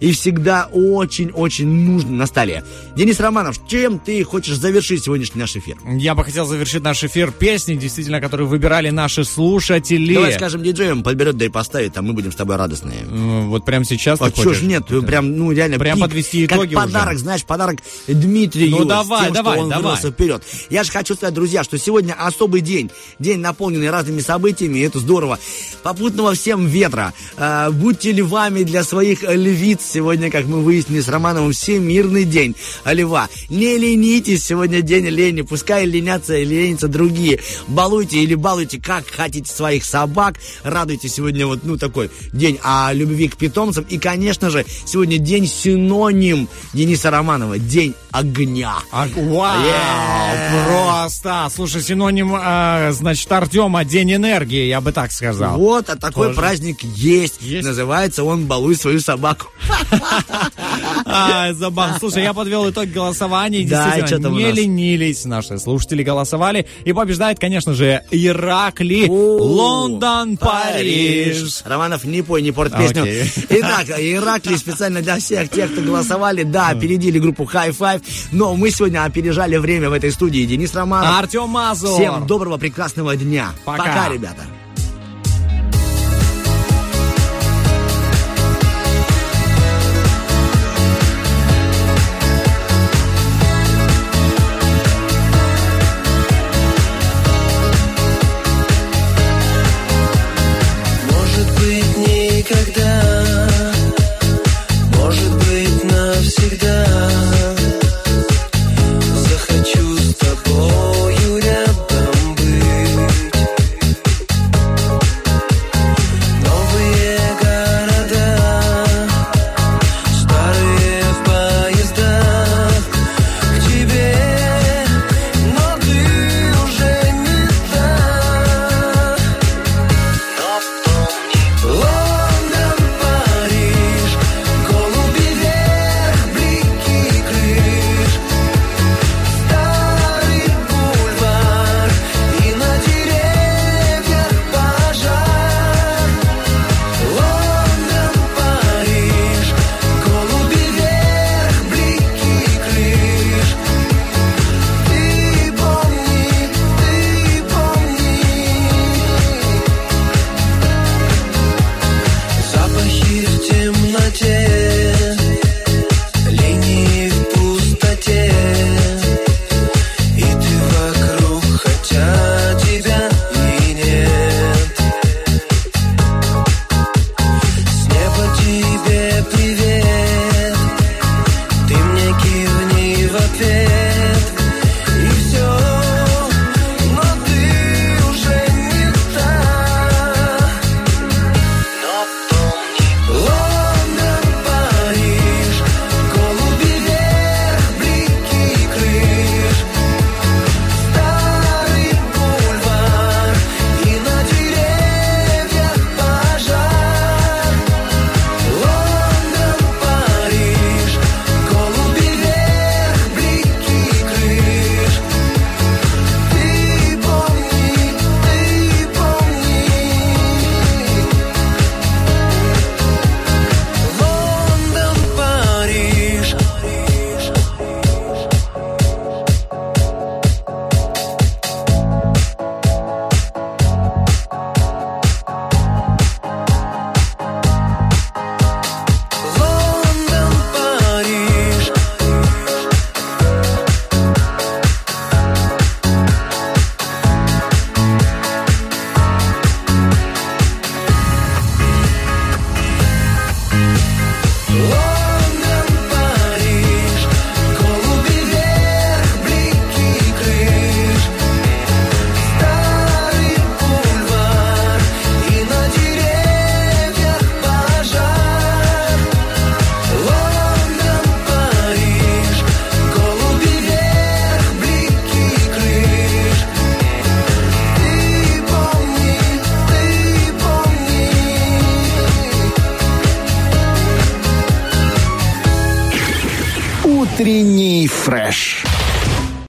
И 0.00 0.12
всегда 0.12 0.68
очень-очень 0.94 1.66
нужно 1.68 2.10
на 2.12 2.26
столе. 2.26 2.64
Денис 2.96 3.18
Романов, 3.20 3.66
чем 3.66 3.98
ты 3.98 4.22
хочешь 4.24 4.56
завершить 4.56 5.04
сегодняшний 5.04 5.40
наш 5.40 5.56
эфир? 5.56 5.76
Я 5.86 6.14
бы 6.14 6.24
хотел 6.24 6.46
завершить 6.46 6.82
наш 6.82 7.02
эфир 7.04 7.32
песней, 7.32 7.76
действительно, 7.76 8.20
которые 8.20 8.46
выбирали 8.46 8.90
наши 8.90 9.24
слушатели. 9.24 10.14
Давай 10.14 10.32
скажем 10.34 10.62
диджеям, 10.62 11.02
подберет, 11.02 11.36
да 11.36 11.44
и 11.44 11.48
поставит, 11.48 11.96
а 11.96 12.02
мы 12.02 12.12
будем 12.12 12.32
с 12.32 12.36
тобой 12.36 12.56
радостные. 12.56 13.00
М, 13.02 13.48
Вот 13.50 13.64
прямо 13.64 13.84
сейчас 13.84 14.20
А 14.20 14.30
ты 14.30 14.42
чё 14.42 14.54
ж 14.54 14.62
нет, 14.62 14.86
прям, 14.86 15.36
ну, 15.36 15.52
реально, 15.52 15.78
Прям 15.78 15.96
пик. 15.98 16.06
подвести 16.06 16.46
как 16.46 16.58
итоги 16.58 16.74
подарок, 16.74 17.14
уже. 17.14 17.18
знаешь, 17.24 17.44
подарок 17.44 17.78
Дмитрию. 18.08 18.70
Ну, 18.70 18.84
давай, 18.84 19.24
тем, 19.26 19.34
давай, 19.34 19.54
что 19.54 19.62
он 19.64 19.68
давай. 19.70 19.96
вперед. 19.96 20.42
Я 20.70 20.84
же 20.84 20.92
хочу 20.92 21.14
сказать, 21.14 21.34
друзья, 21.34 21.64
что 21.64 21.78
сегодня 21.78 22.14
особый 22.18 22.60
день. 22.60 22.90
День, 23.18 23.38
наполненный 23.40 23.90
разными 23.90 24.20
событиями, 24.20 24.78
и 24.78 24.82
это 24.82 24.98
здорово. 24.98 25.38
Попутного 25.82 26.34
всем 26.34 26.66
ветра. 26.66 27.12
А, 27.36 27.70
будьте 27.70 28.12
львами 28.12 28.62
для 28.62 28.84
своих 28.84 29.24
э, 29.24 29.34
львиц. 29.34 29.80
Сегодня, 29.82 30.30
как 30.30 30.46
мы 30.46 30.60
выяснили 30.62 30.81
с 30.88 31.08
Романовым, 31.08 31.52
всемирный 31.52 32.24
день 32.24 32.54
льва. 32.84 33.28
Не 33.48 33.78
ленитесь, 33.78 34.44
сегодня 34.44 34.82
день 34.82 35.06
лени. 35.06 35.42
Пускай 35.42 35.86
ленятся 35.86 36.36
и 36.36 36.44
ленятся 36.44 36.88
другие. 36.88 37.40
Балуйте 37.68 38.18
или 38.22 38.34
балуйте, 38.34 38.80
как 38.80 39.06
хотите 39.08 39.52
своих 39.52 39.84
собак. 39.84 40.36
Радуйте 40.62 41.08
сегодня 41.08 41.46
вот, 41.46 41.60
ну, 41.64 41.76
такой 41.76 42.10
день 42.32 42.58
о 42.62 42.92
любви 42.92 43.28
к 43.28 43.36
питомцам. 43.36 43.84
И, 43.88 43.98
конечно 43.98 44.50
же, 44.50 44.64
сегодня 44.84 45.18
день 45.18 45.46
синоним 45.46 46.48
Дениса 46.72 47.10
Романова. 47.10 47.58
День 47.58 47.94
огня. 48.10 48.74
А, 48.90 49.08
вау, 49.14 49.62
просто. 50.66 51.48
Слушай, 51.54 51.82
синоним, 51.82 52.34
э, 52.34 52.92
значит, 52.92 53.30
Артема 53.32 53.84
День 53.84 54.14
энергии, 54.14 54.66
я 54.66 54.80
бы 54.80 54.92
так 54.92 55.12
сказал. 55.12 55.58
Вот, 55.58 55.88
а 55.88 55.96
такой 55.96 56.28
Тоже. 56.28 56.38
праздник 56.38 56.82
есть. 56.82 57.40
Есть? 57.40 57.66
Называется 57.66 58.24
он 58.24 58.46
«Балуй 58.46 58.76
свою 58.76 59.00
собаку». 59.00 59.46
А, 61.04 61.52
забавно. 61.52 61.98
Слушай, 61.98 62.22
я 62.22 62.32
подвел 62.32 62.68
итог 62.70 62.86
голосования. 62.86 63.66
Да, 63.66 63.96
Действительно, 63.96 64.28
не 64.28 64.50
ленились. 64.52 65.24
Наши 65.24 65.58
слушатели 65.58 66.02
голосовали. 66.02 66.66
И 66.84 66.92
побеждает, 66.92 67.38
конечно 67.38 67.74
же, 67.74 68.02
Иракли, 68.10 69.06
Лондон, 69.08 70.36
Париж. 70.36 71.62
Романов, 71.64 72.04
не 72.04 72.22
пой, 72.22 72.42
не 72.42 72.52
порт 72.52 72.76
песню. 72.76 73.04
Итак, 73.48 73.86
Ираклий 73.98 74.58
специально 74.58 75.02
для 75.02 75.18
всех 75.18 75.50
тех, 75.50 75.72
кто 75.72 75.82
голосовали. 75.82 76.42
Да, 76.42 76.68
опередили 76.68 77.18
группу 77.18 77.44
High 77.44 77.76
Five, 77.76 78.02
но 78.32 78.54
мы 78.54 78.70
сегодня 78.70 79.04
опережали 79.04 79.56
время 79.56 79.90
в 79.90 79.92
этой 79.92 80.10
студии. 80.12 80.44
Денис 80.44 80.74
Романов. 80.74 81.18
Артем 81.18 81.48
Мазур. 81.48 81.94
Всем 81.94 82.26
доброго, 82.26 82.58
прекрасного 82.58 83.16
дня. 83.16 83.50
Пока. 83.64 83.84
Пока 83.84 84.08
ребята. 84.08 84.42